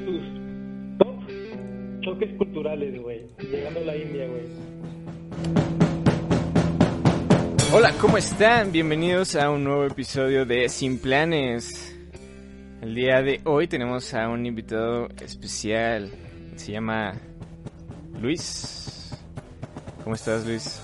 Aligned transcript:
tus 0.00 0.22
top 0.98 1.16
choques 2.00 2.36
culturales, 2.36 3.00
güey. 3.00 3.26
Llegando 3.50 3.80
a 3.80 3.84
la 3.84 3.96
India, 3.96 4.26
güey. 4.26 4.44
Hola, 7.72 7.92
¿cómo 8.00 8.16
están? 8.16 8.72
Bienvenidos 8.72 9.36
a 9.36 9.50
un 9.50 9.64
nuevo 9.64 9.84
episodio 9.84 10.46
de 10.46 10.68
Sin 10.68 10.98
Planes. 10.98 11.96
El 12.80 12.94
día 12.94 13.22
de 13.22 13.40
hoy 13.44 13.66
tenemos 13.66 14.14
a 14.14 14.28
un 14.28 14.46
invitado 14.46 15.08
especial. 15.20 16.10
Se 16.56 16.72
llama 16.72 17.14
Luis. 18.20 19.14
¿Cómo 20.02 20.14
estás, 20.14 20.46
Luis? 20.46 20.80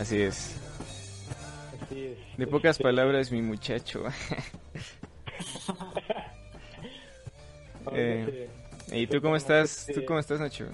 Así 0.00 0.22
es. 0.22 0.56
Así 1.82 2.06
es. 2.06 2.16
De 2.38 2.46
pocas 2.46 2.76
Este, 2.76 2.84
palabras, 2.84 3.30
mi 3.30 3.42
muchacho. 3.42 4.04
obviamente, 7.84 8.48
¿Y 8.92 9.06
tú 9.06 9.20
cómo 9.20 9.36
estás? 9.36 9.86
¿Tú 9.94 10.02
cómo 10.06 10.18
estás, 10.18 10.40
Nacho? 10.40 10.68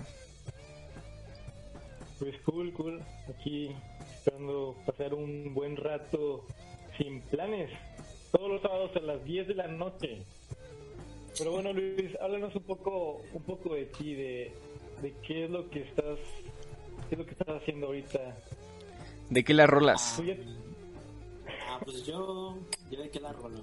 Pues 2.20 2.36
cool, 2.42 2.72
cool. 2.74 3.02
Aquí 3.28 3.74
esperando 4.14 4.76
pasar 4.86 5.12
un 5.12 5.52
buen 5.54 5.76
rato 5.76 6.46
sin 6.96 7.20
planes. 7.22 7.70
Todos 8.30 8.48
los 8.48 8.62
sábados 8.62 8.92
a 8.95 9.00
las 9.00 9.24
10 9.24 9.48
de 9.48 9.54
la 9.54 9.66
noche. 9.66 10.22
Pero 11.36 11.50
bueno, 11.50 11.72
Luis, 11.72 12.16
háblanos 12.20 12.54
un 12.54 12.62
poco, 12.62 13.22
un 13.32 13.42
poco 13.42 13.74
de 13.74 13.86
ti, 13.86 14.14
de, 14.14 14.52
de 15.02 15.14
qué 15.26 15.46
es 15.46 15.50
lo 15.50 15.68
que 15.68 15.82
estás, 15.82 16.16
qué 17.08 17.16
es 17.16 17.18
lo 17.18 17.26
que 17.26 17.32
estás 17.32 17.60
haciendo 17.60 17.88
ahorita. 17.88 18.20
¿De 19.30 19.44
qué 19.44 19.54
la 19.54 19.66
rolas? 19.66 20.14
Tú 20.16 20.24
ya- 20.24 20.37
Ah, 21.68 21.80
pues 21.84 22.04
yo, 22.04 22.56
yo 22.90 23.01
de 23.01 23.10
qué 23.10 23.20
la 23.20 23.32
rolo. 23.32 23.60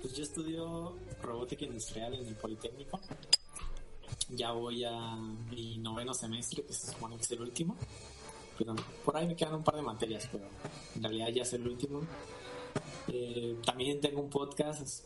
Pues 0.00 0.14
yo 0.14 0.22
estudio 0.22 0.96
robótica 1.22 1.64
industrial 1.64 2.14
en 2.14 2.26
el 2.26 2.34
Politécnico. 2.36 3.00
Ya 4.30 4.52
voy 4.52 4.84
a 4.84 5.16
mi 5.16 5.78
noveno 5.78 6.14
semestre, 6.14 6.62
que 6.64 6.72
se 6.72 6.92
supone 6.92 7.16
que 7.16 7.22
es 7.22 7.30
el 7.32 7.40
último. 7.42 7.76
Pero 8.58 8.74
por 9.04 9.16
ahí 9.16 9.26
me 9.26 9.36
quedan 9.36 9.56
un 9.56 9.64
par 9.64 9.76
de 9.76 9.82
materias, 9.82 10.28
pero 10.32 10.44
en 10.94 11.02
realidad 11.02 11.28
ya 11.28 11.42
es 11.42 11.52
el 11.52 11.66
último. 11.66 12.00
Eh, 13.08 13.56
también 13.64 14.00
tengo 14.00 14.20
un 14.22 14.30
podcast 14.30 15.04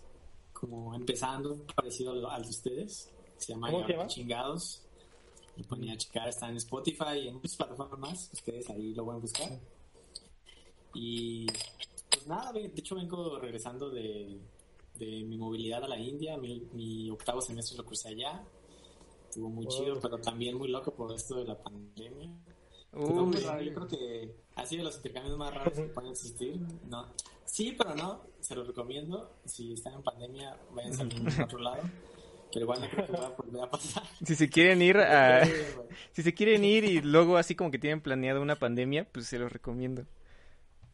como 0.53 0.95
empezando, 0.95 1.67
parecido 1.75 2.13
al, 2.13 2.25
al 2.27 2.43
de 2.45 2.49
ustedes. 2.51 3.11
Se 3.39 3.53
llama 3.55 3.71
¿Cómo 3.71 3.87
se 3.87 3.93
llama? 3.93 4.07
Chingados. 4.07 4.83
Lo 5.61 5.67
ponía 5.67 5.93
a 5.93 5.97
checar, 5.99 6.29
está 6.29 6.49
en 6.49 6.57
Spotify 6.57 7.19
y 7.23 7.29
en 7.29 7.35
muchas 7.35 7.57
plataformas. 7.57 8.31
Ustedes 8.33 8.69
ahí 8.71 8.95
lo 8.95 9.05
pueden 9.05 9.21
buscar. 9.21 9.51
Y 10.95 11.47
pues 12.11 12.27
nada, 12.27 12.53
de 12.53 12.65
hecho 12.75 12.95
vengo 12.97 13.39
regresando 13.39 13.91
de, 13.91 14.41
de 14.99 15.07
mi 15.25 15.37
movilidad 15.39 15.85
a 15.85 15.89
la 15.89 15.99
India. 15.99 16.37
Mi, 16.37 16.61
mi 16.73 17.11
octavo 17.11 17.41
semestre 17.41 17.77
lo 17.77 17.85
cursé 17.85 18.09
allá. 18.09 18.43
Estuvo 19.29 19.49
muy 19.49 19.67
Wow. 19.67 19.77
chido, 19.79 20.01
pero 20.01 20.19
también 20.19 20.57
muy 20.57 20.69
loco 20.69 20.93
por 20.93 21.13
esto 21.13 21.37
de 21.37 21.45
la 21.45 21.57
pandemia. 21.63 22.31
Uy, 22.93 23.13
muy 23.13 23.37
raro. 23.37 23.63
Yo 23.63 23.75
creo 23.75 23.87
que 23.87 24.35
ha 24.57 24.67
sido 24.67 24.81
de 24.81 24.85
los 24.87 24.97
intercambios 24.97 25.37
más 25.39 25.55
raros 25.55 25.75
que 25.75 25.83
pueden 25.85 26.11
existir. 26.11 26.59
No. 26.89 27.07
Sí, 27.45 27.75
pero 27.79 27.95
no. 27.95 28.23
Se 28.41 28.57
los 28.57 28.67
recomiendo. 28.67 29.37
Si 29.45 29.73
están 29.75 29.95
en 29.95 30.03
pandemia, 30.03 30.59
vayan 30.75 31.13
a 31.41 31.45
otro 31.45 31.59
lado. 31.61 31.83
Pero 32.53 32.65
igual 32.65 32.81
no 32.81 32.89
creo 32.91 33.07
que 33.07 33.13
va 33.13 33.27
a 33.27 33.29
volver 33.31 33.63
a 33.63 33.71
pasar. 33.71 34.03
si 34.25 34.35
se 34.35 34.49
quieren 34.49 34.83
ir 34.83 34.97
a... 34.99 35.47
Si 36.13 36.23
se 36.23 36.35
quieren 36.35 36.65
ir 36.65 36.85
y 36.85 37.01
luego 37.03 37.37
así 37.37 37.55
como 37.55 37.71
que 37.71 37.79
tienen 37.79 38.01
planeado 38.01 38.43
una 38.43 38.57
pandemia, 38.57 39.07
pues 39.13 39.27
se 39.27 39.39
los 39.39 39.53
recomiendo. 39.53 40.05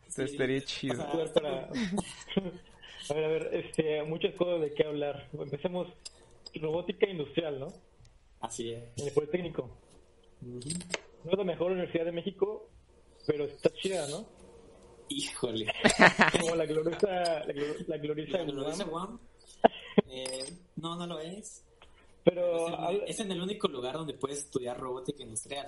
Sí, 0.09 0.23
estaría 0.23 0.59
o 0.59 0.61
chido. 0.63 0.95
sea, 0.97 1.13
lugar 1.13 1.33
para... 1.33 1.69
a 3.11 3.15
ver, 3.15 3.25
a 3.25 3.29
ver, 3.29 3.51
este, 3.55 4.03
muchas 4.05 4.35
cosas 4.35 4.61
de 4.61 4.75
qué 4.75 4.85
hablar. 4.85 5.29
Empecemos 5.33 5.89
robótica 6.55 7.09
industrial, 7.09 7.59
¿no? 7.61 7.69
Así 8.41 8.73
es. 8.73 8.83
En 8.99 9.07
el 9.09 9.13
Politécnico. 9.15 9.71
No 10.43 10.61
es 11.33 11.39
la 11.39 11.45
mejor 11.45 11.73
universidad 11.73 12.05
de 12.05 12.13
México, 12.13 12.69
pero 13.27 13.45
está 13.47 13.71
chida, 13.71 14.07
¿no? 14.09 14.27
Híjole. 15.09 15.67
Como 16.41 16.55
la 16.57 16.67
gloriosa, 16.67 17.09
la, 17.09 17.47
glor- 17.55 17.87
la 17.87 17.97
gloriosa 17.99 18.39
La 18.39 18.45
gloriosa. 18.45 18.87
UAM, 18.87 19.19
eh, 20.09 20.45
no, 20.77 20.97
no 20.97 21.07
lo 21.07 21.19
es. 21.21 21.63
Pero 22.25 22.67
Es 22.67 22.73
en, 22.73 22.75
habla- 22.81 23.05
es 23.07 23.21
en 23.21 23.33
el 23.33 23.41
único 23.43 23.69
lugar 23.69 23.95
donde 23.95 24.15
puedes 24.15 24.39
estudiar 24.39 24.79
robótica 24.79 25.23
industrial. 25.23 25.67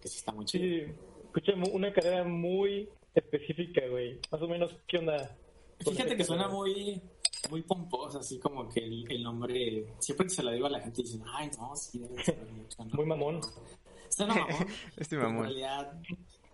Que 0.00 0.08
sí 0.08 0.18
está 0.18 0.32
muy 0.32 0.44
chido. 0.44 0.64
sí, 0.86 0.92
escucha 1.24 1.52
una 1.72 1.92
carrera 1.92 2.24
muy 2.24 2.88
específica, 3.14 3.80
güey. 3.88 4.18
Más 4.30 4.42
o 4.42 4.48
menos, 4.48 4.74
¿qué 4.86 4.98
onda? 4.98 5.36
Fíjate 5.78 6.16
que 6.16 6.24
suena 6.24 6.48
muy, 6.48 7.00
muy 7.50 7.62
pomposa, 7.62 8.18
así 8.18 8.38
como 8.38 8.68
que 8.68 8.80
el, 8.80 9.10
el 9.10 9.22
nombre. 9.22 9.94
Siempre 9.98 10.26
que 10.26 10.30
se 10.34 10.42
lo 10.42 10.50
digo 10.52 10.66
a 10.66 10.70
la 10.70 10.80
gente 10.80 11.02
dicen, 11.02 11.22
ay, 11.32 11.50
no, 11.58 11.74
sí, 11.76 11.98
debe. 11.98 12.22
¿no?". 12.78 12.84
Muy 12.96 13.06
mamón. 13.06 13.40
Suena 14.08 14.34
mamón. 14.34 14.66
Este 14.96 15.16
pero 15.16 15.28
En 15.28 15.34
mamón. 15.34 15.44
realidad 15.46 16.00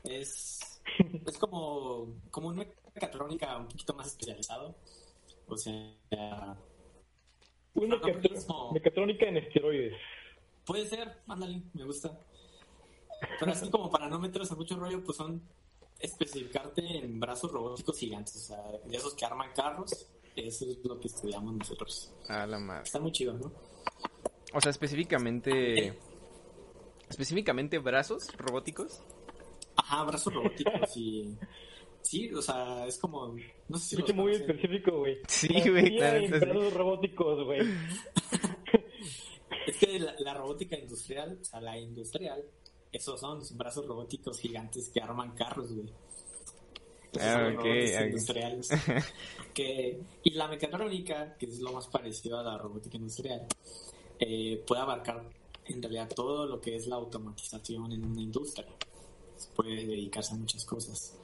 es, 0.04 0.60
es 1.26 1.38
como, 1.38 2.14
como 2.30 2.48
una 2.48 2.66
mecatrónica 2.94 3.56
un 3.56 3.69
poquito 3.69 3.94
más 3.94 4.06
especializado. 4.09 4.75
O 5.50 5.56
sea, 5.56 6.56
Una 7.75 8.00
mecatrónica 8.72 9.27
en 9.27 9.37
esteroides. 9.38 9.94
Puede 10.65 10.87
ser, 10.87 11.22
ándale, 11.27 11.62
me 11.75 11.84
gusta. 11.84 12.19
Pero 13.38 13.53
así 13.53 13.69
como 13.71 13.91
para 13.91 14.09
no 14.09 14.19
meterse 14.19 14.55
a 14.55 14.56
mucho 14.56 14.77
rollo, 14.77 15.03
pues 15.03 15.16
son 15.16 15.43
especificarte 15.99 16.99
en 16.99 17.21
brazos 17.21 17.53
robóticos 17.53 17.99
gigantes, 17.99 18.37
o 18.37 18.39
sea, 18.39 18.62
de 18.84 18.97
esos 18.97 19.15
que 19.15 19.25
arman 19.25 19.53
carros. 19.55 20.06
Eso 20.37 20.65
es 20.65 20.78
lo 20.84 20.99
que 21.00 21.09
estudiamos 21.09 21.55
nosotros. 21.55 22.12
A 22.28 22.47
la 22.47 22.59
madre. 22.59 22.84
Está 22.84 23.00
muy 23.00 23.12
chido, 23.12 23.34
¿no? 23.34 23.53
O 24.55 24.60
sea, 24.60 24.71
específicamente... 24.71 25.99
Específicamente 27.09 27.78
brazos 27.78 28.28
robóticos. 28.37 29.03
Ajá, 29.77 30.05
brazos 30.05 30.33
robóticos 30.33 30.97
y... 30.97 31.37
Sí, 32.03 32.33
o 32.33 32.43
sea, 32.43 32.87
es 32.87 32.99
como... 32.99 33.37
No 33.69 33.78
sé 33.78 33.97
si 33.97 34.12
muy 34.12 34.33
conocen. 34.33 34.50
específico, 34.50 34.99
güey. 34.99 35.19
Sí, 35.28 35.49
güey, 35.71 35.91
neta, 35.93 36.19
sí. 36.19 36.27
brazos 36.28 36.72
robóticos, 36.75 37.44
güey. 37.44 37.61
Es 39.66 39.77
que 39.77 39.99
la, 40.00 40.15
la 40.19 40.34
robótica 40.34 40.77
industrial, 40.77 41.39
o 41.41 41.44
sea, 41.44 41.60
la 41.60 41.78
industrial, 41.78 42.44
esos 42.91 43.21
son 43.21 43.41
brazos 43.56 43.87
robóticos 43.87 44.39
gigantes 44.41 44.89
que 44.91 45.00
arman 45.00 45.34
carros, 45.34 45.72
güey. 45.72 45.89
Esos 47.12 47.22
Ah, 47.22 47.34
son 47.34 47.43
los 47.44 47.55
ok, 47.55 47.65
robots 47.65 47.94
ok. 47.97 48.06
industriales. 48.06 48.69
que, 49.55 50.00
y 50.25 50.31
la 50.31 50.49
mecatrónica, 50.49 51.37
que 51.37 51.47
es 51.47 51.60
lo 51.60 51.72
más 51.72 51.87
parecido 51.89 52.39
a 52.39 52.43
la 52.43 52.59
robótica 52.59 52.97
industrial, 52.97 53.47
eh, 54.19 54.62
puede 54.66 54.81
abarcar 54.81 55.28
en 55.66 55.83
realidad 55.83 56.09
todo 56.15 56.47
lo 56.47 56.60
que 56.60 56.77
es 56.77 56.87
la 56.87 56.97
automatización 56.97 57.93
en 57.93 58.05
una 58.05 58.21
industria. 58.22 58.66
Puede 59.55 59.87
dedicarse 59.87 60.34
a 60.34 60.37
muchas 60.37 60.65
cosas. 60.65 61.16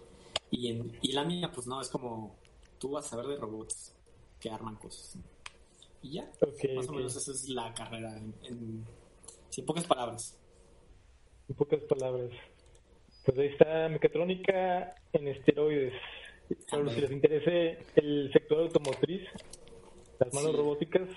Y, 0.50 0.69
en, 0.69 0.98
y 1.02 1.12
la 1.12 1.24
mía, 1.24 1.50
pues 1.52 1.66
no, 1.66 1.80
es 1.80 1.88
como 1.88 2.36
tú 2.78 2.91
vas 2.91 3.06
a 3.06 3.08
saber 3.10 3.26
de 3.26 3.36
robots 3.36 3.94
que 4.41 4.50
arman 4.50 4.76
cosas. 4.76 5.19
Y 6.02 6.12
ya, 6.12 6.30
más 6.74 6.88
o 6.88 6.92
menos 6.92 7.16
esa 7.16 7.32
es 7.32 7.48
la 7.48 7.72
carrera 7.74 8.16
en, 8.16 8.34
en, 8.44 8.84
sí, 9.50 9.60
en 9.62 9.66
pocas 9.66 9.84
palabras. 9.86 10.38
En 11.48 11.54
pocas 11.56 11.80
palabras. 11.82 12.30
Pues 13.24 13.38
ahí 13.38 13.47
está 13.48 13.88
mecatrónica 13.88 14.94
en 15.12 15.28
esteroides. 15.28 15.94
Que 16.70 16.76
les 17.00 17.10
interese 17.10 17.84
el 17.97 18.30
sector 18.32 18.60
automotriz, 18.60 19.22
las 20.20 20.32
manos 20.32 20.53
Sí. 20.53 20.56
robóticas. 20.56 21.08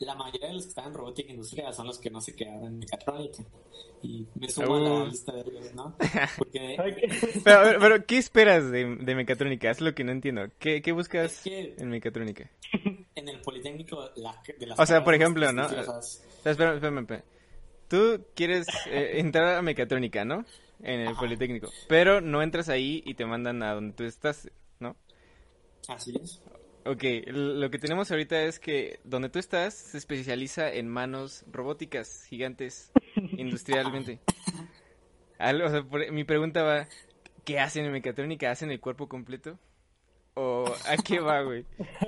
La 0.00 0.14
mayoría 0.14 0.48
de 0.48 0.54
los 0.54 0.64
que 0.64 0.68
están 0.70 0.86
en 0.88 0.94
robótica 0.94 1.30
industrial 1.32 1.72
son 1.74 1.86
los 1.86 1.98
que 1.98 2.10
no 2.10 2.20
se 2.20 2.34
quedaron 2.34 2.64
en 2.66 2.78
mecatrónica. 2.78 3.44
Y 4.02 4.26
me 4.34 4.48
sumo 4.48 4.76
a 4.76 4.80
la 4.80 4.90
Uh. 4.90 5.06
lista 5.06 5.32
de 5.32 5.40
ellos, 5.40 5.74
¿no? 5.74 5.96
Porque 6.38 6.76
Pero, 7.44 8.04
¿qué 8.06 8.18
esperas 8.18 8.70
de, 8.70 8.96
de 8.96 9.14
mecatrónica? 9.14 9.70
Es 9.70 9.80
lo 9.80 9.94
que 9.94 10.04
no 10.04 10.12
entiendo. 10.12 10.42
¿Qué, 10.58 10.82
qué 10.82 10.92
buscas 10.92 11.32
Es 11.32 11.40
que- 11.42 11.74
en 11.78 11.88
mecatrónica? 11.88 12.50
en 13.14 13.28
el 13.28 13.40
Politécnico, 13.40 14.10
la, 14.16 14.40
de 14.58 14.66
las 14.66 14.78
O 14.78 14.84
sea, 14.86 15.02
por 15.02 15.14
ejemplo, 15.14 15.50
¿no? 15.52 15.66
O 15.66 15.68
sea, 15.68 15.80
espérame, 16.52 16.74
espérame, 16.76 16.98
espérame. 17.00 17.24
Tú 17.88 18.24
quieres 18.34 18.66
eh, 18.90 19.12
entrar 19.20 19.56
a 19.56 19.62
mecatrónica, 19.62 20.24
¿no? 20.24 20.44
En 20.82 21.00
el 21.00 21.08
Ajá. 21.08 21.20
Politécnico. 21.20 21.70
Pero 21.88 22.20
no 22.20 22.42
entras 22.42 22.68
ahí 22.68 23.02
y 23.06 23.14
te 23.14 23.24
mandan 23.24 23.62
a 23.62 23.72
donde 23.74 23.94
tú 23.94 24.04
estás, 24.04 24.50
¿no? 24.78 24.94
Así 25.88 26.12
es. 26.22 26.42
Ok, 26.86 27.02
lo 27.26 27.70
que 27.70 27.78
tenemos 27.78 28.10
ahorita 28.10 28.42
es 28.42 28.58
que 28.60 29.00
donde 29.04 29.28
tú 29.28 29.38
estás 29.38 29.74
se 29.74 29.98
especializa 29.98 30.72
en 30.72 30.88
manos 30.88 31.44
robóticas 31.50 32.24
gigantes 32.24 32.92
industrialmente. 33.36 34.20
Algo, 35.38 35.66
o 35.66 35.70
sea, 35.70 35.82
por- 35.82 36.10
mi 36.12 36.24
pregunta 36.24 36.62
va, 36.62 36.88
¿qué 37.44 37.58
hacen 37.58 37.84
en 37.86 37.92
mecatrónica? 37.92 38.50
¿Hacen 38.50 38.70
el 38.70 38.80
cuerpo 38.80 39.08
completo? 39.08 39.58
¿O 40.34 40.64
a 40.88 40.96
qué 40.98 41.20
va, 41.20 41.42
güey? 41.42 41.64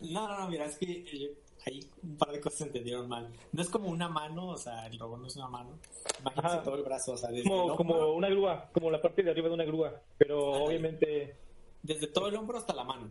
No, 0.00 0.26
no, 0.26 0.40
no, 0.40 0.48
mira, 0.48 0.64
es 0.64 0.78
que 0.78 0.90
eh, 0.90 1.34
ahí 1.66 1.86
un 2.02 2.16
par 2.16 2.30
de 2.32 2.40
cosas 2.40 2.60
se 2.60 2.64
entendieron 2.64 3.06
mal. 3.06 3.30
No 3.52 3.60
es 3.60 3.68
como 3.68 3.90
una 3.90 4.08
mano, 4.08 4.48
o 4.48 4.56
sea, 4.56 4.86
el 4.86 4.98
robot 4.98 5.20
no 5.20 5.26
es 5.26 5.36
una 5.36 5.48
mano. 5.48 5.78
Imagínense 6.20 6.54
Ajá. 6.56 6.62
todo 6.62 6.76
el 6.76 6.82
brazo, 6.84 7.12
o 7.12 7.16
sea, 7.18 7.28
desde, 7.30 7.46
Como, 7.46 7.72
el 7.72 7.76
como 7.76 8.14
una 8.14 8.30
grúa, 8.30 8.70
como 8.72 8.90
la 8.90 9.02
parte 9.02 9.22
de 9.22 9.30
arriba 9.30 9.48
de 9.48 9.54
una 9.54 9.64
grúa. 9.64 10.00
Pero 10.16 10.40
obviamente. 10.64 11.36
desde 11.82 12.06
todo 12.06 12.28
el 12.28 12.36
hombro 12.36 12.56
hasta 12.56 12.72
la 12.72 12.84
mano. 12.84 13.10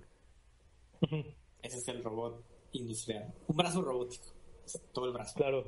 Ese 1.61 1.77
es 1.77 1.87
el 1.87 2.03
robot 2.03 2.43
industrial. 2.73 3.33
Un 3.47 3.57
brazo 3.57 3.81
robótico. 3.81 4.25
todo 4.93 5.05
el 5.05 5.13
brazo. 5.13 5.35
Claro. 5.35 5.65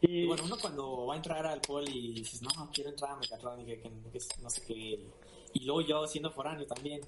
Y 0.00 0.22
Y 0.22 0.26
bueno, 0.26 0.44
uno 0.44 0.56
cuando 0.60 1.06
va 1.06 1.14
a 1.14 1.16
entrar 1.16 1.46
al 1.46 1.60
poli 1.60 2.10
y 2.10 2.14
dices, 2.14 2.42
no, 2.42 2.50
no 2.56 2.70
quiero 2.72 2.90
entrar 2.90 3.12
a 3.12 3.16
mecatrónica, 3.16 3.82
que, 3.82 3.90
que 4.10 4.18
no 4.42 4.50
sé 4.50 4.62
qué. 4.66 5.06
Y 5.54 5.64
luego 5.64 5.80
yo 5.80 6.06
siendo 6.06 6.30
foráneo 6.30 6.66
también, 6.66 7.00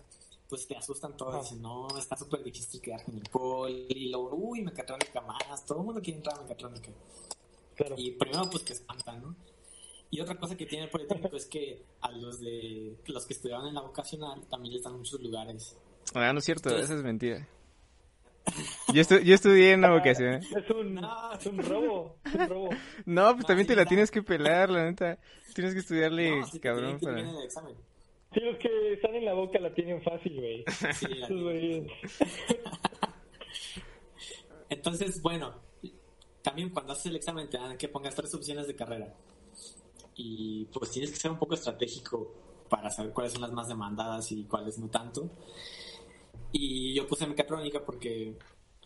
pues 0.49 0.67
te 0.67 0.77
asustan 0.77 1.17
todos. 1.17 1.35
Ajá. 1.35 1.43
Dicen, 1.43 1.63
no, 1.63 1.87
está 1.99 2.17
súper 2.17 2.43
difícil 2.43 2.81
quedarte 2.81 3.11
en 3.11 3.19
el 3.19 3.29
poli. 3.31 3.87
Y 3.91 4.09
luego, 4.09 4.35
uy, 4.35 4.63
mecatrónica 4.63 5.21
más. 5.21 5.65
Todo 5.67 5.81
el 5.81 5.85
mundo 5.85 6.01
quiere 6.01 6.19
entrar 6.19 6.39
a 6.39 6.43
mecatrónica. 6.43 6.91
claro. 7.75 7.95
Y 7.99 8.13
primero, 8.13 8.49
pues 8.51 8.65
te 8.65 8.73
espantan, 8.73 9.23
¿no? 9.23 9.37
Y 10.11 10.21
otra 10.21 10.39
cosa 10.39 10.57
que 10.57 10.65
tiene 10.65 10.85
el 10.85 10.91
Politécnico 10.91 11.37
es 11.37 11.45
que 11.47 11.85
a 12.01 12.11
los 12.11 12.41
de 12.41 12.97
los 13.07 13.27
que 13.27 13.35
estudiaban 13.35 13.67
en 13.67 13.75
la 13.75 13.83
vocacional 13.83 14.47
también 14.49 14.75
les 14.75 14.83
dan 14.83 14.97
muchos 14.97 15.21
lugares. 15.21 15.77
Ah, 16.15 16.33
no 16.33 16.39
es 16.39 16.45
cierto, 16.45 16.71
eso 16.77 16.95
es 16.97 17.03
mentira. 17.03 17.47
Yo, 18.95 19.03
estu- 19.03 19.21
yo 19.23 19.35
estudié 19.35 19.73
en 19.73 19.81
una 19.81 19.91
vocación. 19.93 20.37
Es 20.57 20.71
un, 20.71 20.95
No. 20.95 21.33
es 21.35 21.47
un 21.47 21.59
robo. 21.59 22.17
Es 22.25 22.35
un 22.35 22.49
robo. 22.49 22.69
No, 23.05 23.33
pues 23.33 23.39
No, 23.41 23.45
también 23.47 23.67
sí, 23.67 23.69
te 23.69 23.77
la 23.77 23.83
la- 23.83 23.89
tienes 23.89 24.11
que 24.11 24.23
pelar, 24.23 24.71
la 24.71 24.85
neta. 24.85 25.19
Tienes 25.55 25.75
que 25.75 25.81
estudiarle, 25.81 26.41
No, 26.41 26.47
sí 26.47 26.53
te 26.53 26.61
cabrón, 26.61 26.99
para... 27.01 27.21
el 27.21 27.43
examen. 27.45 27.75
Sí, 28.33 28.41
los 28.41 28.57
que 28.59 28.93
están 28.95 29.15
en 29.15 29.25
la 29.25 29.35
boca 29.35 29.59
la 29.59 29.73
tienen 29.75 30.01
fácil, 30.03 30.35
güey. 30.37 30.65
Sí, 30.95 31.07
la-. 31.15 31.29
Entonces, 34.71 35.21
bueno, 35.23 35.55
también 36.43 36.71
cuando 36.71 36.93
haces 36.93 37.07
el 37.07 37.17
examen 37.17 37.49
te 37.49 37.59
dan 37.59 37.77
que 37.77 37.89
pongas 37.89 38.15
tres 38.15 38.35
opciones 38.35 38.67
de 38.67 38.77
carrera. 38.77 39.15
Y 40.15 40.65
pues 40.67 40.91
tienes 40.91 41.11
que 41.11 41.17
ser 41.17 41.31
un 41.31 41.39
poco 41.39 41.55
estratégico 41.55 42.35
para 42.69 42.91
saber 42.91 43.13
cuáles 43.13 43.33
son 43.33 43.43
las 43.43 43.53
más 43.53 43.69
demandadas 43.69 44.31
y 44.33 44.45
cuáles 44.45 44.79
no 44.79 44.89
tanto. 44.89 45.31
Y 46.53 46.95
yo 46.95 47.07
puse 47.07 47.27
mecatrónica 47.27 47.85
porque, 47.85 48.37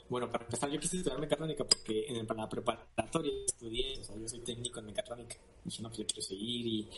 bueno, 0.09 0.31
para 0.31 0.45
empezar 0.45 0.71
yo 0.71 0.81
quise 0.81 0.97
estudiar 0.97 1.21
mecatrónica 1.21 1.65
porque 1.65 2.07
en 2.09 2.27
la 2.27 2.49
preparatoria 2.49 3.33
estudié, 3.47 3.99
o 4.01 4.05
sea, 4.05 4.17
yo 4.17 4.29
soy 4.29 4.41
técnico 4.41 4.81
en 4.81 4.87
mecatrónica. 4.87 5.37
Dije, 5.65 5.83
no, 5.83 5.89
pues 5.89 5.99
yo 5.99 6.07
quiero 6.07 6.23
seguir. 6.23 6.67
Y, 6.67 6.89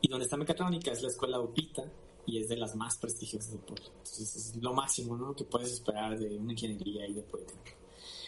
y 0.00 0.08
donde 0.08 0.24
está 0.24 0.36
mecatrónica 0.36 0.92
es 0.92 1.02
la 1.02 1.08
escuela 1.08 1.40
UPITA 1.40 1.84
y 2.26 2.38
es 2.38 2.48
de 2.48 2.56
las 2.56 2.76
más 2.76 2.98
prestigiosas 2.98 3.52
del 3.52 3.60
pueblo. 3.60 3.86
Entonces 3.86 4.36
es 4.36 4.56
lo 4.56 4.72
máximo, 4.72 5.16
¿no? 5.16 5.34
Que 5.34 5.44
puedes 5.44 5.72
esperar 5.72 6.18
de 6.18 6.36
una 6.36 6.52
ingeniería 6.52 7.06
y 7.06 7.14
de 7.14 7.22
politécnico. 7.22 7.78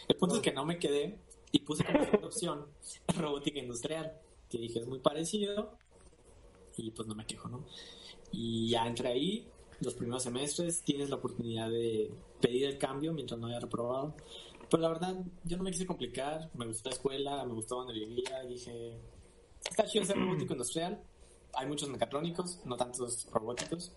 El 0.07 0.15
punto 0.17 0.35
es 0.35 0.41
que 0.41 0.51
no 0.51 0.65
me 0.65 0.77
quedé 0.77 1.17
y 1.51 1.59
puse 1.59 1.83
como 1.85 1.99
segunda 2.03 2.27
opción 2.27 2.65
robótica 3.15 3.59
industrial, 3.59 4.11
que 4.49 4.57
dije 4.57 4.79
es 4.79 4.87
muy 4.87 4.99
parecido 4.99 5.77
y 6.77 6.91
pues 6.91 7.07
no 7.07 7.15
me 7.15 7.25
quejo, 7.25 7.47
¿no? 7.47 7.65
Y 8.31 8.69
ya 8.69 8.85
entré 8.85 9.09
ahí, 9.09 9.47
los 9.81 9.93
primeros 9.93 10.23
semestres 10.23 10.81
tienes 10.83 11.09
la 11.09 11.15
oportunidad 11.17 11.69
de 11.69 12.11
pedir 12.41 12.65
el 12.65 12.77
cambio 12.77 13.13
mientras 13.13 13.39
no 13.39 13.47
haya 13.47 13.59
reprobado. 13.59 14.15
Pero 14.69 14.81
la 14.81 14.89
verdad, 14.89 15.15
yo 15.43 15.57
no 15.57 15.63
me 15.63 15.71
quise 15.71 15.85
complicar, 15.85 16.49
me 16.55 16.65
gustó 16.65 16.89
la 16.89 16.95
escuela, 16.95 17.45
me 17.45 17.53
gustó 17.53 17.75
donde 17.75 17.93
vivía, 17.93 18.41
dije, 18.43 18.97
está 19.69 19.85
chido 19.85 20.05
ser 20.05 20.17
robótico 20.17 20.53
industrial, 20.53 21.01
hay 21.53 21.67
muchos 21.67 21.89
mecatrónicos, 21.89 22.59
no 22.65 22.75
tantos 22.75 23.27
robóticos. 23.31 23.93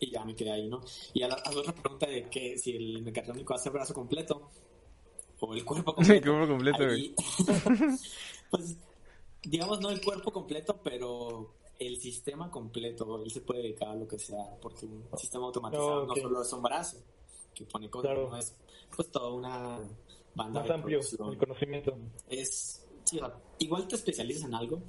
Y 0.00 0.10
ya 0.10 0.24
me 0.24 0.34
quedé 0.34 0.50
ahí, 0.50 0.66
¿no? 0.68 0.80
Y 1.12 1.22
a 1.22 1.28
la, 1.28 1.34
a 1.34 1.52
la 1.52 1.60
otra 1.60 1.72
pregunta 1.74 2.06
de 2.06 2.28
que 2.28 2.58
si 2.58 2.72
el 2.76 3.02
mecatrónico 3.02 3.54
hace 3.54 3.68
el 3.68 3.74
brazo 3.74 3.94
completo 3.94 4.50
o 5.40 5.54
el 5.54 5.64
cuerpo 5.64 5.90
El 5.98 6.20
completo. 6.20 6.30
cuerpo 6.32 6.48
completo, 6.52 6.84
ahí- 6.84 7.14
pues, 8.50 8.76
digamos, 9.42 9.80
no 9.80 9.90
el 9.90 10.00
cuerpo 10.00 10.32
completo, 10.32 10.80
pero 10.82 11.54
el 11.78 12.00
sistema 12.00 12.50
completo. 12.50 13.22
Él 13.22 13.30
se 13.30 13.40
puede 13.40 13.62
dedicar 13.62 13.88
a 13.88 13.94
lo 13.94 14.06
que 14.08 14.18
sea, 14.18 14.44
porque 14.60 14.86
un 14.86 15.06
sistema 15.18 15.46
automatizado 15.46 16.02
Oh, 16.02 16.06
no 16.06 16.14
solo 16.16 16.42
es 16.42 16.52
un 16.52 16.62
brazo 16.62 16.98
que 17.54 17.64
pone 17.64 17.88
cosas, 17.90 18.10
Claro. 18.12 18.30
no 18.30 18.36
es 18.36 18.54
pues 18.94 19.10
toda 19.10 19.30
una 19.32 19.78
banda 20.34 20.60
Más 20.60 20.68
de 20.68 20.74
amplio 20.74 20.98
producción. 21.00 21.32
el 21.32 21.38
conocimiento. 21.38 21.96
Es, 22.28 22.84
sí, 23.04 23.16
o 23.18 23.20
sea, 23.26 23.34
igual 23.58 23.86
te 23.88 23.96
especializas 23.96 24.44
en 24.44 24.54
algo, 24.54 24.80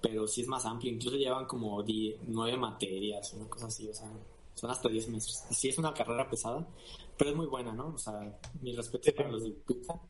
pero 0.00 0.26
sí 0.26 0.40
es 0.42 0.48
más 0.48 0.64
amplio. 0.66 0.92
Incluso 0.92 1.16
llevan 1.16 1.46
como 1.46 1.82
die- 1.82 2.18
nueve 2.26 2.56
materias, 2.56 3.32
una 3.34 3.48
cosa 3.48 3.66
así, 3.66 3.88
o 3.88 3.94
sea, 3.94 4.10
son 4.54 4.70
hasta 4.70 4.88
diez 4.88 5.08
meses. 5.08 5.44
Sí 5.50 5.68
es 5.68 5.78
una 5.78 5.92
carrera 5.94 6.28
pesada, 6.28 6.66
pero 7.16 7.30
es 7.30 7.36
muy 7.36 7.46
buena, 7.46 7.72
¿no? 7.72 7.88
O 7.94 7.98
sea, 7.98 8.38
mi 8.60 8.72
respeto 8.74 9.04
Sí, 9.04 9.12
para 9.12 9.28
sí. 9.28 9.32
los 9.34 9.44
de 9.44 9.50
Pizza, 9.50 10.00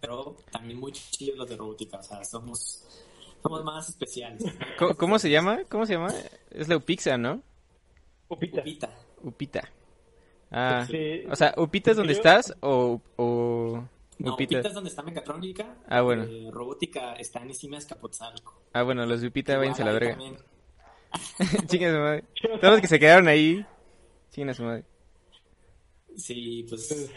pero 0.00 0.36
también 0.52 0.78
muy 0.78 0.92
chidos 0.92 1.36
los 1.38 1.48
de 1.48 1.56
robótica, 1.56 1.98
o 1.98 2.02
sea, 2.02 2.24
somos, 2.24 2.84
somos 3.42 3.64
más 3.64 3.88
especiales. 3.88 4.42
¿Cómo, 4.78 4.94
cómo 4.96 5.18
se 5.18 5.30
llama? 5.30 5.60
¿Cómo 5.68 5.86
se 5.86 5.94
llama? 5.94 6.12
Es 6.50 6.68
la 6.68 6.76
Upixa, 6.76 7.16
¿no? 7.18 7.42
Upita. 8.28 8.60
Upita. 8.60 8.90
Upita. 9.22 9.68
Ah, 10.50 10.86
Sí. 10.88 11.24
o 11.30 11.36
sea, 11.36 11.54
¿Upita 11.56 11.90
es 11.90 11.96
donde 11.96 12.12
Yo- 12.14 12.18
estás 12.18 12.54
o, 12.60 13.00
o 13.16 13.84
No, 14.18 14.34
Upita? 14.34 14.56
Upita 14.56 14.68
es 14.68 14.74
donde 14.74 14.90
está 14.90 15.02
mecatrónica. 15.02 15.76
Ah, 15.88 16.00
bueno. 16.02 16.24
eh, 16.24 16.48
robótica 16.52 17.14
está 17.14 17.40
en 17.42 17.48
encima 17.48 17.76
de 17.76 17.80
Escapotzalco. 17.80 18.60
Ah, 18.72 18.82
bueno, 18.82 19.04
los 19.06 19.20
de 19.20 19.28
Upita, 19.28 19.56
váyanse 19.56 19.82
a 19.82 19.86
la 19.86 19.92
verga. 19.92 20.16
Chinga 21.66 21.90
su 21.90 21.98
madre. 21.98 22.24
Todos 22.60 22.72
los 22.74 22.80
que 22.80 22.86
se 22.88 22.98
quedaron 22.98 23.28
ahí, 23.28 23.64
chinga 24.30 24.52
su 24.52 24.62
madre. 24.62 24.84
Sí, 26.16 26.66
pues 26.68 26.86
Pues, 26.88 27.10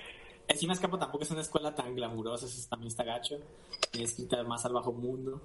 Encima 0.47 0.73
Escapo 0.73 0.97
tampoco 0.99 1.23
es 1.23 1.31
una 1.31 1.41
escuela 1.41 1.73
tan 1.73 1.95
glamurosa, 1.95 2.45
eso 2.45 2.69
también 2.69 2.87
está 2.89 3.03
gacho. 3.03 3.37
Ir 3.93 4.07
más 4.45 4.65
al 4.65 4.73
bajo 4.73 4.91
mundo. 4.91 5.41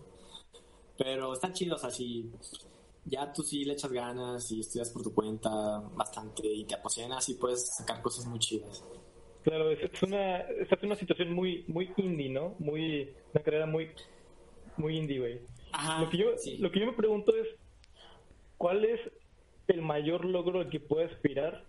Pero 0.98 1.32
está 1.32 1.52
chido, 1.52 1.76
o 1.76 1.78
sea, 1.78 1.90
si 1.90 2.30
ya 3.04 3.32
tú 3.32 3.42
sí 3.42 3.64
le 3.64 3.74
echas 3.74 3.92
ganas 3.92 4.50
y 4.50 4.60
estudias 4.60 4.90
por 4.90 5.02
tu 5.02 5.14
cuenta 5.14 5.50
bastante 5.94 6.46
y 6.46 6.64
te 6.64 6.74
apasionas 6.74 7.28
y 7.28 7.34
puedes 7.34 7.76
sacar 7.76 8.02
cosas 8.02 8.26
muy 8.26 8.38
chidas. 8.38 8.84
Claro, 9.44 9.70
es, 9.70 9.78
es 9.80 10.02
una, 10.02 10.38
es 10.40 10.68
una 10.82 10.96
situación 10.96 11.32
muy, 11.32 11.64
muy 11.68 11.92
indie, 11.98 12.30
¿no? 12.30 12.56
Muy, 12.58 13.14
una 13.32 13.44
carrera 13.44 13.66
muy, 13.66 13.90
muy 14.76 14.98
indie, 14.98 15.20
güey. 15.20 15.40
Ajá, 15.70 16.02
Lo 16.02 16.10
que 16.10 16.16
yo, 16.16 16.36
sí. 16.36 16.56
lo 16.58 16.72
que 16.72 16.80
yo 16.80 16.86
me 16.86 16.92
pregunto 16.94 17.32
es, 17.36 17.46
¿cuál 18.56 18.84
es 18.84 19.00
el 19.68 19.82
mayor 19.82 20.24
logro 20.24 20.60
al 20.60 20.68
que 20.68 20.80
puede 20.80 21.06
aspirar 21.06 21.64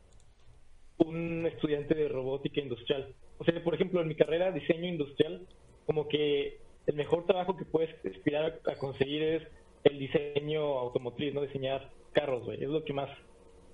un 0.97 1.45
estudiante 1.45 1.93
de 1.93 2.07
robótica 2.07 2.61
industrial? 2.61 3.13
O 3.37 3.43
sea, 3.43 3.63
por 3.63 3.75
ejemplo, 3.75 4.01
en 4.01 4.07
mi 4.07 4.15
carrera, 4.15 4.51
diseño 4.51 4.87
industrial, 4.87 5.45
como 5.85 6.07
que 6.07 6.59
el 6.87 6.95
mejor 6.95 7.25
trabajo 7.25 7.55
que 7.55 7.65
puedes 7.65 7.93
aspirar 8.05 8.61
a, 8.65 8.75
conseguir 8.75 9.23
es 9.23 9.43
el 9.83 9.99
diseño 9.99 10.79
automotriz, 10.79 11.33
¿no? 11.33 11.41
Diseñar 11.41 11.91
carros, 12.13 12.45
güey. 12.45 12.63
Es 12.63 12.69
lo 12.69 12.83
que 12.83 12.93
más, 12.93 13.09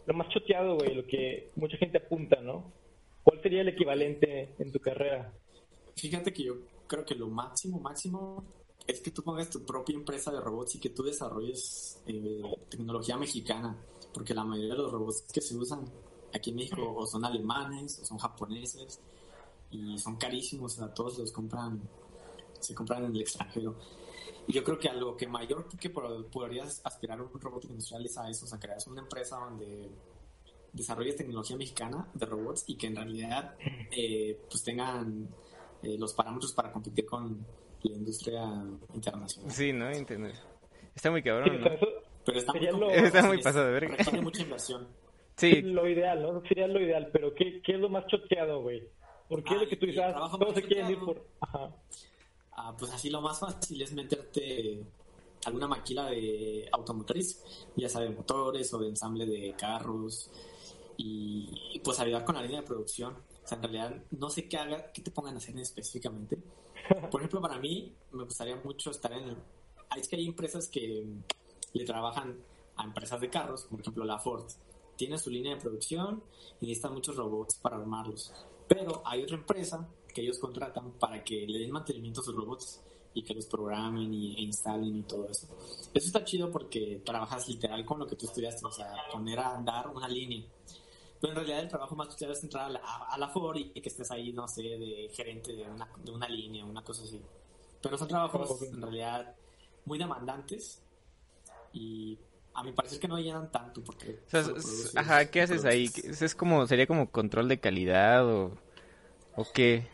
lo 0.06 0.14
más 0.14 0.28
choteado, 0.30 0.76
güey, 0.76 0.94
lo 0.94 1.06
que 1.06 1.50
mucha 1.56 1.78
gente 1.78 2.00
apunta, 2.00 2.42
¿no? 2.42 2.72
¿Cuál 3.24 3.42
sería 3.42 3.62
el 3.62 3.70
equivalente 3.70 4.54
en 4.60 4.72
tu 4.72 4.80
carrera? 4.80 5.32
Fíjate 5.96 6.34
que 6.34 6.44
yo 6.44 6.56
creo 6.88 7.06
que 7.06 7.16
lo 7.16 7.28
máximo, 7.28 7.80
máximo 7.80 8.44
es 8.86 9.00
que 9.00 9.12
tú 9.12 9.24
pongas 9.24 9.50
tu 9.50 9.64
propia 9.64 9.96
empresa 9.96 10.32
de 10.32 10.42
robots 10.42 10.76
y 10.76 10.80
que 10.80 10.90
tú 10.90 11.04
desarrolles 11.04 12.02
eh, 12.08 12.42
tecnología 12.70 13.16
mexicana, 13.16 13.78
porque 14.14 14.34
la 14.34 14.44
mayoría 14.44 14.74
de 14.74 14.82
los 14.82 14.92
robots 14.92 15.26
que 15.32 15.40
se 15.40 15.56
usan 15.56 15.86
aquí 16.34 16.50
en 16.50 16.58
México 16.58 16.94
o 16.96 17.06
son 17.06 17.24
alemanes 17.24 18.00
o 18.00 18.06
son 18.06 18.18
japoneses 18.18 19.00
y 19.72 19.98
son 19.98 20.18
carísimos, 20.18 20.74
o 20.74 20.76
sea, 20.76 20.94
todos 20.94 21.18
los 21.18 21.32
compran, 21.32 21.82
se 22.64 22.74
compran 22.74 23.06
en 23.06 23.16
el 23.16 23.22
extranjero. 23.22 23.76
Y 24.48 24.54
yo 24.54 24.64
creo 24.64 24.78
que 24.78 24.90
a 24.90 24.94
lo 24.94 25.16
que 25.16 25.28
mayor 25.28 25.68
que 25.80 25.90
por- 25.90 26.26
podrías 26.28 26.82
aspirar 26.84 27.22
un 27.22 27.30
robot 27.40 27.66
industrial 27.66 28.06
es 28.06 28.18
a 28.18 28.30
eso, 28.30 28.46
o 28.46 28.48
sea, 28.48 28.60
crear 28.60 28.78
una 28.88 29.02
empresa 29.02 29.38
donde 29.38 29.90
desarrolles 30.72 31.16
tecnología 31.16 31.56
mexicana 31.56 32.08
de 32.14 32.26
robots 32.26 32.64
y 32.68 32.76
que 32.76 32.88
en 32.88 32.96
realidad 32.96 33.56
eh, 33.92 34.40
pues 34.50 34.64
tengan 34.64 35.30
eh, 35.84 35.98
los 35.98 36.14
parámetros 36.14 36.52
para 36.54 36.72
competir 36.72 37.06
con 37.06 37.46
la 37.84 37.92
industria 37.96 38.44
internacional. 38.94 39.52
Sí, 39.52 39.72
¿no? 39.72 39.92
Internet. 39.96 40.36
Está 40.96 41.12
muy 41.12 41.22
cabrón, 41.22 41.62
¿no? 41.62 41.70
Pero 42.26 42.38
está 42.40 42.54
muy, 42.54 42.66
lo- 42.68 42.90
Está 42.92 43.24
muy 43.24 43.38
es- 43.38 43.44
pasado 43.44 43.66
de 43.68 43.72
verga. 43.74 43.96
Requiere 43.98 44.22
mucha 44.22 44.42
inversión. 44.42 44.88
Sí, 45.36 45.64
lo 45.64 45.90
ideal, 45.90 46.22
¿no? 46.22 46.42
Sería 46.48 46.68
lo 46.68 46.80
ideal, 46.80 47.10
pero 47.12 47.34
¿qué, 47.34 47.60
qué 47.66 47.74
es 47.74 47.80
lo 47.80 47.90
más 47.90 48.06
choteado, 48.06 48.62
güey? 48.62 48.88
¿Por 49.28 49.44
qué 49.44 49.50
Ah, 49.54 49.56
es 49.56 49.62
lo 49.64 49.68
que 49.68 49.78
tú 49.78 49.88
dices? 49.88 50.04
ah, 50.06 50.30
todos 50.40 50.54
se 50.54 50.62
quieren 50.62 50.92
ir 50.92 51.00
por... 51.00 51.26
Ajá. 51.42 51.72
Ah, 52.56 52.76
pues 52.78 52.92
así 52.92 53.10
lo 53.10 53.22
más 53.22 53.40
fácil 53.42 53.82
es 53.82 53.94
meterte 53.94 54.84
alguna 55.46 55.68
maquila 55.68 56.06
de 56.06 56.70
automotriz, 56.72 57.44
ya 57.76 57.90
sea 57.90 58.02
de 58.02 58.10
motores 58.10 58.74
o 58.74 58.80
de 58.80 58.90
ensamble 58.90 59.26
de 59.26 59.54
carros 59.58 60.30
y, 60.98 61.50
y, 61.74 61.80
pues 61.80 62.00
ayudar 62.00 62.24
con 62.24 62.36
la 62.36 62.42
línea 62.42 62.62
de 62.62 62.68
producción. 62.68 63.14
O 63.44 63.48
sea, 63.48 63.58
en 63.58 63.64
realidad 63.64 64.04
no 64.12 64.30
sé 64.30 64.48
qué 64.48 64.58
haga, 64.58 64.92
qué 64.92 65.02
te 65.02 65.12
pongan 65.12 65.36
a 65.36 65.38
hacer 65.38 65.58
específicamente. 65.58 66.38
Por 67.12 67.22
ejemplo, 67.22 67.42
para 67.42 67.60
mí 67.60 67.94
me 68.12 68.24
gustaría 68.24 68.56
mucho 68.58 68.92
estar 68.92 69.12
en 69.14 69.30
el... 69.30 69.38
ah, 69.90 69.98
Es 69.98 70.08
que 70.08 70.16
hay 70.16 70.28
empresas 70.28 70.68
que 70.70 71.06
le 71.74 71.86
trabajan 71.86 72.40
a 72.76 72.84
empresas 72.84 73.20
de 73.22 73.30
carros, 73.30 73.64
por 73.64 73.82
ejemplo 73.82 74.04
la 74.06 74.20
Ford. 74.20 74.46
Tiene 74.96 75.18
su 75.18 75.30
línea 75.30 75.56
de 75.56 75.62
producción 75.62 76.24
y 76.62 76.68
necesita 76.68 76.90
muchos 76.90 77.16
robots 77.16 77.56
para 77.56 77.78
armarlos. 77.78 78.34
Pero 78.68 79.02
hay 79.06 79.24
otra 79.24 79.38
empresa 79.38 79.88
que 80.14 80.22
ellos 80.22 80.40
contratan 80.40 80.92
para 80.94 81.24
que 81.24 81.46
le 81.48 81.60
den 81.60 81.72
mantenimiento 81.72 82.22
a 82.22 82.24
sus 82.24 82.36
robots 82.36 82.82
y 83.14 83.24
que 83.24 83.34
los 83.34 83.46
programen 83.46 84.14
y, 84.14 84.36
e 84.36 84.42
instalen 84.42 84.98
y 84.98 85.04
todo 85.04 85.28
eso. 85.30 85.48
Eso 85.94 86.08
está 86.08 86.24
chido 86.24 86.52
porque 86.52 87.02
trabajas 87.06 87.48
literal 87.48 87.86
con 87.86 88.00
lo 88.00 88.08
que 88.08 88.16
tú 88.16 88.26
estudiaste, 88.26 88.66
o 88.66 88.72
sea, 88.72 88.92
poner 89.12 89.40
a 89.40 89.56
andar 89.56 89.88
una 89.88 90.08
línea. 90.08 90.44
Pero 91.20 91.32
en 91.32 91.38
realidad 91.38 91.60
el 91.62 91.70
trabajo 91.70 91.96
más 91.96 92.16
chido 92.16 92.34
es 92.34 92.44
entrar 92.44 92.66
a 92.66 92.70
la, 92.70 92.80
a 92.80 93.18
la 93.18 93.30
FOR 93.30 93.58
y 93.58 93.70
que 93.70 93.90
estés 93.90 94.12
ahí, 94.12 94.34
no 94.34 94.48
sé, 94.48 94.62
de 94.64 95.10
gerente 95.14 95.54
de 95.54 95.64
una, 95.64 95.90
de 96.04 96.12
una 96.12 96.28
línea, 96.28 96.66
una 96.66 96.84
cosa 96.84 97.04
así. 97.04 97.22
Pero 97.82 97.98
son 97.98 98.08
trabajos 98.08 98.62
en 98.62 98.82
realidad 98.82 99.36
muy 99.86 99.98
demandantes 99.98 100.82
y 101.72 102.18
a 102.54 102.64
mi 102.64 102.72
parecer 102.72 103.00
que 103.00 103.08
no 103.08 103.18
llenan 103.20 103.52
tanto 103.52 103.84
porque... 103.84 104.20
ajá, 104.96 105.26
¿qué 105.30 105.42
haces 105.42 105.66
ahí? 105.66 105.90
¿Es 106.04 106.36
como, 106.36 106.68
sería 106.68 106.88
como 106.88 107.10
control 107.10 107.48
de 107.48 107.60
calidad 107.60 108.28
o, 108.28 108.58
o 109.36 109.46
qué? 109.54 109.88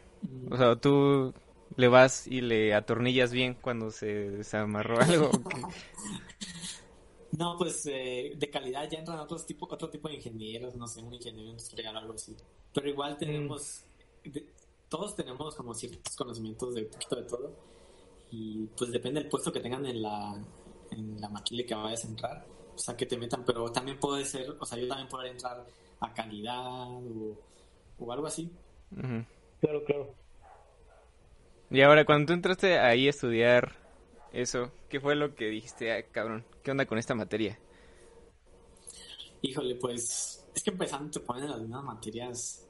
O 0.49 0.57
sea, 0.57 0.75
tú 0.75 1.33
le 1.75 1.87
vas 1.87 2.27
y 2.27 2.41
le 2.41 2.73
atornillas 2.73 3.31
bien 3.31 3.53
cuando 3.53 3.91
se 3.91 4.31
desamarró 4.31 4.99
algo. 5.01 5.31
no, 7.31 7.57
pues 7.57 7.85
eh, 7.85 8.33
de 8.35 8.49
calidad 8.49 8.89
ya 8.89 8.99
entran 8.99 9.19
otros 9.19 9.45
tipo, 9.45 9.67
otro 9.69 9.89
tipo 9.89 10.07
de 10.07 10.15
ingenieros, 10.15 10.75
no 10.75 10.87
sé, 10.87 11.01
un 11.01 11.13
ingeniero 11.13 11.49
industrial 11.49 11.95
o 11.95 11.99
algo 11.99 12.13
así. 12.13 12.35
Pero 12.73 12.89
igual 12.89 13.17
tenemos, 13.17 13.85
todos 14.89 15.15
tenemos 15.15 15.55
como 15.55 15.73
ciertos 15.73 16.15
conocimientos 16.15 16.75
de 16.75 16.83
un 16.83 16.89
poquito 16.89 17.15
de 17.15 17.23
todo. 17.23 17.51
Y 18.31 18.65
pues 18.77 18.91
depende 18.91 19.21
del 19.21 19.29
puesto 19.29 19.51
que 19.51 19.59
tengan 19.59 19.85
en 19.85 20.01
la, 20.01 20.39
en 20.91 21.19
la 21.19 21.29
maquila 21.29 21.65
que 21.65 21.73
vayas 21.73 22.05
a 22.05 22.07
entrar, 22.07 22.45
o 22.75 22.77
sea, 22.77 22.95
que 22.95 23.05
te 23.05 23.17
metan, 23.17 23.43
pero 23.43 23.71
también 23.71 23.99
puede 23.99 24.23
ser, 24.23 24.55
o 24.59 24.65
sea, 24.65 24.77
yo 24.77 24.87
también 24.87 25.09
puedo 25.09 25.23
entrar 25.25 25.65
a 25.99 26.13
calidad 26.13 26.87
o, 26.91 27.35
o 27.97 28.11
algo 28.11 28.27
así. 28.27 28.51
Claro, 29.61 29.83
claro. 29.83 30.15
Y 31.69 31.81
ahora, 31.81 32.05
cuando 32.05 32.27
tú 32.27 32.33
entraste 32.33 32.79
ahí 32.79 33.07
a 33.07 33.09
estudiar 33.11 33.75
eso, 34.33 34.71
¿qué 34.89 34.99
fue 34.99 35.15
lo 35.15 35.35
que 35.35 35.45
dijiste, 35.45 35.91
ah, 35.91 36.03
cabrón? 36.11 36.45
¿Qué 36.63 36.71
onda 36.71 36.85
con 36.85 36.97
esta 36.97 37.15
materia? 37.15 37.59
Híjole, 39.41 39.75
pues 39.75 40.45
es 40.53 40.63
que 40.63 40.71
empezando 40.71 41.11
te 41.11 41.19
ponen 41.19 41.49
las 41.49 41.59
mismas 41.59 41.83
materias 41.83 42.67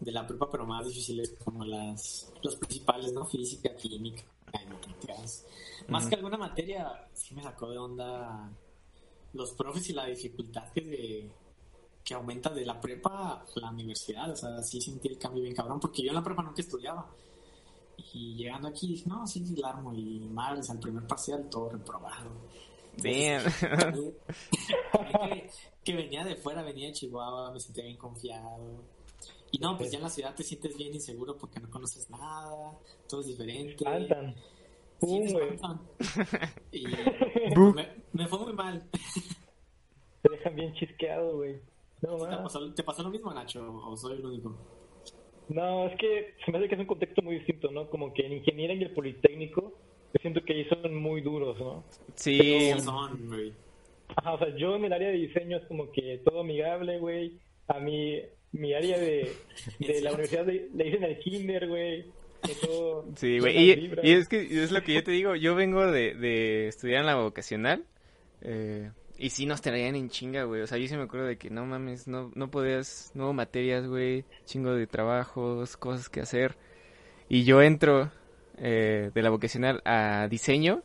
de 0.00 0.12
la 0.12 0.26
prepa, 0.26 0.50
pero 0.50 0.66
más 0.66 0.86
difíciles 0.86 1.34
como 1.44 1.64
las, 1.64 2.32
las 2.42 2.56
principales, 2.56 3.12
¿no? 3.12 3.24
Física, 3.24 3.74
química, 3.76 4.24
matemáticas. 4.52 5.46
Más 5.88 6.06
que 6.06 6.16
alguna 6.16 6.36
materia, 6.36 7.08
sí 7.14 7.34
me 7.34 7.42
sacó 7.42 7.70
de 7.70 7.78
onda 7.78 8.50
los 9.32 9.52
profes 9.52 9.88
y 9.88 9.92
la 9.92 10.06
dificultad 10.06 10.70
que, 10.72 11.30
que 12.04 12.14
aumenta 12.14 12.50
de 12.50 12.64
la 12.64 12.80
prepa 12.80 13.32
a 13.32 13.60
la 13.60 13.70
universidad. 13.70 14.30
O 14.30 14.36
sea, 14.36 14.62
sí 14.62 14.80
sentí 14.80 15.08
el 15.08 15.18
cambio 15.18 15.42
bien 15.42 15.54
cabrón, 15.54 15.80
porque 15.80 16.02
yo 16.02 16.10
en 16.10 16.16
la 16.16 16.22
prepa 16.22 16.42
nunca 16.42 16.62
estudiaba. 16.62 17.08
Y 18.14 18.34
llegando 18.34 18.68
aquí 18.68 18.88
dije, 18.88 19.08
no, 19.08 19.26
sí, 19.26 19.44
sí, 19.46 19.56
la 19.56 19.80
Y 19.94 20.28
madres, 20.30 20.70
al 20.70 20.78
primer 20.78 21.06
parcial 21.06 21.48
todo 21.50 21.70
reprobado. 21.70 22.30
Bien. 23.02 23.40
que, 25.22 25.50
que, 25.84 25.94
venía 25.94 26.24
de 26.24 26.36
fuera, 26.36 26.62
venía 26.62 26.88
de 26.88 26.92
Chihuahua, 26.92 27.52
me 27.52 27.60
sentía 27.60 27.84
bien 27.84 27.96
confiado. 27.96 28.84
Y 29.50 29.58
no, 29.58 29.76
pues 29.76 29.90
ya 29.90 29.98
en 29.98 30.04
la 30.04 30.10
ciudad 30.10 30.34
te 30.34 30.42
sientes 30.42 30.76
bien 30.76 30.94
inseguro 30.94 31.36
porque 31.36 31.60
no 31.60 31.70
conoces 31.70 32.08
nada, 32.10 32.72
todo 33.08 33.20
es 33.20 33.26
diferente. 33.26 33.84
Faltan. 33.84 34.34
Sí, 35.00 35.24
y 36.72 36.86
me, 38.12 38.28
fue 38.28 38.38
muy 38.38 38.52
mal. 38.52 38.88
Te 40.22 40.30
dejan 40.30 40.54
bien 40.54 40.72
chisqueado, 40.74 41.38
güey. 41.38 41.60
No, 42.02 42.16
¿Te, 42.16 42.36
pasó, 42.36 42.74
¿Te 42.74 42.82
pasó 42.82 43.02
lo 43.04 43.10
mismo, 43.10 43.32
Nacho? 43.32 43.82
¿O 43.86 43.96
soy 43.96 44.18
el 44.18 44.26
único? 44.26 44.56
No, 45.48 45.86
es 45.86 45.98
que 45.98 46.34
se 46.44 46.50
me 46.50 46.58
hace 46.58 46.68
que 46.68 46.74
es 46.74 46.80
un 46.80 46.86
contexto 46.86 47.22
muy 47.22 47.36
distinto, 47.36 47.70
¿no? 47.70 47.88
Como 47.88 48.12
que 48.12 48.26
en 48.26 48.34
ingeniería 48.34 48.76
y 48.76 48.82
el 48.82 48.92
politécnico, 48.92 49.72
yo 50.12 50.20
siento 50.20 50.42
que 50.44 50.52
ahí 50.52 50.64
son 50.64 50.94
muy 50.94 51.20
duros, 51.20 51.58
¿no? 51.58 51.84
Sí, 52.14 52.72
son, 52.78 53.28
güey. 53.28 53.52
Ajá, 54.16 54.34
o 54.34 54.38
sea, 54.38 54.56
yo 54.56 54.76
en 54.76 54.84
el 54.84 54.92
área 54.92 55.08
de 55.08 55.14
diseño 55.14 55.58
es 55.58 55.64
como 55.66 55.90
que 55.92 56.20
todo 56.24 56.40
amigable, 56.40 56.98
güey. 56.98 57.38
A 57.68 57.78
mí, 57.78 58.20
mi 58.52 58.74
área 58.74 58.98
de, 58.98 59.32
de 59.78 60.00
la 60.00 60.10
universidad 60.10 60.46
le, 60.46 60.68
dicen 60.72 61.04
al 61.04 61.18
kinder, 61.18 61.68
güey. 61.68 62.04
Sí, 63.14 63.38
güey. 63.38 63.56
Y, 63.56 63.92
y, 64.02 64.12
es 64.12 64.28
que 64.28 64.40
es 64.40 64.72
lo 64.72 64.82
que 64.82 64.94
yo 64.94 65.04
te 65.04 65.12
digo. 65.12 65.36
Yo 65.36 65.54
vengo 65.54 65.86
de, 65.86 66.14
de 66.14 66.66
estudiar 66.66 67.00
en 67.00 67.06
la 67.06 67.14
vocacional. 67.14 67.84
Eh, 68.40 68.90
y 69.22 69.30
sí 69.30 69.46
nos 69.46 69.62
traían 69.62 69.94
en 69.94 70.08
chinga, 70.08 70.42
güey. 70.42 70.62
O 70.62 70.66
sea, 70.66 70.78
yo 70.78 70.88
sí 70.88 70.96
me 70.96 71.04
acuerdo 71.04 71.26
de 71.26 71.38
que 71.38 71.48
no 71.48 71.64
mames, 71.64 72.08
no, 72.08 72.32
no 72.34 72.50
podías, 72.50 73.12
no 73.14 73.32
materias, 73.32 73.86
güey, 73.86 74.24
chingo 74.46 74.74
de 74.74 74.88
trabajos, 74.88 75.76
cosas 75.76 76.08
que 76.08 76.20
hacer. 76.20 76.56
Y 77.28 77.44
yo 77.44 77.62
entro 77.62 78.10
eh, 78.58 79.12
de 79.14 79.22
la 79.22 79.30
vocacional 79.30 79.80
a 79.84 80.26
diseño 80.28 80.82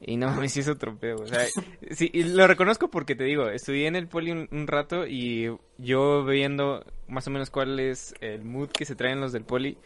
y 0.00 0.16
no 0.16 0.26
mames, 0.30 0.54
sí 0.54 0.58
es 0.58 0.68
otro 0.68 0.98
pedo. 0.98 1.22
O 1.22 1.26
sea, 1.28 1.46
sí, 1.92 2.10
y 2.12 2.24
lo 2.24 2.48
reconozco 2.48 2.90
porque 2.90 3.14
te 3.14 3.22
digo, 3.22 3.48
estudié 3.48 3.86
en 3.86 3.94
el 3.94 4.08
poli 4.08 4.32
un, 4.32 4.66
rato 4.66 5.06
y 5.06 5.56
yo 5.78 6.24
viendo 6.24 6.84
más 7.06 7.28
o 7.28 7.30
menos 7.30 7.50
cuál 7.50 7.78
es 7.78 8.12
el 8.20 8.44
mood 8.44 8.70
que 8.70 8.84
se 8.84 8.96
traen 8.96 9.20
los 9.20 9.30
del 9.30 9.44
poli 9.44 9.78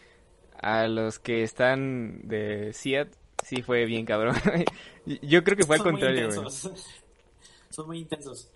a 0.62 0.88
los 0.88 1.18
que 1.18 1.42
están 1.42 2.26
de 2.26 2.72
SIAT, 2.72 3.08
sí 3.44 3.60
fue 3.60 3.84
bien 3.84 4.06
cabrón. 4.06 4.34
yo 5.04 5.44
creo 5.44 5.58
que 5.58 5.64
fue 5.64 5.76
al 5.76 5.82
contrario, 5.82 6.30
güey 6.34 6.46
son 7.76 7.88
muy 7.88 7.98
intensos. 7.98 8.50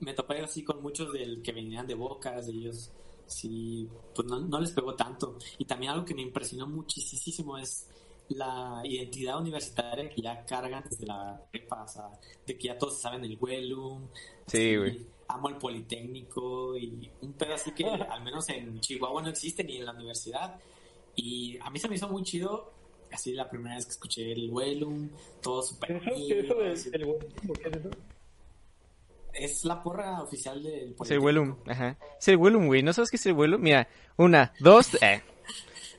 Me 0.00 0.14
topé 0.14 0.40
así 0.40 0.64
con 0.64 0.82
muchos 0.82 1.12
del 1.12 1.42
que 1.42 1.52
venían 1.52 1.86
de 1.86 1.94
bocas, 1.94 2.48
ellos 2.48 2.90
sí, 3.24 3.88
pues 4.14 4.26
no, 4.26 4.60
les 4.60 4.72
pegó 4.72 4.96
tanto. 4.96 5.38
Y 5.58 5.64
también 5.64 5.92
algo 5.92 6.04
que 6.04 6.14
me 6.14 6.22
impresionó 6.22 6.66
muchísimo 6.66 7.56
es 7.56 7.86
la 8.30 8.80
identidad 8.84 9.38
universitaria 9.40 10.08
que 10.08 10.20
ya 10.20 10.44
cargan 10.44 10.82
desde 10.88 11.06
la 11.06 11.40
prepa, 11.52 11.84
o 11.84 11.88
sea, 11.88 12.10
de 12.44 12.58
que 12.58 12.66
ya 12.66 12.76
todos 12.76 13.00
saben 13.00 13.24
el 13.24 13.36
vuelo. 13.36 14.00
Sí, 14.48 14.76
güey. 14.76 15.06
amo 15.28 15.48
el 15.48 15.56
Politécnico 15.56 16.76
y 16.76 17.08
un 17.20 17.34
pedo 17.34 17.54
así 17.54 17.70
que 17.72 17.84
al 18.10 18.24
menos 18.24 18.48
en 18.48 18.80
Chihuahua 18.80 19.22
no 19.22 19.28
existe 19.28 19.62
ni 19.62 19.76
en 19.76 19.86
la 19.86 19.92
universidad. 19.92 20.58
Y 21.14 21.58
a 21.60 21.70
mí 21.70 21.78
se 21.78 21.88
me 21.88 21.94
hizo 21.94 22.08
muy 22.08 22.24
chido, 22.24 22.72
así 23.12 23.34
la 23.34 23.48
primera 23.48 23.76
vez 23.76 23.86
que 23.86 23.92
escuché 23.92 24.32
el 24.32 24.50
vuelo, 24.50 24.90
todo 25.40 25.62
súper... 25.62 26.02
¿Eso, 26.08 26.60
es 26.62 26.86
el, 26.86 27.02
¿Qué 27.60 27.68
es 27.68 27.76
eso? 27.76 27.90
Es 29.32 29.64
la 29.64 29.82
porra 29.82 30.22
oficial 30.22 30.62
del 30.62 30.94
Es 31.00 31.10
el 31.10 31.18
Wellum, 31.18 31.56
ajá. 31.66 31.96
Es 32.18 32.28
el 32.28 32.36
Wellum, 32.36 32.66
güey. 32.66 32.82
¿No 32.82 32.92
sabes 32.92 33.10
qué 33.10 33.16
es 33.16 33.26
el 33.26 33.32
Wellum? 33.32 33.60
Mira, 33.60 33.88
una, 34.16 34.52
dos, 34.60 34.94
eh. 35.02 35.22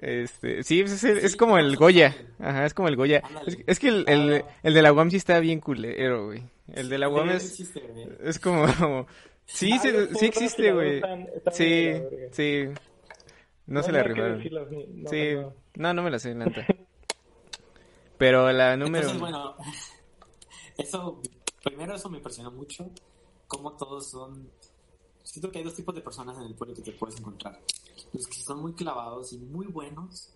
Este, 0.00 0.62
sí, 0.64 0.82
es, 0.82 1.02
es, 1.02 1.34
como 1.34 1.56
el 1.56 1.76
Goya. 1.76 2.14
Ajá, 2.38 2.66
es 2.66 2.74
como 2.74 2.88
el 2.88 2.96
Goya. 2.96 3.22
Es, 3.66 3.78
que 3.78 3.88
el, 3.88 4.04
el, 4.06 4.44
el, 4.62 4.74
de 4.74 4.82
la 4.82 4.92
UAM 4.92 5.10
sí 5.10 5.16
está 5.16 5.40
bien 5.40 5.60
culero, 5.60 6.26
güey. 6.26 6.42
El 6.74 6.90
de 6.90 6.98
la 6.98 7.08
UAM 7.08 7.30
es, 7.30 7.58
es 8.22 8.38
como... 8.38 8.66
Sí, 9.46 9.78
sí, 9.78 9.90
sí 10.18 10.26
existe, 10.26 10.72
güey. 10.72 11.02
Sí, 11.52 11.92
sí. 12.32 12.64
No, 13.66 13.82
se 13.82 13.92
la 13.92 14.00
arrimaron. 14.00 14.42
Sí, 14.42 15.36
no, 15.74 15.94
no 15.94 16.02
me 16.02 16.10
la 16.10 16.18
sé. 16.18 16.34
Pero 18.18 18.52
la 18.52 18.76
número... 18.76 19.06
Entonces, 19.06 19.20
bueno, 19.20 19.54
eso, 20.76 21.20
primero 21.62 21.94
eso 21.94 22.08
me 22.08 22.18
impresionó 22.18 22.50
mucho, 22.50 22.90
cómo 23.46 23.72
todos 23.76 24.10
son... 24.10 24.50
Siento 25.22 25.50
que 25.50 25.58
hay 25.58 25.64
dos 25.64 25.74
tipos 25.74 25.94
de 25.94 26.02
personas 26.02 26.36
en 26.38 26.44
el 26.44 26.54
pueblo 26.54 26.74
que 26.74 26.82
te 26.82 26.92
puedes 26.92 27.18
encontrar. 27.18 27.60
Los 28.12 28.26
que 28.26 28.40
son 28.42 28.60
muy 28.60 28.74
clavados 28.74 29.32
y 29.32 29.38
muy 29.38 29.66
buenos, 29.66 30.30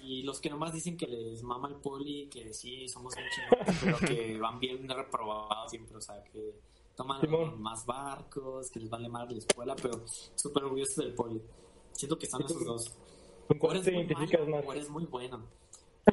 y 0.00 0.22
los 0.22 0.40
que 0.40 0.48
nomás 0.48 0.72
dicen 0.72 0.96
que 0.96 1.06
les 1.06 1.42
mama 1.42 1.68
el 1.68 1.76
poli, 1.76 2.28
que 2.28 2.52
sí, 2.54 2.88
somos 2.88 3.14
muy 3.14 3.24
chingones, 3.30 3.78
pero 3.82 3.98
que 3.98 4.38
van 4.38 4.58
bien 4.58 4.88
reprobados 4.88 5.70
siempre, 5.70 5.96
o 5.96 6.00
sea, 6.00 6.22
que 6.24 6.54
toman 6.96 7.60
más 7.60 7.84
barcos, 7.84 8.70
que 8.70 8.80
les 8.80 8.90
vale 8.90 9.08
más 9.08 9.30
la 9.30 9.38
escuela, 9.38 9.76
pero 9.76 10.02
súper 10.34 10.64
orgullosos 10.64 10.96
del 10.96 11.14
poli. 11.14 11.40
Siento 11.92 12.18
que 12.18 12.26
están 12.26 12.42
esos 12.42 12.64
dos. 12.64 12.92
¿Con 13.46 13.58
cuál 13.58 13.82
te 13.82 13.92
identificas 13.92 14.48
más? 14.48 14.64
O 14.66 14.72
eres 14.72 14.88
muy 14.88 15.04
bueno. 15.06 15.42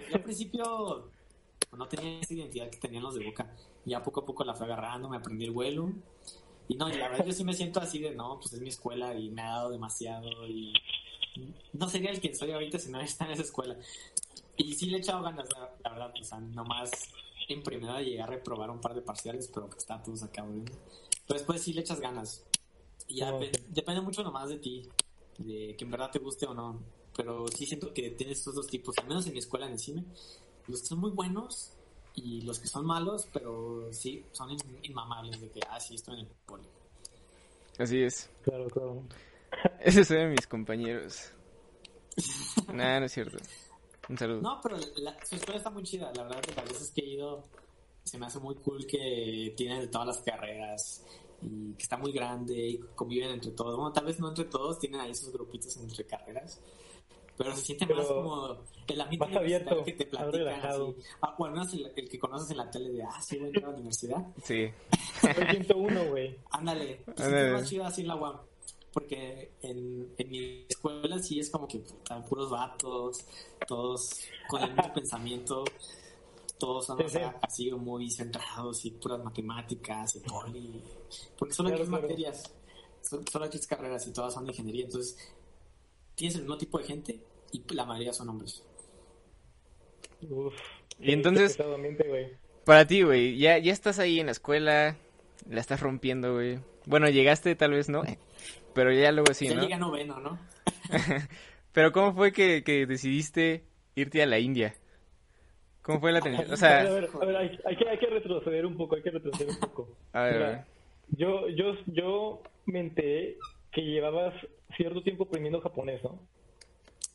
Yo 0.10 0.16
al 0.16 0.24
principio 0.24 1.10
no 1.76 1.88
tenía 1.88 2.20
esa 2.20 2.34
identidad 2.34 2.70
que 2.70 2.78
tenían 2.78 3.04
los 3.04 3.16
de 3.16 3.26
Boca. 3.26 3.52
Ya 3.86 4.02
poco 4.04 4.22
a 4.22 4.26
poco 4.26 4.44
la 4.44 4.54
fue 4.54 4.66
agarrando, 4.66 5.10
me 5.10 5.18
aprendí 5.18 5.46
el 5.46 5.52
vuelo. 5.52 5.92
Y 6.68 6.76
no, 6.76 6.90
y 6.90 6.98
la 6.98 7.10
verdad 7.10 7.26
yo 7.26 7.34
sí 7.34 7.44
me 7.44 7.54
siento 7.54 7.80
así 7.80 8.00
de, 8.00 8.16
no, 8.16 8.40
pues 8.40 8.54
es 8.54 8.62
mi 8.62 8.70
escuela 8.70 9.14
y 9.14 9.30
me 9.30 9.42
ha 9.42 9.50
dado 9.50 9.70
demasiado 9.70 10.48
y 10.48 10.74
no 11.74 11.90
sería 11.90 12.12
el 12.12 12.22
que 12.22 12.34
soy 12.34 12.52
ahorita 12.52 12.80
si 12.80 12.92
no 12.92 13.00
está 13.02 13.26
en 13.26 13.32
esa 13.32 13.44
escuela. 13.44 13.78
Y 14.58 14.74
sí 14.74 14.88
le 14.88 14.98
he 14.98 15.00
echado 15.00 15.22
ganas, 15.22 15.48
la, 15.84 15.90
verdad, 15.90 16.14
o 16.20 16.24
sea, 16.24 16.40
nomás 16.40 16.92
en 17.50 17.62
primera 17.62 18.02
llegué 18.02 18.22
a 18.22 18.26
reprobar 18.26 18.70
un 18.72 18.80
par 18.80 18.96
de 18.96 19.02
parciales, 19.02 19.50
pero 19.54 19.70
que 19.70 19.78
está 19.78 20.02
todo 20.02 20.16
sacado. 20.16 20.50
Pero 21.28 21.40
después 21.40 21.62
sí 21.62 21.74
le 21.74 21.82
echas 21.82 22.00
ganas. 22.00 22.46
Y 23.08 23.18
ya 23.18 23.34
depende 23.68 24.02
mucho 24.02 24.24
nomás 24.24 24.50
de 24.50 24.58
ti, 24.58 24.90
de 25.38 25.76
que 25.78 25.84
en 25.86 25.92
verdad 25.92 26.10
te 26.12 26.20
guste 26.20 26.46
o 26.46 26.54
no. 26.54 26.80
Pero 27.16 27.48
sí 27.48 27.66
siento 27.66 27.94
que 27.94 28.10
tienes 28.12 28.40
estos 28.40 28.56
dos 28.56 28.68
tipos, 28.68 28.98
al 28.98 29.08
menos 29.08 29.26
en 29.28 29.34
mi 29.34 29.40
escuela 29.40 29.68
en 29.68 29.74
el 29.74 29.80
cine, 29.80 30.04
los 30.68 30.82
que 30.82 30.88
son 30.88 31.00
muy 31.00 31.12
buenos 31.12 31.74
y 32.16 32.42
los 32.42 32.60
que 32.60 32.68
son 32.68 32.86
malos, 32.86 33.28
pero 33.34 33.92
sí, 33.92 34.26
son 34.32 34.56
inmamables 34.84 35.40
de 35.42 35.50
que, 35.50 35.60
ah, 35.70 35.80
sí, 35.80 35.96
estoy 35.96 36.16
en 36.16 36.20
el 36.22 36.32
poli. 36.46 36.68
Así 37.78 38.02
es. 38.02 38.30
Claro, 38.44 38.68
claro. 38.68 39.04
Ese 39.80 40.02
es 40.02 40.10
de 40.10 40.28
mis 40.28 40.48
compañeros. 40.48 41.32
Nada, 42.74 43.02
no 43.02 43.06
es 43.06 43.12
cierto. 43.12 43.38
Un 44.08 44.18
saludo. 44.18 44.42
No, 44.42 44.60
pero 44.62 44.78
la, 44.98 45.18
su 45.26 45.36
escuela 45.36 45.58
está 45.58 45.70
muy 45.70 45.84
chida. 45.84 46.12
La 46.16 46.24
verdad 46.24 46.42
que 46.42 46.54
las 46.54 46.66
veces 46.66 46.92
que 46.92 47.02
he 47.02 47.10
ido 47.10 47.46
se 48.04 48.18
me 48.18 48.28
hace 48.28 48.40
muy 48.40 48.56
cool 48.56 48.86
que 48.86 49.54
tienen 49.58 49.82
de 49.82 49.88
todas 49.88 50.08
las 50.08 50.18
carreras 50.20 51.04
y 51.42 51.74
que 51.74 51.84
está 51.84 51.98
muy 51.98 52.12
grande 52.12 52.54
y 52.56 52.78
conviven 52.96 53.32
entre 53.32 53.52
todos. 53.52 53.76
Bueno, 53.76 53.92
tal 53.92 54.06
vez 54.06 54.20
no 54.20 54.30
entre 54.30 54.46
todos, 54.46 54.80
tienen 54.80 55.02
ahí 55.02 55.12
esos 55.12 55.34
grupitos 55.34 55.76
entre 55.78 56.06
carreras. 56.06 56.62
Pero 57.38 57.56
se 57.56 57.62
siente 57.64 57.86
Pero 57.86 58.00
más 58.00 58.08
como 58.08 58.58
el 58.88 59.02
ambiente 59.02 59.28
más 59.28 59.36
abierto, 59.38 59.84
que 59.84 59.92
te 59.94 60.06
platican 60.06 60.66
así. 60.66 60.96
Ah, 61.22 61.36
bueno, 61.38 61.62
es 61.64 61.74
el, 61.74 61.92
el 61.96 62.10
que 62.10 62.18
conoces 62.20 62.50
en 62.52 62.58
la 62.58 62.72
tele 62.72 62.90
de, 62.92 63.04
ah, 63.04 63.22
sí, 63.22 63.38
voy 63.38 63.46
a 63.46 63.48
entrar 63.48 63.66
a 63.66 63.68
la 63.70 63.74
universidad. 63.76 64.26
Sí. 64.44 64.70
Soy 65.22 65.46
101, 65.52 66.06
güey. 66.06 66.38
Ándale, 66.52 67.02
se 67.18 67.24
siente 67.24 67.52
más 67.52 67.70
chido 67.70 67.86
así 67.86 68.02
en 68.02 68.08
la 68.08 68.16
UAM. 68.16 68.38
Porque 68.94 69.52
en, 69.62 70.14
en 70.18 70.30
mi 70.32 70.66
escuela 70.70 71.20
sí 71.20 71.38
es 71.40 71.50
como 71.50 71.68
que 71.68 71.80
están 71.80 72.24
puros 72.24 72.50
vatos, 72.50 73.26
todos 73.68 74.22
con 74.48 74.64
el 74.64 74.74
mismo 74.74 74.94
pensamiento, 74.96 75.66
todos 76.58 76.86
son 76.86 76.98
Sí, 77.00 77.04
o 77.04 77.10
sea, 77.10 77.32
sí. 77.32 77.38
así 77.42 77.72
muy 77.72 78.10
centrados 78.10 78.86
y 78.86 78.92
puras 78.92 79.22
matemáticas 79.22 80.16
y 80.16 80.20
poli. 80.22 80.82
Porque 81.38 81.54
solo 81.54 81.68
hay 81.70 81.76
Claro, 81.76 81.84
tres 81.84 81.90
claro. 81.90 82.02
materias, 82.08 82.54
son- 83.02 83.28
solo 83.28 83.44
hay 83.44 83.52
tres 83.52 83.68
carreras 83.68 84.08
y 84.08 84.14
todas 84.14 84.34
son 84.34 84.46
de 84.46 84.52
ingeniería. 84.54 84.86
Entonces, 84.86 85.18
tienes 86.16 86.36
el 86.36 86.42
mismo 86.42 86.58
tipo 86.58 86.78
de 86.80 86.86
gente 86.86 87.20
y 87.52 87.64
la 87.74 87.86
mayoría 87.86 88.14
son 88.14 88.30
hombres. 88.30 88.64
Uf. 90.30 90.54
Y 91.00 91.12
entonces-. 91.14 91.58
Para 92.64 92.88
ti, 92.88 93.04
güey, 93.04 93.38
ya, 93.38 93.58
ya 93.58 93.72
estás 93.74 94.00
ahí 94.00 94.20
en 94.20 94.26
la 94.28 94.32
escuela, 94.32 94.98
la 95.50 95.62
estás 95.62 95.80
rompiendo, 95.82 96.34
güey. 96.34 96.60
Bueno, 96.86 97.10
llegaste, 97.10 97.56
tal 97.56 97.72
vez 97.72 97.90
no, 97.90 98.04
pero 98.74 98.92
ya 98.92 99.12
luego 99.12 99.34
sí, 99.34 99.48
ya 99.48 99.56
¿no? 99.56 99.62
llega 99.62 99.78
noveno, 99.78 100.20
¿no? 100.20 100.40
Pero 101.72 101.92
¿cómo 101.92 102.14
fue 102.14 102.32
que, 102.32 102.64
que 102.64 102.86
decidiste 102.86 103.66
irte 103.96 104.24
a 104.24 104.26
la 104.26 104.40
India? 104.40 104.76
¿Cómo 105.82 106.00
fue 106.00 106.12
la 106.14 106.22
tensión? 106.22 106.50
O 106.52 106.56
A 106.62 106.70
ver, 106.70 106.82
a 106.82 106.84
sea, 106.84 106.84
ver, 106.90 107.10
a 107.22 107.26
ver, 107.26 107.36
hay, 107.36 107.60
hay 107.66 107.76
que, 107.76 107.90
hay 107.90 107.98
que 108.00 108.06
retroceder 108.08 108.66
un 108.66 108.78
poco, 108.78 108.96
hay 108.96 109.02
que 109.04 109.12
retroceder 109.12 109.50
un 109.50 109.60
poco. 109.60 109.90
a 110.14 110.24
ver, 110.24 110.34
Mira, 110.34 110.48
a 110.48 110.50
ver. 110.52 110.66
yo, 111.10 111.50
yo, 111.50 111.74
yo 111.88 112.42
me 112.66 112.80
enteré 112.80 113.38
que 113.76 113.82
llevabas 113.82 114.34
cierto 114.78 115.04
tiempo 115.04 115.26
aprendiendo 115.26 115.60
japonés, 115.62 116.02
¿no? 116.04 116.20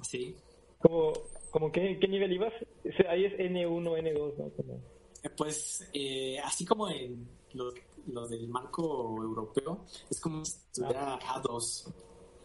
Sí. 0.02 0.36
Como, 0.78 1.12
como 1.50 1.72
qué, 1.72 1.98
qué 1.98 2.06
nivel 2.06 2.32
ibas? 2.32 2.52
Ese- 2.84 3.08
Ahí 3.08 3.24
es 3.24 3.32
N1, 3.38 3.96
N2, 3.98 4.36
¿no? 4.38 4.50
Como- 4.50 4.74
Eh, 5.22 5.30
Pues 5.36 5.88
eh, 5.92 6.38
así 6.44 6.64
como 6.64 6.88
en 6.90 7.26
los, 7.54 7.74
los 8.06 8.30
del 8.30 8.48
marco 8.48 9.16
europeo, 9.22 9.84
es 10.10 10.20
como 10.20 10.44
si 10.44 10.56
estuviera 10.56 11.18
A2. 11.18 11.46
O 11.48 11.92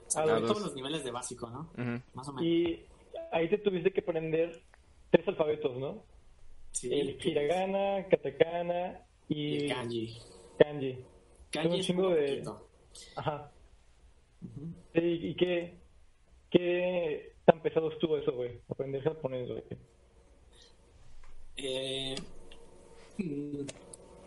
sea, 0.07 0.23
A2. 0.25 0.41
todos 0.47 0.61
los 0.61 0.75
niveles 0.75 1.03
de 1.03 1.11
básico, 1.11 1.49
¿no? 1.49 1.69
Ujú. 1.77 2.01
Más 2.13 2.27
o 2.29 2.33
menos. 2.33 2.43
Y 2.43 2.83
ahí 3.31 3.49
te 3.49 3.57
tuviste 3.59 3.91
que 3.91 4.01
aprender 4.01 4.61
tres 5.11 5.27
alfabetos, 5.27 5.77
¿no? 5.77 6.03
Sí, 6.71 6.89
El 6.91 7.17
hiragana, 7.25 8.05
katakana 8.09 8.99
y 9.29 9.35
y 9.35 9.57
el 9.63 9.69
kanji. 9.73 10.17
kanji. 10.59 10.91
un 10.91 11.05
Kanji 11.51 11.79
es 11.79 11.85
chingo 11.85 12.07
un 12.09 12.15
de- 12.15 12.27
poquito. 12.27 12.67
Ajá. 13.15 13.51
Sí, 14.93 15.01
¿Y 15.01 15.35
qué, 15.35 15.79
qué 16.49 17.33
tan 17.45 17.61
pesado 17.61 17.91
estuvo 17.91 18.17
eso, 18.17 18.31
güey? 18.33 18.61
Aprender 18.69 19.03
japonés, 19.03 19.49
güey. 19.49 19.63
Eh, 21.57 22.15
mm, 23.17 23.65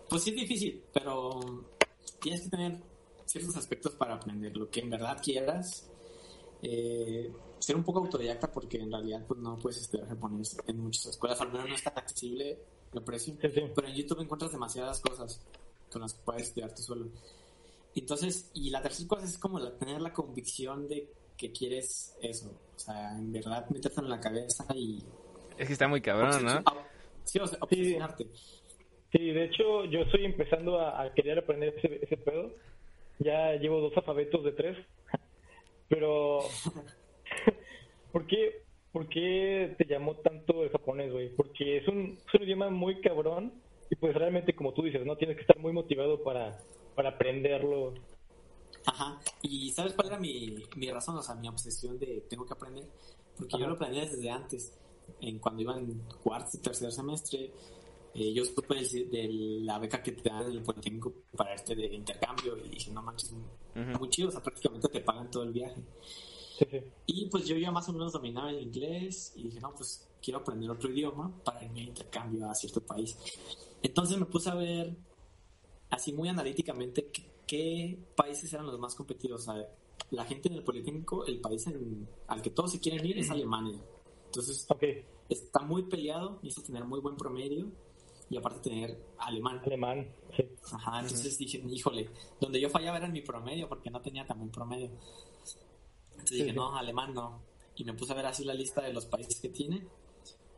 pues 0.08 0.22
sí 0.22 0.30
es 0.30 0.36
difícil, 0.36 0.82
pero 0.92 1.40
tienes 2.20 2.42
que 2.42 2.48
tener 2.48 2.78
ciertos 3.26 3.56
aspectos 3.56 3.92
para 3.92 4.14
aprender 4.14 4.56
lo 4.56 4.70
que 4.70 4.80
en 4.80 4.90
verdad 4.90 5.20
quieras. 5.22 5.90
Eh, 6.62 7.30
ser 7.58 7.76
un 7.76 7.84
poco 7.84 8.00
autodidacta 8.00 8.50
porque 8.50 8.78
en 8.78 8.90
realidad 8.90 9.24
pues 9.26 9.38
no 9.40 9.58
puedes 9.58 9.80
estudiar 9.80 10.08
japonés 10.08 10.56
en 10.66 10.78
muchas 10.80 11.06
escuelas, 11.06 11.40
al 11.40 11.52
menos 11.52 11.68
no 11.68 11.74
es 11.74 11.82
tan 11.82 11.98
accesible 11.98 12.58
el 12.92 13.02
precio. 13.02 13.34
Sí, 13.40 13.48
sí. 13.52 13.62
Pero 13.74 13.88
en 13.88 13.94
YouTube 13.94 14.20
encuentras 14.20 14.52
demasiadas 14.52 15.00
cosas 15.00 15.40
con 15.90 16.02
las 16.02 16.14
que 16.14 16.22
puedes 16.24 16.42
estudiar 16.44 16.74
tú 16.74 16.82
solo. 16.82 17.08
Entonces, 17.94 18.50
y 18.54 18.70
la 18.70 18.80
tercera 18.82 19.08
cosa 19.08 19.24
es 19.26 19.38
como 19.38 19.58
la- 19.58 19.76
tener 19.78 20.00
la 20.00 20.12
convicción 20.12 20.88
de 20.88 21.08
que 21.36 21.52
quieres 21.52 22.16
eso. 22.22 22.50
O 22.76 22.78
sea, 22.78 23.12
en 23.16 23.32
verdad 23.32 23.68
meterte 23.70 24.00
en 24.00 24.08
la 24.08 24.20
cabeza 24.20 24.66
y... 24.74 25.02
Es 25.56 25.66
que 25.66 25.72
está 25.72 25.88
muy 25.88 26.00
cabrón, 26.00 26.44
¿no? 26.44 26.62
Sí, 27.24 27.38
o 27.38 27.46
sea, 27.46 27.58
obsesionarte. 27.60 28.26
Sí, 29.12 29.30
de 29.30 29.44
hecho, 29.44 29.84
yo 29.86 30.00
estoy 30.00 30.24
empezando 30.24 30.78
a, 30.78 31.02
a 31.02 31.12
querer 31.14 31.38
aprender 31.38 31.74
ese, 31.76 31.98
ese 32.04 32.16
pedo. 32.16 32.52
Ya 33.18 33.54
llevo 33.56 33.80
dos 33.80 33.96
alfabetos 33.96 34.44
de 34.44 34.52
tres. 34.52 34.76
Pero, 35.88 36.40
¿por 38.12 38.26
qué, 38.26 38.62
¿por 38.92 39.08
qué 39.08 39.74
te 39.78 39.84
llamó 39.86 40.14
tanto 40.16 40.62
el 40.62 40.70
japonés, 40.70 41.12
güey? 41.12 41.34
Porque 41.34 41.78
es 41.78 41.88
un, 41.88 42.18
es 42.26 42.34
un 42.34 42.42
idioma 42.42 42.70
muy 42.70 43.00
cabrón 43.00 43.52
y 43.90 43.96
pues 43.96 44.14
realmente, 44.14 44.54
como 44.54 44.72
tú 44.74 44.82
dices, 44.82 45.04
¿no? 45.06 45.16
Tienes 45.16 45.36
que 45.36 45.42
estar 45.42 45.58
muy 45.58 45.72
motivado 45.72 46.22
para, 46.22 46.58
para 46.98 47.10
aprenderlo. 47.10 47.94
Ajá. 48.84 49.20
¿Y 49.42 49.70
sabes 49.70 49.92
cuál 49.92 50.08
era 50.08 50.18
mi, 50.18 50.64
mi 50.74 50.90
razón? 50.90 51.16
O 51.16 51.22
sea, 51.22 51.36
mi 51.36 51.46
obsesión 51.46 51.96
de 51.96 52.26
tengo 52.28 52.44
que 52.44 52.54
aprender. 52.54 52.88
Porque 53.36 53.52
yo 53.52 53.66
Ajá. 53.66 53.68
lo 53.68 53.78
planeé 53.78 54.08
desde 54.08 54.28
antes. 54.28 54.72
En 55.20 55.38
cuando 55.38 55.62
iba 55.62 55.78
en 55.78 56.02
cuarto 56.24 56.50
y 56.54 56.58
tercer 56.58 56.90
semestre, 56.90 57.52
eh, 58.14 58.32
yo 58.32 58.44
supe 58.44 58.74
de 58.74 59.28
la 59.62 59.78
beca 59.78 60.02
que 60.02 60.10
te 60.10 60.28
dan 60.28 60.46
en 60.50 60.56
el 60.56 60.62
Politécnico 60.64 61.14
para 61.36 61.54
irte 61.54 61.76
de 61.76 61.86
intercambio 61.86 62.56
y 62.56 62.68
dije, 62.68 62.90
no 62.90 63.00
manches, 63.00 63.30
Ujú. 63.30 63.98
muy 64.00 64.10
chido. 64.10 64.30
O 64.30 64.32
sea, 64.32 64.42
prácticamente 64.42 64.88
te 64.88 65.00
pagan 65.00 65.30
todo 65.30 65.44
el 65.44 65.52
viaje. 65.52 65.80
Sí, 66.58 66.66
sí. 66.68 66.80
Y 67.06 67.26
pues 67.26 67.46
yo 67.46 67.56
ya 67.56 67.70
más 67.70 67.88
o 67.88 67.92
menos 67.92 68.12
dominaba 68.12 68.50
el 68.50 68.60
inglés 68.60 69.34
y 69.36 69.44
dije, 69.44 69.60
no, 69.60 69.72
pues 69.72 70.08
quiero 70.20 70.40
aprender 70.40 70.68
otro 70.68 70.90
idioma 70.90 71.32
para 71.44 71.64
irme 71.64 71.82
a 71.82 71.84
intercambio 71.84 72.50
a 72.50 72.56
cierto 72.56 72.80
país. 72.80 73.16
Entonces 73.84 74.18
me 74.18 74.26
puse 74.26 74.50
a 74.50 74.56
ver 74.56 74.96
así 75.90 76.12
muy 76.12 76.28
analíticamente 76.28 77.06
qué, 77.10 77.30
qué 77.46 77.98
países 78.14 78.52
eran 78.52 78.66
los 78.66 78.78
más. 78.78 78.96
O 78.98 79.38
sea, 79.38 79.54
la 80.10 80.24
gente 80.24 80.48
en 80.48 80.54
el 80.54 80.62
Politécnico, 80.64 81.24
el 81.26 81.40
país 81.40 81.66
en- 81.66 82.08
al 82.26 82.42
que 82.42 82.50
todos 82.50 82.72
se 82.72 82.80
quieren 82.80 83.04
ir 83.04 83.18
es 83.18 83.30
Alemania. 83.30 83.78
Entonces 84.26 84.66
Ok, 84.68 84.82
está 85.28 85.60
muy 85.60 85.82
peleado, 85.84 86.38
necesitas 86.42 86.64
tener 86.66 86.84
muy 86.84 87.00
buen 87.00 87.16
promedio 87.16 87.70
y 88.30 88.36
aparte 88.36 88.60
tener 88.60 88.98
alemán. 89.18 89.60
alemán, 89.64 90.06
sí. 90.36 90.44
Ajá, 90.72 91.00
entonces 91.00 91.38
dije, 91.38 91.62
híjole, 91.70 92.10
donde 92.40 92.60
yo 92.60 92.68
fallaba 92.68 92.98
era 92.98 93.06
en 93.06 93.12
mi 93.12 93.22
promedio, 93.22 93.68
porque 93.68 93.90
no 93.90 94.00
tenía 94.02 94.26
tan 94.26 94.38
buen 94.38 94.50
promedio. 94.50 94.90
Entonces 96.10 96.28
Sí, 96.30 96.34
dije, 96.36 96.50
sí. 96.50 96.56
no, 96.56 96.76
alemán 96.76 97.14
no. 97.14 97.40
Y 97.76 97.84
me 97.84 97.94
puse 97.94 98.12
a 98.12 98.16
ver 98.16 98.26
así 98.26 98.44
la 98.44 98.52
lista 98.54 98.82
de 98.82 98.92
los 98.92 99.06
países 99.06 99.40
que 99.40 99.48
tiene. 99.48 99.86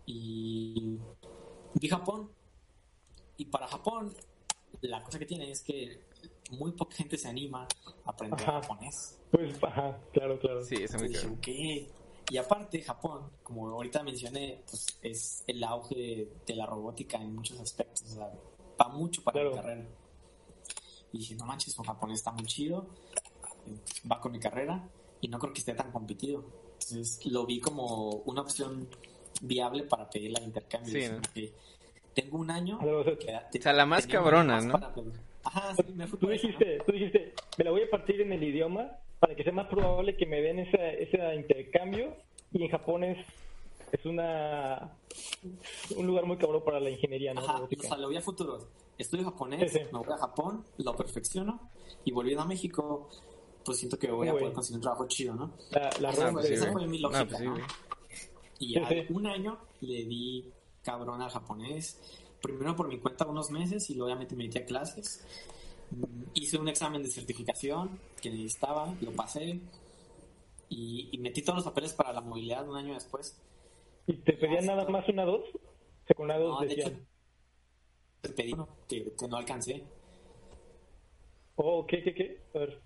Y 0.06 0.96
vi 1.74 1.88
Japón. 1.88 2.30
Y 3.36 3.44
para 3.44 3.68
Japón, 3.68 4.12
la 4.82 5.02
cosa 5.02 5.18
que 5.18 5.26
tiene 5.26 5.50
es 5.50 5.62
que 5.62 6.00
muy 6.50 6.72
poca 6.72 6.96
gente 6.96 7.16
se 7.18 7.28
anima 7.28 7.66
a 8.04 8.10
aprender 8.10 8.40
Ajá. 8.42 8.60
japonés. 8.60 9.18
Pues, 9.30 9.54
ajá, 9.62 9.98
claro, 10.12 10.38
claro. 10.38 10.64
Sí, 10.64 10.76
Entonces 10.76 11.12
cabrón. 11.20 11.40
dije, 11.42 11.86
ok. 11.86 12.30
Y 12.32 12.36
aparte, 12.36 12.80
Japón, 12.82 13.30
como 13.42 13.68
ahorita 13.70 14.02
mencioné, 14.02 14.62
pues 14.68 14.86
es 15.02 15.44
el 15.46 15.62
auge 15.64 16.28
de 16.46 16.54
la 16.54 16.66
robótica 16.66 17.18
en 17.20 17.34
muchos 17.34 17.58
aspectos. 17.60 18.02
O 18.12 18.14
sea, 18.14 18.32
va 18.80 18.88
mucho 18.88 19.22
para 19.24 19.34
Claro. 19.34 19.50
mi 19.50 19.56
carrera. 19.56 19.88
Y 21.12 21.18
dije, 21.18 21.34
no 21.34 21.44
manches, 21.46 21.76
un 21.78 21.84
Japón 21.84 22.12
está 22.12 22.30
muy 22.30 22.44
chido, 22.46 22.86
va 24.10 24.20
con 24.20 24.30
mi 24.32 24.38
carrera 24.38 24.88
y 25.20 25.28
no 25.28 25.38
creo 25.40 25.52
que 25.52 25.58
esté 25.58 25.74
tan 25.74 25.90
competido. 25.90 26.44
Entonces 26.74 27.26
lo 27.26 27.44
vi 27.46 27.60
como 27.60 28.10
una 28.26 28.42
opción 28.42 28.88
viable 29.42 29.82
para 29.84 30.08
pedir 30.08 30.30
la 30.32 30.40
intercambio. 30.40 30.92
Sí, 30.92 31.08
¿no? 31.10 31.20
Tengo 32.14 32.38
un 32.38 32.50
año. 32.50 32.78
O 32.82 33.04
sea, 33.04 33.16
que- 33.16 33.58
O 33.58 33.62
sea, 33.62 33.72
la 33.72 33.86
más 33.86 34.06
cabrona, 34.06 34.60
¿no? 34.60 34.72
para. 34.72 34.92
Ajá, 35.44 35.74
sí, 35.76 35.92
me 35.94 36.06
fui 36.06 36.18
Tú 36.18 36.26
por 36.26 36.34
eso, 36.34 36.46
¿no? 36.46 36.52
dijiste, 36.52 36.82
tú 36.86 36.92
dijiste, 36.92 37.34
me 37.56 37.64
la 37.64 37.70
voy 37.70 37.82
a 37.82 37.90
partir 37.90 38.20
en 38.20 38.32
el 38.32 38.42
idioma 38.42 38.90
para 39.18 39.34
que 39.34 39.42
sea 39.42 39.52
más 39.52 39.68
probable 39.68 40.16
que 40.16 40.26
me 40.26 40.40
den 40.42 40.58
ese, 40.60 41.02
ese 41.02 41.34
intercambio 41.34 42.14
y 42.52 42.64
en 42.64 42.70
Japón 42.70 43.04
es, 43.04 43.18
es 43.92 44.04
una 44.04 44.92
un 45.96 46.06
lugar 46.06 46.26
muy 46.26 46.36
cabrón 46.36 46.62
para 46.64 46.78
la 46.80 46.90
ingeniería, 46.90 47.32
¿no? 47.32 47.40
Ajá, 47.40 47.62
o 47.62 47.68
sea, 47.82 47.96
lo 47.96 48.08
vi 48.08 48.16
a 48.16 48.20
futuro. 48.22 48.58
Estudio 48.98 49.24
japonés, 49.24 49.72
Sí, 49.72 49.78
sí. 49.78 49.84
me 49.92 49.98
voy 49.98 50.12
a 50.12 50.18
Japón, 50.18 50.64
lo 50.76 50.94
perfecciono 50.94 51.70
y 52.04 52.12
volviendo 52.12 52.42
a 52.42 52.46
México, 52.46 53.08
pues 53.64 53.78
siento 53.78 53.98
que 53.98 54.10
voy 54.10 54.28
a 54.28 54.32
poder 54.32 54.52
conseguir 54.52 54.76
un 54.76 54.82
trabajo 54.82 55.06
chido, 55.08 55.34
¿no? 55.34 55.52
La, 55.70 55.90
la 56.00 56.12
de- 56.42 56.54
esa 56.54 56.70
fue 56.72 56.86
mi 56.86 57.00
No, 57.00 57.08
lógica, 57.08 57.26
pues 57.26 57.38
sí, 57.38 57.44
¿no? 57.46 57.56
Y 58.58 58.66
Sí, 58.74 58.78
a 58.78 58.88
sí. 58.88 59.06
un 59.08 59.26
año 59.26 59.58
le 59.80 60.04
di 60.04 60.52
cabrón 60.82 61.20
al 61.22 61.30
japonés, 61.30 61.98
primero 62.42 62.74
por 62.76 62.88
mi 62.88 62.98
cuenta 62.98 63.26
unos 63.26 63.50
meses 63.50 63.88
y 63.90 63.94
luego 63.94 64.06
obviamente 64.06 64.34
me 64.36 64.44
metí 64.44 64.58
a 64.58 64.64
clases. 64.64 65.24
Hice 66.34 66.58
un 66.58 66.68
examen 66.68 67.02
de 67.02 67.10
certificación 67.10 67.98
que 68.22 68.30
necesitaba, 68.30 68.94
lo 69.00 69.12
pasé 69.12 69.60
y, 70.68 71.08
y 71.12 71.18
metí 71.18 71.42
todos 71.42 71.56
los 71.58 71.64
papeles 71.64 71.92
para 71.94 72.12
la 72.12 72.20
movilidad 72.20 72.68
un 72.68 72.76
año 72.76 72.94
después. 72.94 73.36
¿Y 74.06 74.14
te 74.18 74.32
pedían 74.34 74.66
nada 74.66 74.88
más 74.88 75.08
una 75.08 75.24
dos? 75.24 75.44
Con 76.16 76.24
una 76.26 76.38
dos 76.38 76.60
No, 76.60 76.66
de 76.66 76.74
hecho, 76.74 76.90
te 78.20 78.28
pedí 78.30 78.52
uno 78.52 78.68
que, 78.88 79.12
que 79.18 79.28
no 79.28 79.36
alcancé. 79.36 79.84
oh, 81.56 81.86
¿qué, 81.86 82.02
qué, 82.02 82.14
qué? 82.14 82.42
A 82.54 82.58
ver. 82.58 82.82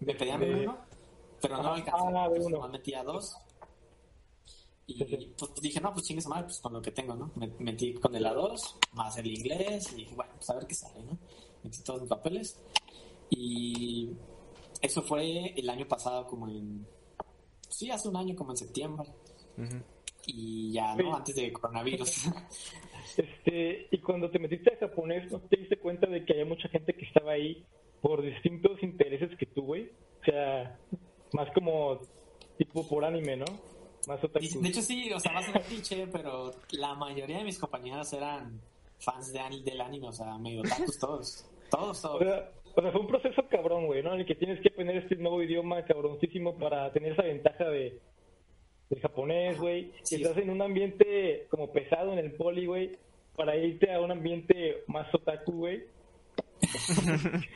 Me 0.00 0.14
pedían 0.14 0.40
De- 0.40 0.54
uno, 0.54 0.78
pero 1.40 1.62
no 1.62 1.74
alcancé. 1.74 2.04
ah, 2.16 2.28
de 2.28 2.40
uno. 2.40 2.48
nomás 2.56 2.70
metía 2.70 3.02
dos. 3.04 3.36
Y 4.86 5.02
pues 5.02 5.62
dije, 5.62 5.80
no, 5.80 5.92
pues 5.92 6.06
chingues 6.06 6.26
mal, 6.26 6.44
pues 6.44 6.60
con 6.60 6.72
lo 6.74 6.82
que 6.82 6.90
tengo, 6.90 7.14
¿no? 7.14 7.30
Me 7.36 7.48
metí 7.58 7.94
con 7.94 8.14
el 8.14 8.24
A2, 8.26 8.76
más 8.92 9.16
el 9.16 9.26
inglés, 9.26 9.90
y 9.92 9.96
dije, 9.96 10.14
bueno, 10.14 10.32
pues 10.36 10.50
a 10.50 10.54
ver 10.54 10.66
qué 10.66 10.74
sale, 10.74 11.02
¿no? 11.02 11.18
Metí 11.62 11.82
todos 11.82 12.00
mis 12.02 12.10
papeles. 12.10 12.60
Y 13.30 14.10
eso 14.82 15.00
fue 15.02 15.54
el 15.58 15.70
año 15.70 15.88
pasado, 15.88 16.26
como 16.26 16.48
en. 16.48 16.86
Sí, 17.68 17.90
hace 17.90 18.08
un 18.08 18.16
año, 18.16 18.36
como 18.36 18.50
en 18.52 18.56
septiembre. 18.58 19.08
Y 20.26 20.72
ya, 20.72 20.94
Sí. 20.96 21.02
¿no? 21.02 21.16
Antes 21.16 21.34
de 21.36 21.52
coronavirus. 21.52 22.26
Este, 23.16 23.86
y 23.92 23.98
cuando 23.98 24.28
te 24.28 24.40
metiste 24.40 24.74
a 24.74 24.78
japonés, 24.88 25.30
¿no 25.30 25.38
te 25.40 25.58
diste 25.58 25.78
cuenta 25.78 26.08
de 26.08 26.24
que 26.24 26.32
había 26.32 26.46
mucha 26.46 26.68
gente 26.68 26.94
que 26.94 27.04
estaba 27.04 27.32
ahí 27.32 27.64
por 28.00 28.22
distintos 28.22 28.82
intereses 28.82 29.30
que 29.38 29.46
tú, 29.46 29.62
güey? 29.62 29.90
O 30.20 30.24
sea, 30.24 30.80
más 31.32 31.48
como 31.52 32.00
tipo 32.58 32.88
por 32.88 33.04
anime, 33.04 33.36
¿no? 33.36 33.44
Más 34.06 34.22
otaku. 34.22 34.46
de 34.60 34.68
hecho, 34.68 34.82
sí, 34.82 35.12
o 35.12 35.20
sea, 35.20 35.32
va 35.32 35.40
a 35.40 35.42
ser 35.42 35.62
cliché, 35.62 36.06
pero 36.06 36.50
la 36.72 36.94
mayoría 36.94 37.38
de 37.38 37.44
mis 37.44 37.58
compañeros 37.58 38.12
eran 38.12 38.60
fans 38.98 39.32
de, 39.32 39.40
del 39.64 39.80
anime, 39.80 40.08
o 40.08 40.12
sea, 40.12 40.36
medio 40.38 40.60
otakus 40.62 40.98
todos. 40.98 41.44
Todos, 41.70 42.04
O 42.04 42.08
todos. 42.08 42.22
sea, 42.22 42.50
o 42.76 42.82
sea, 42.82 42.92
fue 42.92 43.00
un 43.00 43.06
proceso 43.06 43.42
cabrón, 43.48 43.86
güey, 43.86 44.02
¿no? 44.02 44.14
En 44.14 44.20
el 44.20 44.26
que 44.26 44.34
tienes 44.34 44.60
que 44.60 44.68
aprender 44.68 44.96
este 44.96 45.16
nuevo 45.16 45.42
idioma 45.42 45.84
cabroncísimo 45.84 46.56
para 46.56 46.92
tener 46.92 47.12
esa 47.12 47.22
ventaja 47.22 47.64
de 47.64 48.00
del 48.90 49.00
japonés, 49.00 49.58
güey. 49.58 49.92
Sí. 50.02 50.16
Estás 50.16 50.36
en 50.38 50.50
un 50.50 50.60
ambiente 50.60 51.46
como 51.50 51.72
pesado 51.72 52.12
en 52.12 52.18
el 52.18 52.32
poli, 52.32 52.66
güey, 52.66 52.98
para 53.34 53.56
irte 53.56 53.92
a 53.92 54.00
un 54.00 54.10
ambiente 54.10 54.84
más 54.88 55.12
otaku, 55.14 55.52
güey. 55.52 55.84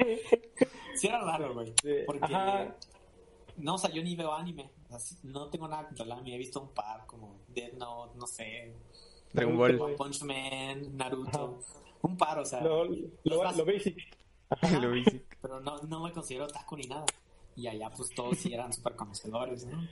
Sí 0.95 1.07
era 1.07 1.21
raro, 1.21 1.55
güey. 1.55 1.73
Porque, 2.07 2.25
ajá. 2.25 2.75
no, 3.57 3.75
o 3.75 3.79
sea, 3.79 3.89
yo 3.91 4.03
ni 4.03 4.17
veo 4.17 4.33
anime. 4.33 4.69
No 5.25 5.49
tengo 5.49 5.69
nada 5.69 5.87
contra 5.87 6.05
el 6.05 6.13
anime. 6.13 6.35
He 6.35 6.39
visto 6.39 6.61
un 6.61 6.69
par 6.75 7.07
como 7.07 7.41
Death 7.49 7.75
Note, 7.75 8.17
no 8.19 8.27
sé, 8.27 8.73
Dragon 9.33 9.57
Naruto, 9.59 9.85
Ball. 9.85 9.95
Punch 9.97 10.23
Man, 10.23 10.97
Naruto. 10.97 11.61
Un 12.03 12.17
par, 12.17 12.39
o 12.39 12.45
sea, 12.45 12.61
Lo, 12.63 12.85
lo, 12.85 13.39
basic. 13.67 14.17
Lo 14.81 14.91
basic. 14.91 15.37
pero 15.43 15.61
no, 15.61 15.79
no 15.83 16.03
me 16.05 16.13
considero 16.13 16.45
otaku 16.47 16.77
ni 16.77 16.85
nada. 16.87 17.05
Y 17.57 17.67
allá, 17.67 17.91
pues 17.91 18.11
todos 18.15 18.39
sí 18.39 18.55
eran 18.55 18.73
súper 18.73 18.95
conocedores, 18.95 19.67
¿no? 19.67 19.83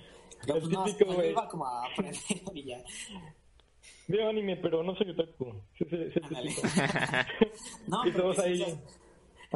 Yo, 0.46 0.54
El 0.54 0.60
pues 0.60 0.72
no, 0.72 0.84
típico, 0.84 1.10
yo 1.10 1.14
güey. 1.16 1.30
iba 1.30 1.48
como 1.48 1.66
a 1.66 1.84
aprender 1.86 2.14
y 2.54 2.64
ya. 2.64 2.82
Veo 4.08 4.28
anime, 4.30 4.56
pero 4.56 4.82
no 4.84 4.94
soy 4.94 5.10
otaku. 5.10 5.52
Sí, 5.76 5.84
sí. 5.90 6.20
No, 7.88 8.02
pero 8.04 8.34
sí 8.34 8.62
es- 8.62 8.78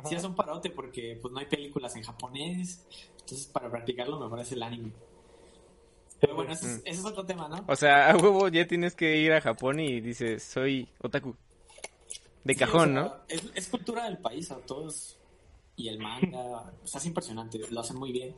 sí 0.09 0.15
es 0.15 0.25
un 0.25 0.35
parote 0.35 0.71
porque 0.71 1.19
pues 1.21 1.33
no 1.33 1.39
hay 1.41 1.47
películas 1.47 1.95
en 1.97 2.03
japonés. 2.03 2.85
Entonces, 3.21 3.47
para 3.47 3.71
practicarlo, 3.71 4.19
mejor 4.19 4.41
es 4.41 4.51
el 4.53 4.63
anime. 4.63 4.93
Pero 6.21 6.35
bueno, 6.35 6.53
ese 6.53 6.67
es, 6.67 6.73
Mm. 6.79 6.83
ese 6.85 7.01
es 7.01 7.05
otro 7.05 7.25
tema, 7.25 7.49
¿no? 7.49 7.65
O 7.67 7.77
sea, 7.77 8.11
a 8.11 8.17
huevo 8.17 8.49
ya 8.49 8.67
tienes 8.67 8.95
que 8.95 9.17
ir 9.17 9.33
a 9.33 9.41
Japón 9.41 9.81
y 9.81 10.01
dices, 10.01 10.43
soy 10.43 10.89
otaku. 11.01 11.35
De 12.45 12.53
Sí, 12.55 12.59
cajón, 12.59 12.97
o 12.99 13.03
sea, 13.03 13.09
¿no? 13.11 13.17
Es, 13.29 13.43
es 13.55 13.69
cultura 13.69 14.05
del 14.05 14.19
país, 14.19 14.51
a 14.51 14.57
todos. 14.59 15.17
Y 15.77 15.89
el 15.89 15.99
manga, 15.99 16.73
o 16.83 16.87
sea, 16.87 17.01
es 17.01 17.07
impresionante, 17.07 17.59
lo 17.71 17.81
hacen 17.81 17.97
muy 17.97 18.13
bien. 18.13 18.35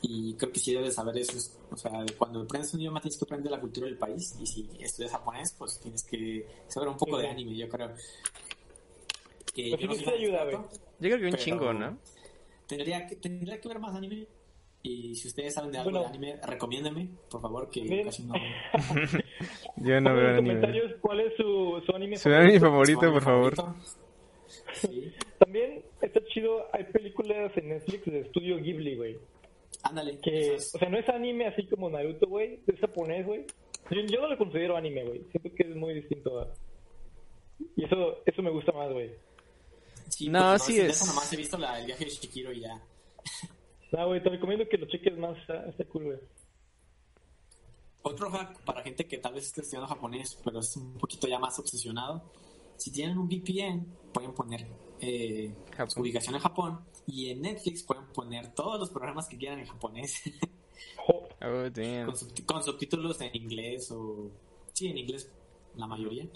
Y 0.00 0.32
creo 0.34 0.50
que 0.50 0.58
sí 0.60 0.72
debes 0.72 0.94
saber 0.94 1.18
eso. 1.18 1.36
es- 1.36 1.54
O 1.70 1.76
sea, 1.76 1.90
cuando 2.16 2.40
aprendes 2.42 2.72
un 2.72 2.80
idioma 2.80 3.00
tienes 3.02 3.18
que 3.18 3.24
aprender 3.26 3.52
la 3.52 3.60
cultura 3.60 3.86
del 3.86 3.98
país. 3.98 4.34
Y 4.40 4.46
si 4.46 4.70
estudias 4.80 5.12
japonés, 5.12 5.54
pues 5.58 5.78
tienes 5.80 6.02
que 6.04 6.46
saber 6.68 6.88
un 6.88 6.96
poco 6.96 7.16
Sí. 7.16 7.22
de 7.22 7.28
anime, 7.28 7.54
yo 7.56 7.68
creo. 7.68 7.92
Que 9.52 9.70
Pues 9.70 9.80
yo 9.80 9.86
no 9.88 9.94
sí, 9.94 10.04
soy 10.04 10.12
sí 10.18 10.24
ayuda, 10.24 10.42
experto, 10.44 10.70
Yo 11.00 11.08
creo 11.10 11.18
que 11.18 11.26
un 11.26 11.34
chingo, 11.36 11.72
¿no? 11.74 11.98
Tendría 12.66 13.06
que, 13.06 13.16
tendría 13.16 13.60
que 13.60 13.68
ver 13.68 13.78
más 13.78 13.94
anime. 13.94 14.26
Y 14.88 15.16
si 15.16 15.26
ustedes 15.26 15.52
saben 15.52 15.72
de 15.72 15.78
algo 15.78 15.90
Bueno. 15.90 16.04
de 16.06 16.10
anime, 16.10 16.36
recomiéndeme, 16.46 17.08
por 17.28 17.40
favor, 17.40 17.68
que 17.70 18.02
casi 18.04 18.22
no. 18.22 18.34
Yo 19.78 20.00
no 20.00 20.14
veo 20.14 20.28
anime. 20.28 20.36
comentarios 20.54 20.92
cuál 21.00 21.20
es 21.20 21.32
su, 21.36 21.82
su 21.84 21.96
anime 21.96 22.16
Su 22.16 22.28
anime 22.28 22.60
favorito, 22.60 23.00
Su 23.00 23.12
por 23.12 23.22
favor. 23.22 23.54
favorito. 23.56 23.84
Sí, 24.74 25.12
También 25.38 25.82
está 26.00 26.20
chido, 26.26 26.66
hay 26.72 26.84
películas 26.84 27.50
en 27.56 27.68
Netflix 27.70 28.04
de 28.06 28.20
estudio 28.20 28.58
Ghibli, 28.58 28.94
güey. 28.94 29.18
ándale. 29.82 30.20
Que, 30.20 30.54
esas- 30.54 30.76
o 30.76 30.78
sea, 30.78 30.88
no 30.88 30.98
es 30.98 31.08
anime 31.08 31.46
así 31.48 31.66
como 31.66 31.90
Naruto, 31.90 32.28
güey, 32.28 32.60
es 32.68 32.78
japonés, 32.78 33.26
güey. 33.26 33.44
Yo, 33.90 34.00
yo 34.02 34.20
no 34.20 34.28
lo 34.28 34.38
considero 34.38 34.76
anime, 34.76 35.04
güey. 35.04 35.24
Siento 35.32 35.50
que 35.52 35.62
es 35.64 35.74
muy 35.74 35.94
distinto. 35.94 36.40
a- 36.40 36.48
Y 37.76 37.84
eso 37.84 38.18
eso 38.24 38.40
me 38.42 38.50
gusta 38.50 38.70
más, 38.72 38.92
güey. 38.92 39.10
sí, 40.10 40.28
No, 40.28 40.50
pues, 40.50 40.62
sí 40.62 40.78
es. 40.78 40.90
eso 40.90 41.06
nomás 41.06 41.32
he 41.32 41.36
visto 41.36 41.58
la, 41.58 41.80
el 41.80 41.86
viaje 41.86 42.04
de 42.04 42.10
Shikiro 42.10 42.52
y 42.52 42.60
ya. 42.60 42.80
No, 43.96 44.06
güey, 44.08 44.22
te 44.22 44.28
recomiendo 44.28 44.68
que 44.68 44.76
lo 44.78 44.86
cheques 44.86 45.16
más, 45.16 45.38
está, 45.38 45.66
está 45.68 45.84
cool, 45.86 46.04
güey. 46.04 46.18
Otro 48.02 48.30
hack 48.30 48.60
para 48.62 48.82
gente 48.82 49.06
que 49.06 49.18
tal 49.18 49.34
vez 49.34 49.46
esté 49.46 49.62
estudiando 49.62 49.88
japonés, 49.88 50.38
pero 50.44 50.60
es 50.60 50.76
un 50.76 50.94
poquito 50.98 51.26
ya 51.26 51.38
más 51.38 51.58
obsesionado. 51.58 52.22
Si 52.76 52.92
tienen 52.92 53.18
un 53.18 53.26
VPN, 53.26 53.86
pueden 54.12 54.32
poner 54.32 54.66
eh, 55.00 55.52
su 55.88 56.00
ubicación 56.00 56.34
en 56.34 56.40
Japón 56.40 56.80
y 57.06 57.30
en 57.30 57.42
Netflix 57.42 57.82
pueden 57.82 58.06
poner 58.08 58.54
todos 58.54 58.78
los 58.78 58.90
programas 58.90 59.26
que 59.28 59.36
quieran 59.38 59.58
en 59.60 59.66
japonés 59.66 60.22
Oh, 61.08 61.28
damn. 61.70 62.06
con, 62.06 62.14
subti- 62.14 62.44
con 62.44 62.62
subtítulos 62.62 63.20
en 63.20 63.34
inglés 63.34 63.90
o 63.92 64.30
sí 64.72 64.88
en 64.88 64.98
inglés 64.98 65.30
la 65.74 65.86
mayoría 65.86 66.26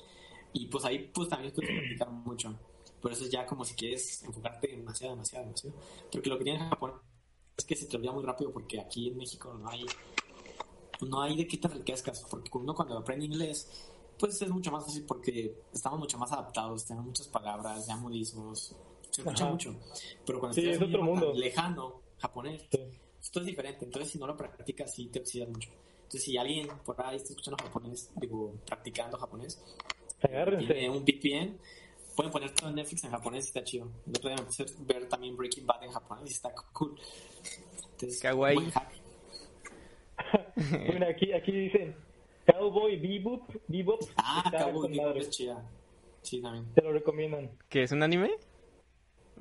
y 0.53 0.67
pues 0.67 0.85
ahí 0.85 1.11
pues 1.13 1.29
también 1.29 1.53
puedes 1.55 1.71
practicar 1.71 2.11
mucho 2.11 2.55
por 3.01 3.13
eso 3.13 3.25
es 3.25 3.31
ya 3.31 3.45
como 3.47 3.65
si 3.65 3.75
quieres 3.75 4.23
enfocarte 4.23 4.69
demasiado 4.69 5.15
demasiado 5.15 5.45
demasiado 5.47 5.77
porque 6.13 6.29
lo 6.31 6.39
que 6.39 6.45
tiene 6.45 6.59
Japón 6.61 6.93
es 7.61 7.65
que 7.67 7.77
se 7.77 7.87
te 7.87 7.97
olvida 7.97 8.13
muy 8.13 8.25
rápido 8.25 8.51
porque 8.53 8.81
aquí 8.81 9.09
en 9.09 9.17
México 9.19 9.55
no 9.55 9.69
hay 9.69 9.85
no 11.03 11.23
hay 11.23 11.37
de 11.37 11.47
qué 11.47 11.57
te 11.57 11.69
enriquezcas 11.69 12.27
porque 12.31 12.51
uno 12.55 12.75
cuando 12.75 12.99
aprende 12.99 13.25
inglés 13.27 13.87
pues 14.19 14.41
es 14.43 14.51
mucho 14.51 14.71
más 14.71 14.85
fácil 14.85 15.05
porque 15.07 15.55
estamos 15.73 15.99
mucho 15.99 16.19
más 16.19 16.31
adaptados 16.33 16.85
tenemos 16.85 17.07
muchas 17.07 17.29
palabras 17.29 17.87
ya 17.87 17.97
modismos 17.97 18.75
se 19.11 19.21
escucha 19.23 19.45
Ajá. 19.45 19.53
mucho 19.53 19.77
pero 20.27 20.41
cuando 20.41 20.55
Sí, 20.55 20.61
estudias 20.61 20.83
es 20.83 20.89
otro 20.89 21.03
mundo. 21.03 21.33
lejano 21.35 22.01
japonés 22.19 22.67
Sí. 22.71 22.81
esto 23.23 23.41
es 23.41 23.47
diferente, 23.47 23.85
entonces 23.85 24.11
si 24.13 24.19
no 24.19 24.27
lo 24.27 24.37
practicas 24.37 24.95
sí 24.95 25.07
te 25.07 25.21
oxidas 25.21 25.49
mucho. 25.49 25.71
Entonces 26.03 26.23
si 26.25 26.37
alguien 26.37 26.69
por 26.85 27.01
ahí 27.03 27.17
está 27.17 27.31
escuchando 27.31 27.63
japonés, 27.63 28.11
digo, 28.17 28.55
practicando 28.67 29.17
japonés, 29.19 29.63
Agárrense. 30.23 30.67
tiene 30.75 30.91
un 30.91 31.05
VPN, 31.05 31.59
pueden 32.17 32.33
poner 32.33 32.55
todo 32.55 32.69
en 32.71 32.77
Netflix 32.77 33.05
en 33.05 33.11
japonés 33.11 33.45
y 33.45 33.49
está 33.49 33.65
chido. 33.65 33.91
El 34.07 34.17
otro 34.17 34.31
día 34.31 34.39
me 34.39 34.45
puse 34.45 34.63
a 34.63 34.67
ver 34.81 35.09
también 35.09 35.37
Breaking 35.37 35.67
Bad 35.67 35.85
en 35.85 35.91
japonés 35.93 36.31
y 36.31 36.33
está 36.33 36.53
cool. 36.73 36.99
Entonces, 37.93 38.21
Kawaii. 38.21 38.59
Bueno, 40.87 41.07
aquí, 41.09 41.33
aquí 41.33 41.51
dicen 41.51 41.97
Cowboy 42.47 42.97
Bebop. 42.99 43.43
Bebop 43.69 44.03
Ah, 44.17 44.51
Cowboy 44.51 44.91
Bebop 44.91 45.17
es 45.17 45.31
chida. 45.31 45.67
Sí, 46.23 46.43
también. 46.43 46.67
Te 46.75 46.83
lo 46.83 46.93
recomiendan. 46.93 47.51
¿Qué 47.69 47.85
es 47.85 47.93
un 47.93 48.03
anime? 48.03 48.31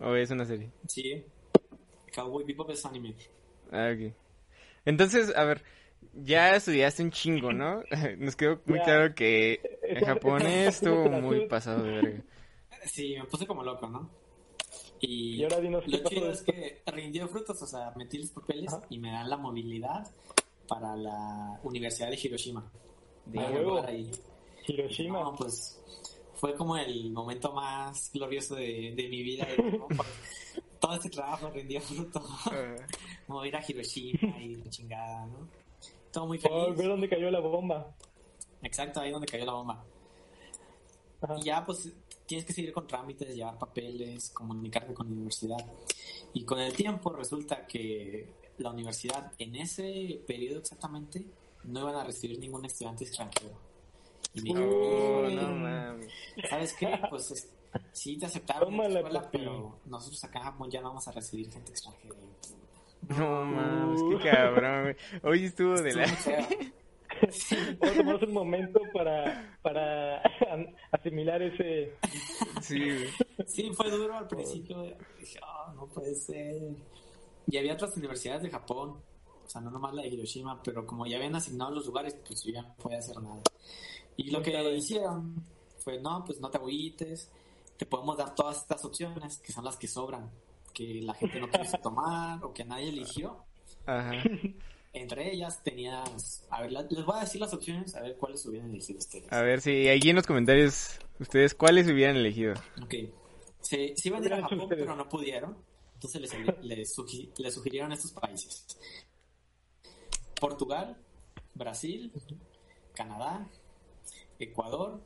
¿O 0.01 0.15
es 0.15 0.32
una 0.32 0.45
serie? 0.45 0.71
Sí. 0.88 1.25
Cowboy 2.15 2.45
Bebop 2.45 2.69
es 2.69 2.86
anime. 2.86 3.15
Ah, 3.71 3.91
ok. 3.93 4.13
Entonces, 4.86 5.36
a 5.36 5.43
ver, 5.43 5.62
ya 6.13 6.55
estudiaste 6.55 7.03
un 7.03 7.12
chingo, 7.12 7.51
¿no? 7.51 7.84
Nos 8.17 8.36
quedó 8.36 8.62
muy 8.65 8.79
claro 8.82 9.13
que 9.13 9.60
en 9.84 10.05
japonés 10.05 10.75
estuvo 10.75 11.10
muy 11.10 11.47
pasado 11.47 11.84
de 11.84 11.91
verga. 11.91 12.23
Sí, 12.85 13.15
me 13.17 13.25
puse 13.25 13.45
como 13.47 13.63
loco, 13.63 13.87
¿no? 13.87 14.09
Y, 15.01 15.35
Y 15.37 15.43
ahora 15.43 15.59
dinos 15.59 15.87
lo 15.87 15.97
chido 16.09 16.31
es 16.31 16.41
que 16.43 16.81
rindió 16.87 17.27
frutos, 17.27 17.61
o 17.61 17.65
sea, 17.67 17.91
metí 17.95 18.17
los 18.19 18.29
papeles 18.31 18.73
Ajá. 18.73 18.85
y 18.89 18.99
me 18.99 19.11
dan 19.11 19.29
la 19.29 19.37
movilidad 19.37 20.09
para 20.67 20.95
la 20.95 21.59
Universidad 21.63 22.09
de 22.09 22.19
Hiroshima. 22.21 22.69
De 23.25 23.39
ahí. 23.87 24.11
Hiroshima. 24.67 25.23
No, 25.23 25.35
pues 25.35 25.81
fue 26.35 26.53
como 26.55 26.77
el 26.77 27.11
momento 27.11 27.51
más 27.53 28.11
glorioso 28.13 28.55
de, 28.55 28.93
de 28.95 29.07
mi 29.09 29.23
vida. 29.23 29.47
Por- 29.97 30.05
Todo 30.79 30.95
este 30.95 31.09
trabajo 31.09 31.49
rindió 31.49 31.79
fruto. 31.81 32.21
Me 33.27 33.33
voy 33.35 33.45
a 33.45 33.49
ir 33.49 33.55
a 33.55 33.63
Hiroshima 33.67 34.37
y 34.41 34.55
la 34.55 34.69
chingada, 34.69 35.25
¿no? 35.27 35.47
Todo 36.11 36.27
muy 36.27 36.39
Oh, 36.49 36.65
feliz. 36.65 36.77
ve 36.77 36.83
dónde 36.87 37.09
cayó 37.09 37.29
la 37.31 37.39
bomba. 37.39 37.95
Exacto, 38.63 38.99
ahí 38.99 39.11
donde 39.11 39.27
cayó 39.27 39.45
la 39.45 39.53
bomba. 39.53 39.83
Ajá. 41.21 41.35
Y 41.39 41.43
ya, 41.43 41.65
pues, 41.65 41.91
tienes 42.29 42.45
que 42.45 42.53
seguir 42.53 42.71
con 42.71 42.85
trámites, 42.85 43.35
llevar 43.35 43.57
papeles, 43.57 44.29
comunicarte 44.29 44.93
con 44.93 45.07
la 45.07 45.13
universidad. 45.13 45.65
Y 46.33 46.43
con 46.45 46.59
el 46.59 46.73
tiempo 46.73 47.11
resulta 47.11 47.65
que 47.65 48.27
la 48.59 48.69
universidad, 48.69 49.31
en 49.39 49.55
ese 49.55 50.21
periodo 50.27 50.59
exactamente, 50.59 51.25
no 51.63 51.79
iban 51.81 51.95
a 51.95 52.03
recibir 52.03 52.37
ningún 52.39 52.63
estudiante 52.65 53.03
extranjero. 53.03 53.51
Y 54.35 54.41
me 54.41 54.49
dije, 54.49 54.63
Oh, 54.63 55.25
"Eh, 55.27 55.35
no. 55.35 56.47
¿sabes 56.49 56.73
qué? 56.73 56.99
Pues 57.09 57.31
es- 57.31 57.49
sí 57.93 58.15
te 58.17 58.27
aceptaron 58.27 58.77
la 58.77 58.85
escuela, 58.99 59.27
pero 59.31 59.79
nosotros 59.85 60.23
acá 60.23 60.37
en 60.39 60.45
Japón 60.45 60.69
ya 60.69 60.81
no 60.81 60.89
vamos 60.89 61.07
a 61.07 61.11
recibir 61.11 61.51
gente 61.51 61.71
extranjera. 61.71 62.15
No 63.07 63.43
mames, 63.45 64.01
qué 64.21 64.29
cabrón, 64.29 64.83
güey. 64.83 64.95
Hoy 65.23 65.45
estuvo 65.45 65.81
de 65.81 65.89
Estuvo 65.89 66.31
la... 66.35 66.47
feo. 67.27 67.60
Vamos 67.79 67.95
a 67.95 67.97
tomarnos 67.97 68.23
un 68.23 68.34
momento 68.34 68.79
para, 68.93 69.58
para 69.62 70.21
asimilar 70.91 71.41
ese... 71.41 71.93
Sí. 72.62 72.82
Sí, 73.45 73.71
fue 73.73 73.89
duro 73.89 74.17
al 74.17 74.27
principio. 74.27 74.82
Dije, 75.19 75.39
"Ah, 75.43 75.73
no 75.75 75.88
puede 75.88 76.15
ser. 76.15 76.71
Y 77.47 77.58
había 77.58 77.73
otras 77.73 77.95
universidades 77.97 78.43
de 78.43 78.49
Japón, 78.49 79.01
o 79.45 79.49
sea, 79.49 79.62
no 79.62 79.71
nomás 79.71 79.93
la 79.93 80.03
de 80.03 80.10
Hiroshima, 80.10 80.62
pero 80.62 80.86
como 80.86 81.05
ya 81.08 81.17
habían 81.17 81.36
asignado 81.36 81.71
los 81.71 81.86
lugares, 81.86 82.15
pues 82.25 82.43
yo 82.43 82.53
ya 82.53 82.62
no 82.62 82.75
podía 82.75 82.99
hacer 82.99 83.19
nada. 83.21 83.41
Y 84.17 84.29
lo 84.32 84.41
que 84.41 84.51
hicieron 84.75 85.36
fue, 85.79 85.99
no, 85.99 86.23
pues 86.25 86.39
no 86.39 86.49
te 86.49 86.58
agüites, 86.58 87.32
te 87.77 87.86
podemos 87.86 88.17
dar 88.17 88.36
todas 88.36 88.58
estas 88.58 88.84
opciones, 88.86 89.38
que 89.39 89.51
son 89.51 89.65
las 89.65 89.77
que 89.77 89.88
sobran, 89.88 90.29
que 90.73 91.01
la 91.01 91.13
gente 91.13 91.39
no 91.39 91.49
quiso 91.49 91.77
tomar 91.82 92.43
o 92.43 92.53
que 92.53 92.65
nadie 92.65 92.89
eligió. 92.89 93.43
Ajá. 93.86 94.12
Entre 94.91 95.32
ellas 95.32 95.62
tenías, 95.63 96.45
a 96.49 96.62
ver, 96.62 96.71
la- 96.71 96.82
les 96.89 97.06
voy 97.06 97.17
a 97.17 97.21
decir 97.21 97.39
las 97.39 97.54
opciones, 97.54 97.95
a 97.95 98.02
ver 98.02 98.17
cuáles 98.17 98.43
hubieran 98.45 98.71
elegido 98.71 98.97
ustedes. 98.99 99.32
A 99.32 99.41
ver 99.43 99.62
si 99.62 99.88
aquí 99.88 100.10
en 100.10 100.15
los 100.15 100.25
comentarios 100.25 100.97
ustedes 101.19 101.54
cuáles 101.54 101.88
hubieran 101.88 102.15
elegido. 102.17 102.54
Ok. 102.82 102.95
Se, 103.62 103.93
se 103.95 104.08
iban 104.10 104.23
a 104.23 104.25
ir 104.25 104.34
a 104.34 104.41
Japón, 104.41 104.62
ustedes. 104.62 104.82
pero 104.84 104.95
no 104.95 105.08
pudieron. 105.08 105.58
Entonces 105.93 106.21
les, 106.21 106.63
les, 106.63 106.95
sugi- 106.97 107.30
les 107.38 107.54
sugirieron 107.54 107.91
estos 107.91 108.13
países. 108.13 108.65
Portugal, 110.39 110.97
Brasil, 111.54 112.12
Canadá, 112.95 113.47
Ecuador 114.39 115.02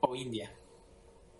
o 0.00 0.14
India. 0.16 0.52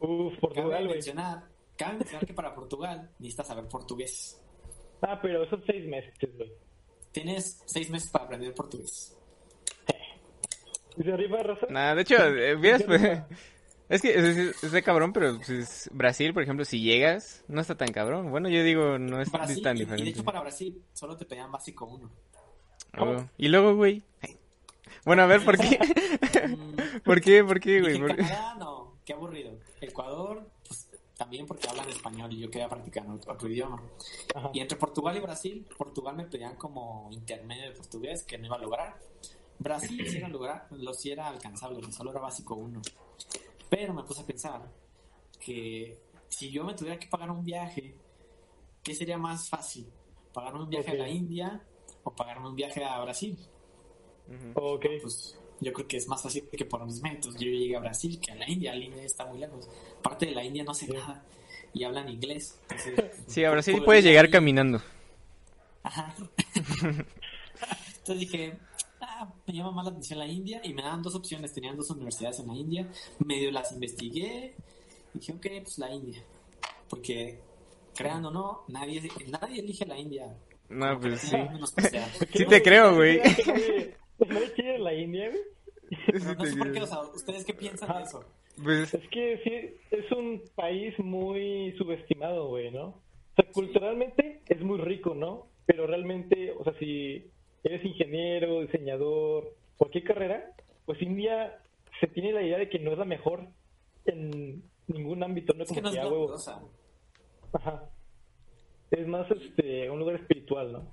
Uf, 0.01 0.33
Cabe 0.35 0.41
Portugal, 0.41 0.83
güey. 0.85 0.95
mencionar, 0.95 1.49
cabe 1.77 1.99
mencionar 1.99 2.27
que 2.27 2.35
para 2.35 2.55
Portugal 2.55 3.11
necesitas 3.19 3.47
saber 3.47 3.69
portugués. 3.69 4.41
Ah, 5.01 5.19
pero 5.23 5.49
son 5.49 5.63
seis 5.67 5.87
meses, 5.87 6.13
güey. 6.37 6.53
Tienes 7.13 7.61
seis 7.67 7.91
meses 7.91 8.11
para 8.11 8.25
aprender 8.27 8.55
portugués. 8.55 9.17
¿Y 10.97 11.03
se 11.05 11.13
arriba, 11.13 11.43
Raza? 11.43 11.67
Nah, 11.71 11.95
de 11.95 12.03
hecho, 12.03 12.17
eh, 12.17 12.59
¿Qué 12.61 12.71
es 13.89 14.03
que 14.03 14.11
es, 14.11 14.37
es- 14.37 14.65
es 14.65 14.73
de 14.73 14.83
cabrón, 14.83 15.13
pero 15.13 15.37
pues, 15.39 15.89
Brasil, 15.93 16.33
por 16.35 16.43
ejemplo, 16.43 16.65
si 16.65 16.81
llegas, 16.83 17.45
no 17.49 17.61
está 17.61 17.77
tan 17.77 17.93
cabrón. 17.93 18.31
Bueno, 18.31 18.49
yo 18.49 18.63
digo, 18.63 18.99
no 18.99 19.21
es 19.21 19.31
Brasil, 19.31 19.63
tan 19.63 19.77
y, 19.77 19.81
de 19.81 19.85
diferente. 19.87 20.11
hecho 20.11 20.25
para 20.25 20.41
Brasil 20.41 20.83
solo 20.93 21.17
te 21.17 21.25
pedían 21.25 21.51
básico 21.51 21.87
uno. 21.87 22.11
Oh, 22.99 23.25
Y 23.39 23.49
luego, 23.49 23.75
güey. 23.75 24.03
Bueno, 25.07 25.23
a 25.23 25.27
ver, 25.27 25.43
¿por 25.45 25.57
qué? 25.59 25.79
¿Por 27.05 27.21
qué? 27.23 27.43
¿Por 27.43 27.59
qué, 27.61 27.81
güey? 27.81 27.95
Dije, 27.95 28.07
¿Por- 28.07 28.17
Canadá, 28.17 28.55
no, 28.59 28.99
qué 29.05 29.15
aburrido. 29.15 29.59
Ecuador, 29.81 30.47
también 31.23 31.47
porque 31.47 31.69
hablan 31.69 31.89
español 31.89 32.33
y 32.33 32.41
yo 32.41 32.51
quería 32.51 32.69
practicar 32.69 33.09
otro, 33.09 33.33
otro 33.33 33.49
idioma. 33.49 33.81
Ajá. 34.35 34.51
Y 34.53 34.59
entre 34.59 34.77
Portugal 34.77 35.17
y 35.17 35.21
Brasil, 35.21 35.65
Portugal 35.79 36.17
me 36.17 36.25
pedían 36.25 36.57
como 36.57 37.09
intermedio 37.13 37.71
de 37.71 37.77
portugués 37.77 38.25
que 38.25 38.39
no 38.39 38.47
iba 38.47 38.57
a 38.57 38.59
lograr. 38.59 39.01
Brasil 39.57 40.05
sí 40.09 40.17
era, 40.17 40.29
lograr, 40.29 40.67
lo 40.73 40.93
sí 40.93 41.13
era 41.13 41.29
alcanzable, 41.29 41.81
que 41.81 41.93
solo 41.93 42.11
era 42.11 42.19
básico 42.19 42.57
uno. 42.57 42.83
Pero 43.71 43.95
me 43.95 44.03
puse 44.03 44.23
a 44.23 44.27
pensar 44.27 44.69
que 45.39 45.97
si 46.29 46.51
yo 46.51 46.65
me 46.65 46.75
tuviera 46.75 46.99
que 46.99 47.07
pagar 47.07 47.31
un 47.31 47.45
viaje, 47.45 47.95
¿qué 48.83 48.93
sería 48.93 49.17
más 49.17 49.49
fácil? 49.49 49.87
¿Pagarme 50.33 50.63
un 50.65 50.71
viaje 50.71 50.91
a 50.91 50.95
la. 50.95 51.09
India 51.09 51.63
o 52.03 52.11
pagarme 52.11 52.49
un 52.49 52.57
viaje 52.57 52.85
a 52.85 53.01
Brasil? 53.01 53.39
Ok. 54.57 54.87
pues 55.01 55.39
yo 55.63 55.73
creo 55.73 55.87
que 55.89 55.97
es 55.97 56.09
más 56.09 56.23
fácil 56.23 56.45
que 56.51 56.65
por 56.65 56.85
mis 56.85 57.01
métodos. 57.03 57.35
Yo 57.37 57.47
llegué 57.49 57.77
a 57.77 57.81
Brasil 57.81 58.19
que 58.21 58.33
a 58.33 58.35
la 58.35 58.49
India. 58.51 58.75
La 58.75 58.85
India 58.85 59.03
está 59.05 59.25
muy 59.27 59.39
lejos. 59.39 59.69
Parte 60.03 60.27
de 60.27 60.33
la 60.33 60.45
India 60.45 60.65
no 60.65 60.75
sé 60.75 60.87
Sí. 60.87 60.93
nada 60.93 61.25
y 61.75 61.85
hablan 61.85 62.09
inglés. 62.09 62.59
Entonces, 62.71 63.23
Sí, 63.27 63.45
a 63.45 63.51
Brasil 63.51 63.81
puedes 63.85 64.05
llegar 64.05 64.27
ahí. 64.27 64.31
caminando. 64.31 64.83
Ajá. 65.83 66.15
Entonces 67.99 68.19
dije, 68.19 68.59
ah, 69.01 69.33
me 69.47 69.55
llama 69.55 69.71
más 69.73 69.85
la 69.85 69.91
atención 69.93 70.19
la 70.19 70.27
India 70.27 70.61
y 70.65 70.75
me 70.75 70.83
daban 70.83 71.03
dos 71.03 71.15
opciones. 71.15 71.53
Tenían 71.53 71.77
dos 71.77 71.91
universidades 71.91 72.41
en 72.41 72.49
la 72.49 72.55
India. 72.57 72.89
Medio 73.25 73.51
las 73.53 73.73
investigué. 73.73 74.55
Y 75.15 75.19
dije, 75.19 75.33
ok, 75.33 75.47
pues 75.63 75.79
la 75.79 75.91
India. 75.95 76.23
Porque, 76.89 77.39
crean 77.95 78.25
o 78.27 78.31
no, 78.31 78.65
nadie, 78.69 79.09
nadie 79.29 79.61
elige 79.61 79.87
la 79.87 79.99
India. 79.99 80.37
No, 80.69 80.99
pues 81.01 81.21
sí. 81.21 81.37
Sí 82.35 82.45
te 82.47 82.63
creo, 82.63 82.95
güey. 82.97 83.21
¿No 84.29 84.41
quiere 84.55 84.79
la 84.79 84.95
India, 84.95 85.31
güey? 85.31 85.43
No 86.15 86.45
sé 86.45 86.57
por 86.57 86.73
qué, 86.73 86.81
o 86.81 86.87
sea, 86.87 87.01
¿ustedes 87.01 87.45
qué 87.45 87.55
piensan 87.55 87.97
de 87.99 88.03
eso? 88.05 88.25
Pues, 88.63 88.95
Es 88.95 89.09
que 89.09 89.41
sí, 89.45 89.77
es 89.91 90.11
un 90.13 90.43
país 90.55 90.99
muy 90.99 91.73
subestimado, 91.79 92.49
güey, 92.49 92.71
¿no? 92.71 92.87
O 92.87 93.35
sea, 93.37 93.51
culturalmente 93.53 94.41
es 94.49 94.61
muy 94.63 94.79
rico, 94.79 95.15
¿no? 95.15 95.49
Pero 95.67 95.87
realmente, 95.87 96.53
o 96.59 96.65
sea, 96.65 96.75
si 96.79 97.31
eres 97.65 97.85
ingeniero, 97.85 98.61
diseñador, 98.63 99.55
cualquier 99.77 100.05
carrera, 100.05 100.55
pues 100.85 101.01
India 101.03 101.59
se 102.01 102.07
tiene 102.09 102.33
la 102.33 102.43
idea 102.43 102.59
de 102.59 102.69
que 102.69 102.79
no 102.79 102.93
es 102.93 102.99
la 102.99 103.05
mejor 103.05 103.47
en 104.05 104.63
ningún 104.89 105.23
ámbito, 105.23 105.55
¿no? 105.55 105.63
Es 105.65 105.71
que 105.71 105.81
Como 105.81 105.89
no 105.89 105.89
es 105.91 105.95
que, 105.95 106.01
ah, 106.01 106.05
huevo. 106.11 106.27
glamurosa. 106.27 106.63
Ajá. 107.53 107.91
Es 108.91 109.07
más 109.07 109.31
este, 109.31 109.89
un 109.91 109.99
lugar 109.99 110.17
espiritual, 110.17 110.73
¿no? 110.73 110.89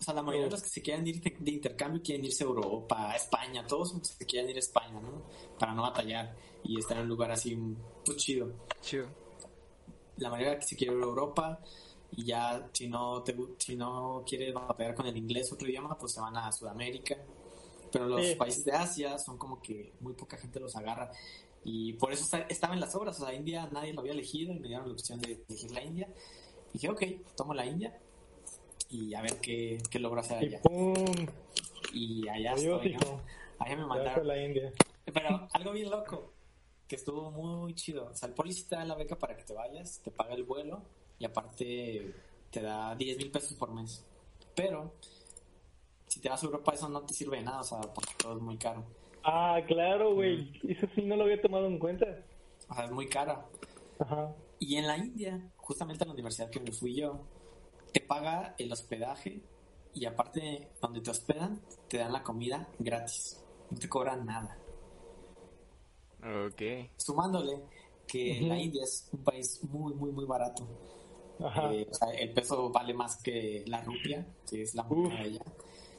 O 0.00 0.02
sea, 0.04 0.14
la 0.14 0.22
mayoría 0.22 0.46
de 0.46 0.50
los 0.50 0.62
que 0.62 0.68
se 0.68 0.82
quieren 0.82 1.06
ir 1.06 1.20
de, 1.20 1.50
intercambio 1.50 2.02
quieren 2.02 2.24
irse 2.24 2.44
a 2.44 2.46
Europa, 2.46 3.12
a 3.12 3.16
España, 3.16 3.66
todos 3.66 3.94
se 4.02 4.26
quieren 4.26 4.50
ir 4.50 4.56
a 4.56 4.58
España, 4.58 5.00
¿no? 5.00 5.22
Para 5.58 5.72
no 5.72 5.82
batallar 5.82 6.34
y 6.62 6.78
estar 6.78 6.96
en 6.96 7.04
un 7.04 7.08
lugar 7.08 7.30
así, 7.30 7.56
pues 8.04 8.18
chido. 8.18 8.52
chido. 8.80 9.06
La 10.16 10.30
mayoría 10.30 10.58
que 10.58 10.66
se 10.66 10.76
quiere 10.76 10.94
ir 10.94 11.02
a 11.02 11.06
Europa 11.06 11.60
y 12.12 12.24
ya 12.26 12.68
si 12.72 12.88
no 12.88 13.22
te, 13.22 13.36
si 13.58 13.76
no 13.76 14.22
quieres 14.26 14.52
batallar 14.52 14.94
con 14.94 15.06
el 15.06 15.16
inglés 15.16 15.52
otro 15.52 15.68
idioma, 15.68 15.96
pues 15.96 16.12
se 16.12 16.20
van 16.20 16.36
a 16.36 16.52
Sudamérica. 16.52 17.16
Pero 17.90 18.06
los 18.06 18.34
países 18.34 18.64
de 18.64 18.72
Asia 18.72 19.18
son 19.18 19.38
como 19.38 19.62
que 19.62 19.92
muy 20.00 20.14
poca 20.14 20.36
gente 20.36 20.58
los 20.60 20.74
agarra. 20.76 21.10
Y 21.64 21.94
por 21.94 22.12
eso 22.12 22.36
estaba 22.48 22.74
en 22.74 22.80
las 22.80 22.94
obras. 22.94 23.20
O 23.20 23.24
sea, 23.24 23.34
India 23.34 23.68
nadie 23.72 23.92
lo 23.92 24.00
había 24.00 24.12
elegido 24.12 24.52
y 24.52 24.58
me 24.58 24.68
dieron 24.68 24.88
la 24.88 24.92
opción 24.92 25.20
de 25.20 25.44
elegir 25.48 25.70
la 25.70 25.82
India. 25.82 26.08
Y 26.70 26.72
dije, 26.74 26.88
ok, 26.88 27.02
tomo 27.36 27.54
la 27.54 27.64
India 27.64 27.96
y 28.90 29.14
a 29.14 29.22
ver 29.22 29.40
qué, 29.40 29.78
qué 29.90 29.98
logro 29.98 30.20
hacer 30.20 30.42
Y 30.42 30.46
allá. 30.46 30.62
pum, 30.62 30.94
Y 31.92 32.28
allá 32.28 32.52
estoy. 32.54 32.96
Allá 33.58 33.76
me 33.76 33.86
mandaron. 33.86 34.26
la 34.26 34.42
India. 34.42 34.72
Pero 35.04 35.48
algo 35.52 35.72
bien 35.72 35.90
loco, 35.90 36.32
que 36.88 36.96
estuvo 36.96 37.30
muy 37.30 37.74
chido. 37.74 38.06
O 38.06 38.14
sea, 38.14 38.28
el 38.28 38.34
policía 38.34 38.64
te 38.68 38.76
da 38.76 38.84
la 38.84 38.94
beca 38.94 39.16
para 39.18 39.36
que 39.36 39.44
te 39.44 39.52
vayas, 39.54 40.00
te 40.02 40.10
paga 40.10 40.34
el 40.34 40.44
vuelo 40.44 40.82
y 41.18 41.24
aparte 41.24 42.12
te 42.50 42.62
da 42.62 42.94
10 42.94 43.18
mil 43.18 43.30
pesos 43.30 43.54
por 43.54 43.72
mes. 43.72 44.04
Pero 44.54 44.92
si 46.06 46.20
te 46.20 46.28
vas 46.28 46.42
a 46.42 46.46
Europa 46.46 46.72
eso 46.74 46.88
no 46.88 47.02
te 47.02 47.14
sirve 47.14 47.38
de 47.38 47.42
nada, 47.44 47.60
o 47.60 47.64
sea, 47.64 47.80
porque 47.80 48.12
todo 48.18 48.36
es 48.36 48.42
muy 48.42 48.56
caro. 48.56 48.84
Ah, 49.24 49.58
claro, 49.66 50.14
güey. 50.14 50.52
Eso 50.68 50.86
sí 50.94 51.02
no 51.02 51.16
lo 51.16 51.24
había 51.24 51.40
tomado 51.40 51.66
en 51.66 51.78
cuenta. 51.78 52.06
O 52.68 52.74
sea, 52.74 52.84
es 52.84 52.90
muy 52.90 53.08
caro. 53.08 53.44
Ajá. 53.98 54.34
Y 54.58 54.76
en 54.76 54.86
la 54.86 54.96
India, 54.98 55.40
justamente 55.56 56.04
en 56.04 56.08
la 56.08 56.14
universidad 56.14 56.50
que 56.50 56.60
me 56.60 56.72
fui 56.72 56.94
yo, 56.94 57.20
te 57.94 58.00
paga 58.00 58.56
el 58.58 58.72
hospedaje 58.72 59.40
y 59.94 60.04
aparte 60.04 60.72
donde 60.82 61.00
te 61.00 61.10
hospedan, 61.10 61.62
te 61.88 61.98
dan 61.98 62.12
la 62.12 62.24
comida 62.24 62.68
gratis. 62.80 63.40
No 63.70 63.78
te 63.78 63.88
cobran 63.88 64.26
nada. 64.26 64.58
Ok. 66.46 66.90
sumándole 66.96 67.62
que 68.06 68.40
la 68.40 68.58
India 68.58 68.82
es 68.82 69.08
un 69.12 69.22
país 69.22 69.60
muy, 69.62 69.94
muy, 69.94 70.10
muy 70.10 70.24
barato. 70.24 70.66
Ajá. 71.38 71.72
Eh, 71.72 71.86
o 71.88 71.94
sea, 71.94 72.10
el 72.10 72.32
peso 72.32 72.70
vale 72.70 72.94
más 72.94 73.22
que 73.22 73.62
la 73.66 73.80
rupia, 73.82 74.26
que 74.48 74.62
es 74.62 74.74
la 74.74 74.82
moneda 74.82 75.14
de 75.16 75.22
allá. 75.22 75.42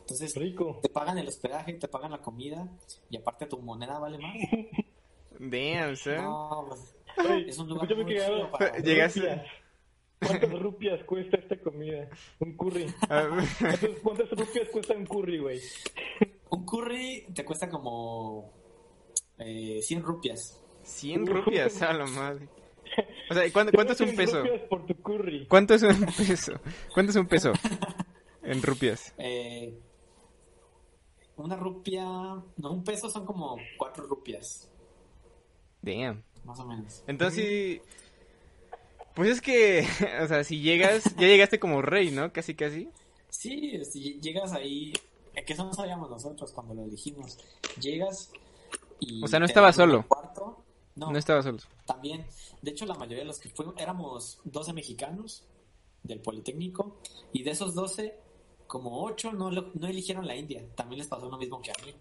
Entonces, 0.01 0.35
Rico. 0.35 0.79
te 0.81 0.89
pagan 0.89 1.17
el 1.17 1.27
hospedaje, 1.27 1.73
te 1.73 1.87
pagan 1.87 2.11
la 2.11 2.21
comida 2.21 2.67
y 3.09 3.17
aparte 3.17 3.45
tu 3.45 3.59
moneda 3.59 3.99
vale 3.99 4.17
más. 4.17 4.35
Damn. 5.39 5.95
No, 6.23 6.65
pues, 6.67 6.95
Oye, 7.29 7.49
es 7.49 7.57
un 7.57 7.69
lugar 7.69 7.95
muy 7.95 8.05
que 8.05 8.19
chido 8.19 8.51
para... 8.51 8.77
Llegaste-. 8.77 9.43
¿Cuántas 10.27 10.59
rupias 10.59 11.03
cuesta 11.03 11.37
esta 11.37 11.57
comida? 11.57 12.09
Un 12.39 12.55
curry. 12.55 12.85
¿Cuántas, 14.03 14.29
rupias 14.31 14.69
cuesta 14.71 14.93
un 14.93 15.05
curry, 15.05 15.39
güey? 15.39 15.59
Un 16.49 16.65
curry 16.65 17.25
te 17.33 17.43
cuesta 17.43 17.69
como 17.69 18.51
eh, 19.37 19.79
100 19.81 20.03
rupias. 20.03 20.61
100 20.83 21.27
rupias, 21.27 21.81
a 21.81 21.93
la 21.93 22.05
madre. 22.05 22.47
O 23.29 23.33
sea, 23.33 23.51
¿cuánto, 23.51 23.71
cuánto 23.73 23.93
es 23.93 24.01
un 24.01 24.15
peso? 24.15 24.43
rupias 24.43 24.61
por 24.69 24.85
tu 24.85 24.95
curry. 24.95 25.47
¿Cuánto 25.47 25.73
es 25.73 25.83
un 25.83 26.05
peso? 26.05 26.53
¿Cuánto 26.93 27.11
es 27.11 27.15
un 27.15 27.27
peso? 27.27 27.51
En 28.43 28.61
rupias. 28.61 29.13
Eh, 29.17 29.73
una 31.37 31.55
rupia, 31.57 32.03
no, 32.03 32.71
un 32.71 32.83
peso 32.83 33.09
son 33.09 33.25
como 33.25 33.57
4 33.77 34.05
rupias, 34.05 34.71
Damn. 35.81 36.23
más 36.43 36.59
o 36.59 36.65
menos. 36.65 37.03
Entonces, 37.07 37.43
sí, 37.43 37.81
pues 39.15 39.29
es 39.29 39.41
que, 39.41 39.87
o 40.23 40.27
sea, 40.27 40.43
si 40.43 40.59
llegas, 40.61 41.03
ya 41.15 41.27
llegaste 41.27 41.59
como 41.59 41.81
rey, 41.81 42.11
¿no? 42.11 42.31
Casi, 42.33 42.55
casi. 42.55 42.89
Sí, 43.29 43.83
si 43.85 44.19
llegas 44.21 44.53
ahí, 44.53 44.93
que 45.45 45.53
eso 45.53 45.65
no 45.65 45.73
sabíamos 45.73 46.09
nosotros 46.09 46.51
cuando 46.51 46.73
lo 46.73 46.83
elegimos. 46.85 47.37
Llegas 47.79 48.31
y. 48.99 49.23
O 49.23 49.27
sea, 49.27 49.39
no 49.39 49.45
estaba 49.45 49.71
solo. 49.73 50.05
Cuarto. 50.07 50.63
No, 50.95 51.11
No 51.11 51.17
estaba 51.17 51.41
solo. 51.43 51.57
también. 51.85 52.25
De 52.61 52.71
hecho, 52.71 52.85
la 52.85 52.93
mayoría 52.95 53.19
de 53.19 53.25
los 53.25 53.37
que 53.39 53.49
fuimos 53.49 53.75
éramos 53.77 54.39
12 54.45 54.71
mexicanos 54.71 55.43
del 56.03 56.21
Politécnico 56.21 56.97
y 57.33 57.43
de 57.43 57.51
esos 57.51 57.75
12, 57.75 58.17
como 58.65 59.03
8 59.03 59.33
no, 59.33 59.51
lo- 59.51 59.71
no 59.73 59.87
eligieron 59.87 60.25
la 60.25 60.35
India. 60.37 60.63
También 60.75 60.99
les 60.99 61.07
pasó 61.07 61.29
lo 61.29 61.37
mismo 61.37 61.61
que 61.61 61.71
a 61.71 61.85
mí. 61.85 61.93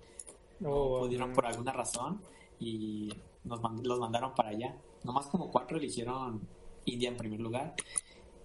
No 0.61 0.71
Oh, 0.71 1.01
pudieron 1.01 1.33
por 1.33 1.45
alguna 1.45 1.73
razón 1.73 2.23
y 2.61 3.13
nos 3.43 3.61
mand- 3.61 3.83
los 3.85 3.99
mandaron 3.99 4.33
para 4.37 4.51
allá. 4.51 4.77
Nomás 5.03 5.27
como 5.27 5.51
4 5.51 5.77
eligieron 5.79 6.47
India 6.87 7.09
en 7.09 7.17
primer 7.17 7.41
lugar. 7.41 7.75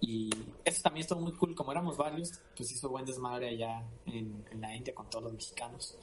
Y 0.02 0.30
eso 0.64 0.82
también 0.82 1.02
estuvo 1.02 1.20
muy 1.20 1.32
cool, 1.32 1.54
como 1.54 1.72
éramos 1.72 1.96
varios, 1.98 2.40
pues 2.56 2.72
hizo 2.72 2.88
buen 2.88 3.04
desmadre 3.04 3.48
allá 3.50 3.86
en, 4.06 4.46
en 4.50 4.60
la 4.60 4.74
India 4.74 4.94
con 4.94 5.10
todos 5.10 5.24
los 5.24 5.32
mexicanos. 5.34 5.98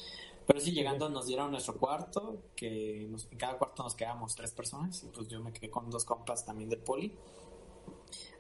Pero 0.45 0.59
sí, 0.61 0.71
llegando 0.71 1.09
nos 1.09 1.25
dieron 1.25 1.49
nuestro 1.51 1.75
cuarto, 1.77 2.43
que 2.55 3.07
nos- 3.09 3.27
en 3.31 3.37
cada 3.37 3.57
cuarto 3.57 3.83
nos 3.83 3.95
quedábamos 3.95 4.35
tres 4.35 4.51
personas, 4.51 5.03
y 5.03 5.07
pues 5.07 5.27
yo 5.27 5.41
me 5.41 5.51
quedé 5.51 5.69
con 5.71 5.89
dos 5.89 6.05
compas 6.05 6.45
también 6.45 6.69
del 6.69 6.79
poli. 6.79 7.11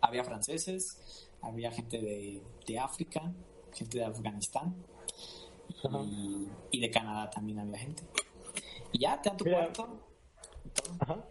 Había 0.01 0.23
franceses, 0.23 1.27
había 1.41 1.71
gente 1.71 1.99
de, 1.99 2.41
de 2.67 2.79
África, 2.79 3.33
gente 3.73 3.97
de 3.97 4.05
Afganistán, 4.05 4.75
y, 6.03 6.47
y 6.71 6.79
de 6.79 6.89
Canadá 6.91 7.29
también 7.29 7.59
había 7.59 7.77
gente. 7.79 8.03
Y 8.91 8.99
ya, 8.99 9.19
te 9.21 9.29
dan 9.29 9.37
tu 9.37 9.45
Mira. 9.45 9.57
cuarto. 9.57 9.99
Ajá. 10.99 11.25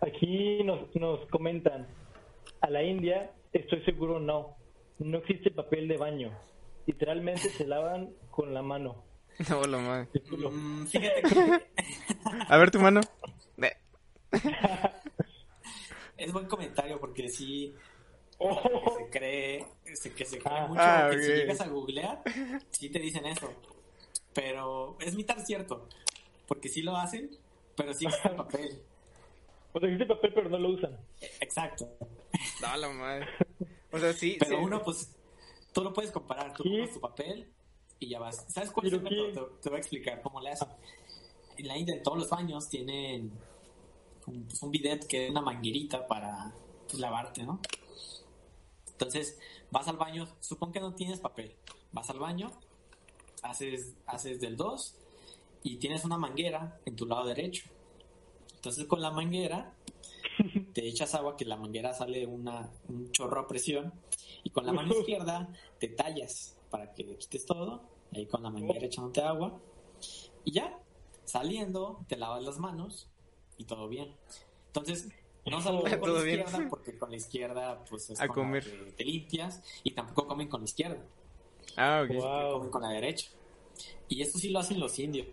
Aquí 0.00 0.62
nos, 0.64 0.94
nos 0.94 1.26
comentan, 1.28 1.86
a 2.60 2.70
la 2.70 2.82
India 2.82 3.32
estoy 3.52 3.82
seguro 3.84 4.20
no, 4.20 4.56
no 4.98 5.18
existe 5.18 5.50
papel 5.50 5.88
de 5.88 5.96
baño, 5.96 6.30
literalmente 6.86 7.48
se 7.50 7.66
lavan 7.66 8.10
con 8.30 8.52
la 8.54 8.62
mano. 8.62 9.04
No, 9.48 9.60
madre. 9.78 10.08
Culo. 10.28 10.50
Mm, 10.50 10.86
fíjate 10.86 11.22
que 11.22 11.62
A 12.48 12.56
ver 12.58 12.70
tu 12.72 12.80
mano. 12.80 13.00
Es 16.16 16.32
buen 16.32 16.46
comentario 16.46 16.98
porque 16.98 17.28
sí 17.28 17.72
Oh, 18.40 18.60
que 18.62 18.90
se 18.90 19.10
cree, 19.10 19.66
se- 19.94 20.12
que 20.14 20.24
se 20.24 20.38
cree 20.38 20.58
Ah. 20.58 20.66
mucho 20.68 20.80
Ah, 20.80 21.08
que 21.10 21.22
si 21.22 21.32
llegas 21.32 21.60
a 21.60 21.66
googlear, 21.68 22.22
sí 22.70 22.88
te 22.90 22.98
dicen 23.00 23.26
eso. 23.26 23.52
Pero 24.32 24.96
es 25.00 25.14
mitad 25.16 25.38
cierto, 25.44 25.88
porque 26.46 26.68
sí 26.68 26.82
lo 26.82 26.96
hacen, 26.96 27.30
pero 27.76 27.92
sí 27.94 28.06
existe 28.06 28.28
el 28.28 28.36
papel. 28.36 28.82
O 29.72 29.80
sea, 29.80 29.88
existe 29.88 30.06
papel 30.06 30.32
pero 30.34 30.48
no 30.48 30.58
lo 30.58 30.70
usan. 30.70 30.96
Exacto. 31.40 31.88
No, 32.60 32.76
la 32.76 32.88
madre. 32.90 33.26
O 33.90 33.98
sea, 33.98 34.12
sí. 34.12 34.36
Pero 34.38 34.58
sí. 34.58 34.64
uno, 34.64 34.82
pues, 34.82 35.16
tú 35.72 35.82
lo 35.82 35.94
puedes 35.94 36.10
comparar. 36.10 36.52
Tú 36.52 36.62
Sí. 36.62 36.68
compras 36.68 36.92
tu 36.92 37.00
papel 37.00 37.50
y 37.98 38.08
ya 38.10 38.18
vas. 38.18 38.44
¿Sabes 38.48 38.70
cuál 38.70 38.86
es 38.88 38.92
el 38.92 39.00
método? 39.00 39.46
Te, 39.46 39.62
te 39.62 39.68
voy 39.70 39.76
a 39.76 39.80
explicar 39.80 40.20
cómo 40.20 40.42
le 40.42 40.50
hacen. 40.50 40.68
En 41.56 41.66
la 41.68 41.76
India, 41.78 41.94
en 41.94 42.02
todos 42.02 42.18
los 42.18 42.28
baños, 42.28 42.68
tienen 42.68 43.32
un, 44.26 44.44
pues, 44.44 44.62
un 44.62 44.70
bidet 44.70 45.06
que 45.06 45.24
es 45.24 45.30
una 45.30 45.40
manguerita 45.40 46.06
para 46.06 46.52
pues, 46.86 46.98
lavarte, 47.00 47.44
¿no? 47.44 47.60
Entonces, 48.92 49.38
vas 49.70 49.88
al 49.88 49.96
baño, 49.96 50.28
supón 50.40 50.70
que 50.70 50.80
no 50.80 50.94
tienes 50.94 51.20
papel. 51.20 51.54
Vas 51.92 52.10
al 52.10 52.18
baño, 52.18 52.52
haces, 53.42 53.94
haces 54.06 54.38
del 54.38 54.56
2 54.56 54.96
y 55.62 55.76
tienes 55.76 56.04
una 56.04 56.18
manguera 56.18 56.78
en 56.84 56.94
tu 56.94 57.06
lado 57.06 57.24
derecho. 57.26 57.64
Entonces, 58.58 58.86
con 58.86 59.00
la 59.00 59.10
manguera, 59.12 59.72
te 60.74 60.86
echas 60.88 61.14
agua, 61.14 61.36
que 61.36 61.44
la 61.44 61.56
manguera 61.56 61.94
sale 61.94 62.26
una, 62.26 62.68
un 62.88 63.10
chorro 63.12 63.40
a 63.40 63.46
presión, 63.46 63.92
y 64.42 64.50
con 64.50 64.66
la 64.66 64.72
mano 64.72 64.92
izquierda 64.92 65.48
te 65.78 65.88
tallas 65.88 66.56
para 66.70 66.92
que 66.92 67.16
quites 67.16 67.46
todo, 67.46 67.82
ahí 68.12 68.26
con 68.26 68.42
la 68.42 68.50
manguera 68.50 68.84
echándote 68.86 69.22
agua, 69.22 69.60
y 70.44 70.52
ya, 70.52 70.78
saliendo, 71.24 72.04
te 72.08 72.16
lavas 72.16 72.42
las 72.42 72.58
manos 72.58 73.08
y 73.58 73.64
todo 73.64 73.88
bien. 73.88 74.14
Entonces, 74.66 75.08
no 75.46 75.60
salgo 75.62 75.82
con 76.00 76.14
la 76.14 76.22
bien. 76.22 76.40
izquierda, 76.40 76.66
porque 76.68 76.98
con 76.98 77.10
la 77.10 77.16
izquierda 77.16 77.84
pues 77.88 78.10
es 78.10 78.20
A 78.20 78.26
con 78.28 78.36
la 78.38 78.42
comer. 78.60 78.64
que 78.86 78.92
te 78.92 79.04
limpias, 79.04 79.62
y 79.84 79.92
tampoco 79.92 80.26
comen 80.26 80.48
con 80.48 80.60
la 80.62 80.64
izquierda 80.66 80.98
Ah, 81.76 82.02
ok. 82.04 82.14
Wow. 82.16 82.52
comen 82.54 82.70
con 82.70 82.82
la 82.82 82.88
derecha. 82.90 83.30
Y 84.08 84.20
esto 84.22 84.38
sí 84.38 84.48
lo 84.48 84.58
hacen 84.58 84.80
los 84.80 84.98
indios. 84.98 85.26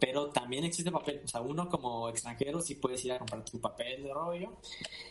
Pero 0.00 0.28
también 0.30 0.64
existe 0.64 0.92
papel. 0.92 1.20
O 1.24 1.28
sea, 1.28 1.40
uno 1.40 1.68
como 1.68 2.08
extranjero 2.08 2.60
sí 2.60 2.76
puedes 2.76 3.04
ir 3.04 3.12
a 3.12 3.18
comprar 3.18 3.44
tu 3.44 3.60
papel 3.60 4.04
de 4.04 4.14
rollo. 4.14 4.52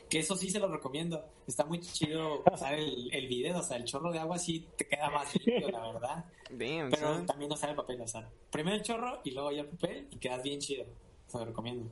Que 0.09 0.19
eso 0.19 0.35
sí 0.35 0.49
se 0.49 0.59
lo 0.59 0.67
recomiendo. 0.69 1.23
Está 1.45 1.65
muy 1.65 1.79
chido 1.81 2.41
usar 2.51 2.73
el, 2.75 3.13
el 3.13 3.27
video. 3.27 3.59
O 3.59 3.63
sea, 3.63 3.75
el 3.77 3.83
chorro 3.83 4.11
de 4.11 4.19
agua 4.19 4.37
sí 4.37 4.65
te 4.77 4.87
queda 4.87 5.09
más 5.09 5.33
limpio, 5.35 5.69
la 5.69 5.91
verdad. 5.91 6.25
Damn, 6.49 6.89
Pero 6.89 7.15
son. 7.15 7.25
también 7.25 7.51
usar 7.51 7.71
el 7.71 7.75
papel. 7.75 7.99
O 8.01 8.07
sea, 8.07 8.29
primero 8.49 8.77
el 8.77 8.81
chorro 8.83 9.19
y 9.25 9.31
luego 9.31 9.51
ya 9.51 9.61
el 9.61 9.67
papel 9.67 10.07
y 10.11 10.15
quedas 10.17 10.41
bien 10.41 10.59
chido. 10.59 10.85
Se 11.27 11.37
lo 11.37 11.45
recomiendo. 11.45 11.89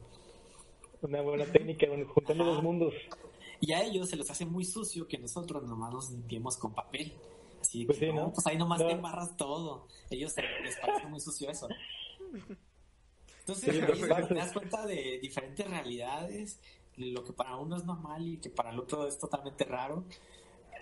Una 1.02 1.22
buena 1.22 1.46
técnica, 1.46 1.88
bueno, 1.88 2.08
juntando 2.14 2.44
Ajá. 2.46 2.54
los 2.54 2.64
mundos. 2.64 2.94
Y 3.60 3.74
a 3.74 3.84
ellos 3.84 4.10
se 4.10 4.16
les 4.16 4.30
hace 4.32 4.46
muy 4.46 4.64
sucio 4.64 5.08
que 5.08 5.18
nosotros 5.18 5.64
nomás 5.64 5.92
nos 5.94 6.12
limpiemos 6.12 6.56
con 6.56 6.74
papel. 6.74 7.14
Así 7.60 7.84
Pues 7.86 7.98
que 8.00 8.06
sí, 8.08 8.14
no, 8.14 8.28
¿no? 8.28 8.34
pues 8.34 8.46
ahí 8.48 8.58
nomás 8.58 8.80
No. 8.80 8.88
te 8.88 8.94
embarras 8.94 9.36
todo. 9.36 9.88
Ellos 10.10 10.32
se- 10.32 10.42
les 10.64 10.78
parece 10.78 11.08
muy 11.08 11.20
sucio 11.20 11.50
eso. 11.50 11.68
Entonces, 13.48 13.76
Sí, 13.76 14.04
ahí 14.12 14.28
te 14.28 14.34
das 14.34 14.52
cuenta 14.54 14.88
de 14.88 15.20
diferentes 15.22 15.70
realidades, 15.70 16.60
lo 16.98 17.24
que 17.24 17.32
para 17.32 17.56
uno 17.58 17.78
es 17.78 17.86
normal 17.86 18.28
y 18.28 18.38
que 18.38 18.50
para 18.50 18.72
el 18.72 18.80
otro 18.80 19.08
es 19.08 19.20
totalmente 19.20 19.66
raro. 19.66 20.04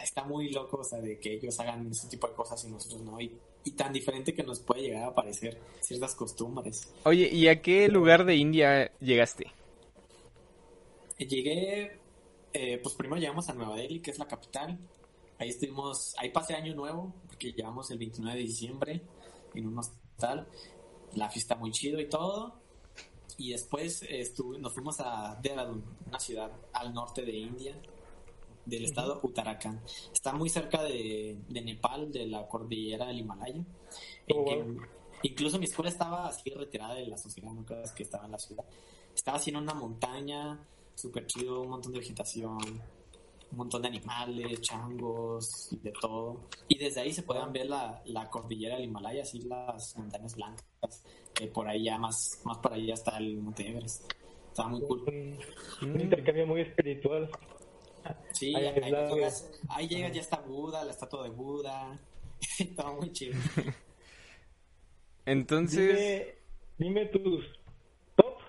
Está 0.01 0.23
muy 0.23 0.49
loco, 0.49 0.77
o 0.77 0.83
sea, 0.83 0.99
de 0.99 1.19
que 1.19 1.33
ellos 1.33 1.59
hagan 1.59 1.91
ese 1.91 2.07
tipo 2.07 2.25
de 2.25 2.33
cosas 2.33 2.63
y 2.63 2.71
nosotros 2.71 3.01
no. 3.01 3.19
Y, 3.19 3.37
y 3.65 3.71
tan 3.71 3.91
diferente 3.91 4.33
que 4.33 4.43
nos 4.43 4.61
puede 4.61 4.83
llegar 4.83 5.03
a 5.03 5.13
parecer 5.13 5.59
ciertas 5.81 6.15
costumbres. 6.15 6.89
Oye, 7.03 7.29
¿y 7.29 7.49
a 7.49 7.61
qué 7.61 7.89
lugar 7.89 8.23
de 8.23 8.35
India 8.37 8.91
llegaste? 9.01 9.47
Llegué, 11.17 11.99
eh, 12.53 12.79
pues 12.81 12.95
primero 12.95 13.19
llegamos 13.19 13.49
a 13.49 13.53
Nueva 13.53 13.75
Delhi, 13.75 13.99
que 13.99 14.11
es 14.11 14.19
la 14.19 14.27
capital. 14.27 14.79
Ahí 15.37 15.49
estuvimos, 15.49 16.15
ahí 16.17 16.29
pasé 16.29 16.53
año 16.53 16.73
nuevo, 16.75 17.13
porque 17.27 17.51
llegamos 17.51 17.91
el 17.91 17.97
29 17.97 18.39
de 18.39 18.45
diciembre 18.45 19.01
en 19.53 19.67
un 19.67 19.77
hostal. 19.77 20.47
La 21.15 21.29
fiesta 21.29 21.55
muy 21.55 21.71
chido 21.71 21.99
y 21.99 22.09
todo. 22.09 22.61
Y 23.37 23.51
después 23.51 24.03
eh, 24.03 24.21
estuve, 24.21 24.59
nos 24.59 24.73
fuimos 24.73 24.99
a 24.99 25.39
Dehradun, 25.41 25.83
una 26.07 26.19
ciudad 26.19 26.51
al 26.73 26.93
norte 26.93 27.23
de 27.23 27.35
India, 27.35 27.75
del 28.65 28.85
estado 28.85 29.19
Uttarakhand. 29.23 29.81
Está 30.13 30.33
muy 30.33 30.49
cerca 30.49 30.83
de, 30.83 31.37
de 31.49 31.61
Nepal, 31.61 32.11
de 32.11 32.27
la 32.27 32.47
cordillera 32.47 33.07
del 33.07 33.19
Himalaya. 33.19 33.55
en 33.55 34.37
Oh, 34.37 34.45
que 34.45 34.65
incluso 35.23 35.57
mi 35.57 35.65
escuela 35.65 35.89
estaba 35.89 36.27
así 36.27 36.49
retirada 36.51 36.95
de 36.95 37.07
la 37.07 37.17
sociedad, 37.17 37.51
no 37.51 37.65
que 37.65 38.03
estaba 38.03 38.25
en 38.25 38.31
la 38.31 38.39
ciudad. 38.39 38.65
Estaba 39.15 39.37
así 39.37 39.49
en 39.49 39.57
una 39.57 39.73
montaña, 39.73 40.59
súper 40.95 41.25
chido, 41.27 41.61
un 41.61 41.69
montón 41.69 41.91
de 41.91 41.99
vegetación, 41.99 42.59
un 43.53 43.57
montón 43.57 43.83
de 43.83 43.87
animales, 43.87 44.61
changos, 44.61 45.69
y 45.71 45.77
de 45.77 45.91
todo. 45.91 46.49
Y 46.67 46.77
desde 46.77 47.01
ahí 47.01 47.13
se 47.13 47.21
podían 47.21 47.53
ver 47.53 47.67
la, 47.67 48.01
la 48.05 48.27
cordillera 48.27 48.75
del 48.75 48.85
Himalaya, 48.85 49.21
así 49.21 49.43
las 49.43 49.95
montañas 49.95 50.35
blancas, 50.35 51.03
que 51.35 51.47
por 51.47 51.67
ahí 51.67 51.83
ya 51.83 51.99
más, 51.99 52.41
más 52.45 52.57
para 52.57 52.75
allá 52.75 52.95
está 52.95 53.17
el 53.17 53.37
Monte 53.37 53.69
Everest. 53.69 54.11
Estaba 54.49 54.69
muy 54.69 54.81
cool. 54.81 55.03
Un, 55.81 55.91
un 55.91 56.01
intercambio 56.01 56.47
muy 56.47 56.61
espiritual. 56.61 57.29
Sí, 58.33 58.55
Ahí 58.55 58.65
ahí, 58.65 58.91
llegas, 58.91 59.51
ahí 59.69 59.87
llegas, 59.87 60.13
ya 60.13 60.21
está 60.21 60.37
Buda, 60.41 60.83
la 60.83 60.91
estatua 60.91 61.23
de 61.23 61.29
Buda. 61.29 61.99
Estaba 62.59 62.93
muy 62.95 63.11
chido. 63.11 63.37
Entonces, 65.25 66.35
Dime, 66.77 67.01
dime 67.01 67.05
tus 67.05 67.45
top 68.15 68.39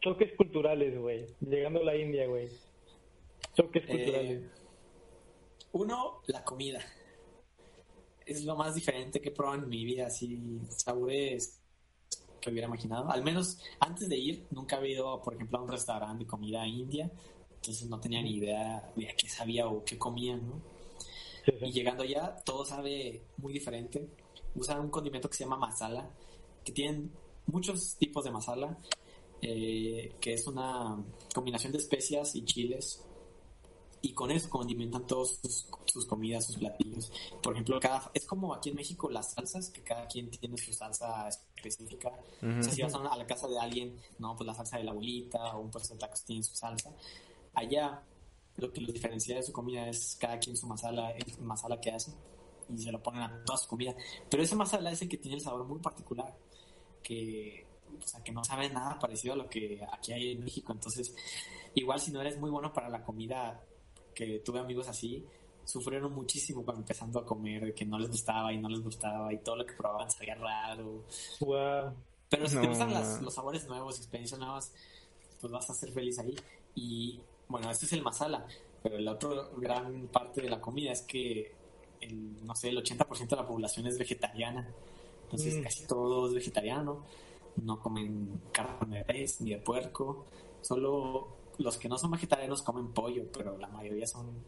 choques 0.00 0.32
culturales, 0.36 0.98
güey. 0.98 1.26
Llegando 1.40 1.80
a 1.80 1.84
la 1.84 1.96
India, 1.96 2.26
güey. 2.26 2.48
Choques 3.54 3.84
Eh. 3.88 4.50
Uno, 5.72 6.20
la 6.26 6.44
comida. 6.44 6.80
Es 8.24 8.44
lo 8.44 8.56
más 8.56 8.74
diferente 8.74 9.20
que 9.20 9.30
he 9.30 9.32
probado 9.32 9.62
en 9.62 9.68
mi 9.68 9.84
vida, 9.84 10.06
así, 10.06 10.60
sabores 10.68 11.60
que 12.40 12.50
hubiera 12.50 12.68
imaginado. 12.68 13.10
Al 13.10 13.22
menos 13.22 13.58
antes 13.80 14.08
de 14.08 14.16
ir, 14.16 14.46
nunca 14.50 14.76
había 14.76 14.94
ido, 14.94 15.20
por 15.20 15.34
ejemplo, 15.34 15.58
a 15.58 15.62
un 15.62 15.68
restaurante 15.68 16.24
de 16.24 16.28
comida 16.28 16.66
india, 16.66 17.10
entonces 17.54 17.88
no 17.88 17.98
tenía 17.98 18.22
ni 18.22 18.36
idea 18.36 18.92
de 18.94 19.08
a 19.08 19.16
qué 19.16 19.28
sabía 19.28 19.66
o 19.66 19.84
qué 19.84 19.98
comían, 19.98 20.46
¿no? 20.48 20.62
Sí, 21.44 21.52
sí. 21.58 21.66
Y 21.66 21.72
llegando 21.72 22.02
allá, 22.02 22.36
todo 22.44 22.64
sabe 22.64 23.22
muy 23.38 23.52
diferente. 23.52 24.08
Usan 24.54 24.80
un 24.80 24.90
condimento 24.90 25.28
que 25.28 25.36
se 25.36 25.44
llama 25.44 25.56
masala, 25.56 26.08
que 26.64 26.72
tienen 26.72 27.10
muchos 27.46 27.96
tipos 27.96 28.24
de 28.24 28.30
masala, 28.30 28.78
eh, 29.42 30.14
que 30.20 30.34
es 30.34 30.46
una 30.46 31.02
combinación 31.34 31.72
de 31.72 31.78
especias 31.78 32.34
y 32.34 32.44
chiles. 32.44 33.04
Y 34.04 34.12
con 34.12 34.30
eso 34.30 34.50
condimentan 34.50 35.06
todas 35.06 35.38
sus, 35.40 35.66
sus 35.86 36.04
comidas, 36.04 36.44
sus 36.44 36.58
platillos. 36.58 37.10
Por 37.42 37.54
ejemplo, 37.54 37.80
cada, 37.80 38.10
es 38.12 38.26
como 38.26 38.52
aquí 38.52 38.68
en 38.68 38.76
México 38.76 39.08
las 39.08 39.32
salsas, 39.32 39.70
que 39.70 39.80
cada 39.80 40.06
quien 40.06 40.28
tiene 40.28 40.58
su 40.58 40.74
salsa 40.74 41.26
específica. 41.26 42.10
Ujú. 42.42 42.60
O 42.60 42.62
sea, 42.62 42.72
si 42.74 42.82
vas 42.82 42.94
a 42.94 43.16
la 43.16 43.26
casa 43.26 43.48
de 43.48 43.58
alguien, 43.58 43.96
no, 44.18 44.36
pues 44.36 44.46
la 44.46 44.52
salsa 44.52 44.76
de 44.76 44.84
la 44.84 44.90
abuelita 44.90 45.56
o 45.56 45.62
un 45.62 45.70
puesto 45.70 45.94
de 45.94 46.00
tacos 46.00 46.22
tiene 46.22 46.42
su 46.42 46.54
salsa. 46.54 46.92
Allá, 47.54 48.02
lo 48.58 48.70
que 48.70 48.82
los 48.82 48.92
diferencia 48.92 49.36
de 49.36 49.42
su 49.42 49.52
comida 49.54 49.88
es 49.88 50.18
cada 50.20 50.38
quien 50.38 50.54
su 50.54 50.66
masala, 50.66 51.12
el 51.12 51.38
masala 51.40 51.80
que 51.80 51.92
hace 51.92 52.12
y 52.68 52.76
se 52.76 52.92
lo 52.92 53.02
ponen 53.02 53.22
a 53.22 53.42
toda 53.46 53.56
su 53.56 53.68
comida. 53.68 53.94
Pero 54.28 54.42
ese 54.42 54.54
masala 54.54 54.90
es 54.90 55.00
el 55.00 55.08
que 55.08 55.16
tiene 55.16 55.38
el 55.38 55.42
sabor 55.42 55.64
muy 55.64 55.78
particular, 55.78 56.36
que, 57.02 57.66
o 57.98 58.06
sea, 58.06 58.22
que 58.22 58.32
no 58.32 58.44
sabe 58.44 58.68
nada 58.68 58.98
parecido 58.98 59.32
a 59.32 59.38
lo 59.38 59.48
que 59.48 59.80
aquí 59.90 60.12
hay 60.12 60.32
en 60.32 60.44
México. 60.44 60.74
Entonces, 60.74 61.14
igual 61.74 61.98
si 62.00 62.12
no 62.12 62.20
eres 62.20 62.38
muy 62.38 62.50
bueno 62.50 62.70
para 62.70 62.90
la 62.90 63.02
comida, 63.02 63.64
que 64.14 64.38
tuve 64.40 64.58
amigos 64.60 64.88
así, 64.88 65.24
sufrieron 65.64 66.12
muchísimo 66.12 66.62
cuando 66.64 66.82
empezando 66.82 67.18
a 67.18 67.24
comer, 67.26 67.64
de 67.66 67.74
que 67.74 67.84
no 67.84 67.98
les 67.98 68.08
gustaba 68.10 68.52
y 68.52 68.58
no 68.58 68.68
les 68.68 68.80
gustaba 68.82 69.32
y 69.32 69.38
todo 69.38 69.56
lo 69.56 69.66
que 69.66 69.72
probaban 69.74 70.10
sabía 70.10 70.34
raro. 70.34 71.04
Wow. 71.40 71.92
Pero 72.28 72.48
si 72.48 72.56
te 72.56 72.62
No, 72.62 72.68
gustan 72.68 72.92
las- 72.92 73.22
los 73.22 73.32
sabores 73.34 73.66
nuevos, 73.66 73.96
experiencias 73.98 74.38
nuevas, 74.38 74.72
pues 75.40 75.52
vas 75.52 75.68
a 75.70 75.74
ser 75.74 75.90
feliz 75.92 76.18
ahí. 76.18 76.34
Y 76.74 77.20
bueno, 77.48 77.70
este 77.70 77.86
es 77.86 77.92
el 77.92 78.02
masala. 78.02 78.46
Pero 78.82 78.98
la 78.98 79.12
otra 79.12 79.30
gran 79.56 80.08
parte 80.08 80.42
de 80.42 80.50
la 80.50 80.60
comida 80.60 80.92
es 80.92 81.02
que, 81.02 81.54
el, 82.00 82.44
no 82.44 82.54
sé, 82.54 82.68
el 82.68 82.76
80% 82.78 83.36
de 83.36 83.42
la 83.42 83.46
población 83.48 83.86
es 83.86 83.98
vegetariana. 83.98 84.68
Entonces 85.24 85.56
Mm. 85.56 85.62
casi 85.62 85.86
todo 85.86 86.28
es 86.28 86.34
vegetariano. 86.34 87.04
No 87.62 87.78
comen 87.80 88.42
carne 88.52 88.98
de 88.98 89.04
res 89.04 89.40
ni 89.40 89.50
de 89.52 89.58
puerco. 89.58 90.26
Solo 90.60 91.28
los 91.58 91.76
que 91.78 91.88
no 91.88 91.98
son 91.98 92.10
vegetarianos 92.10 92.62
comen 92.62 92.92
pollo, 92.92 93.24
pero 93.32 93.56
la 93.58 93.68
mayoría 93.68 94.06
son 94.06 94.42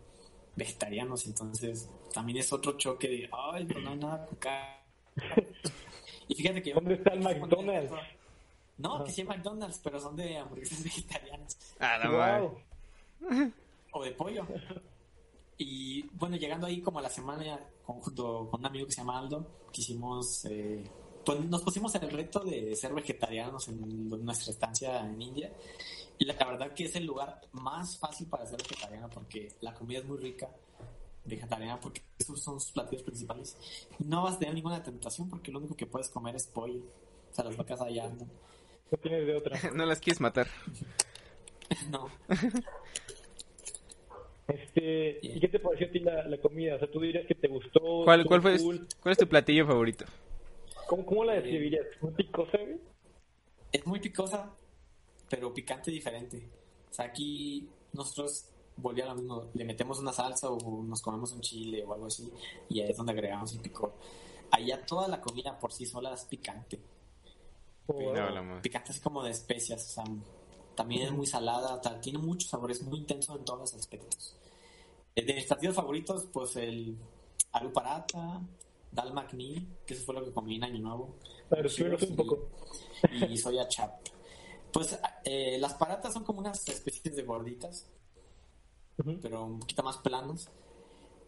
vegetarianos. 0.56 1.26
Entonces 1.26 1.88
también 2.12 2.38
es 2.38 2.52
otro 2.52 2.76
choque 2.76 3.08
de, 3.08 3.30
ay, 3.32 3.64
pues 3.66 3.84
no 3.84 3.90
hay 3.90 3.96
nada 3.98 4.26
con 4.26 4.36
carne". 4.36 5.46
Y 6.28 6.34
fíjate 6.34 6.62
que... 6.62 6.72
¿Dónde 6.74 6.94
está 6.94 7.12
el 7.12 7.20
McDonald's? 7.20 7.92
No, 8.78 9.04
que 9.04 9.12
sí 9.12 9.20
hay 9.22 9.26
McDonald's, 9.28 9.80
pero 9.82 9.98
son 10.00 10.16
de 10.16 10.36
hamburguesas 10.38 10.82
vegetarianas 10.84 11.56
Ah, 11.78 11.98
la 11.98 12.08
madre. 12.10 12.40
Wow. 13.20 13.52
o 13.92 14.04
de 14.04 14.10
pollo. 14.12 14.46
Y 15.58 16.02
bueno, 16.14 16.36
llegando 16.36 16.66
ahí 16.66 16.80
como 16.82 16.98
a 16.98 17.02
la 17.02 17.08
semana, 17.08 17.58
con- 17.84 18.00
junto 18.00 18.48
con 18.50 18.60
un 18.60 18.66
amigo 18.66 18.86
que 18.86 18.92
se 18.92 18.98
llama 19.00 19.18
Aldo, 19.18 19.46
quisimos, 19.72 20.44
eh, 20.46 20.84
pues 21.24 21.40
nos 21.46 21.62
pusimos 21.62 21.94
el 21.94 22.10
reto 22.10 22.40
de 22.40 22.76
ser 22.76 22.92
vegetarianos 22.92 23.68
en 23.68 24.08
nuestra 24.24 24.52
estancia 24.52 25.00
en 25.00 25.20
India. 25.22 25.50
Y 26.18 26.24
la 26.24 26.34
verdad 26.34 26.72
que 26.72 26.84
es 26.84 26.96
el 26.96 27.04
lugar 27.04 27.40
más 27.52 27.98
fácil 27.98 28.26
para 28.26 28.46
ser 28.46 28.58
vegetariano 28.62 29.08
porque 29.10 29.52
la 29.60 29.74
comida 29.74 29.98
es 29.98 30.04
muy 30.04 30.18
rica, 30.18 30.48
vegetariana, 31.24 31.78
porque 31.80 32.02
esos 32.18 32.40
son 32.40 32.60
sus 32.60 32.72
platillos 32.72 33.02
principales. 33.02 33.56
No 33.98 34.22
vas 34.22 34.36
a 34.36 34.38
tener 34.38 34.54
ninguna 34.54 34.82
tentación 34.82 35.28
porque 35.28 35.52
lo 35.52 35.58
único 35.58 35.76
que 35.76 35.86
puedes 35.86 36.08
comer 36.08 36.36
es 36.36 36.46
pollo. 36.46 36.80
O 37.30 37.34
sea, 37.34 37.44
las 37.44 37.56
vacas 37.56 37.80
allá 37.80 38.04
andan. 38.04 38.30
No 38.90 38.98
tienes 38.98 39.26
de 39.26 39.34
otra. 39.34 39.58
No 39.74 39.84
las 39.84 40.00
quieres 40.00 40.20
matar. 40.20 40.46
No, 41.90 42.08
Este, 44.46 45.18
¿Y 45.20 45.40
qué 45.40 45.48
te 45.48 45.58
pareció 45.58 45.88
a 45.88 45.90
ti 45.90 45.98
la, 45.98 46.28
la 46.28 46.38
comida? 46.38 46.76
O 46.76 46.78
sea, 46.78 46.88
tú 46.88 47.00
dirías 47.00 47.26
que 47.26 47.34
te 47.34 47.48
gustó. 47.48 48.04
¿Cuál, 48.04 48.24
cuál, 48.24 48.40
fue, 48.40 48.56
cool. 48.58 48.86
¿Cuál 49.02 49.12
es 49.12 49.18
tu 49.18 49.26
platillo 49.26 49.66
favorito? 49.66 50.04
¿Cómo, 50.86 51.04
cómo 51.04 51.24
la 51.24 51.34
describirías? 51.34 51.84
¿Un 52.00 52.14
picosa, 52.14 52.56
güey? 52.58 52.78
es 53.72 53.86
muy 53.86 54.00
picosa, 54.00 54.50
pero 55.28 55.52
picante 55.52 55.90
diferente. 55.90 56.48
O 56.90 56.94
sea, 56.94 57.06
aquí 57.06 57.68
nosotros 57.92 58.46
volví 58.76 59.00
a 59.00 59.06
lo 59.06 59.14
mismo, 59.14 59.50
le 59.54 59.64
metemos 59.64 59.98
una 59.98 60.12
salsa 60.12 60.50
o 60.50 60.82
nos 60.82 61.00
comemos 61.00 61.32
un 61.32 61.40
chile 61.40 61.82
o 61.84 61.94
algo 61.94 62.06
así, 62.06 62.30
y 62.68 62.80
ahí 62.80 62.90
es 62.90 62.96
donde 62.96 63.12
agregamos 63.12 63.52
el 63.54 63.60
picor. 63.60 63.94
Allá 64.50 64.84
toda 64.84 65.08
la 65.08 65.20
comida 65.20 65.58
por 65.58 65.72
sí 65.72 65.86
sola 65.86 66.12
es 66.14 66.24
picante. 66.24 66.80
No. 67.88 68.60
Picante 68.62 68.90
así 68.90 69.00
como 69.00 69.22
de 69.22 69.30
especias, 69.30 69.84
o 69.84 69.88
sea, 69.88 70.04
también 70.74 71.02
es 71.02 71.12
muy 71.12 71.26
salada, 71.26 71.74
o 71.74 71.82
sea, 71.82 72.00
tiene 72.00 72.18
muchos 72.18 72.50
sabores, 72.50 72.82
muy 72.82 72.98
intenso 72.98 73.36
en 73.36 73.44
todos 73.44 73.60
los 73.60 73.74
aspectos. 73.74 74.36
Eh, 75.14 75.24
De 75.24 75.34
mis 75.34 75.44
platillos 75.46 75.74
favoritos, 75.74 76.26
pues 76.32 76.56
el 76.56 76.96
aloo 77.52 77.72
paratha, 77.72 78.42
dal 78.92 79.12
makhni, 79.14 79.66
que 79.86 79.94
eso 79.94 80.04
fue 80.04 80.14
lo 80.14 80.24
que 80.24 80.32
comí 80.32 80.56
en 80.56 80.64
Año 80.64 80.80
Nuevo. 80.80 81.16
A 81.50 81.54
ver, 81.56 81.64
descríbenos 81.64 82.02
un 82.02 82.16
poco. 82.16 82.48
Y 83.12 83.36
soya 83.38 83.66
chap. 83.68 83.92
Pues 84.76 84.98
eh, 85.24 85.56
las 85.58 85.72
paratas 85.72 86.12
son 86.12 86.22
como 86.22 86.40
unas 86.40 86.68
especies 86.68 87.16
de 87.16 87.22
gorditas, 87.22 87.86
pero 89.22 89.44
un 89.46 89.58
poquito 89.60 89.82
más 89.82 89.96
planos. 89.96 90.50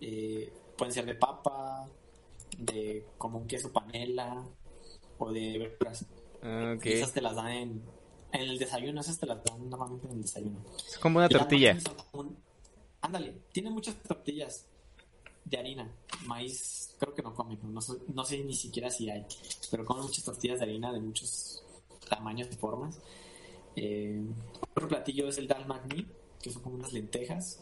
Eh, 0.02 0.52
pueden 0.76 0.92
ser 0.92 1.06
de 1.06 1.14
papa, 1.14 1.88
de 2.58 3.06
como 3.16 3.38
un 3.38 3.46
queso 3.46 3.72
panela 3.72 4.44
o 5.18 5.32
de 5.32 5.58
verduras. 5.58 6.04
Ah, 6.42 6.74
Ok. 6.76 6.84
Y 6.84 6.92
esas 6.92 7.12
te 7.14 7.22
las 7.22 7.36
dan 7.36 7.48
en, 7.48 7.82
en 8.32 8.40
el 8.42 8.58
desayuno, 8.58 9.00
esas 9.00 9.18
te 9.18 9.24
las 9.24 9.42
dan 9.42 9.70
normalmente 9.70 10.06
en 10.08 10.12
el 10.12 10.22
desayuno. 10.22 10.58
Es 10.86 10.98
como 10.98 11.16
una 11.16 11.26
Y 11.26 11.30
tortilla. 11.30 11.74
un- 12.12 12.36
Ándale, 13.00 13.32
tiene 13.50 13.70
muchas 13.70 13.94
tortillas 14.02 14.66
de 15.46 15.56
harina. 15.56 15.90
Maíz, 16.26 16.94
creo 16.98 17.14
que 17.14 17.22
no 17.22 17.32
comen, 17.34 17.58
no 17.72 17.80
sé, 17.80 17.94
no 18.08 18.24
sé 18.26 18.44
ni 18.44 18.54
siquiera 18.54 18.90
si 18.90 19.08
hay, 19.08 19.24
pero 19.70 19.86
comen 19.86 20.02
muchas 20.02 20.22
tortillas 20.24 20.58
de 20.58 20.64
harina 20.66 20.92
de 20.92 21.00
muchos 21.00 21.62
tamaños 22.10 22.48
y 22.52 22.56
formas. 22.56 22.98
Eh, 23.80 24.20
otro 24.72 24.88
platillo 24.88 25.28
es 25.28 25.38
el 25.38 25.46
dal 25.46 25.66
makhni, 25.66 26.06
que 26.42 26.50
son 26.50 26.62
como 26.62 26.74
unas 26.76 26.92
lentejas 26.92 27.60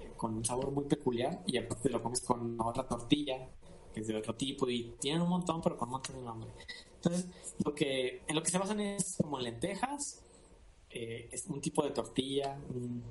eh, 0.00 0.12
con 0.16 0.34
un 0.36 0.44
sabor 0.44 0.70
muy 0.70 0.84
peculiar 0.84 1.42
y 1.46 1.56
aparte 1.58 1.88
lo 1.90 2.02
comes 2.02 2.20
con 2.20 2.60
otra 2.60 2.86
tortilla 2.86 3.48
que 3.92 4.00
es 4.00 4.06
de 4.06 4.16
otro 4.16 4.34
tipo 4.34 4.68
y 4.68 4.94
tienen 5.00 5.22
un 5.22 5.30
montón 5.30 5.60
pero 5.62 5.76
con 5.76 5.88
un 5.88 5.92
montón 5.94 6.16
de 6.16 6.22
nombre. 6.22 6.50
Entonces, 6.96 7.26
lo 7.64 7.74
que, 7.74 8.22
en 8.26 8.34
lo 8.36 8.42
que 8.42 8.50
se 8.50 8.58
basan 8.58 8.80
es 8.80 9.16
como 9.22 9.38
en 9.38 9.44
lentejas, 9.44 10.22
eh, 10.90 11.28
es 11.32 11.46
un 11.46 11.60
tipo 11.60 11.82
de 11.82 11.90
tortilla, 11.90 12.58
un- 12.74 13.02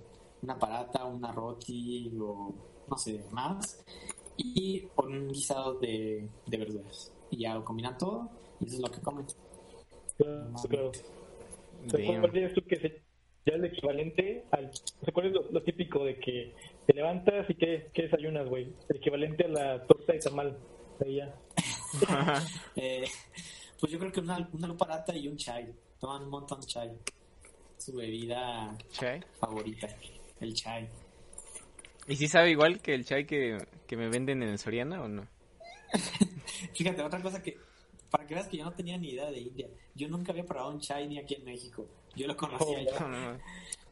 una 0.43 0.57
parata, 0.59 1.03
una 1.05 1.31
roti 1.31 2.11
o 2.19 2.53
no 2.89 2.97
sé, 2.97 3.23
más, 3.31 3.83
y 4.37 4.87
un 4.97 5.27
guisado 5.29 5.73
de, 5.79 6.29
de 6.45 6.57
verduras. 6.57 7.11
Y 7.31 7.37
ya 7.39 7.55
lo 7.55 7.65
combinan 7.65 7.97
todo 7.97 8.29
y 8.59 8.65
eso 8.67 8.75
es 8.75 8.81
lo 8.81 8.91
que 8.91 9.01
comen. 9.01 9.25
Claro, 10.17 10.51
claro. 10.69 10.91
¿Cuál 11.89 12.31
dirías 12.31 12.53
tú 12.53 12.61
que 12.63 12.75
es 12.75 12.93
ya 13.45 13.55
el 13.55 13.65
equivalente 13.65 14.43
al... 14.51 14.65
O 14.65 15.05
sea, 15.05 15.13
¿cuál 15.13 15.27
es 15.27 15.33
lo, 15.33 15.49
lo 15.51 15.63
típico 15.63 16.03
de 16.03 16.19
que 16.19 16.53
te 16.85 16.93
levantas 16.93 17.49
y 17.49 17.55
qué, 17.55 17.89
qué 17.93 18.03
desayunas, 18.03 18.47
güey? 18.47 18.73
El 18.89 18.97
equivalente 18.97 19.45
a 19.45 19.47
la 19.47 19.83
torta 19.85 20.13
de 20.13 20.19
tamal. 20.19 20.57
De 20.99 21.07
allá. 21.07 21.35
Eh, 22.75 23.05
pues 23.79 23.91
yo 23.91 23.97
creo 23.97 24.11
que 24.11 24.19
una, 24.19 24.49
una 24.51 24.67
luparata 24.67 25.15
y 25.15 25.27
un 25.27 25.37
chai. 25.37 25.73
Toman 25.99 26.23
un 26.23 26.29
montón 26.29 26.59
de 26.59 26.67
chai. 26.67 26.91
Su 27.77 27.95
bebida 27.95 28.77
¿Chai? 28.91 29.21
favorita, 29.39 29.87
el 30.41 30.53
chai. 30.53 30.89
¿Y 32.07 32.15
si 32.15 32.27
sabe 32.27 32.51
igual 32.51 32.81
que 32.81 32.93
el 32.93 33.05
chai 33.05 33.25
que, 33.25 33.57
que 33.85 33.97
me 33.97 34.09
venden 34.09 34.43
en 34.43 34.49
el 34.49 34.59
Soriana 34.59 35.01
o 35.01 35.07
no? 35.07 35.27
Fíjate, 36.73 37.01
otra 37.01 37.21
cosa 37.21 37.41
que, 37.41 37.57
para 38.09 38.25
que 38.25 38.33
veas 38.35 38.47
que 38.47 38.57
yo 38.57 38.65
no 38.65 38.73
tenía 38.73 38.97
ni 38.97 39.09
idea 39.09 39.29
de 39.29 39.39
India. 39.39 39.69
Yo 39.95 40.07
nunca 40.07 40.31
había 40.31 40.45
probado 40.45 40.71
un 40.71 40.79
chai 40.79 41.07
ni 41.07 41.17
aquí 41.19 41.35
en 41.35 41.45
México. 41.45 41.85
Yo 42.15 42.27
lo 42.27 42.35
conocía 42.37 42.79
Oh. 42.99 42.99
No, 43.01 43.09
no. 43.33 43.39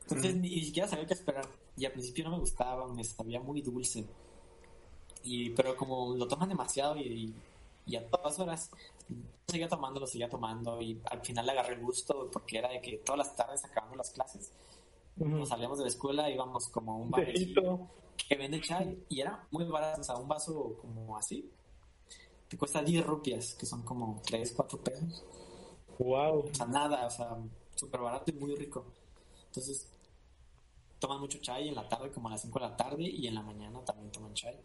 Entonces 0.01 0.35
ni, 0.35 0.49
ni 0.49 0.63
siquiera 0.65 0.87
sabía 0.87 1.05
qué 1.07 1.13
esperar. 1.13 1.47
Y 1.77 1.85
al 1.85 1.91
principio 1.91 2.23
no 2.25 2.31
me 2.31 2.39
gustaba, 2.39 2.87
me 2.87 3.03
sabía 3.03 3.39
muy 3.39 3.61
dulce. 3.61 4.05
Y, 5.23 5.49
pero 5.51 5.75
como 5.75 6.15
lo 6.15 6.27
toman 6.27 6.49
demasiado 6.49 6.95
y, 6.97 7.33
y 7.87 7.95
a 7.95 8.07
todas 8.07 8.39
horas, 8.39 8.69
seguía 9.47 9.67
tomando, 9.67 9.99
lo 9.99 10.07
seguía 10.07 10.29
tomando. 10.29 10.81
Y 10.81 11.01
al 11.09 11.21
final 11.21 11.45
le 11.45 11.51
agarré 11.53 11.73
el 11.75 11.81
gusto 11.81 12.29
porque 12.31 12.59
era 12.59 12.69
de 12.69 12.81
que 12.81 12.97
todas 12.99 13.17
las 13.19 13.35
tardes 13.35 13.65
acabando 13.65 13.95
las 13.97 14.11
clases. 14.11 14.51
Nos 15.15 15.49
salíamos 15.49 15.77
de 15.77 15.85
la 15.85 15.89
escuela, 15.89 16.29
íbamos 16.29 16.67
como 16.69 16.91
a 16.91 16.95
un 16.95 17.01
Un 17.03 17.11
bar 17.11 17.25
tecito. 17.25 17.87
que 18.15 18.35
vende 18.35 18.61
chai. 18.61 19.03
Y 19.09 19.21
era 19.21 19.47
muy 19.51 19.63
barato, 19.65 20.01
o 20.01 20.03
sea, 20.03 20.15
un 20.17 20.27
vaso 20.27 20.77
como 20.81 21.17
así. 21.17 21.49
Te 22.47 22.57
cuesta 22.57 22.81
10 22.81 23.05
rupias, 23.05 23.55
que 23.55 23.65
son 23.65 23.83
como 23.83 24.21
3, 24.25 24.53
4 24.55 24.79
pesos. 24.79 25.23
Wow. 25.99 26.45
O 26.49 26.53
sea, 26.53 26.65
nada, 26.65 27.05
o 27.07 27.09
sea, 27.09 27.37
súper 27.75 28.01
barato 28.01 28.31
y 28.31 28.35
muy 28.35 28.55
rico. 28.55 28.85
Entonces, 29.47 29.89
toman 30.99 31.19
mucho 31.19 31.39
chai 31.39 31.69
en 31.69 31.75
la 31.75 31.87
tarde, 31.87 32.11
como 32.11 32.27
a 32.27 32.31
las 32.31 32.41
5 32.41 32.59
de 32.59 32.65
la 32.65 32.77
tarde, 32.77 33.03
y 33.03 33.27
en 33.27 33.35
la 33.35 33.41
mañana 33.41 33.83
también 33.83 34.11
toman 34.11 34.33
chai. 34.33 34.59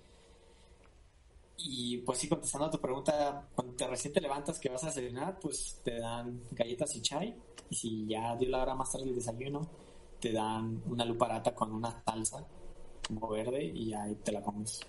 Y 1.63 1.99
pues 1.99 2.19
sí, 2.19 2.29
contestando 2.29 2.67
a 2.67 2.71
tu 2.71 2.81
pregunta, 2.81 3.49
cuando 3.55 3.75
te 3.75 3.87
recién 3.87 4.15
te 4.15 4.21
levantas 4.21 4.59
que 4.59 4.71
vas 4.71 4.83
a 4.85 4.87
desayunar, 4.87 5.39
pues 5.39 5.81
te 5.85 5.99
dan 5.99 6.43
galletas 6.53 6.95
y 6.97 7.03
chai. 7.03 7.37
Y 7.69 7.75
si 7.75 8.07
ya 8.07 8.35
dio 8.37 8.49
la 8.49 8.63
hora 8.63 8.75
más 8.75 8.91
tarde 8.91 9.07
del 9.07 9.17
desayuno, 9.17 9.69
te 10.19 10.33
dan 10.33 10.83
una 10.87 11.05
luparata 11.05 11.55
con 11.55 11.73
una 11.73 12.03
salsa 12.05 12.47
como 13.07 13.29
verde 13.29 13.65
y 13.65 13.93
ahí 13.93 14.15
te 14.17 14.33
la 14.33 14.43
comes. 14.43 14.81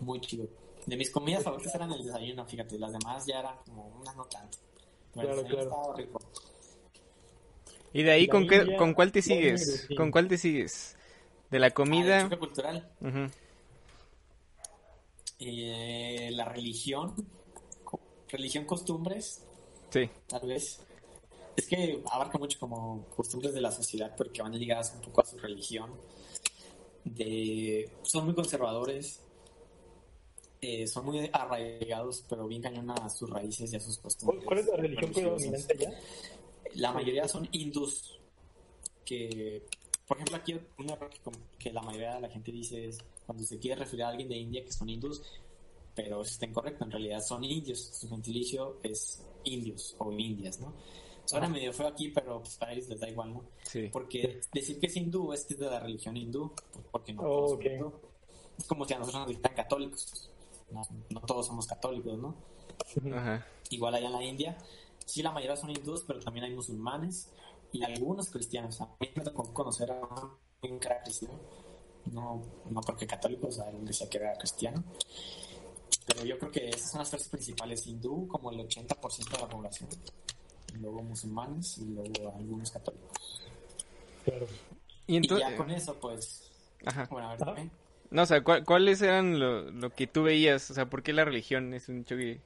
Muy 0.00 0.20
chido. 0.20 0.46
De 0.86 0.96
mis 0.96 1.10
comidas 1.10 1.44
favoritas 1.44 1.74
eran 1.74 1.92
el 1.92 2.04
desayuno, 2.04 2.44
fíjate, 2.46 2.78
las 2.78 2.92
demás 2.92 3.26
ya 3.26 3.40
eran 3.40 3.56
como 3.66 3.86
unas 4.00 4.16
no 4.16 4.24
tanto. 4.24 4.58
Pero 5.14 5.34
el 5.34 5.34
Claro, 5.34 5.42
desayuno 5.42 5.62
claro. 5.70 5.80
estaba 5.80 5.96
rico. 5.96 6.20
¿Y 7.92 8.02
de 8.04 8.10
ahí 8.12 8.26
La 8.26 8.30
con, 8.32 8.46
qué, 8.48 8.76
con 8.76 8.94
cuál 8.94 9.12
te 9.12 9.20
sigues? 9.22 9.86
Sí. 9.88 9.94
¿Con 9.96 10.10
cuál 10.10 10.28
te 10.28 10.38
sigues? 10.38 10.96
¿De 11.50 11.58
la 11.58 11.66
Ah, 11.66 11.68
el 11.68 11.74
comida? 11.74 12.38
cultural. 12.38 12.88
Eh, 15.38 16.30
la 16.32 16.44
religión, 16.44 17.14
religión, 18.28 18.64
costumbres, 18.64 19.42
Sí. 19.90 20.08
tal 20.28 20.46
vez. 20.46 20.80
Es 21.56 21.66
que 21.66 22.02
abarca 22.10 22.38
mucho 22.38 22.58
como 22.58 23.06
costumbres 23.16 23.52
de 23.54 23.60
la 23.60 23.72
sociedad 23.72 24.14
porque 24.16 24.42
van 24.42 24.52
ligadas 24.58 24.92
un 24.94 25.00
poco 25.02 25.22
a 25.22 25.24
su 25.24 25.38
religión. 25.38 25.90
De, 27.04 27.90
son 28.02 28.26
muy 28.26 28.34
conservadores, 28.34 29.20
eh, 30.60 30.86
son 30.86 31.06
muy 31.06 31.28
arraigados, 31.32 32.24
pero 32.28 32.46
bien 32.46 32.62
cañón 32.62 32.90
a 32.90 33.08
sus 33.08 33.28
raíces 33.30 33.72
y 33.72 33.76
a 33.76 33.80
sus 33.80 33.96
¿Cuál, 33.98 34.02
costumbres. 34.04 34.44
cuál 34.44 34.58
es 34.58 34.66
la 34.66 34.76
religión 34.76 35.12
predominante 35.12 35.72
allá? 35.74 35.98
La 36.74 36.92
mayoría 36.92 37.26
son 37.28 37.48
hindús, 37.52 38.18
que, 39.04 39.64
por 40.06 40.16
ejemplo, 40.18 40.36
aquí 40.36 40.56
una 40.78 40.96
que, 40.98 41.18
que 41.58 41.72
la 41.72 41.82
mayoría 41.82 42.14
de 42.14 42.20
la 42.20 42.28
gente 42.28 42.52
dice 42.52 42.86
es 42.88 42.98
cuando 43.26 43.42
se 43.44 43.58
quiere 43.58 43.80
referir 43.80 44.04
a 44.04 44.08
alguien 44.08 44.28
de 44.28 44.36
India 44.36 44.64
que 44.64 44.72
son 44.72 44.88
hindús, 44.88 45.22
pero 45.94 46.22
eso 46.22 46.30
está 46.30 46.46
incorrecto, 46.46 46.84
en 46.84 46.90
realidad 46.92 47.20
son 47.20 47.42
indios, 47.44 47.80
su 47.80 48.08
gentilicio 48.08 48.78
es 48.82 49.22
indios 49.44 49.96
o 49.98 50.12
indias, 50.12 50.60
¿no? 50.60 50.72
Suena 51.24 51.48
medio 51.48 51.72
feo 51.72 51.86
aquí, 51.86 52.08
pero 52.08 52.40
pues 52.40 52.56
para 52.56 52.72
ellos 52.72 52.88
les 52.88 52.98
da 53.00 53.08
igual, 53.08 53.32
¿no? 53.34 53.44
Sí. 53.62 53.88
Porque 53.92 54.40
decir 54.52 54.80
que 54.80 54.86
es 54.86 54.96
hindú 54.96 55.32
es 55.32 55.44
que 55.44 55.54
es 55.54 55.60
de 55.60 55.66
la 55.70 55.78
religión 55.80 56.16
hindú, 56.16 56.52
pues, 56.72 56.84
porque 56.90 57.12
no 57.12 57.22
Oh, 57.22 57.26
todos 57.46 57.52
ok. 57.52 57.62
son 57.62 57.72
hindú. 57.72 57.92
Es 58.58 58.66
como 58.66 58.84
si 58.84 58.94
a 58.94 58.98
nosotros 58.98 59.20
nos 59.22 59.28
dijeran 59.30 59.54
católicos. 59.54 60.29
No, 60.72 60.82
no 61.10 61.20
todos 61.20 61.46
somos 61.46 61.66
católicos, 61.66 62.18
¿no? 62.18 62.34
Ajá. 63.14 63.46
Igual 63.70 63.94
allá 63.94 64.06
en 64.06 64.12
la 64.12 64.24
India, 64.24 64.58
sí 65.04 65.22
la 65.22 65.32
mayoría 65.32 65.56
son 65.56 65.70
hindúes, 65.70 66.02
pero 66.06 66.20
también 66.20 66.44
hay 66.44 66.54
musulmanes 66.54 67.30
y 67.72 67.82
algunos 67.82 68.30
cristianos. 68.30 68.80
A 68.80 68.88
mí 69.00 69.10
me 69.14 69.22
tocó 69.22 69.52
conocer 69.52 69.90
a 69.90 70.00
un 70.62 70.78
que 70.78 70.86
era 70.86 71.02
cristiano, 71.02 71.34
no, 72.12 72.42
no 72.68 72.80
porque 72.80 73.06
católico, 73.06 73.48
o 73.48 73.52
sea, 73.52 73.70
él 73.70 73.84
decía 73.84 74.08
que 74.08 74.18
era 74.18 74.34
cristiano. 74.34 74.82
Pero 76.06 76.24
yo 76.24 76.38
creo 76.38 76.50
que 76.50 76.68
esas 76.68 76.90
son 76.90 77.00
las 77.00 77.10
tres 77.10 77.28
principales, 77.28 77.86
hindú 77.86 78.26
como 78.28 78.50
el 78.50 78.58
80% 78.58 79.30
de 79.30 79.38
la 79.38 79.48
población, 79.48 79.88
y 80.74 80.78
luego 80.78 81.02
musulmanes 81.02 81.78
y 81.78 81.84
luego 81.86 82.34
algunos 82.36 82.70
católicos. 82.70 83.42
Claro. 84.24 84.46
Y 85.06 85.14
Y 85.14 85.16
entonces... 85.16 85.48
ya 85.48 85.56
con 85.56 85.70
eso, 85.70 85.94
pues, 85.94 86.50
Ajá. 86.84 87.06
bueno, 87.10 87.30
a 87.30 87.36
ver, 87.36 87.42
Ajá. 87.42 87.70
No, 88.10 88.22
o 88.22 88.26
sea, 88.26 88.42
¿cuál- 88.42 88.64
¿cuáles 88.64 89.00
eran 89.02 89.38
lo, 89.38 89.70
lo 89.70 89.90
que 89.90 90.06
tú 90.06 90.24
veías? 90.24 90.70
O 90.70 90.74
sea, 90.74 90.86
¿por 90.86 91.02
qué 91.02 91.12
la 91.12 91.24
religión 91.24 91.72
es 91.74 91.88
un 91.88 92.04
choque? 92.04 92.40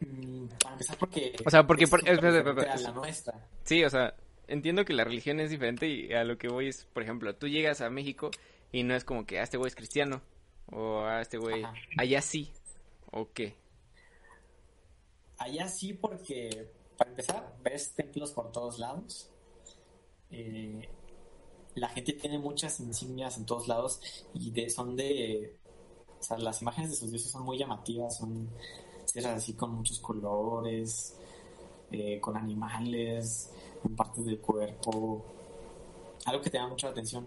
Mm, 0.00 0.46
para 0.60 0.72
empezar 0.72 0.98
porque... 0.98 1.36
O 1.46 1.50
sea, 1.50 1.66
porque 1.66 1.84
es 1.84 1.90
por- 1.90 2.02
la 2.04 2.90
nuestra. 2.92 3.34
Sí, 3.64 3.84
o 3.84 3.90
sea, 3.90 4.14
entiendo 4.48 4.84
que 4.84 4.92
la 4.94 5.04
religión 5.04 5.38
es 5.40 5.50
diferente 5.50 5.86
y 5.88 6.12
a 6.12 6.24
lo 6.24 6.38
que 6.38 6.48
voy 6.48 6.68
es, 6.68 6.86
por 6.86 7.02
ejemplo, 7.04 7.34
tú 7.36 7.46
llegas 7.48 7.80
a 7.80 7.90
México 7.90 8.30
y 8.72 8.82
no 8.82 8.94
es 8.94 9.04
como 9.04 9.24
que, 9.26 9.38
ah, 9.38 9.44
este 9.44 9.58
güey 9.58 9.68
es 9.68 9.76
cristiano 9.76 10.22
o 10.66 11.04
ah, 11.04 11.20
este 11.20 11.38
güey, 11.38 11.62
Ajá. 11.62 11.74
allá 11.98 12.20
sí, 12.20 12.50
o 13.12 13.30
qué. 13.32 13.54
Allá 15.38 15.68
sí, 15.68 15.92
porque 15.92 16.68
para 16.96 17.10
empezar, 17.10 17.52
ves 17.62 17.92
templos 17.94 18.32
por 18.32 18.50
todos 18.50 18.78
lados. 18.80 19.28
Eh, 20.30 20.88
la 21.74 21.88
gente 21.88 22.12
tiene 22.12 22.38
muchas 22.38 22.78
insignias 22.80 23.38
en 23.38 23.46
todos 23.46 23.68
lados 23.68 24.00
y 24.34 24.50
de, 24.50 24.68
son 24.70 24.96
de. 24.96 25.58
O 26.20 26.22
sea, 26.22 26.38
las 26.38 26.62
imágenes 26.62 26.90
de 26.90 26.96
sus 26.96 27.10
dioses 27.10 27.30
son 27.30 27.44
muy 27.44 27.58
llamativas, 27.58 28.16
son 28.16 28.48
cierras 29.06 29.38
así 29.38 29.54
con 29.54 29.74
muchos 29.74 29.98
colores, 29.98 31.16
eh, 31.90 32.20
con 32.20 32.36
animales, 32.36 33.50
con 33.82 33.96
partes 33.96 34.24
del 34.24 34.38
cuerpo. 34.38 35.24
Algo 36.24 36.42
que 36.42 36.50
te 36.50 36.58
da 36.58 36.68
mucha 36.68 36.88
atención. 36.88 37.26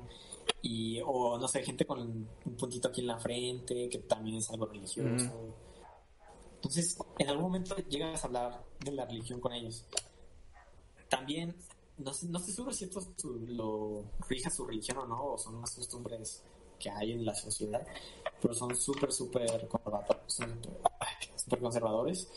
Y, 0.62 1.00
o 1.06 1.38
no 1.38 1.48
sé, 1.48 1.64
gente 1.64 1.86
con 1.86 2.00
un 2.00 2.56
puntito 2.56 2.88
aquí 2.88 3.02
en 3.02 3.08
la 3.08 3.20
frente, 3.20 3.90
que 3.90 4.00
también 4.00 4.38
es 4.38 4.50
algo 4.50 4.66
religioso. 4.66 5.32
Entonces, 6.56 6.98
en 7.20 7.30
algún 7.30 7.44
momento 7.44 7.76
llegas 7.90 8.24
a 8.24 8.28
hablar 8.28 8.64
de 8.80 8.92
la 8.92 9.06
religión 9.06 9.40
con 9.40 9.54
ellos. 9.54 9.86
También, 11.10 11.56
no, 11.98 12.14
sé, 12.14 12.28
no 12.28 12.38
estoy 12.40 12.54
seguro 12.54 12.74
si 12.74 12.86
esto 12.86 13.02
su- 13.18 13.40
lo 13.48 14.04
rija 14.28 14.50
su 14.50 14.66
religión 14.66 14.98
o 15.00 15.06
no, 15.06 15.34
o 15.34 15.38
son 15.38 15.56
unas 15.56 15.72
costumbres 15.72 16.42
que 16.80 16.90
hay 16.90 17.14
en 17.14 17.26
la 17.26 17.34
sociedad, 17.34 17.86
pero 18.42 18.54
son 18.54 18.76
súper, 18.76 19.12
súper 19.12 19.68
conservadores. 19.68 20.40
Súper 21.36 21.60
conservadores. 21.60 22.28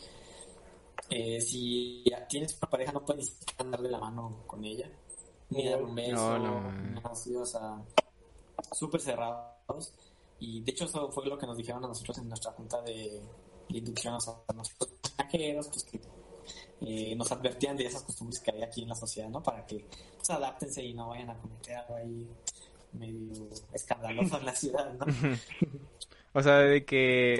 Eh, 1.09 1.41
si 1.41 2.03
ya 2.09 2.27
tienes 2.27 2.55
una 2.61 2.69
pareja, 2.69 2.91
no 2.91 3.03
puedes 3.03 3.35
andar 3.57 3.81
de 3.81 3.89
la 3.89 3.99
mano 3.99 4.43
con 4.45 4.63
ella, 4.63 4.89
ni 5.49 5.67
dar 5.67 5.81
un 5.81 5.95
beso, 5.95 6.37
No, 6.37 6.71
no. 6.71 7.01
así, 7.09 7.35
o 7.35 7.45
sea, 7.45 7.83
súper 8.71 9.01
cerrados. 9.01 9.93
Y 10.39 10.61
de 10.61 10.71
hecho, 10.71 10.85
eso 10.85 11.11
fue 11.11 11.25
lo 11.25 11.37
que 11.37 11.47
nos 11.47 11.57
dijeron 11.57 11.83
a 11.83 11.87
nosotros 11.87 12.17
en 12.19 12.29
nuestra 12.29 12.51
junta 12.51 12.81
de, 12.81 13.21
inducción, 13.69 14.13
o 14.15 14.19
sea, 14.21 14.35
nosotros 14.55 14.91
extranjeros, 15.03 15.67
pues 15.67 15.83
que 15.83 15.99
eh, 16.81 17.15
nos 17.15 17.31
advertían 17.31 17.75
de 17.75 17.85
esas 17.85 18.03
costumbres 18.03 18.39
que 18.39 18.51
hay 18.51 18.63
aquí 18.63 18.83
en 18.83 18.89
la 18.89 18.95
sociedad, 18.95 19.29
¿no? 19.29 19.43
Para 19.43 19.65
que 19.65 19.85
pues, 20.15 20.29
adáptense 20.29 20.83
y 20.83 20.93
no 20.93 21.09
vayan 21.09 21.29
a 21.29 21.37
cometer 21.37 21.75
algo 21.77 21.95
ahí 21.95 22.27
medio 22.93 23.49
escandaloso 23.73 24.39
en 24.39 24.45
la 24.45 24.55
ciudad, 24.55 24.93
¿no? 24.93 25.05
O 26.31 26.43
sea, 26.43 26.57
de 26.59 26.85
que, 26.85 27.37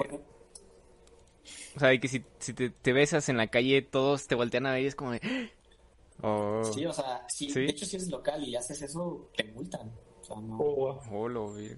o 1.76 1.78
sea, 1.78 1.90
de 1.90 2.00
que 2.00 2.08
si, 2.08 2.24
si 2.40 2.52
te, 2.54 2.70
te 2.70 2.92
besas 2.92 3.28
en 3.28 3.36
la 3.36 3.46
calle, 3.46 3.82
todos 3.82 4.26
te 4.26 4.34
voltean 4.34 4.66
a 4.66 4.72
ver 4.72 4.82
y 4.82 4.86
es 4.86 4.96
como 4.96 5.12
de, 5.12 5.20
oh, 6.22 6.64
Sí, 6.64 6.84
o 6.84 6.92
sea, 6.92 7.24
si, 7.28 7.48
Sí. 7.50 7.60
de 7.60 7.66
hecho 7.66 7.86
si 7.86 7.96
eres 7.96 8.08
local 8.08 8.42
y 8.42 8.56
haces 8.56 8.82
eso, 8.82 9.30
te 9.36 9.44
multan. 9.44 9.92
O 10.20 10.24
sea, 10.24 10.36
no. 10.36 10.58
Oh, 10.58 10.74
wow. 10.74 11.00
oh, 11.12 11.28
lo 11.28 11.54
vi. 11.54 11.70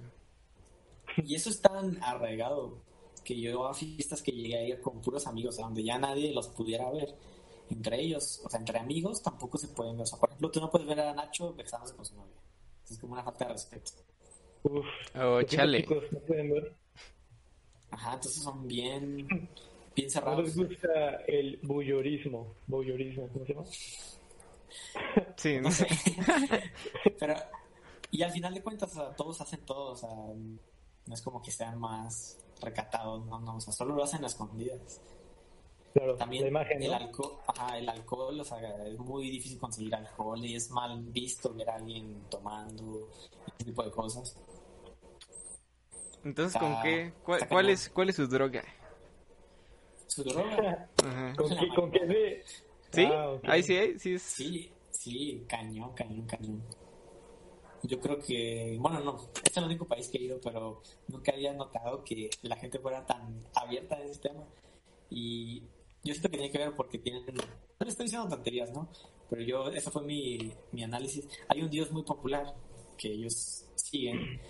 Y 1.23 1.35
eso 1.35 1.51
es 1.51 1.61
tan 1.61 2.03
arraigado 2.03 2.79
que 3.23 3.39
yo 3.39 3.67
a 3.67 3.75
fiestas 3.75 4.23
que 4.23 4.33
llegué 4.33 4.57
a 4.57 4.63
ir 4.63 4.81
con 4.81 5.01
puros 5.01 5.27
amigos, 5.27 5.59
a 5.59 5.63
donde 5.63 5.85
ya 5.85 5.99
nadie 5.99 6.33
los 6.33 6.49
pudiera 6.49 6.91
ver. 6.91 7.15
Entre 7.73 8.01
ellos, 8.01 8.41
o 8.45 8.51
sea, 8.51 8.61
entre 8.61 8.79
amigos 8.79 9.23
tampoco 9.23 9.59
se 9.59 9.69
pueden 9.69 9.97
ver. 9.97 10.05
O 10.05 10.07
sea, 10.07 10.19
por 10.19 10.29
ejemplo, 10.29 10.51
tú 10.51 10.61
no 10.61 10.71
puedes 10.71 10.87
ver 10.87 11.01
a 11.01 11.15
Nacho 11.15 11.55
besándose 11.55 11.95
con 11.97 12.05
su 12.05 12.15
novia. 12.15 12.37
Es 12.89 12.99
como 12.99 13.15
una 13.15 13.23
falta 13.25 13.47
de 13.47 13.53
respeto. 13.53 13.93
Uf. 14.65 14.87
Oh, 15.17 15.43
chale. 15.43 15.81
chicos, 15.83 16.05
no 16.13 16.19
pueden 16.21 16.51
ver. 16.53 16.75
Ajá, 17.91 18.15
entonces 18.15 18.43
son 18.43 18.67
bien, 18.69 19.17
bien 19.95 20.07
No 20.07 20.11
cerrados. 20.11 20.45
les 20.45 20.57
gusta 20.57 21.17
el 21.27 21.59
bullorismo. 21.63 22.55
Bullorismo, 22.67 23.29
¿cómo 23.29 23.45
se 23.47 23.55
llama? 23.55 23.67
Sí, 25.37 25.61
No 25.61 25.71
sé. 25.71 25.87
Pero, 27.19 27.35
y 28.11 28.23
al 28.23 28.31
final 28.31 28.55
de 28.55 28.63
cuentas, 28.63 28.91
o 28.93 28.95
sea, 28.95 29.17
todos 29.17 29.41
hacen 29.41 29.61
todo, 29.65 29.93
o 29.93 29.97
sea, 29.97 30.09
no 30.11 31.15
es 31.15 31.23
como 31.23 31.43
que 31.43 31.51
sean 31.51 31.79
más 31.79 32.39
recatados, 32.61 33.25
no, 33.27 33.41
no, 33.41 33.57
o 33.57 33.61
sea, 33.61 33.73
solo 33.73 33.95
lo 33.95 34.05
hacen 34.05 34.23
a 34.25 34.29
escondidas. 34.29 35.01
Claro, 35.93 36.17
También 36.17 36.45
la 36.45 36.49
imagen, 36.49 36.83
el 36.83 36.91
¿no? 36.91 36.97
alcohol, 36.97 37.39
ajá, 37.47 37.79
el 37.79 37.89
alcohol, 37.89 38.41
o 38.41 38.45
sea, 38.45 38.87
es 38.87 38.99
muy 38.99 39.31
difícil 39.31 39.59
conseguir 39.59 39.95
alcohol 39.95 40.43
y 40.45 40.55
es 40.55 40.71
mal 40.71 41.03
visto 41.03 41.53
ver 41.53 41.69
a 41.69 41.75
alguien 41.77 42.25
tomando 42.31 43.09
ese 43.59 43.65
tipo 43.67 43.83
de 43.83 43.91
cosas. 43.91 44.37
Entonces, 46.25 46.59
¿con 46.59 46.81
qué? 46.83 47.13
¿Cuál, 47.25 47.49
cuál 47.49 47.69
es, 47.69 47.91
¿Cuál 47.91 48.09
es 48.09 48.17
su 48.17 48.27
droga? 48.27 48.63
Su 50.07 50.25
droga, 50.25 50.89
Ajá. 51.05 51.35
¿Con 51.37 51.49
qué, 51.49 51.69
con 51.75 51.91
qué 51.91 52.07
de...? 52.07 52.45
¿Sí? 52.91 53.05
Ah, 53.05 53.31
ok. 53.31 53.45
Ahí 53.49 53.63
sí, 53.63 53.99
sí 53.99 54.15
es... 54.15 54.23
sí, 54.23 54.73
sí, 54.91 55.45
cañón, 55.49 55.93
cañón, 55.95 56.27
cañón. 56.27 56.63
Yo 57.83 57.99
creo 58.01 58.19
que, 58.19 58.77
bueno, 58.81 59.01
no, 59.01 59.17
este 59.35 59.51
es 59.51 59.57
el 59.57 59.65
único 59.65 59.85
país 59.87 60.09
que 60.09 60.19
he 60.19 60.23
ido, 60.23 60.41
pero 60.41 60.83
nunca 61.09 61.33
había 61.33 61.53
notado 61.53 62.05
que 62.05 62.31
la 62.43 62.57
gente 62.57 62.79
fuera 62.79 63.05
tan 63.05 63.45
abierta 63.55 64.01
en 64.01 64.09
ese 64.09 64.21
tema. 64.21 64.45
Y 65.11 65.65
yo 66.05 66.13
siento 66.13 66.31
que 66.31 66.37
tiene 66.37 66.51
que 66.51 66.59
ver 66.59 66.75
porque 66.75 66.99
tienen, 66.99 67.25
no 67.27 67.33
le 67.81 67.89
estoy 67.89 68.07
diciendo 68.07 68.29
tonterías, 68.29 68.73
¿no? 68.73 68.89
Pero 69.31 69.43
yo, 69.43 69.69
eso 69.69 69.91
fue 69.91 70.03
mi, 70.03 70.53
mi 70.73 70.83
análisis. 70.83 71.29
Hay 71.49 71.63
un 71.63 71.71
dios 71.71 71.91
muy 71.91 72.03
popular 72.03 72.55
que 72.97 73.13
ellos 73.13 73.67
siguen, 73.77 74.41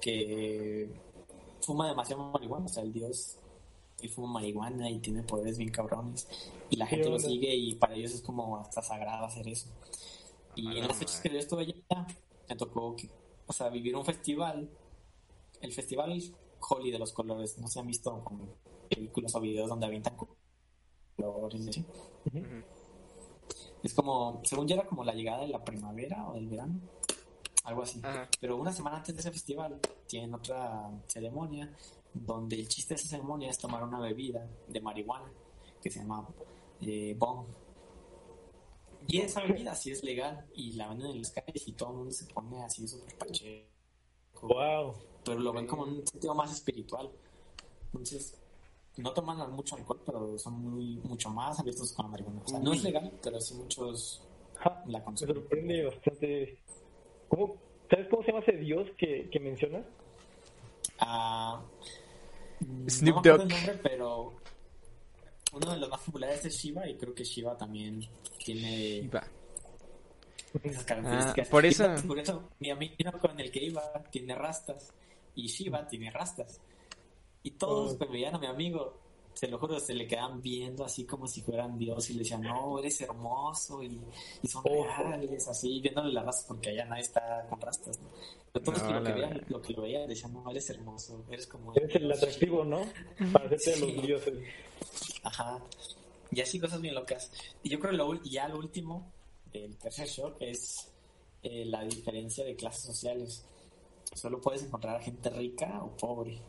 que 0.00 0.88
fuma 1.60 1.88
demasiado 1.88 2.30
marihuana, 2.30 2.66
o 2.66 2.68
sea, 2.68 2.82
el 2.82 2.92
dios, 2.92 3.38
él 4.00 4.08
fuma 4.08 4.34
marihuana 4.34 4.90
y 4.90 4.98
tiene 4.98 5.22
poderes 5.22 5.58
bien 5.58 5.70
cabrones. 5.70 6.26
Y 6.70 6.76
la 6.76 6.86
¿Qué 6.86 6.96
gente 6.96 7.10
lo 7.10 7.18
sigue 7.18 7.54
y 7.54 7.74
para 7.74 7.94
ellos 7.94 8.12
es 8.12 8.22
como 8.22 8.58
hasta 8.58 8.82
sagrado 8.82 9.26
hacer 9.26 9.46
eso. 9.48 9.68
Y 10.56 10.66
en 10.66 10.80
la 10.80 10.88
las 10.88 10.98
fechas 10.98 11.20
que 11.20 11.30
yo 11.30 11.38
estuve 11.38 11.62
allá, 11.62 12.06
me 12.48 12.56
tocó 12.56 12.96
que, 12.96 13.08
o 13.46 13.52
sea, 13.52 13.68
vivir 13.68 13.94
un 13.96 14.04
festival, 14.04 14.70
el 15.60 15.72
festival 15.72 16.22
Holy 16.60 16.90
de 16.90 16.98
los 16.98 17.12
colores, 17.12 17.58
no 17.58 17.68
se 17.68 17.80
han 17.80 17.86
visto 17.86 18.22
como 18.24 18.46
películas 18.88 19.34
o 19.34 19.40
videos 19.40 19.68
donde 19.68 19.86
avientan 19.86 20.16
colores. 21.16 21.80
Es 23.82 23.92
como, 23.92 24.40
según 24.44 24.66
yo 24.66 24.76
era 24.76 24.86
como 24.86 25.04
la 25.04 25.12
llegada 25.12 25.42
de 25.42 25.48
la 25.48 25.62
primavera 25.62 26.28
o 26.28 26.34
del 26.34 26.48
verano, 26.48 26.80
algo 27.64 27.82
así. 27.82 28.00
Ajá. 28.02 28.28
Pero 28.40 28.56
una 28.56 28.72
semana 28.72 28.96
antes 28.96 29.14
de 29.14 29.20
ese 29.20 29.30
festival 29.30 29.78
tienen 30.06 30.32
otra 30.34 30.90
ceremonia 31.06 31.70
donde 32.14 32.56
el 32.56 32.68
chiste 32.68 32.94
de 32.94 33.00
esa 33.00 33.08
ceremonia 33.08 33.50
es 33.50 33.58
tomar 33.58 33.82
una 33.82 34.00
bebida 34.00 34.48
de 34.68 34.80
marihuana 34.80 35.30
que 35.82 35.90
se 35.90 35.98
llama 36.00 36.26
eh, 36.80 37.14
bong. 37.18 37.46
Y 39.06 39.20
esa 39.20 39.42
bebida 39.42 39.74
sí 39.74 39.90
es 39.90 40.02
legal 40.02 40.46
y 40.54 40.72
la 40.72 40.88
venden 40.88 41.10
en 41.10 41.18
las 41.18 41.30
calles 41.30 41.68
y 41.68 41.72
todo 41.72 41.90
el 41.90 41.96
mundo 41.96 42.12
se 42.12 42.24
pone 42.26 42.62
así 42.62 42.88
súper 42.88 43.18
pacheco. 43.18 43.68
Wow. 44.42 44.94
Pero 45.24 45.40
lo 45.40 45.52
ven 45.52 45.66
como 45.66 45.82
un 45.82 46.06
sentido 46.06 46.34
más 46.34 46.52
espiritual. 46.52 47.10
Entonces, 47.86 48.38
no 48.96 49.12
toman 49.12 49.50
mucho 49.52 49.76
alcohol, 49.76 50.00
pero 50.06 50.38
son 50.38 50.54
muy, 50.60 50.96
mucho 51.04 51.30
más 51.30 51.58
abiertos 51.58 51.92
con 51.92 52.06
la 52.06 52.10
marihuana. 52.12 52.40
O 52.44 52.48
sea, 52.48 52.58
no 52.60 52.72
es 52.72 52.82
legal, 52.82 53.12
pero 53.22 53.40
sí 53.40 53.54
muchos 53.54 54.22
Ja, 54.58 54.82
la 54.86 54.98
me 54.98 55.04
consumen. 55.04 55.34
sorprende 55.36 55.84
bastante. 55.84 56.58
¿Cómo, 57.28 57.56
¿Sabes 57.90 58.06
cómo 58.08 58.22
se 58.22 58.28
llama 58.32 58.44
ese 58.46 58.56
dios 58.58 58.88
que, 58.96 59.28
que 59.30 59.40
mencionas? 59.40 59.84
Ah, 61.00 61.60
Snoop 62.88 63.16
no 63.16 63.22
me 63.22 63.28
acuerdo 63.30 63.42
el 63.42 63.48
nombre, 63.48 63.80
pero 63.82 64.32
uno 65.52 65.70
de 65.72 65.76
los 65.78 65.88
más 65.90 66.00
populares 66.00 66.44
es 66.44 66.56
Shiva 66.56 66.88
y 66.88 66.96
creo 66.96 67.14
que 67.14 67.24
Shiva 67.24 67.56
también 67.56 68.00
tiene 68.44 69.10
esas 70.62 70.84
características. 70.84 71.48
Ah, 71.48 71.50
por 71.50 71.64
Y 71.64 71.68
eso- 71.68 71.94
Por 72.06 72.18
eso 72.18 72.48
mi 72.60 72.70
amigo 72.70 73.18
con 73.20 73.38
el 73.40 73.50
que 73.50 73.64
iba 73.64 73.82
tiene 74.10 74.34
rastas 74.34 74.92
y 75.34 75.48
Shiva 75.48 75.86
tiene 75.88 76.10
rastas. 76.10 76.60
Y 77.44 77.52
todos 77.52 77.92
Oh. 77.92 77.98
pues, 77.98 78.10
veían 78.10 78.34
a 78.34 78.38
mi 78.38 78.46
amigo 78.46 79.04
se 79.34 79.48
lo 79.48 79.58
juro, 79.58 79.80
se 79.80 79.94
le 79.94 80.06
quedan 80.06 80.40
viendo 80.40 80.84
así 80.84 81.04
como 81.04 81.26
si 81.26 81.42
fueran 81.42 81.76
Dios 81.76 82.08
y 82.08 82.12
le 82.14 82.20
decían, 82.20 82.42
no, 82.42 82.78
eres 82.78 83.00
hermoso 83.00 83.82
y, 83.82 84.00
y 84.42 84.46
son 84.48 84.62
Ojo. 84.64 84.84
reales, 84.86 85.48
así, 85.48 85.80
viéndole 85.80 86.12
las 86.12 86.24
rastas, 86.24 86.46
porque 86.46 86.70
allá 86.70 86.84
nadie 86.84 87.02
está 87.02 87.44
con 87.50 87.60
rastas, 87.60 88.00
¿no? 88.00 88.08
Pero 88.52 88.64
todos 88.64 88.80
No, 88.82 88.88
que 88.88 88.94
lo, 88.94 89.02
que 89.02 89.12
veían, 89.12 89.44
lo 89.48 89.60
que 89.62 89.72
lo 89.72 89.82
veían 89.82 90.08
decían, 90.08 90.32
no, 90.34 90.48
eres 90.50 90.70
hermoso, 90.70 91.24
eres 91.28 91.48
como... 91.48 91.74
Eres 91.74 91.96
el 91.96 92.12
atractivo, 92.12 92.64
¿no? 92.64 92.82
Para 93.32 93.46
hacerte 93.46 93.86
de 93.86 93.92
los 93.94 94.06
dioses. 94.06 94.34
Ajá. 95.24 95.60
Y 96.30 96.40
así 96.40 96.60
cosas 96.60 96.80
bien 96.80 96.94
locas. 96.94 97.32
Y 97.64 97.70
yo 97.70 97.80
creo 97.80 97.90
que 97.90 97.96
lo, 97.96 98.22
ya 98.22 98.46
lo 98.48 98.58
último 98.58 99.10
del 99.52 99.76
tercer 99.78 100.06
shock 100.06 100.36
es 100.40 100.92
eh, 101.42 101.64
la 101.64 101.82
diferencia 101.82 102.44
de 102.44 102.54
clases 102.54 102.84
sociales. 102.84 103.44
Solo 104.14 104.40
puedes 104.40 104.62
encontrar 104.62 104.94
a 104.96 105.00
gente 105.00 105.28
rica 105.30 105.82
o 105.82 105.96
pobre. 105.96 106.40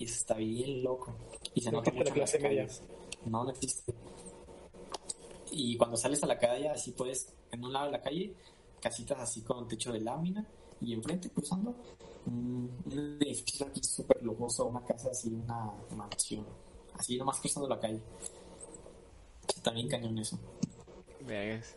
Y 0.00 0.04
eso 0.04 0.14
está 0.14 0.34
bien 0.34 0.82
loco. 0.82 1.14
Y 1.54 1.60
se 1.60 1.70
No 1.70 1.76
nota 1.78 1.90
mucho 1.92 2.04
la 2.04 2.14
clase 2.14 2.38
media. 2.40 2.62
calles. 2.66 2.82
No, 3.26 3.44
no 3.44 3.50
existe. 3.50 3.92
Y 5.52 5.76
cuando 5.76 5.96
sales 5.96 6.22
a 6.22 6.26
la 6.26 6.38
calle, 6.38 6.68
así 6.70 6.92
puedes, 6.92 7.34
en 7.52 7.62
un 7.64 7.72
lado 7.72 7.86
de 7.86 7.92
la 7.92 8.00
calle, 8.00 8.34
casitas 8.80 9.18
así 9.20 9.42
con 9.42 9.68
techo 9.68 9.92
de 9.92 10.00
lámina. 10.00 10.46
Y 10.80 10.94
enfrente, 10.94 11.28
cruzando, 11.28 11.74
un, 12.26 12.70
un 12.86 13.18
edificio 13.20 13.66
aquí 13.66 13.82
súper 13.84 14.22
lujoso, 14.22 14.66
una 14.66 14.82
casa 14.82 15.10
así, 15.10 15.28
una 15.28 15.70
mansión. 15.94 16.46
Así 16.94 17.18
nomás 17.18 17.38
cruzando 17.38 17.68
la 17.68 17.78
calle. 17.78 18.00
Está 19.46 19.70
bien 19.72 19.88
cañón 19.88 20.16
eso. 20.18 20.38
Vergas. 21.26 21.76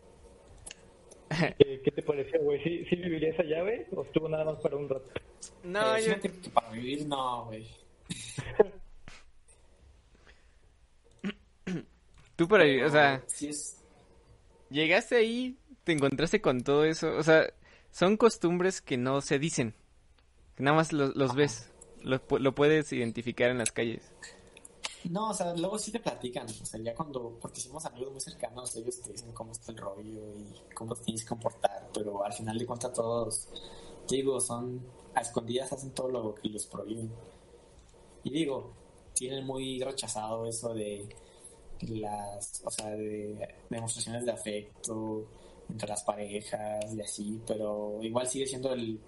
¿Qué, 1.57 1.81
qué 1.83 1.91
te 1.91 2.03
pareció, 2.03 2.41
güey? 2.41 2.63
¿Sí, 2.63 2.85
¿Sí 2.85 2.95
viviría 2.95 3.31
esa 3.31 3.43
llave 3.43 3.87
o 3.93 4.03
estuvo 4.03 4.29
nada 4.29 4.45
más 4.45 4.61
para 4.61 4.77
un 4.77 4.87
rato? 4.87 5.09
No, 5.63 5.97
Eh, 5.97 6.05
yo... 6.07 6.21
que 6.21 6.29
para 6.51 6.69
vivir, 6.71 7.05
no, 7.07 7.45
güey. 7.47 7.67
Tú 12.35 12.47
por 12.47 12.61
ahí, 12.61 12.81
o 12.81 12.89
sea, 12.89 13.23
es... 13.41 13.77
llegaste 14.69 15.15
ahí, 15.15 15.57
te 15.83 15.91
encontraste 15.91 16.41
con 16.41 16.61
todo 16.61 16.83
eso, 16.83 17.15
o 17.15 17.23
sea, 17.23 17.53
son 17.91 18.17
costumbres 18.17 18.81
que 18.81 18.97
no 18.97 19.21
se 19.21 19.37
dicen, 19.37 19.75
nada 20.57 20.75
más 20.75 20.93
los, 20.93 21.15
los 21.15 21.35
ves, 21.35 21.69
lo, 22.01 22.19
lo 22.39 22.55
puedes 22.55 22.91
identificar 22.91 23.51
en 23.51 23.59
las 23.59 23.71
calles. 23.71 24.01
No, 25.09 25.31
o 25.31 25.33
sea, 25.33 25.53
luego 25.55 25.77
sí 25.77 25.91
te 25.91 25.99
platican. 25.99 26.47
O 26.47 26.65
sea, 26.65 26.79
ya 26.79 26.95
cuando... 26.95 27.37
Porque 27.41 27.59
hicimos 27.59 27.85
amigos 27.85 28.11
muy 28.11 28.21
cercanos, 28.21 28.75
ellos 28.75 29.01
te 29.01 29.11
dicen 29.11 29.31
cómo 29.33 29.51
está 29.51 29.71
el 29.71 29.77
rollo 29.77 30.33
y 30.37 30.73
cómo 30.73 30.95
te 30.95 31.03
tienes 31.03 31.23
que 31.23 31.29
comportar. 31.29 31.89
Pero 31.93 32.23
al 32.23 32.33
final 32.33 32.57
de 32.57 32.65
cuentas 32.65 32.93
todos, 32.93 33.47
digo, 34.07 34.39
son... 34.39 34.81
A 35.15 35.21
escondidas 35.21 35.71
hacen 35.71 35.91
todo 35.91 36.09
lo 36.09 36.35
que 36.35 36.49
les 36.49 36.65
prohíben. 36.65 37.11
Y 38.23 38.29
digo, 38.31 38.71
tienen 39.13 39.45
muy 39.45 39.81
rechazado 39.81 40.45
eso 40.45 40.73
de 40.73 41.07
las, 41.81 42.61
o 42.65 42.71
sea, 42.71 42.89
de 42.91 43.55
demostraciones 43.69 44.25
de 44.25 44.31
afecto 44.31 45.27
entre 45.69 45.89
las 45.89 46.03
parejas 46.03 46.93
y 46.93 47.01
así, 47.01 47.41
pero 47.45 47.99
igual 48.01 48.27
sigue 48.27 48.45
siendo 48.45 48.73
el, 48.73 48.99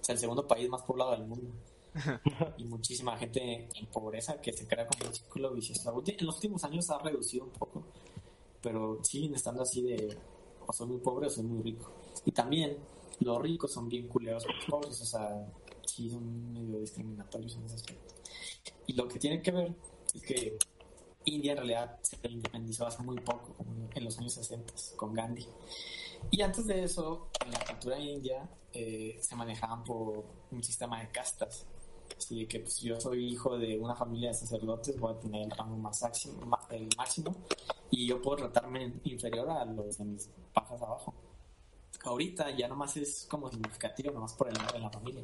o 0.00 0.04
sea, 0.04 0.14
el 0.14 0.18
segundo 0.18 0.46
país 0.46 0.68
más 0.68 0.82
poblado 0.82 1.12
del 1.12 1.26
mundo. 1.26 1.50
y 2.56 2.64
muchísima 2.64 3.18
gente 3.18 3.68
en 3.74 3.86
pobreza 3.86 4.40
que 4.40 4.52
se 4.52 4.66
crea 4.66 4.86
como 4.86 5.08
un 5.08 5.14
círculo 5.14 5.52
vicioso. 5.52 6.02
En 6.06 6.26
los 6.26 6.36
últimos 6.36 6.64
años 6.64 6.88
ha 6.90 6.98
reducido 6.98 7.44
un 7.44 7.50
poco, 7.50 7.84
pero 8.62 8.98
siguen 9.02 9.34
estando 9.34 9.62
así 9.62 9.82
de 9.82 10.16
o 10.66 10.72
soy 10.72 10.86
muy 10.86 10.98
pobre 10.98 11.26
o 11.26 11.30
soy 11.30 11.44
muy 11.44 11.62
rico. 11.62 11.90
Y 12.24 12.32
también 12.32 12.78
los 13.20 13.40
ricos 13.40 13.72
son 13.72 13.88
bien 13.88 14.08
culeros 14.08 14.44
con 14.44 14.56
los 14.56 14.64
pobres, 14.66 15.00
o 15.00 15.04
sea, 15.04 15.46
sí 15.84 16.08
son 16.08 16.52
medio 16.52 16.78
discriminatorios 16.80 17.56
en 17.56 17.64
ese 17.64 17.74
aspecto. 17.76 18.14
Y 18.86 18.94
lo 18.94 19.08
que 19.08 19.18
tiene 19.18 19.40
que 19.40 19.50
ver 19.50 19.74
es 20.14 20.22
que 20.22 20.58
India 21.24 21.52
en 21.52 21.58
realidad 21.58 21.98
se 22.02 22.16
independizó 22.28 22.86
hace 22.86 23.02
muy 23.02 23.16
poco, 23.20 23.54
en 23.94 24.04
los 24.04 24.18
años 24.18 24.32
60, 24.32 24.74
con 24.96 25.14
Gandhi. 25.14 25.46
Y 26.30 26.40
antes 26.42 26.66
de 26.66 26.84
eso, 26.84 27.28
en 27.44 27.52
la 27.52 27.58
cultura 27.64 27.98
india 27.98 28.48
eh, 28.72 29.18
se 29.20 29.36
manejaban 29.36 29.84
por 29.84 30.24
un 30.50 30.62
sistema 30.62 31.00
de 31.00 31.10
castas. 31.10 31.66
Así 32.16 32.46
que 32.46 32.60
pues, 32.60 32.80
yo 32.80 33.00
soy 33.00 33.32
hijo 33.32 33.58
de 33.58 33.78
una 33.78 33.94
familia 33.94 34.28
de 34.28 34.34
sacerdotes, 34.34 34.98
voy 34.98 35.14
a 35.14 35.18
tener 35.18 35.42
el 35.42 35.50
rango 35.50 35.76
más 35.76 36.02
máximo, 36.02 36.40
el 36.70 36.88
máximo 36.96 37.34
y 37.90 38.06
yo 38.06 38.20
puedo 38.22 38.36
tratarme 38.38 38.92
inferior 39.04 39.50
a 39.50 39.64
los 39.64 39.98
de 39.98 40.04
mis 40.04 40.30
pajas 40.52 40.80
abajo. 40.80 41.14
Ahorita 42.04 42.50
ya 42.50 42.68
nomás 42.68 42.96
es 42.96 43.26
como 43.30 43.50
significativo, 43.50 44.12
nomás 44.12 44.34
por 44.34 44.48
el 44.48 44.54
de 44.54 44.78
la 44.78 44.90
familia. 44.90 45.22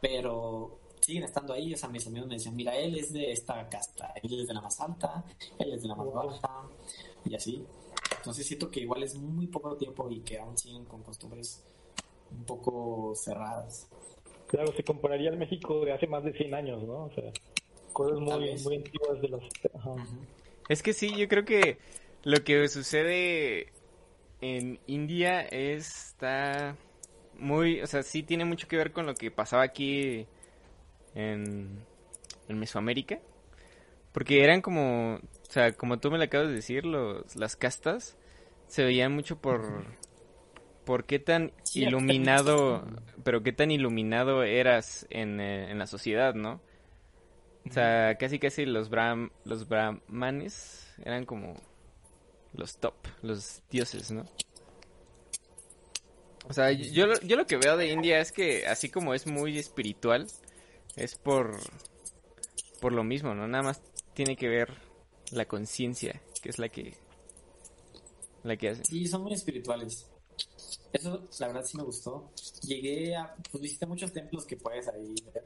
Pero 0.00 0.78
siguen 1.04 1.24
estando 1.24 1.52
ahí, 1.52 1.74
o 1.74 1.76
sea, 1.76 1.88
mis 1.88 2.06
amigos 2.06 2.28
me 2.28 2.34
decían, 2.34 2.56
mira, 2.56 2.76
él 2.76 2.98
es 2.98 3.12
de 3.12 3.30
esta 3.30 3.68
casta, 3.68 4.12
él 4.22 4.40
es 4.40 4.48
de 4.48 4.54
la 4.54 4.60
más 4.60 4.80
alta, 4.80 5.24
él 5.58 5.72
es 5.72 5.82
de 5.82 5.88
la 5.88 5.94
más 5.94 6.12
baja, 6.12 6.68
y 7.24 7.34
así. 7.34 7.64
Entonces 8.16 8.46
siento 8.46 8.70
que 8.70 8.80
igual 8.80 9.02
es 9.02 9.14
muy 9.16 9.46
poco 9.46 9.76
tiempo 9.76 10.10
y 10.10 10.20
que 10.20 10.38
aún 10.38 10.56
siguen 10.56 10.84
con 10.84 11.02
costumbres 11.02 11.62
un 12.30 12.44
poco 12.44 13.14
cerradas. 13.14 13.88
Claro, 14.46 14.72
se 14.74 14.82
compararía 14.82 15.30
al 15.30 15.36
México 15.36 15.84
de 15.84 15.92
hace 15.92 16.06
más 16.06 16.24
de 16.24 16.32
100 16.32 16.54
años, 16.54 16.82
¿no? 16.82 17.04
O 17.04 17.10
sea, 17.14 17.32
cosas 17.92 18.20
muy, 18.20 18.54
muy 18.62 18.76
antiguas 18.76 19.20
de 19.20 19.28
los... 19.28 19.44
Ajá. 19.74 19.94
Es 20.68 20.82
que 20.82 20.92
sí, 20.92 21.14
yo 21.16 21.28
creo 21.28 21.44
que 21.44 21.78
lo 22.22 22.42
que 22.44 22.68
sucede 22.68 23.72
en 24.40 24.78
India 24.86 25.42
está 25.42 26.76
muy, 27.38 27.80
o 27.82 27.86
sea, 27.86 28.02
sí 28.02 28.22
tiene 28.22 28.44
mucho 28.44 28.68
que 28.68 28.76
ver 28.76 28.92
con 28.92 29.06
lo 29.06 29.14
que 29.14 29.30
pasaba 29.30 29.62
aquí 29.62 30.26
en, 31.14 31.84
en 32.48 32.58
Mesoamérica. 32.58 33.18
Porque 34.12 34.44
eran 34.44 34.60
como, 34.60 35.16
o 35.16 35.50
sea, 35.50 35.72
como 35.72 35.98
tú 35.98 36.10
me 36.10 36.18
lo 36.18 36.24
acabas 36.24 36.48
de 36.48 36.54
decir, 36.54 36.86
los, 36.86 37.34
las 37.34 37.56
castas 37.56 38.16
se 38.68 38.84
veían 38.84 39.12
mucho 39.12 39.40
por, 39.40 39.84
por 40.84 41.04
qué 41.04 41.18
tan 41.18 41.52
iluminado, 41.74 42.86
pero 43.24 43.42
qué 43.42 43.52
tan 43.52 43.72
iluminado 43.72 44.44
eras 44.44 45.06
en, 45.10 45.40
eh, 45.40 45.70
en 45.70 45.78
la 45.78 45.86
sociedad, 45.86 46.34
¿no? 46.34 46.60
O 47.68 47.72
sea, 47.72 48.16
casi 48.18 48.38
casi 48.38 48.66
los 48.66 48.90
brahm, 48.90 49.30
los 49.44 49.68
brahmanes 49.68 50.94
eran 51.04 51.24
como 51.24 51.54
los 52.52 52.76
top, 52.76 52.94
los 53.22 53.62
dioses, 53.70 54.10
¿no? 54.10 54.26
O 56.46 56.52
sea, 56.52 56.70
yo, 56.72 57.06
yo 57.22 57.36
lo 57.36 57.46
que 57.46 57.56
veo 57.56 57.76
de 57.76 57.88
India 57.88 58.20
es 58.20 58.30
que 58.30 58.66
así 58.66 58.90
como 58.90 59.14
es 59.14 59.26
muy 59.26 59.58
espiritual, 59.58 60.26
es 60.96 61.16
por 61.16 61.58
por 62.80 62.92
lo 62.92 63.04
mismo, 63.04 63.34
¿no? 63.34 63.48
Nada 63.48 63.64
más 63.64 63.80
tiene 64.12 64.36
que 64.36 64.48
ver 64.48 64.68
la 65.30 65.46
conciencia, 65.46 66.20
que 66.42 66.50
es 66.50 66.58
la 66.58 66.68
que 66.68 66.94
la 68.42 68.56
que 68.56 68.68
hace. 68.68 68.84
Sí, 68.84 69.06
son 69.06 69.22
muy 69.22 69.32
espirituales. 69.32 70.06
Eso, 70.92 71.28
la 71.40 71.46
verdad, 71.48 71.64
sí 71.64 71.76
me 71.76 71.82
gustó. 71.82 72.30
Llegué 72.62 73.16
a. 73.16 73.34
Pues 73.50 73.62
visité 73.62 73.86
muchos 73.86 74.12
templos 74.12 74.44
que 74.44 74.56
puedes 74.56 74.86
ahí 74.88 75.14
ver. 75.32 75.44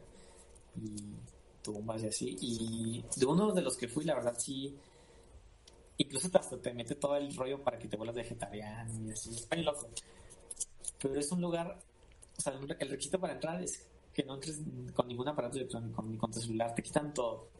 Y 0.77 1.15
tumbas 1.63 2.03
y 2.03 2.07
así. 2.09 2.37
Y 2.41 3.05
de 3.17 3.27
uno 3.27 3.53
de 3.53 3.63
los 3.63 3.77
que 3.77 3.89
fui, 3.89 4.05
la 4.05 4.15
verdad, 4.15 4.37
sí. 4.37 4.77
Incluso 5.97 6.29
hasta 6.35 6.61
te 6.61 6.73
mete 6.75 6.97
todo 6.97 7.17
el 7.17 7.35
rollo 7.35 7.63
para 7.63 7.79
que 7.79 7.89
te 7.89 7.97
vuelvas 7.97 8.17
vegetariano 8.17 9.07
y 9.07 9.13
así. 9.13 9.31
Bien 9.51 9.65
loco. 9.65 9.89
Pero 11.01 11.19
es 11.19 11.33
un 11.33 11.41
lugar. 11.41 11.79
O 12.37 12.41
sea, 12.41 12.53
el 12.53 12.91
requisito 12.91 13.19
para 13.19 13.35
entrar 13.35 13.63
es 13.63 13.87
que 14.19 14.25
no 14.25 14.35
entres 14.35 14.61
con 14.95 15.07
ningún 15.07 15.29
aparato 15.29 15.59
electrónico 15.59 16.03
ni 16.03 16.19
con 16.19 16.33
tu 16.33 16.41
celular. 16.41 16.75
Te 16.75 16.83
quitan 16.83 17.15
todo. 17.15 17.51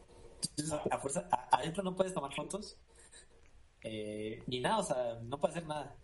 Entonces, 0.41 0.73
a, 0.91 0.99
fuerza, 0.99 1.29
adentro 1.49 1.81
no 1.83 1.95
puedes 1.95 2.13
tomar 2.13 2.33
fotos. 2.35 2.77
eh, 3.81 4.43
ni 4.47 4.59
nada, 4.59 4.79
o 4.79 4.83
sea, 4.83 5.19
no 5.23 5.39
puedes 5.39 5.55
hacer 5.55 5.69
nada. 5.69 5.95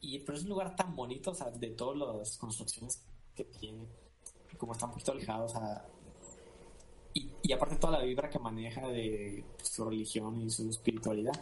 Y, 0.00 0.20
pero 0.20 0.38
es 0.38 0.44
un 0.44 0.50
lugar 0.50 0.74
tan 0.74 0.96
bonito, 0.96 1.32
o 1.32 1.34
sea, 1.34 1.50
de 1.50 1.68
todas 1.72 1.98
las 1.98 2.38
construcciones 2.38 3.04
que 3.34 3.44
tiene, 3.44 3.86
como 4.56 4.72
está 4.72 4.86
un 4.86 4.92
poquito 4.92 5.12
alejado, 5.12 5.44
o 5.44 5.48
sea, 5.50 5.86
y, 7.12 7.52
aparte 7.52 7.76
toda 7.76 7.98
la 7.98 8.04
vibra 8.04 8.30
que 8.30 8.38
maneja 8.38 8.88
de 8.88 9.44
pues, 9.56 9.68
su 9.68 9.84
religión 9.84 10.40
y 10.40 10.48
su 10.48 10.70
espiritualidad, 10.70 11.34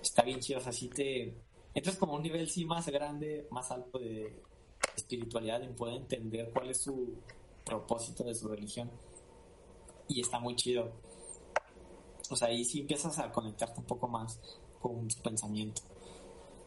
está 0.00 0.22
bien 0.22 0.38
chido, 0.38 0.60
o 0.60 0.62
sea, 0.62 0.72
sí 0.72 0.88
te 0.88 1.34
entras 1.74 1.96
como 1.96 2.12
a 2.12 2.16
un 2.16 2.22
nivel 2.22 2.48
sí 2.48 2.64
más 2.64 2.86
grande, 2.88 3.48
más 3.50 3.72
alto 3.72 3.98
de 3.98 4.40
espiritualidad 4.96 5.62
y 5.62 5.68
poder 5.68 5.96
entender 5.96 6.50
cuál 6.52 6.70
es 6.70 6.82
su 6.82 7.18
propósito 7.64 8.24
de 8.24 8.34
su 8.34 8.48
religión. 8.48 8.90
Y 10.08 10.20
está 10.20 10.38
muy 10.38 10.56
chido. 10.56 10.92
O 12.30 12.36
sea, 12.36 12.48
ahí 12.48 12.64
sí 12.64 12.80
empiezas 12.80 13.18
a 13.18 13.30
conectarte 13.32 13.78
un 13.80 13.86
poco 13.86 14.08
más 14.08 14.40
con 14.80 15.06
tu 15.08 15.22
pensamiento. 15.22 15.82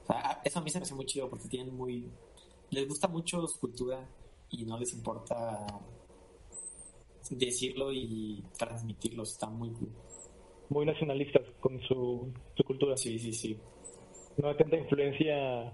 O 0.03 0.07
sea, 0.07 0.17
a- 0.31 0.41
eso 0.43 0.59
a 0.59 0.61
mí 0.61 0.69
se 0.69 0.79
me 0.79 0.83
hace 0.83 0.95
muy 0.95 1.05
chido 1.05 1.29
porque 1.29 1.47
tienen 1.47 1.75
muy... 1.75 2.11
Les 2.69 2.87
gusta 2.87 3.07
mucho 3.07 3.45
su 3.47 3.59
cultura 3.59 4.07
y 4.49 4.65
no 4.65 4.77
les 4.77 4.93
importa 4.93 5.65
decirlo 7.29 7.91
y 7.91 8.43
transmitirlo. 8.57 9.23
Está 9.23 9.47
muy 9.49 9.69
cool. 9.71 9.89
Muy 10.69 10.85
nacionalistas 10.85 11.43
con 11.59 11.79
su, 11.81 12.31
su 12.55 12.63
cultura. 12.63 12.97
Sí, 12.97 13.17
sí, 13.19 13.33
sí. 13.33 13.59
No 14.37 14.49
hay 14.49 14.57
tanta 14.57 14.77
influencia 14.77 15.71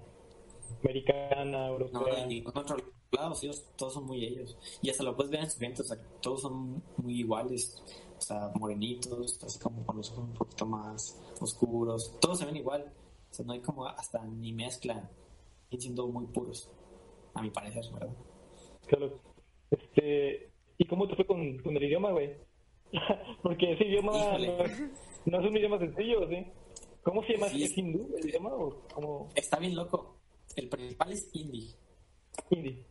americana, 0.82 1.68
No, 1.68 1.68
europea. 1.68 2.16
de 2.16 2.28
ningún 2.28 2.58
otro 2.58 2.78
lados, 3.12 3.44
ellos, 3.44 3.66
todos 3.76 3.94
son 3.94 4.06
muy 4.06 4.24
ellos. 4.26 4.58
Y 4.82 4.90
hasta 4.90 5.04
lo 5.04 5.16
puedes 5.16 5.32
ver 5.32 5.42
en 5.42 5.52
su 5.52 5.60
gente, 5.60 5.82
o 5.82 5.86
sea, 5.86 5.98
todos 6.22 6.42
son 6.42 6.82
muy 6.98 7.20
iguales, 7.20 7.82
o 8.18 8.22
sea, 8.22 8.52
morenitos, 8.56 9.40
así 9.44 9.60
como 9.60 9.86
con 9.86 9.98
los 9.98 10.12
ojos 10.12 10.26
un 10.26 10.34
poquito 10.34 10.66
más 10.66 11.20
oscuros, 11.40 12.18
todos 12.20 12.40
se 12.40 12.46
ven 12.46 12.58
igual, 12.58 12.92
o 13.30 13.34
sea, 13.34 13.46
no 13.46 13.54
hay 13.54 13.60
como 13.60 13.86
hasta 13.86 14.24
ni 14.26 14.54
mezcla, 14.54 15.10
siguen 15.66 15.82
siendo 15.82 16.08
muy 16.08 16.26
puros, 16.28 16.70
a 17.34 17.42
mi 17.42 17.50
parecer, 17.50 17.84
¿verdad? 17.94 18.16
Claro. 18.88 19.20
Este, 19.70 20.52
¿y 20.78 20.86
cómo 20.86 21.08
te 21.08 21.16
fue 21.16 21.26
con, 21.26 21.58
con 21.60 21.76
el 21.76 21.84
idioma, 21.84 22.12
güey? 22.12 22.36
Porque 23.42 23.74
ese 23.74 23.86
idioma 23.86 24.12
no 24.38 24.66
es, 24.66 24.82
no 25.26 25.40
es 25.40 25.46
un 25.46 25.58
idioma 25.58 25.80
sencillo, 25.80 26.28
¿sí? 26.28 26.46
¿Cómo 27.04 27.24
se 27.24 27.34
llama? 27.34 27.48
Sí. 27.50 27.64
¿Es 27.64 27.78
hindú 27.78 28.16
el 28.18 28.30
idioma 28.30 28.54
o 28.54 28.82
como 28.94 29.30
Está 29.34 29.58
bien 29.58 29.76
loco, 29.76 30.18
el 30.56 30.70
principal 30.70 31.12
es 31.12 31.30
indie, 31.34 31.74
hindi? 32.50 32.86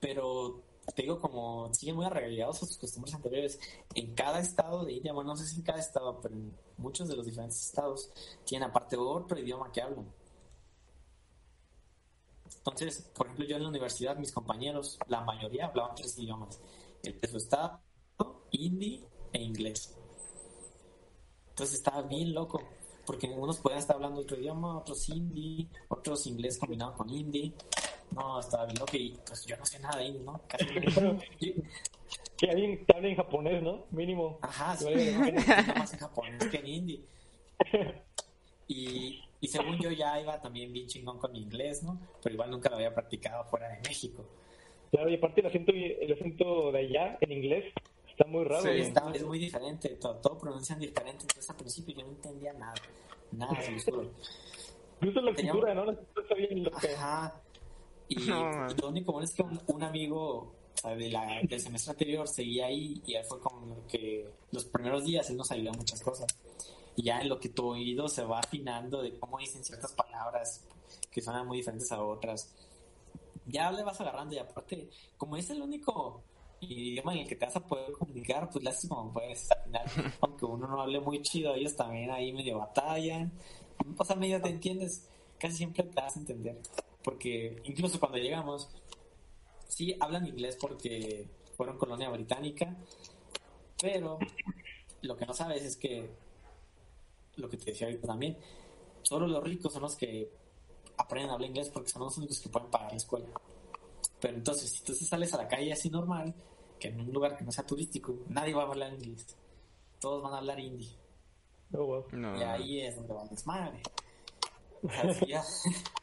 Pero 0.00 0.62
te 0.94 1.02
digo 1.02 1.20
como 1.20 1.72
siguen 1.72 1.96
muy 1.96 2.06
arraigados 2.06 2.62
a 2.62 2.66
sus 2.66 2.78
costumbres 2.78 3.14
anteriores. 3.14 3.60
En 3.94 4.14
cada 4.14 4.40
estado 4.40 4.84
de 4.84 4.94
India, 4.94 5.12
bueno, 5.12 5.30
no 5.30 5.36
sé 5.36 5.46
si 5.46 5.56
en 5.56 5.62
cada 5.62 5.78
estado, 5.78 6.20
pero 6.20 6.34
en 6.34 6.56
muchos 6.78 7.08
de 7.08 7.16
los 7.16 7.26
diferentes 7.26 7.64
estados 7.64 8.10
tienen 8.44 8.68
aparte 8.68 8.96
otro 8.96 9.38
idioma 9.38 9.70
que 9.70 9.82
hablan. 9.82 10.12
Entonces, 12.56 13.08
por 13.14 13.26
ejemplo, 13.26 13.46
yo 13.46 13.56
en 13.56 13.62
la 13.62 13.68
universidad, 13.68 14.16
mis 14.16 14.32
compañeros, 14.32 14.98
la 15.06 15.20
mayoría 15.22 15.66
hablaban 15.66 15.94
tres 15.94 16.18
idiomas. 16.18 16.60
El 17.02 17.20
de 17.20 17.28
su 17.28 17.36
estado, 17.36 17.80
hindi 18.50 19.04
e 19.32 19.42
inglés. 19.42 19.96
Entonces 21.50 21.76
estaba 21.76 22.02
bien 22.02 22.34
loco, 22.34 22.62
porque 23.06 23.28
unos 23.28 23.58
podían 23.58 23.80
estar 23.80 23.96
hablando 23.96 24.20
otro 24.20 24.38
idioma, 24.38 24.78
otros 24.78 25.08
hindi, 25.08 25.68
otros 25.88 26.26
inglés 26.26 26.58
combinado 26.58 26.94
con 26.94 27.08
hindi. 27.08 27.54
No, 28.14 28.40
estaba 28.40 28.64
bien 28.66 28.78
loco 28.78 28.96
y 28.96 29.16
pues 29.26 29.44
yo 29.46 29.56
no 29.56 29.64
sé 29.64 29.78
nada 29.78 29.98
de 29.98 30.04
hindi, 30.06 30.18
¿no? 30.24 30.40
Casi 30.48 30.64
no- 31.00 31.18
Que 32.36 32.50
alguien 32.50 32.84
que 32.86 32.96
hable 32.96 33.10
en 33.10 33.16
japonés, 33.16 33.62
¿no? 33.62 33.84
Mínimo. 33.90 34.38
Ajá, 34.40 34.74
sí, 34.76 34.86
entiendo 34.88 35.42
más 35.76 35.92
en 35.92 35.98
japonés 35.98 36.46
que 36.48 36.56
en 36.56 36.66
hindi. 36.66 37.04
Y, 38.66 39.22
y 39.40 39.48
según 39.48 39.78
yo 39.78 39.90
ya 39.90 40.20
iba 40.20 40.40
también 40.40 40.72
bien 40.72 40.86
chingón 40.86 41.18
con 41.18 41.32
mi 41.32 41.40
inglés, 41.42 41.82
¿no? 41.82 42.00
Pero 42.22 42.34
igual 42.34 42.50
nunca 42.50 42.68
lo 42.70 42.76
había 42.76 42.94
practicado 42.94 43.44
fuera 43.44 43.68
de 43.68 43.80
México. 43.86 44.24
Claro, 44.90 45.10
y 45.10 45.16
aparte 45.16 45.40
el 45.40 45.46
acento, 45.48 45.72
el 45.74 46.12
acento 46.12 46.72
de 46.72 46.78
allá 46.78 47.18
en 47.20 47.32
inglés 47.32 47.72
está 48.08 48.24
muy 48.24 48.44
raro. 48.44 48.62
Sí. 48.62 48.68
Está- 48.70 49.10
es 49.14 49.22
muy 49.24 49.38
diferente, 49.38 49.88
todo, 49.90 50.16
todo 50.16 50.38
pronuncian 50.38 50.78
diferente. 50.80 51.22
Entonces 51.22 51.48
al 51.50 51.56
principio 51.56 51.94
yo 51.96 52.02
no 52.04 52.08
entendía 52.12 52.52
nada. 52.54 52.74
Nada, 53.32 53.60
se 53.60 53.70
los 53.72 53.84
juro. 53.84 54.10
Incluso 55.00 55.20
la 55.20 55.32
Teníamos- 55.34 55.62
escritura, 55.62 55.74
¿no? 55.74 55.84
La 55.84 55.92
escritura 55.92 56.22
está 56.22 56.34
bien 56.34 56.64
loca. 56.64 56.78
Ajá. 56.96 57.40
Y 58.10 58.16
No, 58.26 58.66
lo 58.68 58.88
único 58.88 59.12
bueno 59.12 59.24
es 59.24 59.32
que 59.32 59.42
un, 59.42 59.58
un 59.68 59.82
amigo 59.82 60.52
de 60.82 61.10
la, 61.10 61.40
del 61.42 61.60
semestre 61.60 61.92
anterior 61.92 62.26
seguía 62.26 62.66
ahí 62.66 63.00
y 63.06 63.14
él 63.14 63.24
fue 63.24 63.38
como 63.40 63.86
que 63.86 64.28
los 64.50 64.64
primeros 64.64 65.04
días 65.04 65.28
él 65.30 65.36
nos 65.36 65.50
ayudó 65.50 65.70
en 65.70 65.78
muchas 65.78 66.00
cosas. 66.00 66.26
Y 66.96 67.04
ya 67.04 67.20
en 67.20 67.28
lo 67.28 67.38
que 67.38 67.50
tu 67.50 67.68
oído 67.68 68.08
se 68.08 68.24
va 68.24 68.40
afinando 68.40 69.00
de 69.00 69.16
cómo 69.18 69.38
dicen 69.38 69.62
ciertas 69.62 69.92
palabras 69.92 70.64
que 71.10 71.20
suenan 71.22 71.46
muy 71.46 71.58
diferentes 71.58 71.90
a 71.92 72.02
otras. 72.02 72.52
Ya 73.46 73.70
le 73.70 73.84
vas 73.84 74.00
agarrando 74.00 74.34
y 74.34 74.38
aparte, 74.38 74.90
como 75.16 75.36
es 75.36 75.48
el 75.50 75.62
único 75.62 76.22
idioma 76.60 77.14
en 77.14 77.20
el 77.20 77.28
que 77.28 77.36
te 77.36 77.46
vas 77.46 77.56
a 77.56 77.66
poder 77.66 77.92
comunicar, 77.92 78.50
pues 78.50 78.64
le 78.64 78.70
haces 78.70 78.88
como 78.88 79.12
puedes 79.12 79.50
al 79.50 79.62
final. 79.64 79.84
Aunque 80.20 80.44
uno 80.44 80.66
no 80.66 80.80
hable 80.80 81.00
muy 81.00 81.22
chido, 81.22 81.54
ellos 81.54 81.76
también 81.76 82.10
ahí 82.10 82.32
medio 82.32 82.58
batallan. 82.58 83.32
O 83.96 84.04
sea, 84.04 84.16
medio 84.16 84.40
te 84.42 84.50
entiendes, 84.50 85.08
casi 85.38 85.56
siempre 85.58 85.84
te 85.84 86.00
vas 86.00 86.16
a 86.16 86.20
entender. 86.20 86.60
Porque 87.02 87.60
incluso 87.64 87.98
cuando 87.98 88.18
llegamos, 88.18 88.68
sí 89.68 89.96
hablan 90.00 90.26
inglés 90.26 90.56
porque 90.60 91.28
fueron 91.56 91.78
colonia 91.78 92.10
británica, 92.10 92.76
pero 93.80 94.18
lo 95.02 95.16
que 95.16 95.26
no 95.26 95.32
sabes 95.32 95.62
es 95.64 95.76
que, 95.76 96.10
lo 97.36 97.48
que 97.48 97.56
te 97.56 97.66
decía 97.66 97.86
ahorita 97.86 98.06
también, 98.08 98.36
solo 99.02 99.26
los 99.26 99.42
ricos 99.42 99.72
son 99.72 99.82
los 99.82 99.96
que 99.96 100.30
aprenden 100.98 101.30
a 101.30 101.34
hablar 101.34 101.48
inglés 101.48 101.70
porque 101.70 101.88
son 101.90 102.02
los 102.02 102.16
únicos 102.18 102.38
que 102.40 102.48
pueden 102.50 102.70
pagar 102.70 102.90
la 102.90 102.96
escuela. 102.98 103.26
Pero 104.20 104.34
entonces, 104.36 104.70
si 104.70 104.84
tú 104.84 104.92
sales 104.94 105.32
a 105.32 105.38
la 105.38 105.48
calle 105.48 105.72
así 105.72 105.88
normal, 105.88 106.34
que 106.78 106.88
en 106.88 107.00
un 107.00 107.12
lugar 107.12 107.36
que 107.38 107.44
no 107.44 107.52
sea 107.52 107.66
turístico, 107.66 108.14
nadie 108.28 108.52
va 108.52 108.64
a 108.64 108.66
hablar 108.66 108.92
inglés. 108.92 109.36
Todos 109.98 110.22
van 110.22 110.34
a 110.34 110.38
hablar 110.38 110.60
hindi. 110.60 110.94
Oh, 111.72 111.84
wow. 111.84 112.04
No. 112.12 112.38
Y 112.38 112.42
ahí 112.42 112.80
es 112.80 112.96
donde 112.96 113.14
va 113.14 113.22
el 113.22 113.28
desmadre. 113.30 113.80
O 114.82 114.88
sea, 114.88 115.14
sí, 115.14 115.26
ya- 115.26 115.44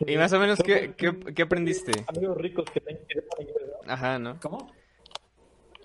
¿Y 0.00 0.16
más 0.16 0.32
o 0.32 0.40
menos 0.40 0.58
qué, 0.60 0.94
qué, 0.96 1.42
aprendiste? 1.42 1.92
Amigos 2.08 2.36
ricos 2.38 2.64
que, 2.70 2.80
sepan 2.80 3.42
inglés, 3.42 3.68
¿no? 3.86 3.92
Ajá, 3.92 4.18
¿no? 4.18 4.38
¿Cómo? 4.40 4.72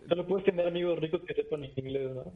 Solo 0.08 0.26
puedes 0.26 0.46
tener 0.46 0.68
amigos 0.68 1.00
ricos 1.00 1.22
que 1.22 1.34
sepan 1.34 1.64
inglés, 1.64 2.12
¿no? 2.12 2.34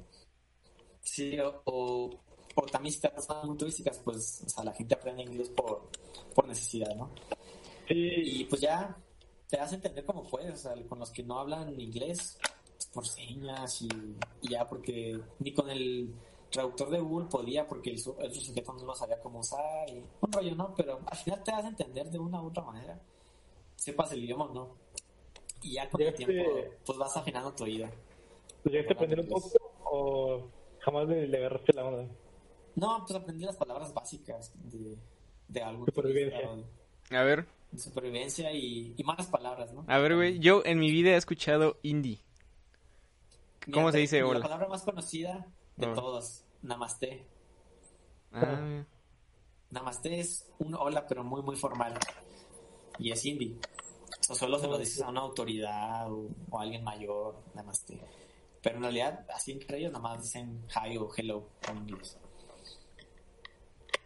Sí, 1.01 1.39
o, 1.39 1.61
o, 1.65 2.19
o 2.55 2.61
también 2.67 2.93
si 2.93 3.01
te 3.01 3.09
vas 3.09 3.29
a 3.29 3.43
muy 3.43 3.57
turísticas, 3.57 3.99
pues 3.99 4.43
o 4.45 4.49
sea, 4.49 4.63
la 4.63 4.73
gente 4.73 4.93
aprende 4.93 5.23
inglés 5.23 5.49
por, 5.49 5.89
por 6.35 6.47
necesidad, 6.47 6.95
¿no? 6.95 7.09
Sí, 7.87 7.95
Y 7.95 8.43
pues 8.45 8.61
ya 8.61 8.95
te 9.49 9.57
das 9.57 9.71
a 9.71 9.75
entender 9.75 10.05
como 10.05 10.27
puedes, 10.27 10.53
o 10.53 10.57
sea, 10.57 10.87
con 10.87 10.99
los 10.99 11.11
que 11.11 11.23
no 11.23 11.39
hablan 11.39 11.79
inglés, 11.79 12.37
pues, 12.75 12.85
por 12.87 13.07
señas 13.07 13.81
y, 13.81 13.89
y 14.41 14.49
ya, 14.51 14.67
porque 14.67 15.19
ni 15.39 15.53
con 15.53 15.69
el 15.69 16.13
traductor 16.53 16.89
de 16.89 16.99
Google 16.99 17.27
podía, 17.29 17.67
porque 17.67 17.89
el, 17.89 17.97
el 17.97 18.29
otro 18.29 18.41
sujeto 18.41 18.73
no 18.73 18.85
lo 18.85 18.95
sabía 18.95 19.19
cómo 19.19 19.39
usar, 19.39 19.89
y 19.89 20.03
un 20.21 20.31
rollo, 20.31 20.55
¿no? 20.55 20.73
Pero 20.75 20.99
al 21.05 21.17
final 21.17 21.43
te 21.43 21.51
das 21.51 21.65
a 21.65 21.69
entender 21.69 22.09
de 22.09 22.19
una 22.19 22.41
u 22.41 22.47
otra 22.47 22.63
manera, 22.63 22.99
sepas 23.75 24.11
el 24.13 24.23
idioma 24.23 24.45
o 24.45 24.53
no. 24.53 24.75
Y 25.63 25.73
ya 25.73 25.89
con 25.89 26.01
el 26.01 26.13
tiempo, 26.13 26.51
pues 26.85 26.97
vas 26.97 27.17
afinando 27.17 27.51
tu 27.53 27.63
oído. 27.63 27.87
¿pues 28.61 28.71
¿Llegaste 28.73 28.93
a 28.93 28.95
aprender 28.95 29.19
un 29.21 29.27
poco 29.27 29.49
o 29.85 30.47
jamás 30.79 31.07
le, 31.07 31.27
le 31.27 31.37
agarraste 31.37 31.73
la 31.73 31.85
onda? 31.85 32.13
No, 32.75 33.03
pues 33.05 33.19
aprendí 33.19 33.45
las 33.45 33.55
palabras 33.57 33.93
básicas 33.93 34.51
de, 34.71 34.97
de 35.47 35.61
algún 35.63 35.85
Supervivencia. 35.87 36.49
A 37.11 37.23
ver, 37.23 37.45
de 37.71 37.79
supervivencia 37.79 38.51
y, 38.51 38.93
y 38.97 39.03
malas 39.03 39.27
palabras, 39.27 39.73
¿no? 39.73 39.83
a 39.87 39.97
ver, 39.99 40.15
güey. 40.15 40.39
Yo 40.39 40.61
en 40.65 40.79
mi 40.79 40.91
vida 40.91 41.11
he 41.11 41.15
escuchado 41.15 41.77
indie. 41.81 42.19
¿Cómo 43.73 43.91
se 43.91 43.99
dice 43.99 44.19
La 44.19 44.27
hola? 44.27 44.41
palabra 44.41 44.67
más 44.67 44.83
conocida 44.83 45.47
de 45.77 45.85
Ah. 45.87 45.93
todos, 45.93 46.42
namaste. 46.63 47.25
Ah, 48.31 48.83
Namaste 49.69 50.19
es 50.19 50.51
un 50.59 50.75
hola, 50.75 51.05
pero 51.07 51.23
muy, 51.23 51.41
muy 51.41 51.55
formal. 51.55 51.93
Y 52.99 53.11
es 53.11 53.25
indie. 53.25 53.57
O 54.29 54.35
solo 54.35 54.57
se 54.59 54.67
lo 54.67 54.77
dices 54.77 55.01
a 55.01 55.09
una 55.09 55.21
autoridad 55.21 56.11
o, 56.11 56.27
o 56.49 56.59
a 56.59 56.63
alguien 56.63 56.83
mayor, 56.83 57.35
namaste. 57.55 57.99
Pero 58.61 58.77
en 58.77 58.83
realidad, 58.83 59.25
así 59.33 59.51
entre 59.51 59.79
ellos, 59.79 59.91
nada 59.91 60.03
más 60.03 60.21
dicen 60.21 60.65
hi 60.69 60.97
o 60.97 61.09
hello 61.15 61.49
en 61.69 61.77
inglés. 61.89 62.17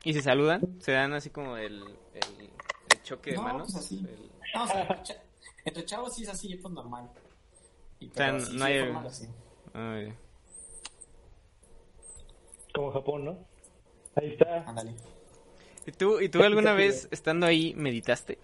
¿Y 0.03 0.13
se 0.13 0.21
saludan? 0.21 0.61
¿Se 0.81 0.93
dan 0.93 1.13
así 1.13 1.29
como 1.29 1.57
el, 1.57 1.83
el, 2.13 2.49
el 2.93 3.03
choque 3.03 3.31
de 3.31 3.35
No, 3.37 3.43
manos? 3.43 3.71
pues 3.73 3.85
así. 3.85 3.99
El- 4.07 4.31
No, 4.55 4.63
o 4.63 4.67
sea, 4.67 4.81
entre 4.81 5.03
cha- 5.03 5.23
entre 5.65 5.85
chavos 5.85 6.15
sí 6.15 6.23
es 6.23 6.29
así, 6.29 6.55
pues 6.55 6.73
normal. 6.73 7.09
Y, 7.99 8.05
sea, 8.09 8.27
pero 8.31 8.39
sí, 8.39 8.55
no 8.57 8.65
sí, 8.65 8.71
hay- 8.71 8.79
formal, 8.85 9.07
así. 9.07 9.27
Ya. 9.73 10.15
Como 12.77 12.91
Japón, 12.91 13.25
¿no? 13.25 13.37
Ahí 14.15 14.29
está. 14.33 14.63
Ándale. 14.69 14.93
¿Y 15.85 15.91
tú, 15.93 16.19
¿Y 16.21 16.29
tú 16.29 16.43
alguna 16.43 16.73
vez 16.73 17.07
estando 17.11 17.45
ahí 17.47 17.73
meditaste? 17.75 18.37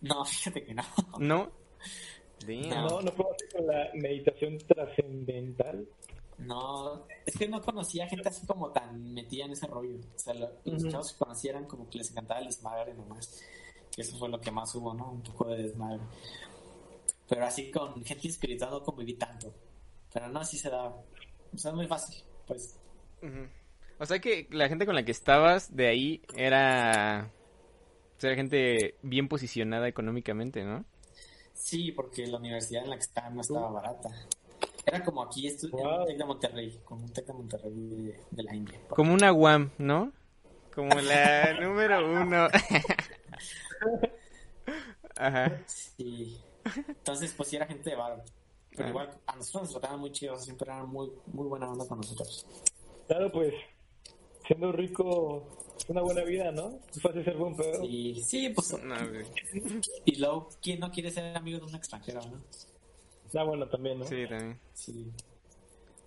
No, 0.00 0.24
fíjate 0.24 0.64
que 0.64 0.74
no. 0.74 0.82
¿No? 1.18 1.50
Damn. 2.46 2.68
No, 2.70 3.00
no 3.00 3.12
puedo 3.12 3.32
hacer 3.34 3.48
con 3.56 3.66
la 3.66 3.88
meditación 3.94 4.58
trascendental. 4.58 5.88
No, 6.38 7.06
es 7.24 7.36
que 7.36 7.48
no 7.48 7.60
conocía 7.62 8.06
gente 8.08 8.28
así 8.28 8.46
como 8.46 8.70
tan 8.70 9.14
metida 9.14 9.46
en 9.46 9.52
ese 9.52 9.66
rollo. 9.66 9.96
O 10.14 10.18
sea, 10.18 10.34
lo- 10.34 10.50
los 10.64 10.88
chavos 10.88 11.12
que 11.12 11.18
conocía 11.18 11.50
eran 11.52 11.64
como 11.66 11.88
que 11.88 11.98
les 11.98 12.10
encantaba 12.10 12.40
el 12.40 12.46
desmadre 12.46 12.92
nomás. 12.94 13.42
Que 13.94 14.02
eso 14.02 14.16
fue 14.18 14.28
lo 14.28 14.40
que 14.40 14.50
más 14.50 14.74
hubo, 14.74 14.92
¿no? 14.92 15.10
Un 15.12 15.22
poco 15.22 15.46
de 15.48 15.62
desmadre. 15.62 16.02
Pero 17.28 17.46
así 17.46 17.70
con 17.70 18.04
gente 18.04 18.28
espiritual 18.28 18.70
no 18.72 18.82
conviví 18.82 19.14
tanto. 19.14 19.52
Pero 20.12 20.28
no, 20.28 20.40
así 20.40 20.58
se 20.58 20.68
daba. 20.70 20.88
O 21.54 21.56
sea, 21.58 21.70
es 21.70 21.76
muy 21.76 21.86
fácil, 21.86 22.22
pues. 22.46 22.78
O 23.98 24.06
sea 24.06 24.18
que 24.18 24.48
la 24.50 24.68
gente 24.68 24.86
con 24.86 24.94
la 24.94 25.04
que 25.04 25.12
estabas 25.12 25.74
de 25.74 25.86
ahí 25.88 26.22
era... 26.36 27.30
o 28.16 28.20
sea, 28.20 28.30
Era 28.30 28.36
gente 28.36 28.96
bien 29.02 29.28
posicionada 29.28 29.88
económicamente, 29.88 30.64
¿no? 30.64 30.84
Sí, 31.54 31.92
porque 31.92 32.26
la 32.26 32.38
universidad 32.38 32.84
en 32.84 32.90
la 32.90 32.96
que 32.96 33.02
estaba 33.02 33.30
no 33.30 33.40
estaba 33.40 33.70
barata. 33.70 34.10
Era 34.84 35.02
como 35.02 35.22
aquí, 35.22 35.48
en 35.48 35.54
un 35.54 36.06
TEC 36.06 36.18
de 36.18 36.24
Monterrey, 36.24 36.80
como 36.84 37.04
un 37.04 37.12
TEC 37.12 37.26
de 37.26 37.32
Monterrey 37.32 37.72
de, 37.72 38.20
de 38.30 38.42
la 38.42 38.54
India. 38.54 38.78
Como 38.88 39.14
una 39.14 39.30
guam, 39.30 39.70
¿no? 39.78 40.12
Como 40.74 40.94
la 41.00 41.54
número 41.60 42.04
uno. 42.06 42.48
Ajá. 45.16 45.62
Sí. 45.66 46.38
Entonces, 46.88 47.32
pues 47.36 47.48
sí 47.48 47.56
era 47.56 47.66
gente 47.66 47.90
de 47.90 47.96
bar. 47.96 48.22
Pero 48.76 48.88
igual, 48.88 49.10
a 49.26 49.36
nosotros 49.36 49.62
nos 49.64 49.72
trataban 49.72 50.00
muy 50.00 50.12
chidos, 50.12 50.44
siempre 50.44 50.70
eran 50.70 50.88
muy, 50.88 51.12
muy 51.26 51.46
buena 51.46 51.70
onda 51.70 51.86
con 51.86 51.98
nosotros. 51.98 52.46
Claro, 53.06 53.30
pues, 53.30 53.54
siendo 54.46 54.72
rico 54.72 55.46
una 55.88 56.02
buena 56.02 56.22
vida, 56.22 56.50
¿no? 56.50 56.80
Es 56.90 57.00
fácil 57.00 57.24
ser 57.24 57.36
buen 57.36 57.56
pedo. 57.56 57.84
Y 57.84 58.22
sí, 58.22 58.48
pues. 58.50 58.76
No. 58.82 58.94
Y 60.04 60.16
luego, 60.16 60.48
¿quién 60.62 60.80
no 60.80 60.90
quiere 60.90 61.10
ser 61.10 61.36
amigo 61.36 61.58
de 61.58 61.64
un 61.66 61.74
extranjero, 61.74 62.20
no? 62.22 62.40
Ah, 63.38 63.44
bueno, 63.44 63.68
también, 63.68 63.98
¿no? 63.98 64.04
Sí, 64.04 64.26
también. 64.28 64.60
Sí. 64.72 65.12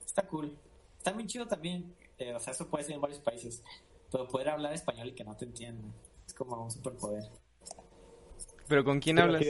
Está 0.05 0.27
cool. 0.27 0.57
Está 0.97 1.13
muy 1.13 1.27
chido 1.27 1.45
también. 1.47 1.93
eh, 2.17 2.33
o 2.33 2.39
sea, 2.39 2.53
eso 2.53 2.67
puede 2.67 2.85
ser 2.85 2.95
en 2.95 3.01
varios 3.01 3.19
países. 3.19 3.63
Pero 4.11 4.27
poder 4.27 4.49
hablar 4.49 4.73
español 4.73 5.09
y 5.09 5.11
que 5.13 5.23
no 5.23 5.35
te 5.35 5.45
entiendan. 5.45 5.93
Es 6.25 6.33
como 6.33 6.63
un 6.63 6.71
superpoder. 6.71 7.23
Pero 8.67 8.83
¿con 8.83 8.99
quién 8.99 9.19
hablas? 9.19 9.45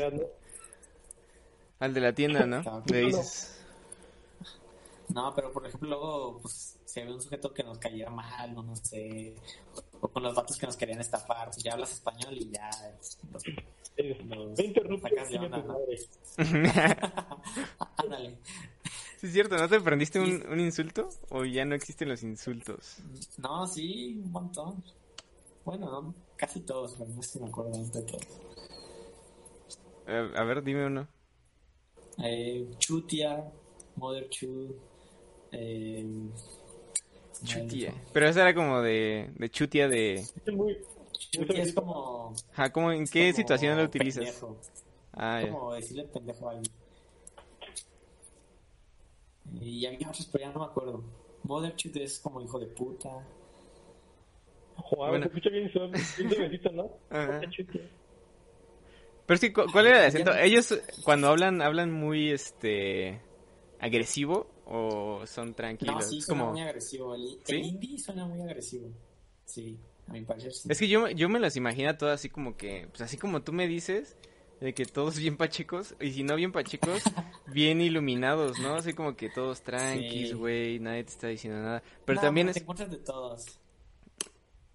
Al 1.80 1.94
de 1.94 2.02
la 2.02 2.14
tienda, 2.14 2.46
¿no? 2.46 2.64
Le 2.88 3.00
dices... 3.02 3.54
No, 5.10 5.34
pero 5.34 5.52
por 5.54 5.66
ejemplo, 5.66 5.88
luego, 5.90 6.40
pues, 6.42 6.78
si 6.86 7.00
había 7.00 7.14
un 7.16 7.22
sujeto 7.22 7.54
que 7.54 7.64
nos 7.64 7.78
cayera 7.78 8.10
mal, 8.12 8.58
o 8.58 8.62
no 8.62 8.76
sé. 8.76 9.36
O 10.02 10.10
con 10.10 10.22
los 10.22 10.36
vatos 10.36 10.58
que 10.58 10.66
nos 10.66 10.76
querían 10.76 11.00
estafar. 11.00 11.46
Pues 11.50 11.64
ya 11.64 11.74
hablas 11.74 11.94
español 11.94 12.34
y 12.38 12.50
ya. 12.52 12.70
los- 13.32 13.44
Eh, 13.96 14.16
los 14.28 14.56
20 14.56 14.80
rupias 14.82 15.02
sacas 15.12 15.30
de 15.30 15.40
tiene 15.40 15.46
onda, 15.46 15.62
tu 15.62 15.68
¿no? 15.68 15.74
madre. 15.74 15.98
Ándale. 17.98 18.38
Sí, 19.18 19.28
es 19.28 19.34
cierto, 19.34 19.58
¿no 19.58 19.68
te 19.68 19.78
aprendiste 19.78 20.20
un, 20.20 20.46
un 20.48 20.60
insulto? 20.60 21.10
¿O 21.30 21.46
ya 21.46 21.66
no 21.66 21.74
existen 21.74 22.10
los 22.10 22.22
insultos? 22.22 22.98
No, 23.38 23.66
sí, 23.66 24.22
un 24.24 24.32
montón. 24.32 24.84
Bueno, 25.66 25.90
no, 25.90 26.14
casi 26.36 26.60
todos, 26.60 26.94
pero 26.98 27.10
no 27.10 27.20
es 27.22 27.32
que 27.32 27.40
me 27.40 27.48
acuerdo 27.48 27.72
de 27.72 28.02
todos. 28.04 28.24
A 30.38 30.44
ver, 30.44 30.64
dime 30.64 30.86
uno. 30.86 31.08
Eh, 32.24 32.68
Chutia, 32.80 33.44
Mother 33.96 34.28
Chu, 34.30 34.76
eh, 35.52 36.06
Chutia. 37.44 37.94
Pero 38.14 38.28
esa 38.28 38.42
era 38.42 38.54
como 38.56 38.82
de, 38.82 39.30
de 39.36 39.50
chutia 39.50 39.88
de... 39.88 40.16
Es. 40.16 40.34
Chutia 41.32 41.64
es 41.64 41.74
como. 41.74 42.34
Ajá, 42.54 42.72
¿cómo, 42.72 42.92
¿en 42.92 43.06
qué 43.06 43.32
como 43.32 43.36
situación 43.38 43.78
lo 43.78 43.84
utilizas? 43.84 44.24
pendejo. 44.24 44.58
Ah, 45.14 45.42
ya. 45.44 45.52
como 45.52 45.74
decirle 45.74 46.04
pendejo 46.06 46.48
a 46.48 46.52
alguien. 46.52 46.74
Y 49.62 49.86
había 49.86 50.10
otros, 50.10 50.28
pero 50.32 50.46
ya 50.46 50.52
no 50.52 50.60
me 50.60 50.66
acuerdo. 50.66 51.04
Mother 51.44 51.76
Chut 51.76 51.96
es 51.98 52.20
como 52.20 52.42
hijo 52.42 52.60
de 52.60 52.68
puta. 52.68 53.10
Joder, 54.76 55.10
Bueno. 55.10 55.24
se 55.24 55.30
escucha 55.30 55.50
bien 55.50 55.72
suavecito, 55.72 56.72
¿no? 56.72 56.92
Ajá. 57.10 57.40
Qué 57.40 57.50
chuti. 57.50 57.82
Pero 59.28 59.38
sí, 59.38 59.52
¿cu- 59.54 59.66
¿cuál 59.72 59.88
era 59.88 60.00
el 60.02 60.08
acento? 60.08 60.34
¿Ellos 60.34 60.74
cuando 61.04 61.28
hablan, 61.28 61.62
hablan 61.62 61.92
muy, 61.92 62.32
este, 62.32 63.20
agresivo 63.80 64.50
o 64.66 65.22
son 65.28 65.54
tranquilos? 65.54 65.96
No, 65.98 66.02
sí, 66.02 66.22
suena 66.22 66.42
como... 66.42 66.52
muy 66.54 66.62
agresivo. 66.62 67.14
El, 67.14 67.38
¿Sí? 67.44 67.56
el 67.58 67.66
indie 67.66 68.00
suena 68.00 68.26
muy 68.26 68.42
agresivo. 68.42 68.90
Sí, 69.46 69.78
a 70.08 70.14
mi 70.14 70.22
parecer 70.24 70.54
sí. 70.54 70.70
Es 70.72 70.80
que 70.80 70.88
yo, 70.88 71.08
yo 71.10 71.30
me 71.30 71.40
las 71.40 71.56
imagino 71.56 71.96
todas 71.98 72.16
así 72.22 72.30
como 72.30 72.58
que, 72.58 72.88
pues 72.90 73.02
así 73.02 73.18
como 73.18 73.42
tú 73.44 73.54
me 73.54 73.68
dices, 73.68 74.16
de 74.62 74.74
que 74.74 74.86
todos 74.86 75.18
bien 75.20 75.38
pachecos, 75.38 75.94
y 76.00 76.12
si 76.14 76.24
no 76.24 76.36
bien 76.36 76.52
pachecos, 76.54 77.04
bien 77.48 77.82
iluminados, 77.82 78.60
¿no? 78.60 78.76
Así 78.76 78.94
como 78.94 79.16
que 79.16 79.30
todos 79.30 79.62
tranquis, 79.62 80.30
Sí. 80.30 80.34
güey, 80.36 80.80
nadie 80.80 81.04
te 81.04 81.10
está 81.12 81.28
diciendo 81.28 81.62
nada. 81.62 81.84
Pero 82.06 82.16
No, 82.16 82.22
también 82.22 82.48
Te 82.48 82.52
es, 82.52 82.58
encuentras 82.58 82.90
de 82.90 82.98
todos. 82.98 83.60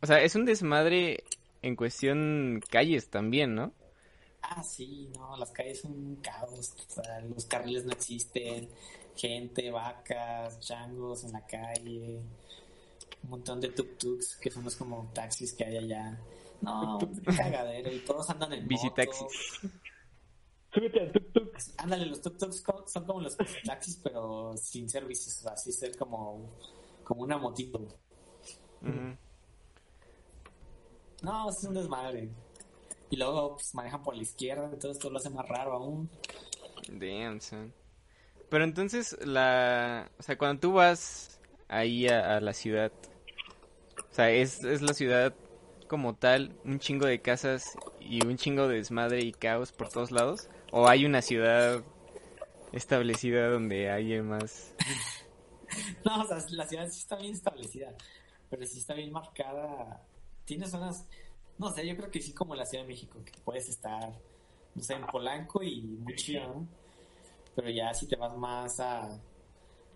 o 0.03 0.07
sea, 0.07 0.23
es 0.23 0.35
un 0.35 0.45
desmadre 0.45 1.25
en 1.63 1.75
cuestión 1.77 2.61
calles 2.71 3.09
también, 3.09 3.55
¿no? 3.55 3.73
Ah, 4.43 4.63
sí, 4.63 5.09
no, 5.17 5.37
las 5.37 5.51
calles 5.53 5.81
son 5.81 5.93
un 5.93 6.17
caos. 6.17 6.75
O 6.89 7.03
sea, 7.03 7.21
los 7.21 7.47
carriles 7.47 7.85
no 7.85 7.93
existen. 7.93 8.69
Gente, 9.17 9.71
vacas, 9.71 10.59
changos 10.61 11.25
en 11.25 11.33
la 11.33 11.47
calle. 11.47 12.21
Un 13.23 13.31
montón 13.31 13.61
de 13.61 13.75
tuk-tuks, 13.75 14.39
que 14.41 14.51
son 14.51 14.65
los 14.65 14.75
como 14.77 15.11
taxis 15.15 15.53
que 15.55 15.65
hay 15.65 15.77
allá. 15.77 16.19
No, 16.61 16.99
cagadero. 17.37 17.93
Y 17.93 18.01
todos 18.01 18.29
andan 18.31 18.53
en 18.53 18.67
Bicitaxis. 18.67 19.61
Súbete 20.73 21.01
al 21.01 21.13
tuk-tuk. 21.13 21.57
Ándale, 21.79 22.07
los 22.07 22.23
tuk-tuks 22.23 22.91
son 22.91 23.05
como 23.05 23.21
los 23.21 23.37
taxis, 23.65 24.01
pero 24.03 24.57
sin 24.57 24.89
servicios. 24.89 25.39
O 25.39 25.43
sea, 25.43 25.53
así 25.53 25.71
ser 25.73 25.97
como, 25.97 26.51
como 27.05 27.23
una 27.23 27.39
motito. 27.39 27.87
No, 31.23 31.49
es 31.49 31.63
un 31.63 31.75
desmadre. 31.75 32.29
Y 33.13 33.17
luego 33.17 33.57
pues, 33.57 33.75
manejan 33.75 34.03
por 34.03 34.17
la 34.17 34.23
izquierda, 34.23 34.71
entonces 34.73 34.99
todo 34.99 35.13
lo 35.13 35.19
hace 35.19 35.29
más 35.29 35.47
raro 35.47 35.75
aún. 35.75 36.09
Damn, 36.89 37.43
son. 37.43 37.75
Pero 38.49 38.65
entonces, 38.65 39.19
la... 39.23 40.11
O 40.19 40.23
sea, 40.23 40.39
cuando 40.39 40.61
tú 40.61 40.73
vas 40.73 41.39
ahí 41.69 42.09
a, 42.09 42.39
a 42.39 42.41
la 42.41 42.55
ciudad, 42.55 42.91
o 43.99 44.15
sea, 44.15 44.31
¿es, 44.31 44.65
es 44.65 44.81
la 44.81 44.95
ciudad 44.95 45.35
como 45.89 46.15
tal, 46.15 46.57
un 46.65 46.79
chingo 46.79 47.05
de 47.05 47.21
casas 47.21 47.77
y 48.01 48.25
un 48.25 48.39
chingo 48.39 48.67
de 48.67 48.77
desmadre 48.77 49.21
y 49.21 49.33
caos 49.33 49.73
por 49.73 49.91
todos 49.91 50.11
lados? 50.11 50.49
¿O 50.71 50.89
hay 50.89 51.05
una 51.05 51.21
ciudad 51.21 51.85
establecida 52.73 53.51
donde 53.51 53.91
hay 53.91 54.23
más... 54.23 54.75
No, 56.05 56.23
o 56.23 56.27
sea, 56.27 56.39
la 56.51 56.67
ciudad 56.67 56.89
sí 56.89 57.01
está 57.01 57.17
bien 57.17 57.33
establecida, 57.35 57.95
pero 58.49 58.67
sí 58.67 58.79
está 58.79 58.93
bien 58.93 59.13
marcada. 59.13 60.03
Tiene 60.45 60.67
zonas, 60.67 61.07
no 61.59 61.71
sé, 61.73 61.87
yo 61.87 61.97
creo 61.97 62.11
que 62.11 62.21
sí 62.21 62.33
como 62.35 62.55
la 62.55 62.67
Ciudad 62.67 62.85
de 62.85 62.89
México, 62.89 63.23
que 63.25 63.33
puedes 63.45 63.69
estar, 63.69 64.13
no 64.75 64.83
sé, 64.83 64.95
en 64.95 65.07
Polanco 65.07 65.63
y 65.63 65.83
muy 65.83 66.15
chido, 66.15 66.49
¿no? 66.55 66.67
Pero 67.55 67.71
ya 67.71 67.95
si 67.95 68.07
te 68.09 68.17
vas 68.17 68.37
más 68.37 68.81
a, 68.81 69.21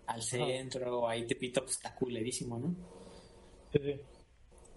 al 0.07 0.21
centro, 0.23 1.07
ahí 1.07 1.27
te 1.27 1.35
pito, 1.35 1.61
pues 1.63 1.73
está 1.77 1.95
culerísimo, 1.95 2.59
¿no? 2.59 2.75
Sí, 3.71 3.79
sí. 3.79 4.01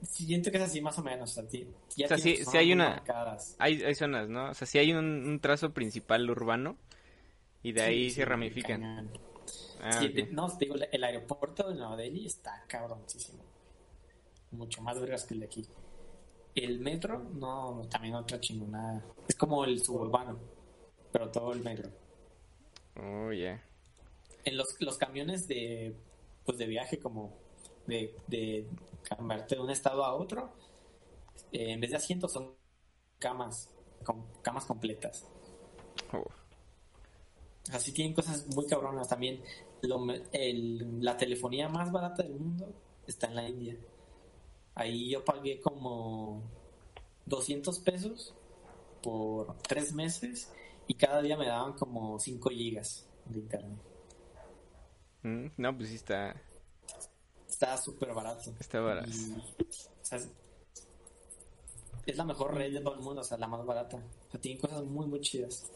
Siento 0.03 0.51
que 0.51 0.57
es 0.57 0.63
así 0.65 0.81
más 0.81 0.99
o 0.99 1.03
menos, 1.03 1.31
sea, 1.33 1.47
ti- 1.47 1.67
ya 1.97 2.07
O 2.07 2.09
sea, 2.09 2.19
sí- 2.19 2.45
sí 2.45 2.57
hay 2.57 2.73
una-. 2.73 3.03
Hay, 3.59 3.83
hay 3.83 3.95
zonas, 3.95 4.29
¿no? 4.29 4.51
O 4.51 4.55
sea, 4.55 4.67
sí 4.67 4.79
hay 4.79 4.93
un, 4.93 5.05
un 5.05 5.41
trazo 5.41 5.73
principal 5.73 6.29
urbano 6.31 6.77
y 7.63 7.73
de 7.73 7.83
ahí 7.83 8.09
Sí, 8.11 8.17
se 8.17 8.25
ramifican. 8.25 8.83
Ah, 9.83 10.09
te- 10.15 10.29
no, 10.33 10.49
te 10.57 10.65
digo, 10.67 10.77
el 10.91 11.05
aeropuerto 11.05 11.69
de 11.69 11.75
Nueva 11.77 11.97
Delhi 11.97 12.27
está 12.27 12.65
cabroncísimo. 12.69 13.43
Mucho 14.53 14.83
más 14.83 15.01
vergas 15.01 15.25
que 15.25 15.35
el 15.35 15.41
de 15.41 15.47
aquí. 15.47 15.67
El 16.55 16.81
metro, 16.81 17.19
no, 17.19 17.83
también 17.91 18.15
otra 18.15 18.41
chingonada. 18.41 19.05
Es 19.29 19.35
como 19.37 19.65
el 19.65 19.83
suburbano, 19.83 20.39
pero 21.13 21.31
todo 21.31 21.53
el 21.53 21.61
metro. 21.63 21.91
Oh, 22.97 23.33
ya. 23.33 23.63
En 24.45 24.57
los, 24.57 24.81
los 24.81 24.99
camiones 24.99 25.47
de, 25.47 25.95
pues 26.45 26.59
de 26.59 26.67
viaje, 26.67 26.99
como 26.99 27.37
de, 27.87 28.17
de 28.27 28.69
cambiarte 29.03 29.55
de 29.55 29.61
un 29.61 29.71
estado 29.71 30.05
a 30.05 30.15
otro, 30.15 30.53
eh, 31.53 31.73
en 31.73 31.81
vez 31.81 31.91
de 31.91 31.97
asientos 31.97 32.33
son 32.33 32.55
camas, 33.19 33.71
con, 34.05 34.27
camas 34.43 34.65
completas. 34.65 35.27
Oh. 36.13 36.19
O 36.19 37.67
sea, 37.71 37.79
sí 37.79 37.93
tienen 37.93 38.15
cosas 38.15 38.47
muy 38.49 38.67
cabronas 38.67 39.09
también. 39.09 39.41
Lo 39.83 40.05
el- 40.33 41.03
la 41.03 41.17
telefonía 41.17 41.69
más 41.69 41.93
barata 41.93 42.23
del 42.23 42.35
mundo 42.39 42.73
está 43.07 43.29
en 43.29 43.37
la 43.37 43.49
India. 43.49 43.77
Ahí 44.81 45.11
yo 45.11 45.23
pagué 45.23 45.61
como 45.61 46.43
200 47.27 47.79
pesos 47.81 48.35
por 49.03 49.55
tres 49.59 49.93
meses 49.93 50.51
y 50.87 50.95
cada 50.95 51.21
día 51.21 51.37
me 51.37 51.47
daban 51.47 51.75
como 51.75 52.19
5 52.19 52.49
gigas 52.49 53.07
de 53.27 53.41
internet. 53.41 53.79
Mm, 55.23 55.47
No, 55.59 55.77
pues 55.77 55.91
sí 55.91 55.97
está, 55.97 56.35
Está 57.47 57.77
súper 57.77 58.15
barato. 58.15 58.55
está 58.59 58.81
barato. 58.81 59.11
Y, 59.11 59.33
o 59.35 60.05
sea, 60.05 60.17
es- 60.19 62.17
la 62.17 62.25
mejor 62.25 62.55
red 62.55 62.73
de 62.73 62.81
todo 62.81 62.95
el 62.95 63.01
mundo, 63.01 63.21
o 63.21 63.25
sea, 63.25 63.37
la 63.37 63.47
más 63.47 63.65
barata. 63.67 63.99
O 63.99 64.31
sea, 64.31 64.41
tienen 64.41 64.59
cosas 64.61 64.83
muy, 64.85 65.07
muy 65.07 65.21
chidas. 65.21 65.71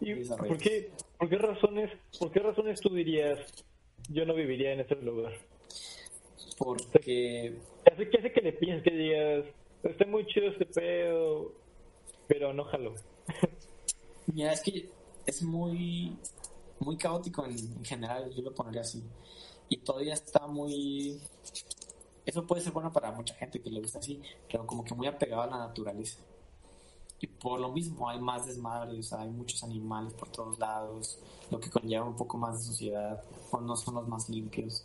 ¿Y 0.00 0.14
por 0.24 0.58
qué, 0.58 0.92
por 1.18 1.28
qué 1.28 1.36
razones, 1.38 1.90
por 2.20 2.30
qué 2.30 2.38
razones 2.38 2.80
tú 2.80 2.88
dirías 2.94 3.38
yo 4.08 4.24
no 4.24 4.32
viviría 4.34 4.72
en 4.72 4.80
este 4.80 4.94
lugar? 4.96 5.32
Porque 6.56 6.92
¿Qué 7.02 7.71
hace, 7.90 8.10
qué 8.10 8.18
hace 8.18 8.32
que 8.32 8.40
le 8.40 8.52
pienses 8.52 8.84
que 8.84 8.90
digas 8.90 9.44
está 9.82 10.06
muy 10.06 10.26
chido 10.26 10.48
este 10.48 10.66
pedo, 10.66 11.52
pero 12.28 12.52
no? 12.52 12.66
Mira, 14.26 14.52
es 14.52 14.60
que 14.60 14.88
es 15.26 15.42
muy, 15.42 16.16
muy 16.78 16.96
caótico 16.96 17.44
en, 17.44 17.52
en 17.52 17.84
general, 17.84 18.30
yo 18.30 18.42
lo 18.42 18.54
pondría 18.54 18.82
así. 18.82 19.02
Y 19.68 19.78
todavía 19.78 20.14
está 20.14 20.46
muy... 20.46 21.20
Eso 22.24 22.46
puede 22.46 22.62
ser 22.62 22.72
bueno 22.72 22.92
para 22.92 23.10
mucha 23.10 23.34
gente 23.34 23.60
que 23.60 23.70
le 23.70 23.80
gusta 23.80 23.98
así, 23.98 24.20
pero 24.50 24.66
como 24.66 24.84
que 24.84 24.94
muy 24.94 25.06
apegado 25.06 25.42
a 25.42 25.46
la 25.46 25.58
naturaleza. 25.58 26.20
Y 27.18 27.26
por 27.26 27.60
lo 27.60 27.70
mismo 27.72 28.08
hay 28.08 28.20
más 28.20 28.46
desmadre, 28.46 28.98
o 28.98 29.02
sea, 29.02 29.20
hay 29.20 29.30
muchos 29.30 29.62
animales 29.62 30.12
por 30.14 30.28
todos 30.28 30.58
lados, 30.58 31.18
lo 31.50 31.60
que 31.60 31.70
conlleva 31.70 32.04
un 32.04 32.16
poco 32.16 32.36
más 32.36 32.58
de 32.58 32.64
sociedad, 32.64 33.22
o 33.50 33.60
no 33.60 33.76
son 33.76 33.94
los 33.94 34.08
más 34.08 34.28
limpios. 34.28 34.84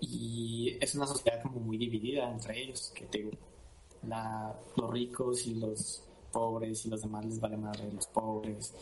Y 0.00 0.76
es 0.80 0.94
una 0.94 1.06
sociedad 1.06 1.42
como 1.42 1.60
muy 1.60 1.78
dividida 1.78 2.30
entre 2.30 2.62
ellos, 2.62 2.92
que 2.94 3.06
te, 3.06 3.30
la, 4.02 4.54
los 4.76 4.90
ricos 4.90 5.46
y 5.46 5.54
los 5.54 6.02
pobres 6.32 6.84
y 6.84 6.90
los 6.90 7.02
demás 7.02 7.24
les 7.24 7.40
vale 7.40 7.56
madre 7.56 7.90
los 7.92 8.06
pobres. 8.08 8.74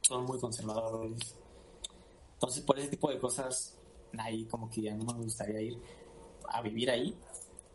Son 0.00 0.24
muy 0.24 0.38
conservadores. 0.38 1.36
Entonces, 2.34 2.62
por 2.62 2.78
ese 2.78 2.88
tipo 2.88 3.10
de 3.10 3.18
cosas, 3.18 3.78
ahí 4.18 4.44
como 4.44 4.68
que 4.70 4.82
ya 4.82 4.94
no 4.94 5.04
me 5.04 5.22
gustaría 5.22 5.60
ir 5.60 5.78
a 6.48 6.62
vivir 6.62 6.90
ahí. 6.90 7.14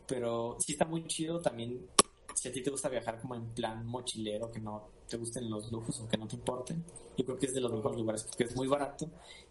Pero 0.06 0.56
sí 0.58 0.72
está 0.72 0.84
muy 0.84 1.06
chido 1.06 1.40
también 1.40 1.86
si 2.34 2.48
a 2.48 2.52
ti 2.52 2.62
te 2.62 2.70
gusta 2.70 2.88
viajar 2.88 3.20
como 3.20 3.34
en 3.34 3.46
plan 3.50 3.86
mochilero, 3.86 4.50
que 4.50 4.60
no 4.60 4.88
te 5.08 5.16
gusten 5.16 5.50
los 5.50 5.70
lujos 5.70 6.00
o 6.00 6.08
que 6.08 6.16
no 6.16 6.26
te 6.26 6.36
importen. 6.36 6.84
Yo 7.16 7.24
creo 7.24 7.38
que 7.38 7.46
es 7.46 7.54
de 7.54 7.60
los 7.60 7.72
mejores 7.72 7.98
lugares 7.98 8.24
porque 8.24 8.44
es 8.44 8.56
muy 8.56 8.66
barato 8.66 9.10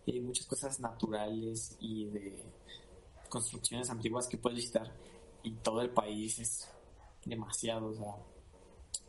y 0.09 0.13
hay 0.13 0.21
muchas 0.21 0.47
cosas 0.47 0.79
naturales 0.79 1.77
y 1.79 2.05
de 2.05 2.43
construcciones 3.29 3.89
antiguas 3.91 4.27
que 4.27 4.37
puedes 4.37 4.57
visitar 4.57 4.91
y 5.43 5.51
todo 5.51 5.81
el 5.81 5.91
país 5.91 6.39
es 6.39 6.67
demasiado, 7.25 7.87
o 7.87 7.93
sea, 7.93 8.15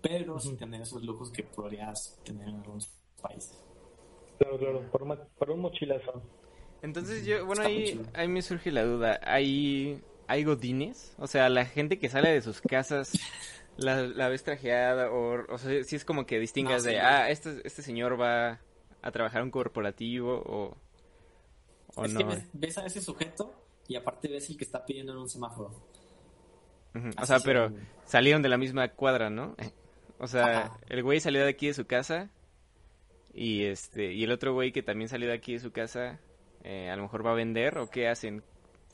pero 0.03 0.39
sin 0.39 0.59
tener 0.59 0.83
esos 0.83 1.03
lujos 1.03 1.31
que 1.31 1.43
podrías 1.43 2.19
tener 2.23 2.49
en 2.49 2.57
algunos 2.57 2.91
países. 3.21 3.57
Claro, 4.39 4.59
claro, 4.59 4.91
por, 4.91 5.27
por 5.39 5.51
un 5.51 5.61
mochilazo. 5.61 6.23
Entonces 6.83 7.25
yo, 7.25 7.47
bueno, 7.47 7.63
ahí, 7.63 8.01
ahí 8.15 8.29
me 8.29 8.43
surge 8.43 8.71
la 8.71 8.85
duda, 8.85 9.21
¿hay, 9.23 10.03
¿hay 10.27 10.45
godines? 10.45 11.15
O 11.19 11.27
sea, 11.27 11.49
la 11.49 11.65
gente 11.65 11.99
que 11.99 12.11
sale 12.11 12.31
de 12.31 12.43
sus 12.43 12.61
casas 12.61 13.13
la, 13.79 14.03
la 14.03 14.29
ves 14.29 14.45
trajeada 14.45 15.11
o, 15.11 15.51
o 15.51 15.59
sea, 15.59 15.83
si 15.83 15.97
es 15.97 16.05
como 16.05 16.27
que 16.27 16.39
distingas 16.39 16.85
de, 16.85 17.01
ah, 17.01 17.31
este, 17.31 17.63
este 17.65 17.83
señor 17.83 18.21
va 18.21 18.61
a 19.03 19.11
trabajar 19.13 19.43
un 19.43 19.51
corporativo 19.51 20.43
o, 20.45 20.77
o 21.95 22.05
es 22.05 22.13
no. 22.13 22.21
Que 22.21 22.43
ves, 22.53 22.79
a 22.79 22.87
ese 22.87 23.01
sujeto 23.01 23.55
y 23.89 23.97
aparte 23.97 24.29
ves 24.29 24.49
el 24.51 24.57
que 24.57 24.65
está 24.65 24.85
pidiendo 24.85 25.13
en 25.13 25.19
un 25.19 25.29
semáforo. 25.29 25.71
O 27.21 27.27
sea, 27.27 27.39
pero 27.41 27.73
salieron 28.05 28.43
de 28.43 28.49
la 28.49 28.59
misma 28.59 28.89
cuadra, 28.89 29.31
¿no? 29.31 29.57
O 30.23 30.27
sea, 30.27 30.79
el 30.91 31.03
güey 31.03 31.19
salió 31.19 31.43
de 31.43 31.49
aquí 31.49 31.69
de 31.69 31.73
su 31.73 31.87
casa 31.87 32.29
y 33.33 33.65
este 33.65 34.13
y 34.13 34.25
el 34.25 34.33
otro 34.33 34.53
güey 34.53 34.71
que 34.71 34.83
también 34.83 35.09
salió 35.09 35.29
de 35.29 35.33
aquí 35.33 35.55
de 35.55 35.61
su 35.61 35.73
casa 35.73 36.21
eh, 36.63 36.91
a 36.91 36.97
lo 36.97 37.03
mejor 37.03 37.25
va 37.25 37.31
a 37.33 37.35
vender 37.35 37.79
o 37.79 37.89
qué 37.89 38.09
hacen. 38.09 38.43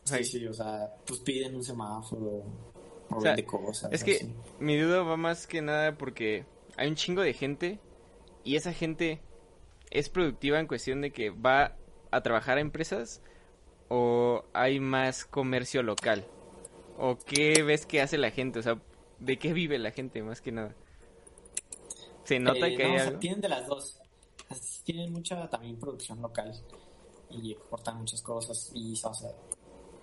Sí, 0.05 0.23
sí, 0.25 0.47
o 0.47 0.55
sea, 0.55 0.95
pues 1.05 1.19
piden 1.21 1.57
un 1.57 1.65
semáforo 1.65 2.45
o, 3.11 3.21
vende 3.21 3.45
cosas. 3.45 3.93
Es 3.93 4.05
que 4.05 4.25
mi 4.61 4.79
duda 4.79 5.03
va 5.03 5.17
más 5.17 5.47
que 5.47 5.63
nada 5.63 5.99
porque 5.99 6.45
hay 6.77 6.89
un 6.89 6.95
chingo 6.95 7.23
de 7.23 7.33
gente 7.33 7.81
y 8.45 8.55
esa 8.55 8.73
gente 8.73 9.21
es 9.91 10.09
productiva 10.09 10.61
en 10.61 10.69
cuestión 10.69 11.01
de 11.01 11.11
que 11.11 11.31
va 11.31 11.77
a 12.17 12.23
trabajar 12.23 12.59
a 12.59 12.61
empresas 12.61 13.23
o 13.89 14.45
hay 14.53 14.81
más 14.81 15.25
comercio 15.25 15.83
local. 15.83 16.27
¿O 16.99 17.19
qué 17.19 17.63
ves 17.63 17.87
que 17.87 18.01
hace 18.01 18.19
la 18.19 18.31
gente? 18.31 18.59
O 18.59 18.63
sea, 18.63 18.81
¿de 19.19 19.39
qué 19.39 19.53
vive 19.53 19.79
la 19.79 19.91
gente 19.91 20.23
más 20.23 20.41
que 20.41 20.53
nada? 20.53 20.75
¿Se 22.25 22.41
nota 22.41 22.67
eh, 22.67 22.77
que 22.77 22.85
hay 22.85 22.97
algo? 22.97 23.19
tienen 23.19 23.41
de 23.41 23.49
las 23.49 23.67
dos. 23.67 24.01
Tienen 24.85 25.13
mucha 25.13 25.49
también 25.49 25.79
producción 25.79 26.21
local 26.23 26.53
y 27.31 27.53
exportan 27.53 27.99
muchas 27.99 28.23
cosas 28.23 28.71
y 28.75 28.93
o 28.93 29.15
sea, 29.15 29.31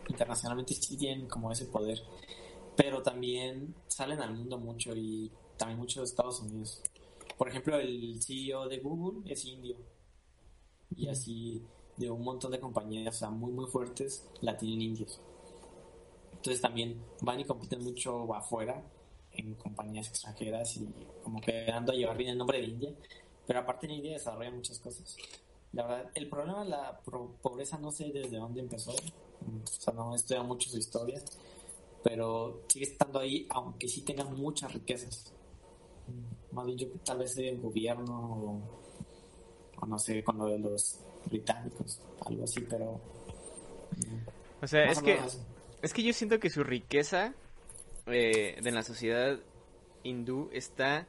internacionalmente 0.09 0.73
sí 0.73 0.97
tienen 0.97 1.27
como 1.27 1.51
ese 1.51 1.65
poder. 1.65 1.99
Pero 2.75 3.01
también 3.01 3.75
salen 3.87 4.19
al 4.19 4.33
mundo 4.33 4.57
mucho 4.57 4.95
y 4.95 5.31
también 5.57 5.79
mucho 5.79 6.01
de 6.01 6.05
Estados 6.05 6.41
Unidos. 6.41 6.81
Por 7.37 7.49
ejemplo, 7.49 7.77
el 7.77 8.21
CEO 8.21 8.67
de 8.67 8.79
Google 8.79 9.31
es 9.31 9.45
indio. 9.45 9.77
Y 10.95 11.07
así 11.07 11.63
de 11.97 12.09
un 12.09 12.23
montón 12.23 12.51
de 12.51 12.59
compañías, 12.59 13.15
o 13.15 13.19
sea, 13.19 13.29
muy 13.29 13.51
muy 13.51 13.65
fuertes, 13.67 14.27
la 14.41 14.57
tienen 14.57 14.81
indios. 14.81 15.19
Entonces 16.33 16.61
también 16.61 17.01
van 17.21 17.39
y 17.39 17.45
compiten 17.45 17.83
mucho 17.83 18.33
afuera 18.33 18.83
en 19.31 19.55
compañías 19.55 20.09
extranjeras 20.09 20.75
y 20.77 20.87
como 21.23 21.39
que 21.41 21.65
dando 21.65 21.91
a 21.91 21.95
llevar 21.95 22.17
bien 22.17 22.31
el 22.31 22.37
nombre 22.37 22.59
de 22.59 22.65
India. 22.65 22.93
Pero 23.45 23.59
aparte 23.59 23.87
en 23.87 23.93
India 23.93 24.13
desarrolla 24.13 24.51
muchas 24.51 24.79
cosas. 24.79 25.17
La 25.71 25.87
verdad, 25.87 26.11
el 26.13 26.29
problema 26.29 26.63
de 26.63 26.69
la 26.69 26.99
pobreza 27.41 27.77
no 27.77 27.91
sé 27.91 28.11
desde 28.11 28.37
dónde 28.37 28.61
empezó. 28.61 28.91
O 28.91 29.67
sea, 29.67 29.93
no 29.93 30.13
estudio 30.15 30.43
mucho 30.43 30.69
su 30.69 30.77
historia. 30.77 31.21
Pero 32.03 32.61
sigue 32.67 32.85
estando 32.85 33.19
ahí, 33.19 33.47
aunque 33.49 33.87
sí 33.87 34.01
tengan 34.01 34.35
muchas 34.35 34.73
riquezas. 34.73 35.33
Más 36.51 36.65
bien 36.65 36.77
yo 36.77 36.87
tal 37.05 37.19
vez 37.19 37.37
el 37.37 37.59
gobierno 37.59 38.61
o, 39.81 39.85
no 39.85 39.97
sé, 39.97 40.23
con 40.23 40.37
lo 40.37 40.47
de 40.47 40.59
los 40.59 40.99
británicos, 41.25 42.01
algo 42.25 42.43
así, 42.43 42.61
pero... 42.61 42.99
O 44.61 44.67
sea, 44.67 44.85
es 44.85 45.01
que... 45.01 45.19
Es 45.81 45.93
que 45.93 46.01
yo 46.01 46.13
siento 46.13 46.39
que 46.39 46.49
su 46.49 46.63
riqueza 46.63 47.33
eh, 48.05 48.57
de 48.61 48.71
la 48.71 48.83
sociedad 48.83 49.37
hindú 50.03 50.49
está 50.53 51.07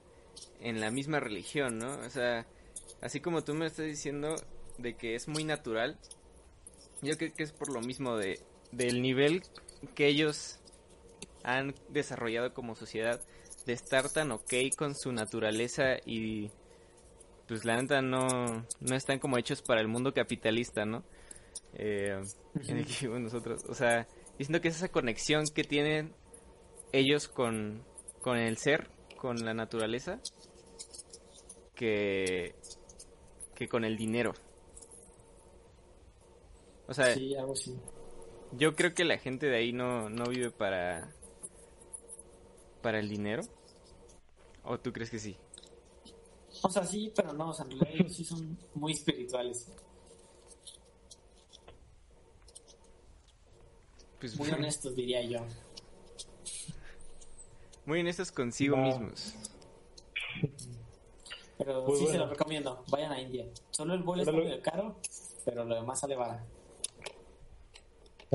en 0.60 0.80
la 0.80 0.90
misma 0.90 1.20
religión, 1.20 1.78
¿no? 1.78 1.96
O 2.00 2.10
sea, 2.10 2.44
así 3.00 3.20
como 3.20 3.44
tú 3.44 3.54
me 3.54 3.66
estás 3.66 3.86
diciendo 3.86 4.34
de 4.78 4.94
que 4.94 5.14
es 5.14 5.28
muy 5.28 5.44
natural, 5.44 5.96
yo 7.02 7.16
creo 7.16 7.32
que 7.32 7.44
es 7.44 7.52
por 7.52 7.72
lo 7.72 7.80
mismo 7.82 8.16
de 8.16 8.40
del 8.72 9.02
nivel 9.02 9.42
que 9.94 10.08
ellos 10.08 10.58
han 11.44 11.74
desarrollado 11.90 12.52
como 12.54 12.74
sociedad 12.74 13.20
de 13.66 13.72
estar 13.72 14.10
tan 14.10 14.32
ok 14.32 14.54
con 14.76 14.94
su 14.94 15.12
naturaleza 15.12 15.98
y 16.04 16.50
pues 17.46 17.64
la 17.64 17.80
neta 17.80 18.00
no, 18.02 18.66
no 18.80 18.94
están 18.96 19.18
como 19.18 19.38
hechos 19.38 19.62
para 19.62 19.80
el 19.80 19.88
mundo 19.88 20.12
capitalista, 20.14 20.84
¿no? 20.84 21.04
Eh, 21.74 22.20
nosotros, 23.20 23.64
o 23.68 23.74
sea, 23.74 24.06
diciendo 24.38 24.60
que 24.60 24.68
es 24.68 24.76
esa 24.76 24.88
conexión 24.88 25.44
que 25.54 25.64
tienen 25.64 26.14
ellos 26.92 27.28
con, 27.28 27.84
con 28.20 28.38
el 28.38 28.56
ser, 28.56 28.88
con 29.16 29.44
la 29.44 29.54
naturaleza, 29.54 30.20
que, 31.74 32.54
que 33.54 33.68
con 33.68 33.84
el 33.84 33.96
dinero. 33.96 34.34
O 36.86 36.94
sea, 36.94 37.14
yo 38.52 38.74
creo 38.74 38.94
que 38.94 39.04
la 39.04 39.18
gente 39.18 39.46
de 39.46 39.56
ahí 39.56 39.72
no, 39.72 40.10
no 40.10 40.24
vive 40.26 40.50
para, 40.50 41.10
para 42.82 43.00
el 43.00 43.08
dinero. 43.08 43.42
¿O 44.62 44.78
tú 44.78 44.92
crees 44.92 45.10
que 45.10 45.18
sí? 45.18 45.36
O 46.64 46.70
sea, 46.70 46.82
sí, 46.82 47.12
pero 47.14 47.34
no, 47.34 47.50
o 47.50 47.52
sea, 47.52 47.66
ellos 47.90 48.10
sí 48.10 48.24
son 48.24 48.56
muy 48.74 48.92
espirituales. 48.92 49.70
Pues, 54.18 54.38
muy 54.38 54.50
honestos, 54.50 54.96
diría 54.96 55.20
yo. 55.20 55.40
Muy 57.84 58.00
honestos 58.00 58.32
consigo 58.32 58.78
mismos. 58.78 59.34
Pero 61.58 61.86
sí 61.98 62.06
se 62.06 62.16
lo 62.16 62.28
recomiendo, 62.28 62.82
vayan 62.88 63.12
a 63.12 63.20
India. 63.20 63.44
Solo 63.68 63.92
el 63.92 64.02
vuelo 64.02 64.22
es 64.22 64.32
muy 64.32 64.58
caro, 64.62 64.96
pero 65.44 65.66
lo 65.66 65.74
demás 65.74 66.00
sale 66.00 66.16
barato. 66.16 66.46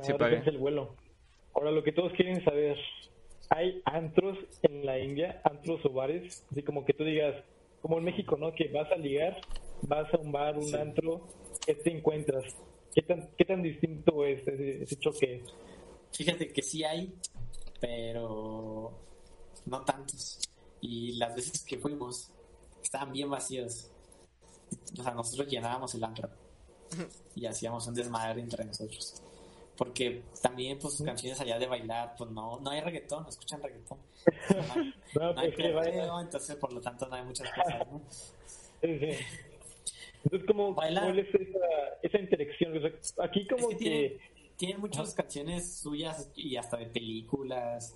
Se 0.04 0.14
paga. 0.14 0.38
el 0.46 0.60
vuelo. 0.60 0.94
Ahora 1.56 1.72
lo 1.72 1.84
que 1.84 1.94
todos 1.94 2.14
quieren 2.14 2.44
saber, 2.46 2.78
¿hay 3.50 3.82
antros 3.86 4.38
en 4.62 4.86
la 4.86 5.00
India? 5.00 5.42
¿Antros 5.44 5.84
o 5.84 5.90
bares? 5.90 6.46
Así 6.52 6.62
como 6.62 6.86
que 6.86 6.94
tú 6.94 7.04
digas, 7.04 7.44
como 7.82 7.98
en 7.98 8.04
México, 8.06 8.38
¿no? 8.38 8.54
Que 8.54 8.68
vas 8.70 8.92
a 8.92 8.96
ligar, 8.96 9.40
vas 9.82 10.14
a 10.14 10.18
un 10.18 10.32
bar, 10.32 10.58
un 10.58 10.74
antro, 10.76 11.28
¿qué 11.66 11.76
te 11.76 11.92
encuentras? 11.96 12.56
¿Qué 12.94 13.02
tan, 13.02 13.30
qué 13.38 13.46
tan 13.46 13.62
distinto 13.62 14.26
es 14.26 14.48
ese, 14.48 14.84
ese 14.84 14.96
choque? 14.98 15.44
Fíjate 16.12 16.52
que 16.52 16.62
sí 16.62 16.84
hay, 16.84 17.14
pero 17.80 18.92
no 19.66 19.82
tantos. 19.86 20.40
Y 20.82 21.14
las 21.14 21.36
veces 21.36 21.64
que 21.64 21.78
fuimos 21.78 22.32
estaban 22.82 23.12
bien 23.12 23.30
vacíos. 23.30 23.92
O 24.98 25.04
sea, 25.04 25.14
nosotros 25.14 25.48
llenábamos 25.48 25.94
el 25.96 26.04
antro 26.04 26.30
y 27.36 27.46
hacíamos 27.46 27.88
un 27.88 27.94
desmadre 27.94 28.42
entre 28.42 28.66
nosotros. 28.66 29.22
Porque 29.80 30.24
también, 30.42 30.78
pues, 30.78 30.96
sus 30.96 31.06
canciones 31.06 31.40
allá 31.40 31.58
de 31.58 31.66
bailar, 31.66 32.14
pues 32.18 32.30
no, 32.32 32.60
no 32.60 32.70
hay 32.70 32.82
reggaetón, 32.82 33.24
no 33.24 33.30
escuchan 33.30 33.64
reggaetón. 33.64 33.98
No, 35.16 35.34
hay, 35.40 35.52
no 36.06 36.22
entonces, 36.22 36.56
por 36.58 36.72
lo 36.72 36.82
tanto, 36.82 37.08
no 37.08 37.16
hay 37.16 37.24
muchas 37.24 37.50
cosas, 37.52 37.88
¿no? 37.90 38.02
Entonces, 38.82 40.48
¿cómo, 40.48 40.74
bailar, 40.76 41.18
es 41.18 41.34
esa, 41.34 41.58
esa 42.04 42.20
interacción? 42.20 42.94
aquí 43.24 43.48
como 43.48 43.70
que 43.70 44.20
tiene 44.58 44.78
muchas 44.78 45.16
canciones 45.16 45.80
suyas 45.80 46.30
y 46.36 46.58
hasta 46.58 46.78
de 46.78 46.88
películas 46.88 47.96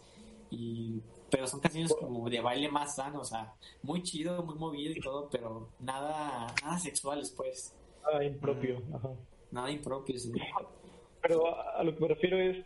y 0.49 1.01
pero 1.29 1.45
son 1.45 1.59
canciones 1.59 1.93
como 1.99 2.29
de 2.29 2.39
baile 2.39 2.69
más 2.69 2.95
sano, 2.95 3.19
o 3.19 3.25
sea, 3.25 3.53
muy 3.81 4.01
chido, 4.01 4.41
muy 4.43 4.55
movido 4.55 4.93
y 4.95 5.01
todo, 5.01 5.29
pero 5.29 5.69
nada 5.79 6.47
nada 6.63 6.79
sexuales 6.79 7.31
pues. 7.31 7.75
Nada 8.03 8.23
impropio, 8.23 8.81
ajá. 8.93 9.09
Nada 9.51 9.69
impropio, 9.69 10.17
sí. 10.17 10.31
Pero 11.23 11.57
a, 11.75 11.83
lo 11.83 11.95
que 11.95 12.01
me 12.01 12.07
refiero 12.09 12.37
es 12.37 12.63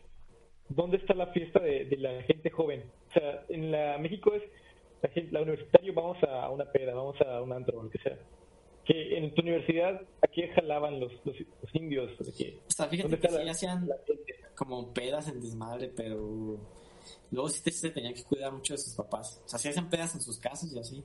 ¿dónde 0.68 0.98
está 0.98 1.14
la 1.14 1.28
fiesta 1.28 1.60
de, 1.60 1.88
la 1.98 2.22
gente 2.24 2.50
joven? 2.50 2.84
O 3.10 3.14
sea, 3.14 3.46
en 3.48 3.72
la 3.72 3.98
México 3.98 4.34
es 4.34 4.44
la, 5.02 5.10
gente, 5.10 5.32
la 5.32 5.42
universitario 5.42 5.94
vamos 5.94 6.18
a 6.24 6.50
una 6.50 6.66
peda, 6.66 6.94
vamos 6.94 7.16
a 7.22 7.42
un 7.42 7.54
antro, 7.54 7.82
lo 7.82 7.90
que 7.90 8.00
sea 8.00 8.18
que 8.88 9.18
en 9.18 9.36
tu 9.36 9.42
universidad 9.42 10.02
aquí 10.22 10.44
jalaban 10.56 11.02
los, 11.02 11.12
los, 11.26 11.36
indios. 11.74 12.10
o 12.22 12.24
sea, 12.72 12.88
fíjate 12.88 13.20
que 13.20 13.28
sí 13.28 13.50
hacían 13.50 13.90
como 14.56 14.94
pedas 14.94 15.28
en 15.28 15.42
desmadre, 15.42 15.90
pero 15.90 16.58
luego 17.32 17.50
sí 17.50 17.70
se 17.70 17.90
tenían 17.90 18.14
que 18.14 18.24
cuidar 18.24 18.54
mucho 18.54 18.74
de 18.74 18.78
sus 18.78 18.96
papás. 18.96 19.42
O 19.46 19.50
sea, 19.50 19.60
sí 19.60 19.68
hacían 19.68 19.90
pedas 19.90 20.16
en 20.16 20.22
sus 20.22 20.38
casas 20.40 20.72
y 20.72 20.80
así. 20.80 21.04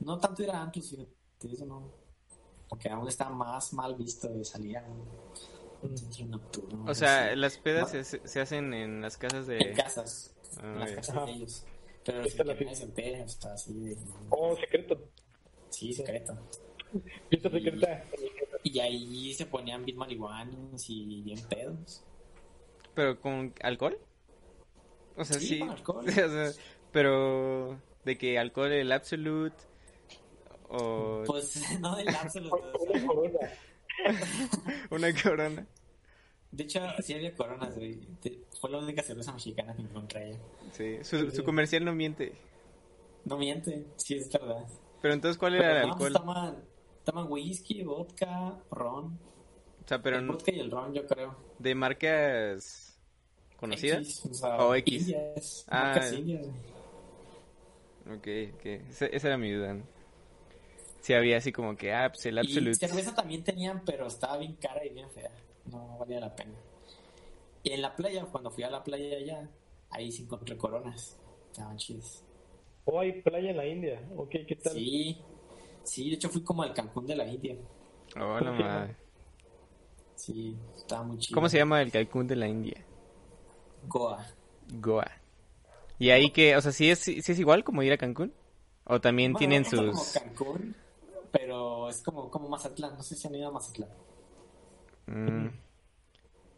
No 0.00 0.18
tanto 0.18 0.42
era 0.42 0.60
antes, 0.60 0.90
fíjate, 0.90 1.12
eso 1.52 1.64
no. 1.64 1.92
Porque 2.68 2.88
aún 2.88 3.06
está 3.06 3.30
más 3.30 3.72
mal 3.72 3.94
visto 3.94 4.28
de 4.28 4.44
salir 4.44 4.78
un 4.88 5.04
nocturno. 6.28 6.84
O 6.90 6.94
sea, 6.94 7.34
las 7.36 7.58
pedas 7.58 7.92
No. 7.94 8.04
se, 8.04 8.26
se 8.26 8.40
hacen 8.40 8.72
en 8.74 9.00
las 9.02 9.16
casas 9.16 9.48
En 9.48 9.58
de... 9.58 9.72
casas. 9.72 10.34
Ah, 10.58 10.62
en 10.74 10.78
las 10.80 10.92
casas 10.92 11.16
Ajá. 11.16 11.26
de 11.26 11.32
ellos. 11.32 11.64
Pero 12.04 12.22
Esta 12.22 12.30
sin 12.30 12.40
es 12.42 12.46
la 12.46 12.54
que 12.58 12.64
nadie 12.64 12.76
fiesta. 12.76 12.76
se 12.76 12.84
entere, 12.84 13.22
o 13.24 13.28
sea, 13.28 13.52
así 13.54 13.74
de... 13.74 13.96
Oh, 14.30 14.56
secreto. 14.56 15.08
Sí, 15.70 15.92
secreto. 15.92 16.36
Fiesta 17.28 17.50
secreta. 17.50 18.04
Y 18.64 18.78
ahí 18.80 19.32
se 19.34 19.46
ponían 19.46 19.84
bien 19.84 19.96
marihuanos 19.98 20.84
y 20.88 21.22
bien 21.22 21.40
pedos. 21.48 22.04
¿Pero 22.94 23.20
con 23.20 23.54
alcohol? 23.62 23.98
O 25.16 25.24
sea, 25.24 25.38
Sí, 25.38 25.46
sí. 25.46 25.58
con 25.60 25.70
alcohol. 25.70 26.04
o 26.08 26.12
sea, 26.12 26.50
pero 26.90 27.80
de 28.04 28.18
que 28.18 28.38
alcohol 28.38 28.72
el 28.72 28.92
absolute 28.92 29.56
o 30.68 31.22
Pues 31.26 31.62
no 31.80 31.92
o 31.92 31.96
sea, 31.96 32.42
Una 34.90 35.08
corona. 35.22 35.66
De 36.50 36.64
hecho, 36.64 36.80
sí 37.02 37.14
había 37.14 37.34
coronas, 37.34 37.74
güey. 37.76 37.98
Fue 38.60 38.70
la 38.70 38.78
única 38.78 39.02
cerveza 39.02 39.32
mexicana 39.32 39.74
que 39.74 39.82
encontré. 39.82 40.36
Sí, 40.72 40.98
su, 41.02 41.30
su 41.30 41.44
comercial 41.44 41.84
no 41.84 41.94
miente. 41.94 42.32
No 43.24 43.38
miente, 43.38 43.86
sí 43.96 44.16
es 44.16 44.30
verdad. 44.30 44.66
Pero 45.00 45.14
entonces, 45.14 45.38
¿cuál 45.38 45.54
era 45.54 45.68
el 45.68 45.74
Pero 45.76 45.86
no, 45.88 45.96
pues, 45.98 46.14
alcohol? 46.14 46.34
toman, 46.34 46.64
toman 47.04 47.26
whisky, 47.32 47.82
vodka, 47.82 48.58
ron. 48.70 49.18
O 49.84 49.88
sea, 49.88 50.02
pero 50.02 50.18
el 50.18 50.26
no- 50.26 50.34
vodka 50.34 50.52
y 50.52 50.60
el 50.60 50.70
ron, 50.70 50.92
yo 50.92 51.06
creo. 51.06 51.34
de 51.58 51.74
marcas 51.74 52.98
conocidas. 53.58 54.00
X, 54.00 54.26
o 54.30 54.34
sea, 54.34 54.56
O 54.58 54.74
X. 54.74 55.64
Ah, 55.68 55.84
marcas. 55.94 56.12
Ok, 58.06 58.28
ok. 58.54 58.66
Esa, 58.90 59.06
esa 59.06 59.28
era 59.28 59.38
mi 59.38 59.50
duda. 59.52 59.74
¿no? 59.74 59.84
Sí, 61.02 61.12
había 61.14 61.36
así 61.36 61.52
como 61.52 61.76
que, 61.76 61.92
ah, 61.92 62.08
pues 62.10 62.24
el 62.26 62.36
Y 62.36 62.38
absolute. 62.38 62.74
cerveza 62.74 63.14
también 63.14 63.42
tenían, 63.44 63.84
pero 63.84 64.06
estaba 64.06 64.38
bien 64.38 64.54
cara 64.54 64.84
y 64.86 64.90
bien 64.90 65.10
fea. 65.10 65.30
No 65.66 65.98
valía 65.98 66.20
la 66.20 66.34
pena. 66.34 66.54
Y 67.64 67.70
en 67.72 67.82
la 67.82 67.94
playa, 67.94 68.24
cuando 68.24 68.50
fui 68.50 68.62
a 68.64 68.70
la 68.70 68.82
playa 68.82 69.16
allá, 69.16 69.50
ahí 69.90 70.10
sí 70.10 70.22
encontré 70.22 70.56
coronas. 70.56 71.16
Estaban 71.50 71.76
chidas. 71.76 72.24
Oh, 72.84 73.00
hay 73.00 73.20
playa 73.20 73.50
en 73.50 73.56
la 73.56 73.66
India. 73.66 74.00
Ok, 74.16 74.30
¿qué 74.46 74.56
tal? 74.56 74.72
Sí, 74.72 75.18
sí, 75.84 76.08
de 76.10 76.14
hecho 76.16 76.28
fui 76.28 76.42
como 76.42 76.62
al 76.62 76.72
Cancún 76.72 77.06
de 77.06 77.16
la 77.16 77.26
India. 77.26 77.56
Oh, 78.16 78.38
la 78.40 78.52
madre. 78.52 78.96
Sí, 80.16 80.56
estaba 80.76 81.02
muy 81.02 81.18
chido. 81.18 81.34
¿Cómo 81.34 81.48
se 81.48 81.58
llama 81.58 81.82
el 81.82 81.90
Cancún 81.90 82.26
de 82.28 82.36
la 82.36 82.46
India? 82.48 82.84
Goa. 83.88 84.24
Goa. 84.74 85.10
¿Y 85.98 86.10
ahí 86.10 86.30
que, 86.30 86.56
o 86.56 86.60
sea, 86.60 86.72
sí 86.72 86.90
es, 86.90 87.00
sí 87.00 87.18
es 87.24 87.38
igual 87.38 87.64
como 87.64 87.82
ir 87.82 87.92
a 87.92 87.96
Cancún? 87.98 88.32
¿O 88.84 89.00
también 89.00 89.32
Bueno, 89.32 89.38
tienen 89.38 89.64
sus... 89.64 89.90
como 89.90 90.04
Cancún, 90.26 90.76
pero 91.82 91.90
es 91.90 92.02
como, 92.02 92.30
como 92.30 92.48
Mazatlán. 92.48 92.94
No 92.96 93.02
sé 93.02 93.14
si 93.16 93.26
han 93.26 93.34
ido 93.34 93.48
a 93.48 93.52
Mazatlán. 93.52 93.90
Mm, 95.06 95.48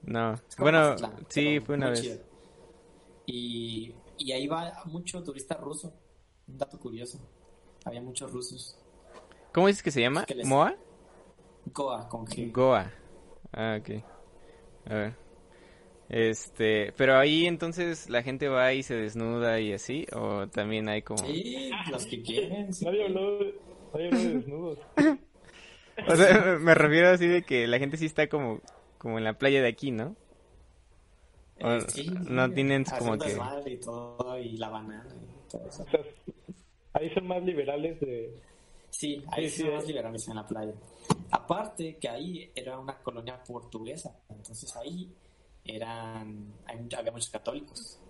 no. 0.03 0.35
Bueno, 0.59 0.79
Mazatlán, 0.91 1.27
sí, 1.29 1.61
fue 1.61 1.77
una 1.77 1.91
vez. 1.91 2.03
chido. 2.03 2.18
Y, 3.27 3.95
y 4.18 4.33
ahí 4.33 4.47
va 4.47 4.83
mucho 4.87 5.22
turista 5.22 5.55
ruso. 5.57 5.93
Un 6.47 6.59
dato 6.59 6.79
curioso. 6.79 7.18
Había 7.85 8.03
muchos 8.03 8.31
rusos. 8.33 8.79
¿Cómo 9.53 9.66
dices 9.68 9.83
que 9.83 9.91
se 9.91 10.01
llama? 10.01 10.25
Que 10.27 10.35
les- 10.35 10.47
¿Moa? 10.47 10.75
Goa 11.66 12.09
con 12.09 12.27
G. 12.27 12.53
Goa. 12.53 12.91
Ah, 13.53 13.79
ok. 13.81 14.05
A 14.91 14.95
ver. 14.95 15.14
Este, 16.11 16.93
pero 16.99 17.16
ahí 17.16 17.47
entonces 17.47 18.11
la 18.11 18.22
gente 18.22 18.49
va 18.49 18.72
y 18.75 18.83
se 18.83 18.95
desnuda 18.95 19.59
y 19.61 19.72
así, 19.72 20.07
o 20.14 20.47
también 20.49 20.87
hay 20.91 21.01
como... 21.01 21.25
Sí, 21.25 21.70
los 21.91 22.05
que 22.05 22.22
quieren. 22.22 22.75
sí. 22.75 22.85
Nadie 22.85 23.07
habló, 23.07 23.39
de 23.99 24.34
desnudos. 24.34 24.78
O 26.09 26.16
sea, 26.16 26.59
me 26.59 26.74
refiero 26.74 27.11
así 27.11 27.26
de 27.28 27.45
que 27.45 27.68
la 27.68 27.78
gente 27.78 27.97
sí 27.97 28.07
está 28.07 28.28
como, 28.28 28.61
como 28.99 29.18
en 29.18 29.24
la 29.24 29.38
playa 29.38 29.62
de 29.62 29.68
aquí, 29.68 29.92
¿no? 29.92 30.16
O 31.61 31.70
Eh, 31.70 31.80
sí, 31.88 32.11
no 32.11 32.49
sí, 32.49 32.53
tienen 32.55 32.84
como 32.84 33.16
que... 33.16 33.38
y 33.66 33.76
todo, 33.76 34.38
y 34.38 34.57
la 34.57 34.70
banana 34.70 35.14
y 35.14 35.49
todo 35.51 35.68
eso. 35.68 35.84
O 35.84 35.86
sea, 35.88 36.01
ahí 36.95 37.11
son 37.14 37.28
más 37.28 37.42
liberales 37.45 38.01
de... 38.01 38.34
Sí, 38.90 39.22
ahí 39.28 39.49
Sí, 39.49 39.51
sí 39.51 39.57
sí, 39.57 39.62
son 39.62 39.74
más 39.74 39.84
eh. 39.84 39.86
liberales 39.86 40.28
en 40.28 40.34
la 40.34 40.47
playa. 40.47 40.74
Aparte 41.30 41.97
que 41.97 42.09
ahí 42.09 42.51
era 42.55 42.78
una 42.78 42.99
colonia 42.99 43.42
portuguesa, 43.42 44.18
entonces 44.28 44.74
ahí 44.76 45.12
eran, 45.64 46.53
hay 46.66 46.88
había 46.97 47.12
muchos 47.12 47.30
católicos. 47.30 48.01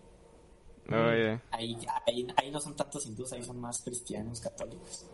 Ahí, 1.51 1.77
ahí, 2.07 2.27
ahí 2.37 2.51
no 2.51 2.61
son 2.61 2.77
tantos 2.77 3.07
hindús, 3.07 3.33
ahí 3.33 3.43
son 3.43 3.59
más 3.61 3.83
cristianos 3.83 4.41
católicos. 4.41 5.07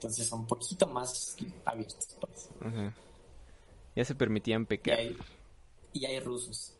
Entonces 0.00 0.26
son 0.26 0.40
un 0.40 0.46
poquito 0.46 0.86
más 0.86 1.36
abiertos, 1.66 2.16
pues. 2.20 2.48
ajá. 2.60 2.94
Ya 3.94 4.04
se 4.04 4.14
permitían 4.14 4.62
Y 4.62 4.66
pecar. 4.66 4.98
hay, 4.98 5.16
y 5.92 6.06
hay 6.06 6.20
rusos 6.20 6.74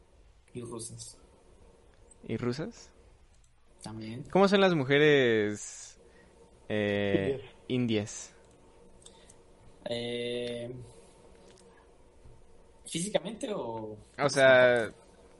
y 0.54 0.62
rusas 0.62 1.18
¿Y 2.26 2.36
rusas? 2.38 2.90
también. 3.82 4.24
¿Cómo 4.30 4.48
son 4.48 4.60
las 4.62 4.74
mujeres 4.74 5.98
eh, 6.68 7.42
indias? 7.68 8.32
Eh, 9.84 10.74
¿Físicamente 12.86 13.52
o...? 13.54 13.96
O 14.18 14.28
sea, 14.28 14.92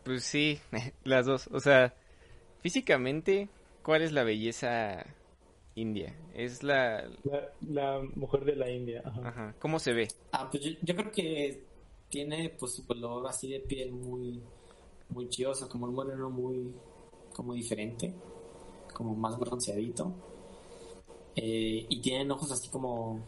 pues 0.05 0.25
sí, 0.25 0.61
las 1.05 1.27
dos. 1.27 1.49
O 1.53 1.61
sea, 1.61 1.95
físicamente, 2.63 3.49
¿cuál 3.83 4.03
es 4.03 4.13
la 4.13 4.23
belleza 4.25 5.05
india? 5.75 6.15
Es 6.35 6.63
la... 6.63 7.09
La, 7.25 7.53
la 7.61 8.03
mujer 8.15 8.45
de 8.45 8.57
la 8.57 8.71
India. 8.71 9.03
Ajá. 9.05 9.29
Ajá. 9.29 9.55
¿Cómo 9.59 9.79
se 9.79 9.93
ve? 9.93 10.09
Ah, 10.33 10.49
pues 10.51 10.63
yo, 10.63 10.71
yo 10.83 10.97
creo 10.97 11.13
que 11.13 11.65
tiene 12.09 12.51
pues 12.51 12.73
su 12.73 12.87
color 12.87 13.27
así 13.27 13.51
de 13.51 13.61
piel 13.61 13.93
muy 13.93 14.43
muy 15.11 15.29
chido, 15.29 15.51
o 15.51 15.55
sea, 15.55 15.69
como 15.69 15.87
un 15.87 15.95
moreno 15.95 16.31
muy 16.31 16.73
como 17.35 17.55
diferente, 17.55 18.15
como 18.95 19.15
más 19.15 19.39
bronceadito. 19.39 20.13
Eh, 21.37 21.87
y 21.89 22.01
tienen 22.01 22.31
ojos 22.31 22.51
así 22.53 22.69
como 22.69 23.21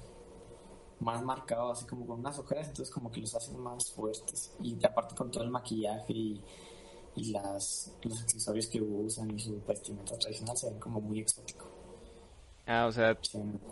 más 1.00 1.22
marcados, 1.24 1.78
así 1.78 1.86
como 1.86 2.06
con 2.06 2.20
unas 2.20 2.38
ojeras, 2.38 2.68
entonces 2.68 2.92
como 2.92 3.10
que 3.10 3.20
los 3.20 3.34
hacen 3.34 3.58
más 3.60 3.90
fuertes. 3.92 4.54
Y 4.62 4.76
aparte 4.84 5.14
con 5.14 5.30
todo 5.30 5.44
el 5.44 5.50
maquillaje 5.50 6.12
y, 6.12 6.40
y 7.16 7.32
las, 7.32 7.96
los 8.02 8.20
accesorios 8.20 8.66
que 8.66 8.80
usan 8.80 9.30
y 9.30 9.40
su 9.40 9.60
vestimenta 9.66 10.16
tradicional 10.18 10.56
se 10.56 10.70
ven 10.70 10.78
como 10.78 11.00
muy 11.00 11.20
exótico. 11.20 11.71
Ah, 12.66 12.86
o 12.86 12.92
sea, 12.92 13.18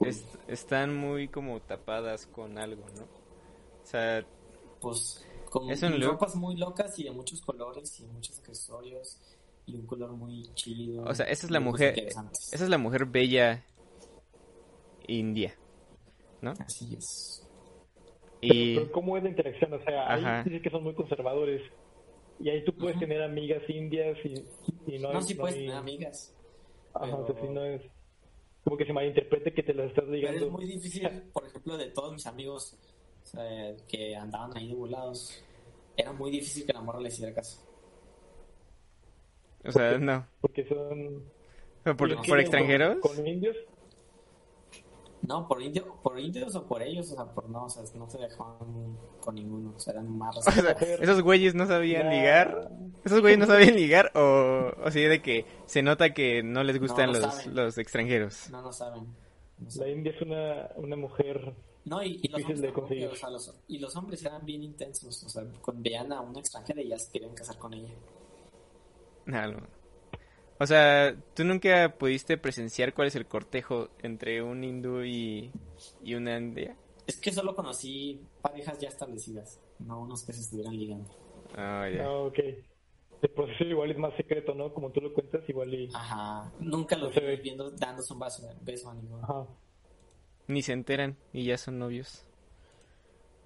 es- 0.04 0.24
están 0.48 0.96
muy 0.96 1.28
como 1.28 1.60
tapadas 1.60 2.26
con 2.26 2.58
algo, 2.58 2.84
¿no? 2.96 3.02
O 3.02 3.86
sea, 3.86 4.24
pues 4.80 5.24
con 5.48 5.70
Es 5.70 5.82
un 5.82 6.00
ropas 6.00 6.34
muy 6.36 6.56
locas 6.56 6.98
y 6.98 7.04
de 7.04 7.10
muchos 7.12 7.40
colores 7.40 7.98
y 8.00 8.04
muchos 8.06 8.38
accesorios 8.38 9.18
y 9.66 9.74
un 9.76 9.86
color 9.86 10.10
muy 10.12 10.42
chido. 10.54 11.04
o 11.04 11.14
sea, 11.14 11.26
esa 11.26 11.46
es 11.46 11.50
la 11.50 11.60
mujer, 11.60 11.98
esa 11.98 12.24
es 12.64 12.68
la 12.68 12.78
mujer 12.78 13.04
bella 13.06 13.64
india, 15.06 15.54
¿no? 16.40 16.52
Así 16.58 16.94
es. 16.96 17.46
Y, 18.40 18.76
Pero 18.76 18.92
¿cómo 18.92 19.16
es 19.16 19.22
la 19.22 19.28
interacción? 19.28 19.72
O 19.74 19.82
sea, 19.82 20.12
ahí 20.14 20.24
Ajá. 20.24 20.42
dice 20.44 20.62
que 20.62 20.70
son 20.70 20.82
muy 20.82 20.94
conservadores. 20.94 21.62
Y 22.38 22.48
ahí 22.48 22.64
tú 22.64 22.74
puedes 22.74 22.98
tener 22.98 23.22
amigas 23.22 23.62
indias 23.68 24.16
y, 24.24 24.94
y 24.94 24.98
no, 24.98 25.12
No, 25.12 25.18
hay- 25.18 25.24
sí 25.24 25.34
no 25.34 25.40
puedes 25.40 25.56
hay- 25.56 25.62
tener 25.66 25.76
amigas. 25.76 26.34
Ajá, 26.94 27.04
pero- 27.04 27.22
o 27.22 27.26
sea, 27.26 27.34
sí 27.42 27.48
no 27.52 27.64
es... 27.64 27.82
Como 28.64 28.76
que 28.76 28.84
se 28.84 28.92
malinterprete 28.92 29.52
que 29.54 29.62
te 29.62 29.74
las 29.74 29.88
estás 29.88 30.04
Pero 30.04 30.16
ligando. 30.16 30.46
es 30.46 30.52
muy 30.52 30.66
difícil, 30.66 31.08
por 31.32 31.46
ejemplo, 31.46 31.76
de 31.76 31.86
todos 31.86 32.12
mis 32.12 32.26
amigos 32.26 32.76
sea, 33.30 33.76
que 33.88 34.16
andaban 34.16 34.56
ahí 34.56 34.68
de 34.68 34.74
volados, 34.74 35.42
era 35.96 36.12
muy 36.12 36.30
difícil 36.30 36.66
que 36.66 36.72
la 36.72 36.80
morra 36.80 37.00
le 37.00 37.08
hiciera 37.08 37.34
caso. 37.34 37.60
o 39.64 39.70
sea, 39.70 39.98
no. 39.98 40.26
Porque 40.40 40.64
son... 40.66 41.24
¿Por, 41.96 42.12
extranjeros? 42.40 42.98
Con, 43.00 43.16
con 43.16 43.26
indios. 43.26 43.56
No, 45.22 45.46
por, 45.46 45.62
indio, 45.62 45.96
por 46.02 46.18
indios 46.18 46.54
o 46.56 46.66
por 46.66 46.82
ellos, 46.82 47.12
o 47.12 47.14
sea, 47.14 47.24
por 47.26 47.48
no, 47.50 47.64
o 47.64 47.68
sea, 47.70 47.82
no 47.94 48.08
se 48.08 48.18
dejaban 48.18 48.96
con 49.20 49.34
ninguno, 49.34 49.74
o 49.76 49.78
sea, 49.78 49.92
eran 49.92 50.16
más 50.16 50.36
O 50.38 50.42
sea, 50.42 50.72
esos 50.72 51.20
güeyes 51.22 51.54
no 51.54 51.66
sabían 51.66 52.08
ligar. 52.10 52.70
Esos 53.04 53.20
güeyes 53.20 53.38
no 53.38 53.46
sabían 53.46 53.74
ligar 53.76 54.10
o, 54.14 54.72
o 54.82 54.90
sea, 54.90 55.08
de 55.08 55.20
que 55.22 55.44
se 55.66 55.82
nota 55.82 56.14
que 56.14 56.42
no 56.42 56.62
les 56.64 56.80
gustan 56.80 57.12
No, 57.12 57.18
no 57.18 57.26
los, 57.26 57.46
los 57.46 57.78
extranjeros. 57.78 58.48
No, 58.50 58.62
no 58.62 58.72
saben. 58.72 59.04
No 59.58 59.68
La. 59.76 59.88
India 59.88 60.12
es 60.12 60.22
una, 60.22 60.70
una 60.76 60.96
mujer... 60.96 61.54
No, 61.84 62.02
y, 62.02 62.20
y 62.22 62.28
los 62.28 62.38
Difícil 62.38 62.44
hombres 62.44 62.60
de 62.62 62.72
conseguir. 62.72 63.06
o 63.08 63.14
sea, 63.16 63.30
los- 63.30 63.54
y 63.68 63.78
los 63.78 63.96
hombres 63.96 64.24
eran 64.24 64.44
bien 64.44 64.62
intensos, 64.62 65.22
o 65.24 65.28
sea, 65.28 65.44
veían 65.74 66.12
a 66.12 66.20
una 66.20 66.40
extranjera 66.40 66.80
y 66.82 66.88
ya 66.88 66.98
se 66.98 67.10
querían 67.12 67.34
casar 67.34 67.56
con 67.58 67.72
ella. 67.74 67.88
No, 69.26 69.46
no. 69.52 69.79
O 70.60 70.66
sea, 70.66 71.16
¿tú 71.34 71.42
nunca 71.42 71.96
pudiste 71.96 72.36
presenciar 72.36 72.92
cuál 72.92 73.08
es 73.08 73.16
el 73.16 73.24
cortejo 73.24 73.88
entre 74.02 74.42
un 74.42 74.62
hindú 74.62 75.02
y, 75.02 75.50
y 76.04 76.14
una 76.14 76.36
india? 76.36 76.76
Es 77.06 77.16
que 77.16 77.32
solo 77.32 77.56
conocí 77.56 78.20
parejas 78.42 78.78
ya 78.78 78.88
establecidas, 78.88 79.58
no 79.78 80.02
unos 80.02 80.22
que 80.22 80.34
se 80.34 80.42
estuvieran 80.42 80.76
ligando. 80.76 81.08
Ah, 81.56 81.88
ya. 81.88 82.04
Ah, 82.04 82.12
ok. 82.12 82.38
El 83.22 83.30
proceso 83.30 83.64
igual 83.64 83.90
es 83.90 83.96
más 83.96 84.14
secreto, 84.16 84.54
¿no? 84.54 84.74
Como 84.74 84.90
tú 84.90 85.00
lo 85.00 85.14
cuentas, 85.14 85.48
igual 85.48 85.72
y... 85.72 85.88
Ajá, 85.94 86.52
nunca 86.60 86.94
vi 86.96 87.20
ve. 87.20 87.36
viendo 87.36 87.70
dándose 87.70 88.12
un 88.12 88.20
beso, 88.20 88.46
beso 88.60 88.90
a 88.90 88.94
ninguno. 88.94 89.24
Ajá. 89.24 89.46
Ni 90.46 90.60
se 90.60 90.74
enteran 90.74 91.16
y 91.32 91.44
ya 91.44 91.56
son 91.56 91.78
novios. 91.78 92.26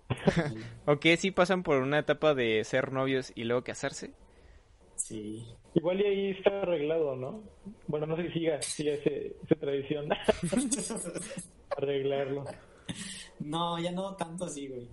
¿O 0.87 0.99
qué? 0.99 1.17
¿Sí 1.17 1.31
pasan 1.31 1.63
por 1.63 1.77
una 1.81 2.01
etapa 2.01 2.35
de 2.35 2.65
ser 2.65 2.91
novios 2.91 3.31
y 3.37 3.45
luego 3.45 3.63
casarse? 3.63 4.11
Sí. 4.97 5.47
Igual 5.75 6.01
y 6.01 6.05
ahí 6.05 6.31
está 6.31 6.63
arreglado, 6.63 7.17
¿no? 7.17 7.43
Bueno, 7.89 8.07
no 8.07 8.17
sé 8.17 8.29
si 8.29 8.35
siga, 8.35 8.63
siga 8.63 8.93
ese, 8.95 9.37
esa 9.45 9.55
tradición. 9.57 10.09
Arreglarlo. 11.77 12.45
No, 13.41 13.79
ya 13.79 13.91
no 13.91 14.15
tanto 14.15 14.45
así, 14.45 14.69
güey. 14.69 14.89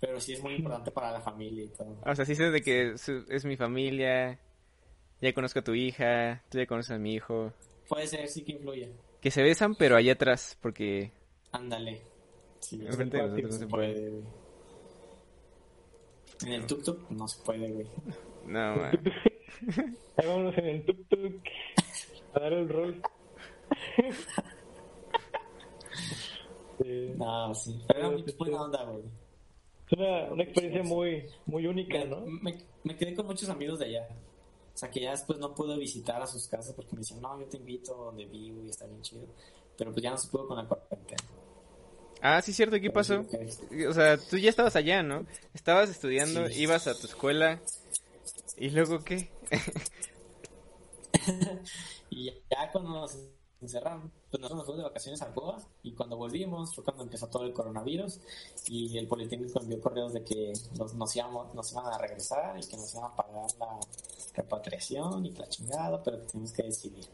Pero 0.00 0.20
sí 0.20 0.34
es 0.34 0.42
muy 0.42 0.54
importante 0.54 0.90
para 0.90 1.12
la 1.12 1.20
familia 1.20 1.64
y 1.64 1.68
todo. 1.68 1.96
O 2.04 2.14
sea, 2.14 2.24
sí 2.24 2.34
sé 2.34 2.50
de 2.50 2.60
que 2.60 2.94
es 2.94 3.44
mi 3.44 3.56
familia, 3.56 4.38
ya 5.20 5.32
conozco 5.32 5.60
a 5.60 5.64
tu 5.64 5.74
hija, 5.74 6.42
tú 6.50 6.58
ya 6.58 6.66
conoces 6.66 6.90
a 6.90 6.98
mi 6.98 7.14
hijo. 7.14 7.52
Puede 7.88 8.06
ser, 8.06 8.28
sí 8.28 8.42
que 8.42 8.52
influye. 8.52 8.90
Que 9.20 9.30
se 9.30 9.42
besan, 9.42 9.76
pero 9.76 9.96
allá 9.96 10.14
atrás, 10.14 10.58
porque 10.60 11.12
Ándale. 11.52 12.02
Sí, 12.58 12.78
de 12.78 12.86
nosotros 12.86 13.42
no 13.42 13.52
se 13.52 13.66
puede. 13.66 13.92
puede, 13.92 14.10
güey. 14.10 14.22
En 16.44 16.52
el 16.52 16.66
tuk-tuk 16.66 17.08
no 17.10 17.28
se 17.28 17.42
puede, 17.44 17.70
güey. 17.70 17.86
No, 18.46 18.76
ma. 18.76 18.90
Ahí 20.16 20.26
vámonos 20.26 20.56
en 20.58 20.66
el 20.66 20.86
tuk-tuk 20.86 21.40
a 22.34 22.40
dar 22.40 22.52
el 22.52 22.68
rol. 22.68 23.02
Sí. 26.78 27.12
No, 27.16 27.54
sí. 27.54 27.80
Pero 27.86 28.00
era 28.00 28.10
muy 28.10 28.22
Pero, 28.22 28.36
buena 28.38 28.62
onda, 28.62 28.84
güey. 28.84 29.04
Es 29.86 29.98
una, 29.98 30.32
una 30.32 30.42
experiencia 30.42 30.82
muy, 30.82 31.26
muy 31.46 31.66
única, 31.66 31.98
Me, 31.98 32.04
¿no? 32.06 32.20
me, 32.26 32.58
me 32.82 32.96
quedé 32.96 33.14
con 33.14 33.26
muchos 33.26 33.48
amigos 33.48 33.78
de 33.78 33.84
allá. 33.86 34.08
O 34.74 34.76
sea, 34.78 34.90
que 34.90 35.00
ya 35.00 35.10
después 35.12 35.38
no 35.38 35.54
pude 35.54 35.78
visitar 35.78 36.20
a 36.20 36.26
sus 36.26 36.48
casas 36.48 36.74
porque 36.74 36.92
me 36.92 36.98
decían, 37.00 37.20
no, 37.20 37.38
yo 37.38 37.46
te 37.46 37.58
invito 37.58 37.94
donde 37.94 38.24
vivo 38.24 38.64
y 38.64 38.70
está 38.70 38.86
bien 38.86 39.02
chido. 39.02 39.26
Pero 39.76 39.92
pues 39.92 40.02
ya 40.02 40.10
no 40.10 40.18
se 40.18 40.28
pudo 40.28 40.48
con 40.48 40.56
la 40.56 40.64
cuarentena. 40.66 41.22
Ah, 42.22 42.40
sí, 42.40 42.52
cierto, 42.52 42.80
¿qué 42.80 42.90
pasó? 42.90 43.24
O 43.88 43.92
sea, 43.92 44.16
tú 44.16 44.38
ya 44.38 44.48
estabas 44.50 44.74
allá, 44.76 45.02
¿no? 45.02 45.26
Estabas 45.54 45.90
estudiando, 45.90 46.48
Sí. 46.48 46.62
ibas 46.62 46.86
a 46.86 46.98
tu 46.98 47.06
escuela, 47.06 47.60
¿y 48.56 48.70
luego 48.70 49.04
qué? 49.04 49.30
Y 52.10 52.26
ya, 52.26 52.70
cuando 52.70 52.90
nos 52.90 53.16
encerraron, 53.60 54.12
pues 54.30 54.40
nosotros 54.40 54.58
nos 54.58 54.66
fuimos 54.66 54.78
de 54.78 54.88
vacaciones 54.88 55.22
a 55.22 55.32
Cuba 55.32 55.56
y 55.82 55.92
cuando 55.92 56.16
volvimos 56.16 56.74
fue 56.74 56.84
cuando 56.84 57.04
empezó 57.04 57.28
todo 57.28 57.44
el 57.44 57.54
coronavirus 57.54 58.20
y 58.66 58.98
el 58.98 59.08
Politécnico 59.08 59.60
envió 59.60 59.80
correos 59.80 60.12
de 60.12 60.22
que 60.22 60.52
nos, 60.76 60.94
nos, 60.94 61.16
íbamos, 61.16 61.54
nos 61.54 61.72
iban 61.72 61.86
a 61.86 61.96
regresar 61.96 62.58
y 62.58 62.66
que 62.66 62.76
nos 62.76 62.92
iban 62.94 63.12
a 63.12 63.16
pagar 63.16 63.46
la 63.58 63.80
repatriación 64.34 65.24
y 65.24 65.30
la 65.30 65.48
chingada, 65.48 66.02
pero 66.02 66.20
que 66.20 66.26
teníamos 66.26 66.52
que 66.52 66.64
decidir. 66.64 67.06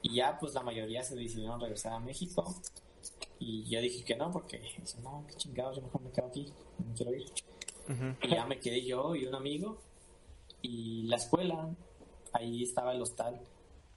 Y 0.00 0.14
ya 0.14 0.38
pues 0.38 0.54
la 0.54 0.62
mayoría 0.62 1.02
se 1.02 1.16
decidieron 1.16 1.60
regresar 1.60 1.92
a 1.92 1.98
México 1.98 2.54
y 3.40 3.64
yo 3.64 3.80
dije 3.80 4.04
que 4.04 4.16
no 4.16 4.30
porque 4.30 4.58
dije, 4.58 4.82
no, 5.02 5.24
qué 5.28 5.34
chingados, 5.34 5.76
yo 5.76 5.82
mejor 5.82 6.02
me 6.02 6.10
quedo 6.10 6.26
aquí, 6.26 6.52
no 6.78 6.94
quiero 6.94 7.14
ir. 7.14 7.30
Y 8.22 8.28
ya 8.28 8.46
me 8.46 8.58
quedé 8.58 8.84
yo 8.84 9.14
y 9.14 9.26
un 9.26 9.34
amigo. 9.34 9.78
Y 10.62 11.02
la 11.04 11.16
escuela, 11.16 11.68
ahí 12.32 12.62
estaba 12.62 12.92
el 12.92 13.02
hostal 13.02 13.40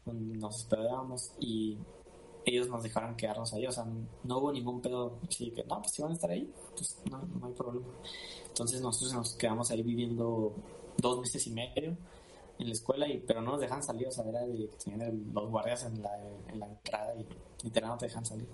donde 0.05 0.37
nos 0.37 0.55
hospedábamos 0.55 1.33
y 1.39 1.77
ellos 2.45 2.67
nos 2.67 2.83
dejaron 2.83 3.15
quedarnos 3.15 3.53
ahí. 3.53 3.65
O 3.65 3.71
sea, 3.71 3.85
no 4.23 4.37
hubo 4.37 4.51
ningún 4.51 4.81
pedo. 4.81 5.19
Así 5.27 5.51
que, 5.51 5.63
no, 5.63 5.81
pues 5.81 5.91
si 5.91 6.01
van 6.01 6.11
a 6.11 6.15
estar 6.15 6.29
ahí, 6.29 6.51
pues 6.75 7.01
no, 7.09 7.21
no 7.39 7.47
hay 7.47 7.53
problema. 7.53 7.87
Entonces 8.47 8.81
nosotros 8.81 9.13
nos 9.13 9.35
quedamos 9.35 9.69
ahí 9.71 9.81
viviendo 9.83 10.53
dos 10.97 11.19
meses 11.19 11.45
y 11.47 11.51
medio 11.51 11.97
en 12.59 12.67
la 12.67 12.73
escuela, 12.73 13.07
y 13.07 13.17
pero 13.19 13.41
no 13.41 13.51
nos 13.51 13.61
dejan 13.61 13.81
salir. 13.83 14.07
O 14.07 14.11
sea, 14.11 14.25
era 14.25 14.41
de 14.41 14.67
que 14.69 14.75
tenían 14.77 15.31
los 15.33 15.49
guardias 15.49 15.85
en 15.85 16.01
la, 16.01 16.11
en 16.47 16.59
la 16.59 16.67
entrada 16.67 17.15
y 17.15 17.25
literal 17.63 17.91
no 17.91 17.97
te 17.97 18.05
dejan 18.07 18.25
salir. 18.25 18.47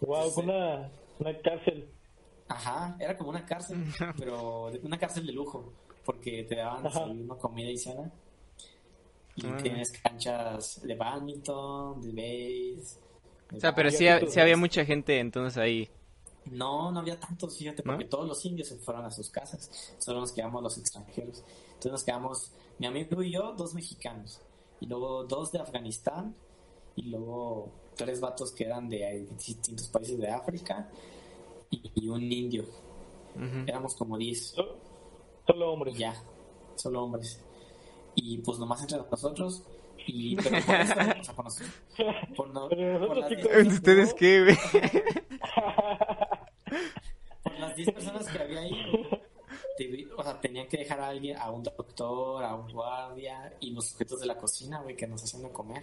Wow, 0.00 0.32
con 0.32 0.44
una, 0.44 0.90
una 1.18 1.38
cárcel. 1.40 1.88
Ajá, 2.48 2.96
era 2.98 3.16
como 3.16 3.30
una 3.30 3.46
cárcel, 3.46 3.84
pero 4.18 4.70
una 4.82 4.98
cárcel 4.98 5.26
de 5.26 5.32
lujo, 5.32 5.72
porque 6.12 6.44
te 6.44 6.56
daban 6.56 6.82
desayuno, 6.82 7.38
comida 7.38 7.70
y 7.70 7.76
cena. 7.78 8.10
Y 9.36 9.46
Ah. 9.46 9.56
tienes 9.62 9.92
canchas 9.92 10.80
de 10.82 10.94
badminton, 10.94 12.00
de 12.02 12.08
base. 12.12 12.98
de 13.50 13.56
O 13.56 13.60
sea, 13.60 13.74
pero 13.74 13.90
sí, 13.90 14.06
ha- 14.08 14.20
sí 14.26 14.38
había 14.40 14.56
mucha 14.56 14.84
gente 14.84 15.18
entonces 15.18 15.56
ahí. 15.56 15.88
No, 16.46 16.90
no 16.90 17.00
había 17.00 17.18
tantos, 17.18 17.56
fíjate, 17.58 17.82
porque 17.82 18.04
¿No? 18.04 18.10
todos 18.10 18.26
los 18.28 18.44
indios 18.44 18.68
se 18.68 18.76
fueron 18.76 19.04
a 19.04 19.10
sus 19.10 19.30
casas. 19.30 19.94
Solo 19.98 20.20
nos 20.20 20.32
quedamos 20.32 20.62
los 20.62 20.78
extranjeros. 20.78 21.44
Entonces 21.68 21.92
nos 21.92 22.04
quedamos, 22.04 22.52
mi 22.78 22.86
amigo 22.86 23.22
y 23.22 23.30
yo, 23.32 23.52
dos 23.56 23.74
mexicanos. 23.74 24.40
Y 24.80 24.86
luego 24.86 25.24
dos 25.24 25.52
de 25.52 25.58
Afganistán. 25.60 26.34
Y 26.96 27.02
luego 27.10 27.70
tres 27.94 28.20
vatos 28.20 28.52
que 28.52 28.64
eran 28.64 28.88
de 28.88 29.26
distintos 29.44 29.88
países 29.88 30.18
de 30.18 30.28
África. 30.28 30.88
Y, 31.70 31.90
y 31.94 32.08
un 32.08 32.22
indio. 32.32 32.64
Éramos 33.66 33.94
como 33.94 34.18
diez. 34.18 34.54
So- 35.52 35.58
Solo 35.58 35.72
hombres. 35.72 35.98
Ya, 35.98 36.14
solo 36.76 37.04
hombres. 37.04 37.40
Y 38.14 38.38
pues 38.38 38.58
nomás 38.58 38.80
entre 38.82 38.98
nosotros. 38.98 39.62
Y, 40.06 40.34
pero 40.36 40.50
por 40.64 40.74
esto, 40.74 41.00
o 41.20 41.24
sea, 41.24 41.34
por, 41.34 41.44
nos- 41.44 41.62
por 42.36 42.50
no- 42.50 42.68
Pero 42.68 43.06
por 43.06 43.16
nosotros, 43.18 43.30
las 43.30 43.40
diez- 43.64 43.72
¿Ustedes 43.74 44.14
qué, 44.14 44.44
güey? 44.44 44.56
por 47.42 47.58
las 47.58 47.76
10 47.76 47.92
personas 47.92 48.26
que 48.28 48.38
había 48.38 48.60
ahí, 48.60 49.08
te- 49.76 50.08
o 50.16 50.22
sea, 50.22 50.40
tenían 50.40 50.68
que 50.68 50.78
dejar 50.78 51.00
a 51.00 51.08
alguien, 51.08 51.36
a 51.36 51.50
un 51.50 51.62
doctor, 51.62 52.44
a 52.44 52.54
un 52.54 52.72
guardia 52.72 53.54
y 53.60 53.70
los 53.72 53.88
sujetos 53.88 54.20
de 54.20 54.26
la 54.26 54.36
cocina, 54.36 54.80
güey, 54.80 54.96
que 54.96 55.06
nos 55.06 55.22
hacían 55.22 55.42
de 55.42 55.50
comer. 55.50 55.82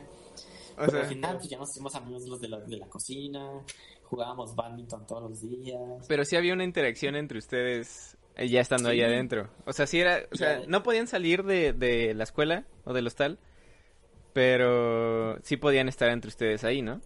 O 0.74 0.78
Pero 0.78 0.92
sea, 0.92 1.00
al 1.02 1.08
final, 1.08 1.38
pues 1.38 1.50
ya 1.50 1.58
nos 1.58 1.70
hicimos 1.72 1.96
amigos 1.96 2.28
los 2.28 2.40
de 2.42 2.50
la, 2.50 2.60
de 2.60 2.78
la 2.78 2.88
cocina, 2.88 3.64
jugábamos 4.04 4.56
badminton 4.56 5.06
todos 5.08 5.30
los 5.30 5.42
días. 5.42 6.06
pero 6.08 6.24
sí 6.26 6.36
había 6.36 6.54
una 6.54 6.64
interacción 6.64 7.16
entre 7.16 7.40
ustedes 7.40 8.17
ya 8.46 8.62
estando 8.62 8.90
ahí 8.90 8.98
Sí. 9.00 9.04
adentro. 9.04 9.50
O 9.66 9.74
sea, 9.74 9.88
sí 9.88 10.00
era, 10.00 10.22
o 10.32 10.36
sea, 10.36 10.60
Ya. 10.62 10.68
no 10.68 10.84
podían 10.84 11.08
salir 11.08 11.44
de, 11.44 11.74
de 11.74 12.14
la 12.14 12.24
escuela 12.24 12.66
o 12.86 12.94
del 12.94 13.08
hostal, 13.08 13.40
pero 14.34 15.40
sí 15.44 15.58
podían 15.58 15.88
estar 15.90 16.10
entre 16.10 16.30
ustedes 16.30 16.64
ahí, 16.64 16.82
¿no? 16.82 17.02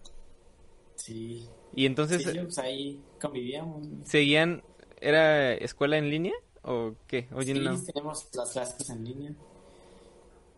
Sí, 0.96 1.48
Y 1.74 1.86
entonces, 1.86 2.22
sí, 2.22 2.38
pues 2.38 2.58
ahí 2.58 3.02
convivíamos. 3.20 3.88
¿seguían, 4.04 4.62
era 5.00 5.52
escuela 5.54 5.96
en 5.96 6.10
línea 6.10 6.34
o 6.62 6.94
qué? 7.06 7.28
Oye, 7.34 7.54
sí, 7.54 7.60
no. 7.60 7.74
tenemos 7.82 8.28
las 8.34 8.52
clases 8.52 8.90
en 8.90 9.04
línea, 9.04 9.32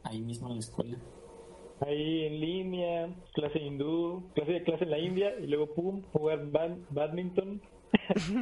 ahí 0.03 0.21
mismo 0.21 0.49
en 0.49 0.55
la 0.55 0.61
escuela. 0.61 0.99
Ahí 1.81 2.25
en 2.27 2.41
línea, 2.41 3.15
clase 3.35 3.59
hindú, 3.59 4.25
clase 4.35 4.53
de 4.53 4.63
clase 4.65 4.85
en 4.85 4.91
la 4.91 4.99
India 4.99 5.35
y 5.41 5.47
luego 5.47 5.73
pum, 5.75 6.03
jugar 6.13 6.51
bad- 6.51 6.79
badminton. 6.91 7.63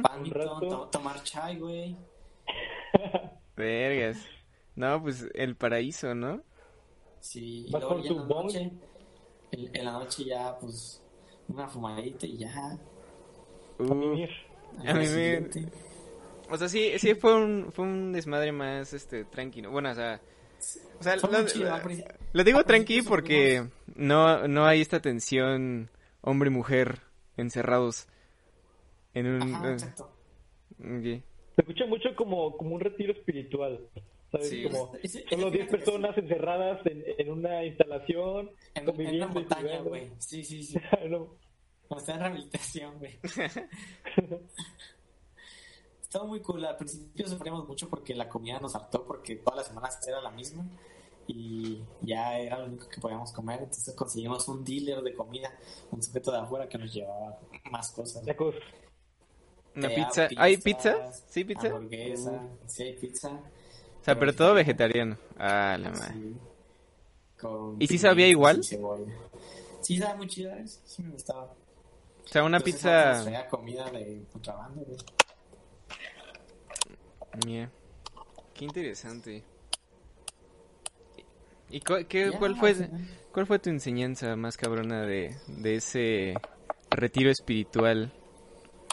Badminton, 0.01 0.59
to- 0.69 0.87
tomar 0.91 1.21
chai, 1.23 1.57
güey. 1.59 1.95
Vergas. 3.55 4.17
No, 4.75 5.01
pues 5.01 5.25
el 5.33 5.55
paraíso, 5.55 6.15
¿no? 6.15 6.41
Sí, 7.19 7.65
y 7.67 7.71
¿Vas 7.71 7.81
luego 7.81 7.95
por 7.97 8.07
tu 8.07 8.13
en 8.13 8.19
la 8.19 8.25
noche, 8.25 8.71
en, 9.51 9.75
en 9.75 9.85
la 9.85 9.91
noche 9.93 10.25
ya, 10.25 10.57
pues, 10.59 11.01
una 11.47 11.67
fumadita 11.67 12.25
y 12.25 12.37
ya. 12.37 12.51
A 12.71 12.77
Uh, 13.79 13.95
mimir. 13.95 14.29
A 14.85 14.93
me- 14.93 15.07
siguiente. 15.07 15.65
o 16.49 16.57
sea, 16.57 16.69
sí, 16.69 16.93
sí 16.99 17.15
fue 17.15 17.35
un, 17.35 17.71
fue 17.71 17.85
un 17.85 18.11
desmadre 18.11 18.51
más, 18.51 18.93
este, 18.93 19.25
tranquilo. 19.25 19.71
Bueno, 19.71 19.91
o 19.91 19.95
sea, 19.95 20.19
o 20.99 21.03
sea, 21.03 21.15
lo, 21.15 21.45
chido, 21.45 21.69
digo 22.43 22.63
tranqui 22.63 23.01
porque 23.01 23.67
no, 23.95 24.47
no 24.47 24.65
hay 24.65 24.81
esta 24.81 24.99
tensión 25.01 25.89
hombre-mujer 26.21 27.01
encerrados 27.37 28.07
en 29.13 29.27
un... 29.27 29.41
Ajá, 29.53 29.69
eh, 29.69 29.73
exacto. 29.73 30.09
Se 31.55 31.61
escucha 31.61 31.85
mucho 31.85 32.15
como, 32.15 32.57
como 32.57 32.75
un 32.75 32.81
retiro 32.81 33.13
espiritual. 33.13 33.87
¿Sabes? 34.31 34.49
Sí. 34.49 34.63
Como 34.63 34.87
solo 34.87 34.91
10 34.99 35.11
fíjate 35.31 35.57
que 35.57 35.65
personas 35.65 36.17
encerradas 36.17 36.85
en, 36.85 37.03
en 37.17 37.31
una 37.31 37.63
instalación, 37.65 38.49
En, 38.73 38.89
en 38.89 39.15
una 39.15 39.27
montaña, 39.27 39.79
güey. 39.81 40.09
Sí, 40.17 40.43
sí, 40.43 40.63
sí. 40.63 40.79
No, 41.89 41.97
está 41.97 42.13
en 42.13 42.19
rehabilitación, 42.21 42.97
güey. 42.97 43.19
Estaba 46.01 46.25
muy 46.25 46.39
cool. 46.41 46.65
Al 46.65 46.77
principio 46.77 47.27
sufríamos 47.27 47.67
mucho 47.67 47.87
porque 47.89 48.15
la 48.15 48.27
comida 48.27 48.59
nos 48.59 48.75
hartó, 48.75 49.05
porque 49.05 49.35
todas 49.35 49.57
las 49.57 49.67
semanas 49.67 49.99
era 50.07 50.19
la 50.21 50.31
misma. 50.31 50.65
Y 51.27 51.83
ya 52.01 52.39
era 52.39 52.57
lo 52.59 52.65
único 52.65 52.89
que 52.89 52.99
podíamos 52.99 53.31
comer. 53.31 53.59
Entonces 53.59 53.93
conseguimos 53.93 54.47
un 54.47 54.63
dealer 54.63 55.01
de 55.01 55.13
comida, 55.13 55.51
un 55.91 56.01
sujeto 56.01 56.31
de 56.31 56.39
afuera 56.39 56.67
que 56.67 56.79
nos 56.79 56.91
llevaba 56.91 57.39
más 57.69 57.91
cosas. 57.91 58.23
Una 59.75 59.89
pizza. 59.89 60.23
da 60.23 60.29
¿Hay 60.37 60.57
pizza? 60.57 61.11
¿Sí, 61.29 61.43
pizza? 61.43 61.67
Hamburguesa, 61.67 62.47
sí 62.67 62.83
hay 62.83 62.93
pizza. 62.93 63.29
O 63.29 64.03
sea, 64.03 64.19
pero 64.19 64.33
todo 64.35 64.53
vegetariano. 64.53 65.17
Ah, 65.37 65.77
la 65.79 65.89
madre. 65.91 66.13
Sí. 66.13 66.35
¿Y 67.79 67.87
sí 67.87 67.97
sabía 67.97 68.27
igual? 68.27 68.63
Sí, 68.63 69.97
sabe 69.97 70.15
muy 70.17 70.27
chida, 70.27 70.57
¿eh? 70.57 70.65
sí 70.67 71.03
me 71.03 71.11
gustaba. 71.11 71.43
O 71.43 72.27
sea, 72.27 72.43
una 72.43 72.57
Entonces, 72.57 72.75
pizza... 72.81 73.21
traía 73.23 73.47
comida 73.47 73.89
de 73.91 74.23
contrabando, 74.31 74.81
güey. 74.81 74.97
Mía. 77.45 77.69
Qué 78.53 78.65
interesante. 78.65 79.43
¿Y 81.69 81.79
cu- 81.81 82.05
qué, 82.07 82.29
Ya, 82.31 82.37
cuál, 82.37 82.55
fue, 82.55 82.89
cuál 83.31 83.47
fue 83.47 83.59
tu 83.59 83.69
enseñanza 83.69 84.35
más 84.35 84.55
cabrona 84.57 85.01
de, 85.01 85.35
de 85.47 85.75
ese 85.75 86.35
retiro 86.91 87.31
espiritual? 87.31 88.13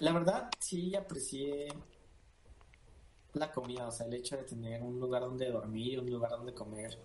La 0.01 0.13
verdad, 0.13 0.49
sí 0.59 0.97
aprecié 0.97 1.69
la 3.35 3.53
comida, 3.53 3.87
o 3.87 3.91
sea, 3.91 4.07
el 4.07 4.15
hecho 4.15 4.35
de 4.35 4.45
tener 4.45 4.83
un 4.83 4.99
lugar 4.99 5.21
donde 5.21 5.51
dormir, 5.51 6.01
un 6.01 6.11
lugar 6.11 6.31
donde 6.31 6.55
comer, 6.55 6.99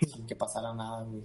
sin 0.00 0.26
que 0.26 0.34
pasara 0.34 0.74
nada, 0.74 1.04
güey. 1.04 1.22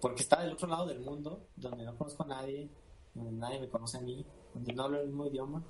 Porque 0.00 0.22
estaba 0.22 0.44
del 0.44 0.54
otro 0.54 0.66
lado 0.66 0.86
del 0.86 1.00
mundo, 1.00 1.46
donde 1.56 1.84
no 1.84 1.94
conozco 1.94 2.22
a 2.22 2.26
nadie, 2.26 2.70
donde 3.14 3.32
nadie 3.32 3.60
me 3.60 3.68
conoce 3.68 3.98
a 3.98 4.00
mí, 4.00 4.24
donde 4.54 4.72
no 4.72 4.84
hablo 4.84 5.00
el 5.00 5.08
mismo 5.08 5.26
idioma. 5.26 5.62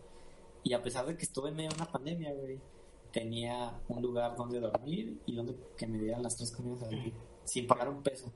Y 0.62 0.72
a 0.72 0.82
pesar 0.82 1.06
de 1.06 1.16
que 1.16 1.24
estuve 1.24 1.48
en 1.48 1.56
medio 1.56 1.70
de 1.70 1.76
una 1.76 1.90
pandemia, 1.90 2.32
güey, 2.32 2.60
tenía 3.12 3.80
un 3.88 4.00
lugar 4.00 4.36
donde 4.36 4.60
dormir 4.60 5.20
y 5.26 5.34
donde 5.34 5.56
que 5.76 5.88
me 5.88 5.98
dieran 5.98 6.22
las 6.22 6.36
tres 6.36 6.52
comidas 6.52 6.84
al 6.84 6.90
día, 6.90 7.12
sin 7.42 7.66
pagar 7.66 7.88
un 7.88 8.04
peso. 8.04 8.32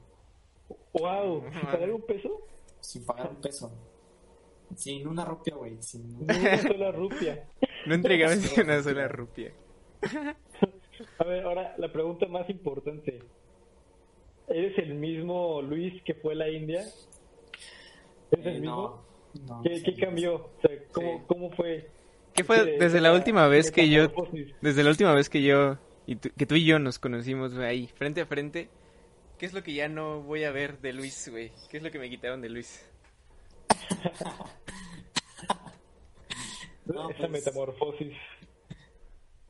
¡Wow! 0.94 1.44
¿Sin 1.52 1.60
pagar 1.60 1.92
un 1.92 2.02
peso? 2.02 2.40
Sin 2.80 3.06
pagar 3.06 3.30
un 3.30 3.36
peso. 3.36 3.70
Sin 4.76 5.06
una 5.06 5.24
rupia, 5.24 5.54
güey. 5.54 5.76
Sin 5.80 6.16
una 6.22 6.58
sola 6.62 6.92
rupia. 6.92 7.44
No 7.86 7.94
entregabas 7.94 8.38
ni 8.56 8.62
una 8.62 8.82
sola 8.82 9.08
rupia. 9.08 9.52
A 11.18 11.24
ver, 11.24 11.44
ahora 11.44 11.74
la 11.78 11.92
pregunta 11.92 12.26
más 12.26 12.48
importante. 12.50 13.22
¿Eres 14.48 14.76
el 14.78 14.94
mismo 14.94 15.62
Luis 15.62 16.02
que 16.02 16.14
fue 16.14 16.34
a 16.34 16.36
la 16.36 16.48
India? 16.50 16.82
¿Eres 18.30 18.46
el 18.46 18.56
Eh, 18.56 18.60
mismo? 18.60 19.04
no, 19.46 19.56
no, 19.56 19.62
¿Qué, 19.62 19.76
sí, 19.78 19.82
qué 19.84 19.94
cambió? 19.94 20.34
O 20.36 20.50
sea, 20.60 20.70
¿cómo, 20.92 21.18
Sí. 21.18 21.24
cómo 21.26 21.50
fue? 21.52 21.88
¿Qué 22.34 22.44
fue 22.44 22.64
desde 22.78 23.00
la 23.00 23.12
última 23.12 23.46
vez 23.48 23.70
que 23.70 23.88
yo, 23.88 24.08
desde 24.60 24.82
la 24.84 24.90
última 24.90 25.14
vez 25.14 25.30
que 25.30 25.42
yo, 25.42 25.78
y 26.06 26.16
tú- 26.16 26.30
que 26.36 26.46
tú 26.46 26.56
y 26.56 26.64
yo 26.66 26.78
nos 26.80 26.98
conocimos 26.98 27.54
güey, 27.54 27.66
ahí, 27.66 27.86
frente 27.94 28.20
a 28.20 28.26
frente? 28.26 28.68
¿Qué 29.38 29.46
es 29.46 29.52
lo 29.52 29.62
que 29.62 29.72
ya 29.72 29.88
no 29.88 30.20
voy 30.22 30.44
a 30.44 30.50
ver 30.52 30.78
de 30.80 30.92
Luis, 30.92 31.28
güey? 31.30 31.52
¿Qué 31.70 31.76
es 31.78 31.82
lo 31.82 31.90
que 31.90 31.98
me 31.98 32.10
quitaron 32.10 32.40
de 32.40 32.48
Luis? 32.48 32.88
No, 36.86 37.08
esa 37.10 37.18
pues- 37.18 37.30
metamorfosis. 37.30 38.12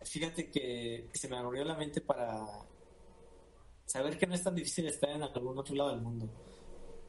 Fíjate 0.02 0.50
que 0.50 1.08
se 1.12 1.28
me 1.28 1.36
abrió 1.36 1.64
la 1.64 1.74
mente 1.74 2.00
para 2.00 2.46
saber 3.84 4.16
que 4.16 4.26
no 4.26 4.34
es 4.34 4.42
tan 4.44 4.54
difícil 4.54 4.86
estar 4.86 5.10
en 5.10 5.22
algún 5.22 5.58
otro 5.58 5.74
lado 5.74 5.90
del 5.90 6.00
mundo. 6.02 6.26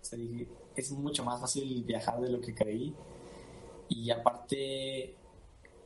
O 0.02 0.04
sea, 0.04 0.18
dije, 0.18 0.48
es 0.76 0.92
mucho 0.92 1.24
más 1.24 1.40
fácil 1.40 1.84
viajar 1.84 2.20
de 2.20 2.30
lo 2.30 2.42
que 2.42 2.56
creí. 2.56 2.96
Y 3.90 4.10
aparte, 4.10 5.16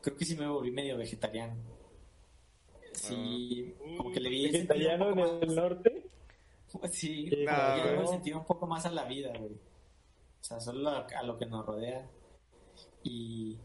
creo 0.02 0.16
que 0.16 0.24
sí 0.26 0.36
me 0.38 0.48
volví 0.48 0.72
medio 0.72 0.98
vegetariano. 0.98 1.56
Sí, 2.94 3.74
como 3.98 4.12
que 4.12 4.20
le 4.20 4.30
vi 4.30 4.52
¿Vegetariano 4.52 5.10
en 5.12 5.20
el 5.20 5.56
norte? 5.56 6.06
Sí, 6.92 7.26
no, 7.26 7.32
que 7.32 7.82
le 7.84 7.96
güey. 7.96 8.04
he 8.04 8.08
sentido 8.08 8.40
un 8.40 8.46
poco 8.46 8.66
más 8.68 8.86
a 8.86 8.92
la 8.92 9.04
vida, 9.06 9.34
güey. 9.38 9.58
O 10.42 10.44
sea, 10.44 10.60
solo 10.60 10.90
a, 10.90 11.06
a 11.06 11.24
lo 11.24 11.38
que 11.38 11.46
nos 11.46 11.66
rodea. 11.66 12.10
Y 13.04 13.58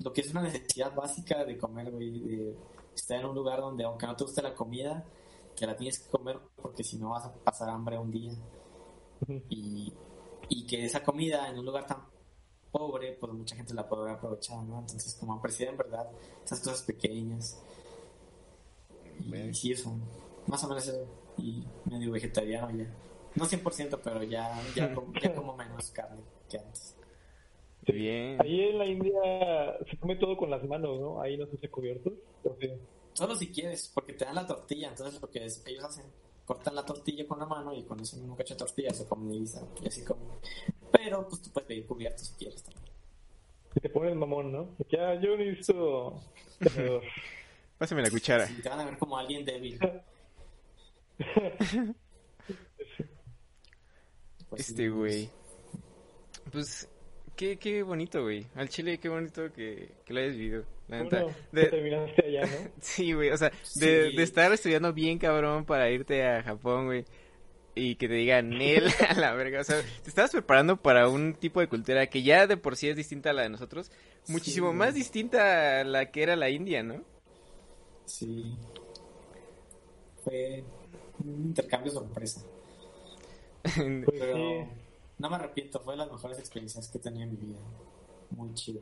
lo 0.00 0.12
que 0.12 0.20
es 0.20 0.30
una 0.30 0.42
necesidad 0.42 0.94
básica 0.94 1.44
de 1.44 1.56
comer, 1.58 1.90
güey. 1.90 2.20
De 2.20 2.56
estar 2.94 3.20
en 3.20 3.26
un 3.26 3.34
lugar 3.34 3.60
donde, 3.60 3.84
aunque 3.84 4.06
no 4.06 4.16
te 4.16 4.24
guste 4.24 4.42
la 4.42 4.54
comida, 4.54 5.04
te 5.56 5.66
la 5.66 5.76
tienes 5.76 5.98
que 5.98 6.10
comer 6.10 6.38
porque 6.60 6.84
si 6.84 6.98
no 6.98 7.10
vas 7.10 7.24
a 7.26 7.32
pasar 7.32 7.68
hambre 7.68 7.98
un 7.98 8.10
día. 8.10 8.32
Y, 9.48 9.92
y 10.48 10.66
que 10.66 10.84
esa 10.84 11.02
comida 11.02 11.48
en 11.48 11.58
un 11.58 11.64
lugar 11.64 11.86
tan 11.86 12.04
pobre, 12.70 13.16
pues 13.18 13.32
mucha 13.32 13.56
gente 13.56 13.74
la 13.74 13.88
puede 13.88 14.10
aprovechar, 14.10 14.62
¿no? 14.62 14.80
Entonces, 14.80 15.14
como 15.18 15.34
apreciar 15.34 15.70
en 15.70 15.78
verdad 15.78 16.10
esas 16.44 16.60
cosas 16.60 16.82
pequeñas. 16.82 17.62
Y 19.20 19.54
sí, 19.54 19.72
eso. 19.72 19.96
Más 20.46 20.62
o 20.64 20.68
menos 20.68 20.86
eso. 20.86 21.06
Y 21.38 21.64
medio 21.86 22.12
vegetariano 22.12 22.70
ya. 22.70 22.86
No 23.36 23.44
100%, 23.44 24.00
pero 24.02 24.22
ya, 24.22 24.60
ya, 24.74 24.92
com- 24.94 25.12
ya 25.22 25.34
como 25.34 25.56
menos 25.56 25.90
carne 25.90 26.22
que 26.48 26.58
antes. 26.58 26.94
Sí. 27.86 27.92
Bien. 27.92 28.40
Ahí 28.42 28.60
en 28.62 28.78
la 28.78 28.86
India 28.86 29.78
se 29.88 29.96
come 29.98 30.16
todo 30.16 30.36
con 30.36 30.50
las 30.50 30.64
manos, 30.64 30.98
¿no? 31.00 31.20
Ahí 31.20 31.36
no 31.36 31.46
se 31.46 31.56
hace 31.56 31.68
cubiertos. 31.68 32.12
Solo 33.12 33.34
si 33.36 33.48
quieres, 33.52 33.90
porque 33.94 34.12
te 34.14 34.24
dan 34.24 34.34
la 34.34 34.46
tortilla. 34.46 34.88
Entonces, 34.88 35.20
lo 35.20 35.30
que 35.30 35.44
es- 35.44 35.62
ellos 35.66 35.84
hacen, 35.84 36.04
cortan 36.44 36.74
la 36.74 36.84
tortilla 36.84 37.26
con 37.26 37.38
la 37.38 37.46
mano 37.46 37.72
y 37.74 37.82
con 37.84 38.00
ese 38.00 38.16
mismo 38.16 38.36
cacho 38.36 38.54
de 38.54 38.58
tortilla 38.58 38.90
se 38.92 39.06
comen 39.06 39.32
y 39.34 39.44
y 39.82 39.86
así 39.88 40.04
comen. 40.04 40.26
Pero, 40.92 41.28
pues 41.28 41.42
tú 41.42 41.50
puedes 41.50 41.66
pedir 41.68 41.86
cubiertos 41.86 42.26
si 42.28 42.34
quieres 42.34 42.62
también. 42.62 42.86
Y 43.74 43.80
te 43.80 43.88
ponen 43.90 44.18
mamón, 44.18 44.50
¿no? 44.52 44.68
Ya, 44.88 45.14
yo 45.20 45.36
necesito. 45.36 46.20
Pásame 47.78 48.02
la 48.02 48.10
cuchara. 48.10 48.48
Y 48.50 48.62
te 48.62 48.68
van 48.68 48.80
a 48.80 48.84
ver 48.86 48.96
como 48.98 49.16
alguien 49.18 49.44
débil. 49.44 49.78
Pues 54.50 54.68
Este 54.70 54.88
güey. 54.88 55.30
Pues, 56.52 56.88
qué, 57.34 57.56
qué 57.58 57.82
bonito, 57.82 58.22
güey. 58.22 58.46
Al 58.54 58.68
chile, 58.68 58.98
qué 58.98 59.08
bonito 59.08 59.52
que, 59.52 59.92
que 60.04 60.14
lo 60.14 60.20
hayas 60.20 60.36
vivido. 60.36 60.64
La 60.88 61.02
neta. 61.02 61.24
De- 61.50 61.66
terminaste 61.66 62.24
allá, 62.26 62.42
¿no? 62.42 62.70
Sí, 62.80 63.12
güey, 63.12 63.30
o 63.30 63.36
sea, 63.36 63.50
de, 63.74 64.10
Sí. 64.10 64.16
de 64.16 64.22
estar 64.22 64.52
estudiando 64.52 64.92
bien 64.92 65.18
cabrón 65.18 65.64
para 65.64 65.90
irte 65.90 66.24
a 66.24 66.42
Japón, 66.44 66.86
güey, 66.86 67.04
y 67.74 67.96
que 67.96 68.06
te 68.06 68.14
digan 68.14 68.52
él 68.62 68.84
a 69.08 69.14
la 69.14 69.34
verga, 69.34 69.60
o 69.60 69.64
sea, 69.64 69.82
te 70.02 70.08
estabas 70.08 70.30
preparando 70.30 70.76
para 70.76 71.08
un 71.08 71.34
tipo 71.34 71.58
de 71.60 71.66
cultura 71.68 72.06
que 72.06 72.22
ya 72.22 72.46
de 72.46 72.56
por 72.56 72.76
sí 72.76 72.88
es 72.88 72.96
distinta 72.96 73.30
a 73.30 73.32
la 73.32 73.42
de 73.42 73.48
nosotros, 73.50 73.90
muchísimo 74.28 74.70
Sí, 74.70 74.76
más 74.76 74.90
güey. 74.92 75.02
distinta 75.02 75.80
a 75.80 75.84
la 75.84 76.10
que 76.12 76.22
era 76.22 76.36
la 76.36 76.48
India, 76.50 76.84
¿no? 76.84 77.02
Sí. 78.04 78.56
Fue 80.22 80.62
un 81.18 81.46
intercambio 81.46 81.90
sorpresa. 81.92 82.44
Pues 84.04 84.20
Pero 84.20 84.36
sí. 84.36 84.64
no 85.18 85.30
me 85.30 85.36
arrepiento, 85.36 85.80
fue 85.80 85.94
de 85.94 85.98
las 85.98 86.12
mejores 86.12 86.38
experiencias 86.38 86.88
que 86.88 86.98
he 86.98 87.00
tenido 87.00 87.24
en 87.24 87.30
mi 87.30 87.36
vida. 87.46 87.58
Muy 88.30 88.52
chido. 88.54 88.80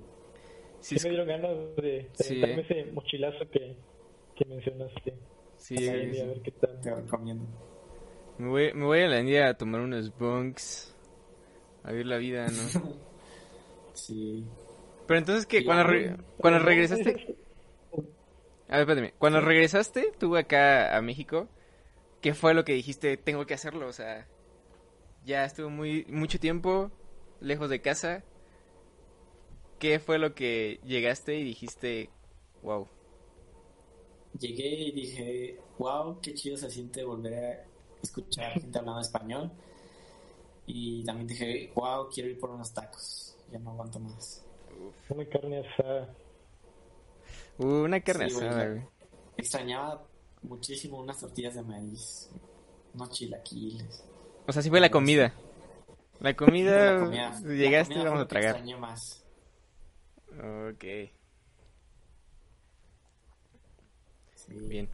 Sí, 0.80 0.96
me 1.02 1.08
dieron 1.10 1.28
ganas 1.28 1.50
de 1.76 2.10
Sí, 2.14 2.40
darme 2.40 2.56
eh. 2.62 2.66
ese 2.68 2.92
mochilazo 2.92 3.48
que, 3.50 3.76
que 4.36 4.44
mencionaste. 4.46 5.14
sí, 5.56 5.76
a 5.76 5.80
la 5.80 5.92
güey, 5.92 6.04
India, 6.04 6.14
sí. 6.14 6.20
a 6.20 6.26
ver 6.32 6.42
qué 6.42 6.50
tal. 6.52 6.80
Te 6.80 6.94
recomiendo. 6.94 7.44
Me 8.38 8.48
voy, 8.48 8.72
me 8.74 8.84
voy 8.84 9.00
a 9.00 9.08
la 9.08 9.20
India 9.20 9.48
a 9.48 9.54
tomar 9.54 9.80
unos 9.80 10.16
bunks, 10.18 10.94
a 11.84 11.90
vivir 11.92 12.06
la 12.06 12.16
vida, 12.18 12.46
¿no? 12.48 12.94
Sí. 13.94 14.44
Pero 15.06 15.18
entonces, 15.18 15.46
¿qué? 15.46 15.58
Y 15.60 15.64
Cuando, 15.64 15.84
re- 15.84 16.16
cuando 16.38 16.58
regresaste... 16.58 17.36
A 18.68 18.78
ver, 18.78 18.88
espérame. 18.88 19.12
Cuando 19.18 19.40
regresaste, 19.40 20.12
tú 20.18 20.36
acá 20.36 20.96
a 20.96 21.00
México, 21.02 21.46
¿qué 22.20 22.34
fue 22.34 22.54
lo 22.54 22.64
que 22.64 22.72
dijiste? 22.72 23.16
Tengo 23.16 23.46
que 23.46 23.54
hacerlo, 23.54 23.86
o 23.86 23.92
sea, 23.92 24.26
ya 25.24 25.44
estuve 25.44 25.68
muy 25.68 26.04
mucho 26.08 26.38
tiempo 26.38 26.90
lejos 27.40 27.70
de 27.70 27.80
casa. 27.80 28.24
¿Qué 29.78 29.98
fue 29.98 30.18
lo 30.18 30.34
que 30.34 30.80
llegaste 30.84 31.36
y 31.38 31.44
dijiste, 31.44 32.10
wow? 32.62 32.88
Llegué 34.38 34.68
y 34.68 34.92
dije, 34.92 35.60
wow, 35.78 36.20
qué 36.20 36.34
chido 36.34 36.56
se 36.56 36.70
siente 36.70 37.04
volver 37.04 37.34
a 37.34 37.64
escuchar 38.02 38.52
gente 38.52 38.78
hablando 38.78 39.00
español. 39.00 39.50
Y 40.66 41.04
también 41.04 41.28
dije, 41.28 41.72
wow, 41.74 42.08
quiero 42.08 42.30
ir 42.30 42.38
por 42.38 42.50
unos 42.50 42.72
tacos. 42.72 43.36
Ya 43.50 43.58
no 43.58 43.70
aguanto 43.70 44.00
más. 44.00 44.44
Una 45.08 45.24
carne 45.28 45.58
asada. 45.68 46.14
Una 47.58 48.00
carne 48.00 48.28
Sí, 48.28 48.36
asada, 48.36 48.68
güey. 48.68 48.82
Extrañaba 49.36 50.06
muchísimo 50.42 51.00
unas 51.00 51.20
tortillas 51.20 51.54
de 51.54 51.62
maíz, 51.62 52.30
unos 52.94 53.10
chilaquiles. 53.10 54.04
O 54.46 54.52
sea, 54.52 54.62
sí 54.62 54.70
fue 54.70 54.80
la 54.80 54.90
comida. 54.90 55.32
La 56.20 56.34
comida, 56.34 56.92
La 56.94 57.00
comida- 57.00 57.40
la 57.42 57.54
llegaste 57.54 57.94
y 57.94 58.04
vamos 58.04 58.20
a 58.20 58.28
tragar. 58.28 58.50
extrañé 58.56 58.76
más. 58.76 59.24
Ok, 60.28 60.84
Sí. 64.34 64.54
bien. 64.68 64.88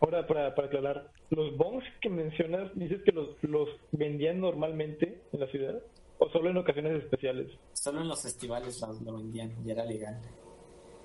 Ahora, 0.00 0.26
para, 0.26 0.54
para 0.54 0.68
aclarar, 0.68 1.12
los 1.30 1.56
bongs 1.56 1.84
que 2.00 2.08
mencionas, 2.08 2.70
dices 2.74 3.02
que 3.04 3.12
los, 3.12 3.30
los 3.42 3.68
vendían 3.92 4.40
normalmente 4.40 5.22
en 5.32 5.40
la 5.40 5.46
ciudad 5.48 5.82
o 6.18 6.28
solo 6.30 6.50
en 6.50 6.56
ocasiones 6.56 7.02
especiales. 7.02 7.50
Solo 7.72 8.00
en 8.02 8.08
los 8.08 8.22
festivales 8.22 8.80
lo, 8.80 8.92
lo 9.12 9.18
vendían 9.18 9.54
y 9.66 9.70
era 9.70 9.84
legal. 9.84 10.20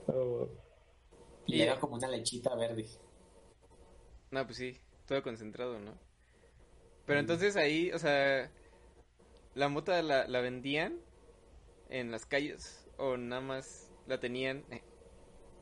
O- 0.07 0.47
Y 1.47 1.57
Y- 1.57 1.61
era 1.61 1.79
como 1.79 1.95
una 1.95 2.07
lechita 2.07 2.55
verde. 2.55 2.85
No, 4.31 4.43
pues 4.45 4.57
sí, 4.57 4.79
todo 5.05 5.21
concentrado, 5.21 5.79
¿no? 5.79 5.93
Pero 7.05 7.19
entonces 7.19 7.55
ahí, 7.55 7.91
o 7.91 7.99
sea, 7.99 8.49
¿la 9.55 9.69
mota 9.69 10.01
la, 10.01 10.27
la 10.27 10.41
vendían 10.41 10.99
en 11.89 12.11
las 12.11 12.25
calles 12.25 12.87
o 12.97 13.17
nada 13.17 13.41
más 13.41 13.91
la 14.07 14.19
tenían? 14.19 14.65
eh, 14.71 14.83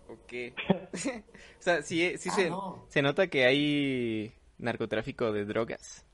¿O 0.08 0.20
qué? 0.28 0.56
o 0.94 1.62
sea, 1.62 1.82
sí, 1.82 2.18
sí 2.18 2.30
Ah, 2.30 2.32
se, 2.32 2.50
no. 2.50 2.90
se 2.90 3.02
nota 3.02 3.28
que 3.28 3.46
hay 3.46 4.34
narcotráfico 4.58 5.32
de 5.32 5.46
drogas. 5.46 6.06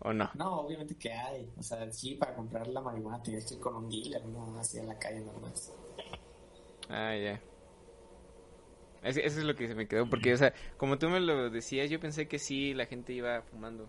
¿O 0.00 0.12
no? 0.12 0.30
No, 0.32 0.60
obviamente 0.62 0.96
que 0.96 1.12
hay. 1.12 1.52
O 1.56 1.62
sea, 1.62 1.90
sí, 1.92 2.16
para 2.16 2.34
comprar 2.34 2.66
la 2.68 2.80
marihuana 2.80 3.22
tienes 3.22 3.46
que 3.46 3.54
ir 3.54 3.60
con 3.60 3.76
un 3.76 3.88
dealer, 3.88 4.24
no 4.26 4.58
así 4.58 4.78
en 4.78 4.88
la 4.88 4.98
calle 4.98 5.20
nomás. 5.20 5.72
Ah, 6.88 7.14
ya. 7.14 7.40
Es- 9.02 9.16
Eso 9.16 9.38
es 9.40 9.44
lo 9.44 9.56
que 9.56 9.68
se 9.68 9.74
me 9.74 9.88
quedó, 9.88 10.08
porque, 10.08 10.32
o 10.34 10.36
sea, 10.36 10.52
como 10.76 10.98
tú 10.98 11.08
me 11.08 11.20
lo 11.20 11.50
decías, 11.50 11.90
yo 11.90 12.00
pensé 12.00 12.28
que 12.28 12.38
sí 12.38 12.74
la 12.74 12.86
gente 12.86 13.12
iba 13.12 13.42
fumando 13.42 13.88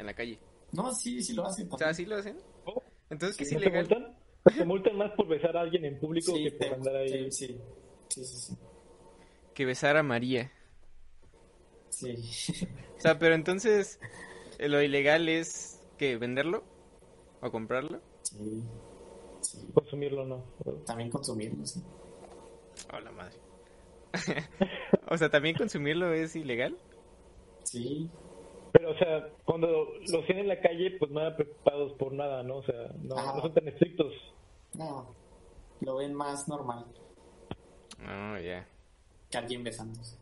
en 0.00 0.06
la 0.06 0.14
calle. 0.14 0.38
No, 0.72 0.92
sí, 0.94 1.22
sí 1.22 1.34
lo 1.34 1.46
hacen. 1.46 1.68
O 1.70 1.78
sea, 1.78 1.92
¿sí 1.94 2.04
lo 2.06 2.16
hacen? 2.16 2.38
¿Oh? 2.64 2.82
Entonces, 3.10 3.36
¿qué 3.36 3.44
es 3.44 3.52
¿No 3.52 3.58
te 3.60 3.64
ilegal? 3.66 3.86
multan? 3.88 4.16
Te 4.56 4.64
multan 4.64 4.96
más 4.96 5.12
por 5.12 5.28
besar 5.28 5.56
a 5.56 5.60
alguien 5.60 5.84
en 5.84 5.98
público 5.98 6.32
Sí, 6.34 6.44
que 6.44 6.52
por 6.52 6.74
andar 6.74 6.96
ahí. 6.96 7.30
sí, 7.30 7.60
sí, 8.08 8.24
sí, 8.24 8.56
que 9.54 9.64
besar 9.66 9.96
a 9.96 10.02
María. 10.02 10.50
Sí. 11.90 12.14
O 12.96 13.02
sea, 13.02 13.18
pero 13.18 13.34
entonces, 13.34 13.98
eh, 14.58 14.68
lo 14.68 14.82
ilegal 14.82 15.26
es 15.30 15.80
que 15.96 16.18
venderlo 16.18 16.64
o 17.40 17.50
comprarlo. 17.50 18.02
Sí. 18.22 18.62
sí. 19.40 19.58
Consumirlo 19.72 20.26
no. 20.26 20.44
También 20.84 21.08
consumirlo, 21.08 21.64
sí. 21.64 21.82
Oh, 22.92 23.00
la 23.00 23.10
madre. 23.10 23.36
o 25.08 25.16
sea, 25.16 25.30
¿también 25.30 25.56
consumirlo 25.56 26.12
es 26.12 26.36
ilegal? 26.36 26.76
Sí. 27.64 28.10
Pero, 28.72 28.90
o 28.92 28.94
sea, 28.98 29.28
cuando 29.44 29.68
los 30.12 30.24
tienen 30.26 30.44
en 30.44 30.48
la 30.48 30.60
calle, 30.60 30.92
pues 30.98 31.10
nada 31.10 31.34
preocupados 31.36 31.92
por 31.94 32.12
nada, 32.12 32.42
¿no? 32.42 32.56
O 32.58 32.62
sea, 32.62 32.92
no, 33.02 33.16
son 33.40 33.52
tan 33.54 33.66
estrictos. 33.68 34.12
No. 34.74 35.14
Lo 35.80 35.96
ven 35.96 36.12
más 36.14 36.46
normal 36.46 36.84
Oh, 38.02 38.38
ya. 38.38 38.66
que 39.30 39.38
alguien 39.38 39.64
besándose. 39.64 40.16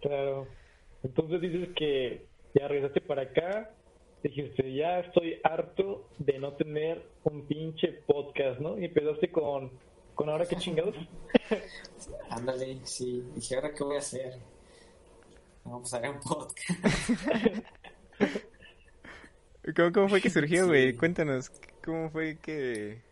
Claro. 0.00 0.46
Entonces 1.02 1.40
dices 1.40 1.68
que 1.76 2.26
ya 2.54 2.68
regresaste 2.68 3.00
para 3.00 3.22
acá, 3.22 3.70
dijiste, 4.22 4.72
ya 4.74 5.00
estoy 5.00 5.38
harto 5.44 6.08
de 6.18 6.38
no 6.38 6.52
tener 6.54 7.02
un 7.24 7.46
pinche 7.46 7.88
podcast, 8.06 8.60
¿no? 8.60 8.78
Y 8.78 8.86
empezaste 8.86 9.30
con, 9.30 9.70
con 10.14 10.28
ahora 10.28 10.46
qué 10.46 10.56
chingados. 10.58 10.94
Ándale, 12.30 12.80
sí. 12.84 13.22
Dije, 13.34 13.54
¿ahora 13.56 13.72
qué 13.74 13.84
voy 13.84 13.96
a 13.96 14.00
hacer? 14.00 14.34
No, 15.64 15.80
pues 15.80 15.94
haré 15.94 16.10
un 16.10 16.20
podcast. 16.20 16.70
¿Cómo, 19.76 19.92
cómo 19.92 20.08
fue 20.08 20.20
que 20.20 20.30
surgió, 20.30 20.66
güey? 20.66 20.92
Sí. 20.92 20.96
Cuéntanos, 20.96 21.50
¿cómo 21.84 22.10
fue 22.10 22.38
que...? 22.38 23.02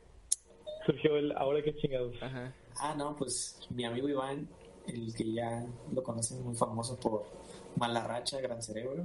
Surgió 0.86 1.16
el 1.16 1.32
ahora 1.32 1.62
qué 1.62 1.76
chingados. 1.76 2.14
Ajá. 2.22 2.52
Ah, 2.80 2.94
no, 2.96 3.14
pues 3.16 3.58
mi 3.70 3.84
amigo 3.84 4.08
Iván, 4.08 4.48
el 4.86 5.14
que 5.14 5.32
ya 5.32 5.66
lo 5.92 6.02
conocen, 6.02 6.42
muy 6.42 6.54
famoso 6.54 6.98
por 6.98 7.26
Mala 7.76 8.02
Racha, 8.06 8.40
Gran 8.40 8.62
Cerebro. 8.62 9.04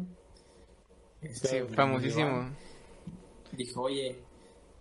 Este, 1.21 1.47
Sí, 1.47 1.75
famosísimo. 1.75 2.27
Iván 2.27 2.57
Dijo, 3.51 3.81
oye, 3.83 4.17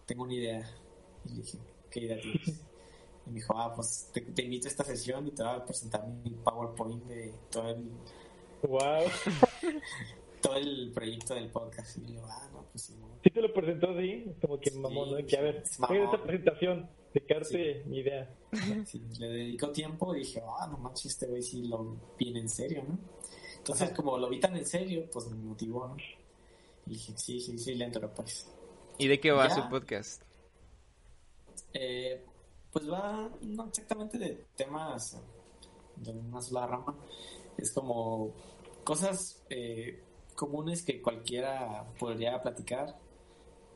tengo 0.06 0.22
una 0.22 0.34
idea. 0.34 0.70
Y 1.24 1.30
le 1.30 1.42
dije, 1.42 1.58
¿qué 1.90 2.00
idea 2.00 2.20
tienes? 2.20 2.60
Y 3.24 3.30
me 3.30 3.36
dijo, 3.36 3.56
ah, 3.56 3.72
pues 3.72 4.10
te, 4.12 4.20
te 4.20 4.42
invito 4.42 4.66
a 4.66 4.70
esta 4.70 4.82
sesión 4.82 5.28
y 5.28 5.30
te 5.30 5.44
voy 5.44 5.52
a 5.52 5.64
presentar 5.64 6.04
mi 6.08 6.30
PowerPoint 6.30 7.04
de 7.04 7.32
todo 7.52 7.70
el, 7.70 7.88
Wow. 8.62 9.04
todo 10.40 10.56
el 10.56 10.90
proyecto 10.92 11.34
del 11.34 11.48
podcast. 11.50 11.98
Y 11.98 12.14
yo, 12.14 12.22
ah, 12.28 12.48
no, 12.52 12.64
pues 12.70 12.84
sí, 12.84 12.94
no. 13.00 13.08
Sí 13.22 13.30
te 13.30 13.40
lo 13.42 13.52
presentó 13.52 13.90
así, 13.90 14.26
como 14.40 14.58
que 14.58 14.70
mamón, 14.72 15.10
¿no? 15.10 15.26
Que 15.26 15.36
a 15.36 15.42
ver, 15.42 15.56
es 15.64 15.78
mamón. 15.78 15.96
¿cuál 15.96 16.08
es 16.08 16.14
esta 16.14 16.26
presentación? 16.26 16.90
De 17.14 17.20
quedarte 17.24 17.82
mi 17.86 17.98
idea. 17.98 18.34
Sí, 18.86 19.00
le 19.18 19.28
dedicó 19.28 19.70
tiempo 19.70 20.14
y 20.14 20.20
dije, 20.20 20.42
ah, 20.58 20.66
no 20.70 20.78
manches, 20.78 21.06
este 21.12 21.26
güey 21.26 21.42
sí 21.42 21.62
lo 21.68 21.96
viene 22.18 22.40
en 22.40 22.48
serio, 22.48 22.82
¿no? 22.86 22.98
Entonces, 23.58 23.90
como 23.92 24.18
lo 24.18 24.28
vi 24.28 24.40
tan 24.40 24.56
en 24.56 24.66
serio, 24.66 25.08
pues 25.12 25.26
me 25.28 25.36
motivó, 25.36 25.86
¿no? 25.88 25.96
Y 26.86 26.90
dije, 26.90 27.12
sí, 27.16 27.40
sí, 27.40 27.58
sí, 27.58 27.74
le 27.74 27.84
entro, 27.86 28.12
pues. 28.12 28.50
¿Y 28.98 29.06
de 29.08 29.20
qué 29.20 29.30
va 29.30 29.48
Ya. 29.48 29.54
su 29.54 29.68
podcast? 29.68 30.22
Eh, 31.72 32.24
pues 32.72 32.90
va, 32.90 33.30
no 33.42 33.66
exactamente 33.68 34.18
de 34.18 34.44
temas 34.56 35.16
de 35.96 36.10
una 36.10 36.40
sola 36.42 36.66
rama, 36.66 36.96
es 37.56 37.70
como 37.72 38.32
cosas 38.84 39.42
eh, 39.50 40.02
comunes 40.34 40.82
que 40.82 41.00
cualquiera 41.00 41.86
podría 41.98 42.40
platicar 42.40 42.98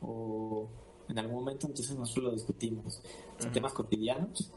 o 0.01 0.67
en 1.09 1.17
algún 1.19 1.35
momento 1.35 1.67
entonces 1.67 1.95
nosotros 1.95 2.25
lo 2.25 2.31
discutimos, 2.31 2.97
o 3.37 3.39
sea, 3.39 3.47
Ujú. 3.47 3.53
temas 3.53 3.73
cotidianos 3.73 4.51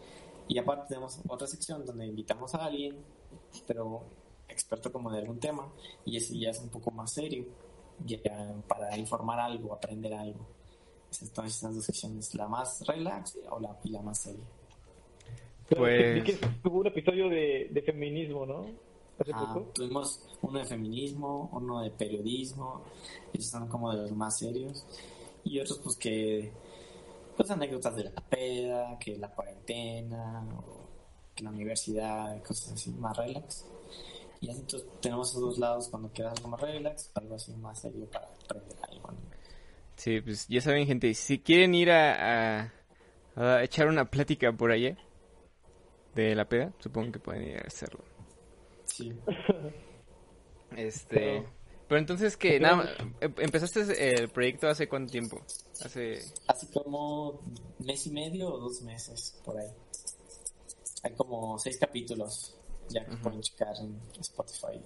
y 0.48 0.58
aparte 0.58 0.88
tenemos 0.88 1.20
otra 1.28 1.46
sección 1.46 1.84
donde 1.86 2.06
invitamos 2.06 2.54
a 2.54 2.64
alguien, 2.64 2.96
pero 3.66 4.02
experto 4.48 4.90
como 4.90 5.10
de 5.12 5.18
algún 5.18 5.38
tema 5.38 5.72
y 6.04 6.16
ese 6.16 6.36
ya 6.36 6.50
es 6.50 6.58
un 6.60 6.68
poco 6.68 6.90
más 6.90 7.12
serio, 7.12 7.44
ya 8.04 8.18
para 8.66 8.96
informar 8.96 9.38
algo, 9.38 9.72
aprender 9.72 10.12
algo. 10.14 10.46
Entonces 11.22 11.54
estas 11.54 11.74
dos 11.74 11.84
secciones, 11.84 12.34
la 12.34 12.48
más 12.48 12.84
relax 12.86 13.38
o 13.48 13.60
la, 13.60 13.78
y 13.84 13.90
la 13.90 14.02
más 14.02 14.18
seria. 14.18 14.44
Pues- 15.68 16.14
vi 16.14 16.22
que 16.22 16.32
tuvo 16.62 16.80
un 16.80 16.86
episodio 16.88 17.28
de, 17.28 17.68
de 17.70 17.82
feminismo, 17.82 18.44
¿no? 18.44 18.66
Hace 19.20 19.32
Ah, 19.32 19.52
poco. 19.54 19.72
tuvimos 19.74 20.20
uno 20.42 20.58
de 20.58 20.64
feminismo, 20.64 21.50
uno 21.52 21.82
de 21.82 21.90
periodismo, 21.90 22.82
esos 23.32 23.50
son 23.50 23.68
como 23.68 23.92
de 23.92 23.98
los 24.02 24.12
más 24.12 24.38
serios, 24.38 24.84
y 25.44 25.58
otros 25.60 25.78
pues 25.78 25.96
que, 25.96 26.50
pues 27.36 27.50
anécdotas 27.50 27.96
de 27.96 28.04
la 28.04 28.12
peda, 28.12 28.98
que 28.98 29.16
la 29.18 29.28
cuarentena, 29.28 30.44
o 30.58 30.88
que 31.34 31.44
la 31.44 31.50
universidad, 31.50 32.42
cosas 32.42 32.72
así, 32.72 32.90
más 32.92 33.16
relax. 33.16 33.66
Y 34.40 34.50
así 34.50 34.60
entonces 34.60 34.88
tenemos 35.00 35.28
esos 35.30 35.42
dos 35.42 35.58
lados 35.58 35.88
cuando 35.88 36.08
quieras 36.10 36.34
algo 36.38 36.48
más 36.48 36.60
relax, 36.60 37.10
algo 37.14 37.34
así 37.34 37.52
más 37.56 37.78
serio 37.80 38.06
para 38.10 38.26
aprender 38.26 38.78
algo. 38.90 39.12
¿no? 39.12 39.18
Sí, 39.96 40.20
pues 40.22 40.48
ya 40.48 40.60
saben, 40.62 40.86
gente, 40.86 41.12
si 41.14 41.38
quieren 41.40 41.74
ir 41.74 41.90
a, 41.90 42.62
a- 42.64 42.72
a 43.36 43.62
echar 43.64 43.88
una 43.88 44.10
plática 44.10 44.52
por 44.52 44.70
allá 44.72 44.96
de 46.14 46.34
la 46.34 46.48
peda, 46.48 46.72
supongo 46.78 47.12
que 47.12 47.18
pueden 47.18 47.44
ir 47.48 47.56
a 47.58 47.62
hacerlo. 47.66 48.00
Sí. 49.00 49.12
Este, 50.76 51.14
Pero- 51.16 51.50
pero 51.88 51.98
entonces 51.98 52.36
que 52.36 52.60
nada, 52.60 52.88
em- 53.20 53.34
empezaste 53.38 54.14
el 54.14 54.28
proyecto 54.28 54.68
hace 54.68 54.88
cuánto 54.88 55.10
tiempo? 55.10 55.40
Hace 55.84 56.20
Así 56.46 56.68
como 56.68 57.40
mes 57.80 58.06
y 58.06 58.10
medio 58.12 58.54
o 58.54 58.58
dos 58.60 58.80
meses, 58.82 59.40
por 59.44 59.58
ahí. 59.58 59.66
Hay 61.02 61.12
como 61.14 61.58
seis 61.58 61.76
capítulos, 61.78 62.54
ya 62.88 63.04
que 63.04 63.14
Ujú. 63.14 63.22
pueden 63.22 63.40
checar 63.40 63.74
en 63.80 64.00
Spotify 64.20 64.80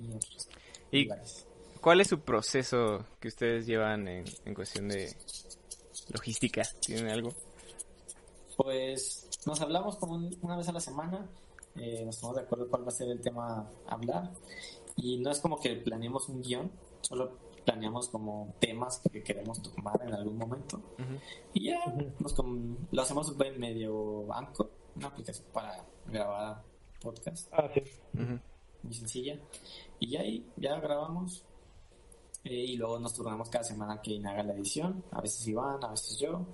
y 0.00 0.08
otros 0.14 0.48
¿Y 0.90 1.04
lugares. 1.04 1.46
cuál 1.82 2.00
es 2.00 2.08
su 2.08 2.20
proceso 2.20 3.04
que 3.20 3.28
ustedes 3.28 3.66
llevan 3.66 4.08
en, 4.08 4.24
en 4.46 4.54
cuestión 4.54 4.88
de 4.88 5.14
logística? 6.14 6.62
¿Tienen 6.80 7.08
algo? 7.08 7.34
Pues 8.56 9.28
nos 9.44 9.60
hablamos 9.60 9.96
como 9.96 10.14
un- 10.14 10.38
una 10.40 10.56
vez 10.56 10.66
a 10.68 10.72
la 10.72 10.80
semana, 10.80 11.28
eh, 11.78 12.04
nos 12.04 12.16
ponemos 12.18 12.36
de 12.36 12.42
acuerdo 12.42 12.68
cuál 12.68 12.84
va 12.84 12.88
a 12.88 12.92
ser 12.92 13.08
el 13.10 13.20
tema 13.20 13.68
a 13.86 13.94
hablar. 13.94 14.32
Y 14.96 15.18
no 15.18 15.30
es 15.30 15.40
como 15.40 15.58
que 15.60 15.76
planeemos 15.76 16.28
un 16.28 16.42
guion, 16.42 16.70
solo 17.02 17.36
planeamos 17.64 18.08
como 18.08 18.54
temas 18.60 19.00
que 19.12 19.22
queremos 19.22 19.60
tomar 19.60 20.00
en 20.02 20.14
algún 20.14 20.38
momento. 20.38 20.80
Y 21.52 21.64
ya 21.66 21.78
nos 22.18 22.32
com- 22.32 22.76
lo 22.92 23.02
hacemos 23.02 23.34
en 23.40 23.60
medio 23.60 24.32
Anchor, 24.32 24.70
una 24.96 25.08
aplicación 25.08 25.46
para 25.52 25.84
grabar 26.06 26.62
podcast. 27.00 27.48
Ah, 27.52 27.68
sí. 27.74 27.82
Muy 28.82 28.94
sencilla. 28.94 29.38
Y 29.98 30.10
ya 30.12 30.20
ahí 30.20 30.46
ya 30.56 30.78
grabamos 30.80 31.44
eh, 32.44 32.54
y 32.54 32.76
luego 32.76 32.98
nos 33.00 33.12
turnamos 33.14 33.48
cada 33.50 33.64
semana 33.64 34.00
que 34.00 34.18
haga 34.24 34.44
la 34.44 34.52
edición, 34.54 35.04
a 35.10 35.20
veces 35.20 35.46
Iván, 35.48 35.82
a 35.84 35.88
veces 35.90 36.18
yo. 36.18 36.46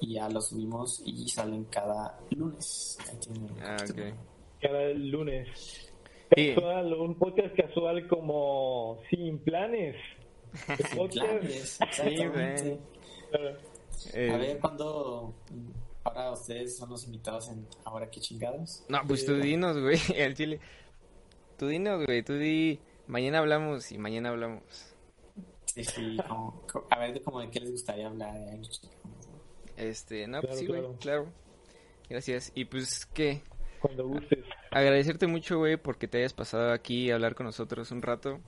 Y 0.00 0.14
ya 0.14 0.28
lo 0.28 0.40
subimos 0.42 1.00
y 1.06 1.26
salen 1.28 1.64
cada 1.64 2.18
lunes. 2.30 2.98
Ahí 3.10 3.16
tienen 3.18 3.48
el 3.56 3.62
Ah. 3.64 3.76
Cada 4.64 4.88
lunes. 4.94 5.92
Casual, 6.30 6.94
un 6.94 7.14
podcast 7.18 7.54
casual 7.54 8.08
como 8.08 8.98
Sin 9.10 9.38
Planes. 9.40 9.96
El 10.68 10.76
Sin 12.18 12.30
planes. 12.30 12.78
Claro. 13.30 13.56
Eh, 14.14 14.30
A 14.32 14.36
ver 14.38 14.58
cuándo 14.58 15.34
ahora 16.02 16.32
ustedes 16.32 16.76
son 16.78 16.90
los 16.90 17.04
invitados 17.04 17.48
en 17.50 17.66
Ahora 17.84 18.10
qué 18.10 18.20
chingados. 18.20 18.84
No, 18.88 19.00
pues 19.06 19.26
tú 19.26 19.34
dinos, 19.36 19.78
güey, 19.78 19.98
al 20.22 20.34
chile. 20.34 20.60
Tú 21.58 21.66
dinos, 21.68 22.04
güey, 22.06 22.22
tú 22.22 22.34
di... 22.34 22.78
Mañana 23.06 23.40
hablamos 23.40 23.92
y 23.92 23.98
mañana 23.98 24.30
hablamos. 24.30 24.62
Sí, 25.66 25.84
sí, 25.84 26.16
como- 26.26 26.62
a 26.88 26.98
ver 26.98 27.22
como 27.22 27.40
de 27.40 27.50
qué 27.50 27.60
les 27.60 27.72
gustaría 27.72 28.06
hablar. 28.06 28.34
eh, 28.34 28.62
Este, 29.76 30.26
no, 30.26 30.40
pues 30.40 30.52
Claro, 30.52 30.58
sí, 30.60 30.66
güey, 30.66 30.80
claro. 30.80 30.96
claro. 31.00 31.26
Gracias. 32.08 32.50
Y 32.54 32.64
pues, 32.64 33.04
¿qué? 33.06 33.42
Cuando 33.84 34.08
gustes. 34.08 34.38
Agradecerte 34.70 35.26
mucho, 35.26 35.58
güey, 35.58 35.76
porque 35.76 36.08
te 36.08 36.18
hayas 36.18 36.32
pasado 36.32 36.72
aquí 36.72 37.10
a 37.10 37.16
hablar 37.16 37.34
con 37.34 37.44
nosotros 37.44 37.90
un 37.90 38.00
rato. 38.00 38.40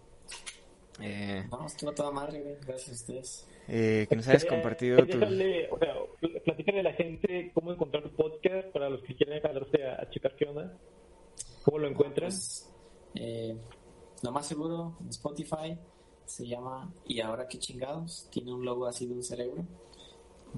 Eh, 1.01 1.47
No, 1.51 1.67
estuvo 1.67 1.93
toda 1.93 2.11
madre, 2.11 2.41
güey. 2.41 2.57
Gracias 2.67 2.89
a 2.89 2.93
ustedes. 2.95 3.49
eh, 3.69 4.07
que 4.09 4.17
nos 4.17 4.27
hayas 4.29 4.45
Eh, 4.45 4.49
compartido 4.49 4.97
tu... 5.07 5.19
déjale, 5.19 5.69
o 5.71 5.79
sea, 5.79 5.95
pl- 6.21 6.41
platícale 6.41 6.81
a 6.81 6.83
la 6.85 6.93
gente 6.95 7.51
cómo 7.53 7.73
encontrar 7.73 8.03
tu 8.05 8.11
podcast 8.17 8.69
para 8.73 8.89
los 8.89 9.03
que 9.03 9.15
quieran 9.15 9.41
jalarse 9.43 9.85
a, 9.85 10.01
a 10.03 10.09
checar 10.09 10.35
qué 10.37 10.47
onda. 10.47 10.73
¿Cómo 11.65 11.79
lo 11.81 11.89
encuentran? 11.89 12.31
Pues, 12.31 12.73
eh, 13.17 13.57
lo 14.23 14.33
más 14.33 14.47
seguro, 14.47 14.97
en 15.03 15.09
Spotify 15.11 15.77
se 16.25 16.47
llama 16.47 16.91
Y 17.07 17.21
ahora 17.21 17.47
qué 17.47 17.59
chingados. 17.59 18.27
Tiene 18.31 18.55
un 18.55 18.65
logo 18.65 18.87
así 18.87 19.07
de 19.07 19.13
un 19.15 19.23
cerebro. 19.23 19.65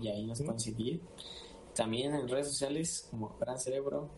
Y 0.01 0.07
ahí 0.09 0.25
nos 0.27 0.41
pueden 0.41 0.61
seguir. 0.61 1.01
También 1.75 2.15
en 2.15 2.29
redes 2.29 2.47
sociales 2.49 3.09
como 3.11 3.37
Gran 3.41 3.59
Cerebro 3.59 4.09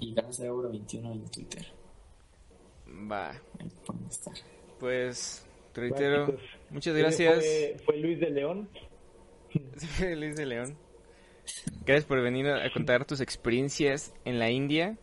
y 0.00 0.14
Gran 0.14 0.32
Cerebro 0.32 0.68
21 0.70 1.12
en 1.12 1.30
Twitter. 1.30 1.66
Va, 3.10 3.30
Ahí 3.30 3.70
pueden 3.84 4.06
estar. 4.06 4.34
pues, 4.78 5.46
te 5.72 5.80
reitero, 5.82 6.26
Bueno, 6.26 6.40
chicos, 6.40 6.50
muchas 6.70 6.96
gracias. 6.96 7.36
Fue, 7.38 7.76
fue 7.84 7.96
Luis 7.98 8.20
de 8.20 8.30
León. 8.30 8.68
Luis 10.16 10.36
de 10.36 10.46
León. 10.46 10.76
Gracias 11.84 12.04
por 12.04 12.20
venir 12.20 12.48
a 12.48 12.70
contar 12.72 13.04
tus 13.06 13.20
experiencias 13.20 14.14
en 14.24 14.38
la 14.38 14.50
India. 14.50 14.98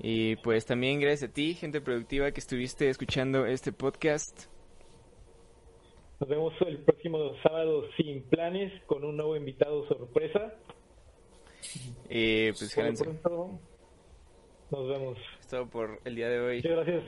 Y 0.00 0.36
pues 0.36 0.66
también 0.66 0.98
gracias 1.00 1.30
a 1.30 1.32
ti, 1.32 1.54
gente 1.54 1.80
productiva 1.80 2.32
que 2.32 2.40
estuviste 2.40 2.88
escuchando 2.88 3.46
este 3.46 3.72
podcast. 3.72 4.46
Nos 6.18 6.28
vemos 6.28 6.54
el 6.66 6.78
próximo 6.78 7.32
sábado 7.42 7.84
sin 7.96 8.22
planes 8.22 8.72
con 8.86 9.04
un 9.04 9.16
nuevo 9.16 9.36
invitado 9.36 9.86
sorpresa. 9.86 10.54
Y 12.08 12.50
pues 12.52 12.74
Por 12.74 13.71
nos 14.72 14.88
vemos. 14.88 15.18
Es 15.40 15.46
todo 15.46 15.68
por 15.68 16.00
el 16.04 16.16
día 16.16 16.28
de 16.28 16.40
hoy. 16.40 16.56
Muchas 16.56 16.72
gracias. 16.72 17.04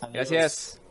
Adiós. 0.00 0.12
Gracias. 0.12 0.83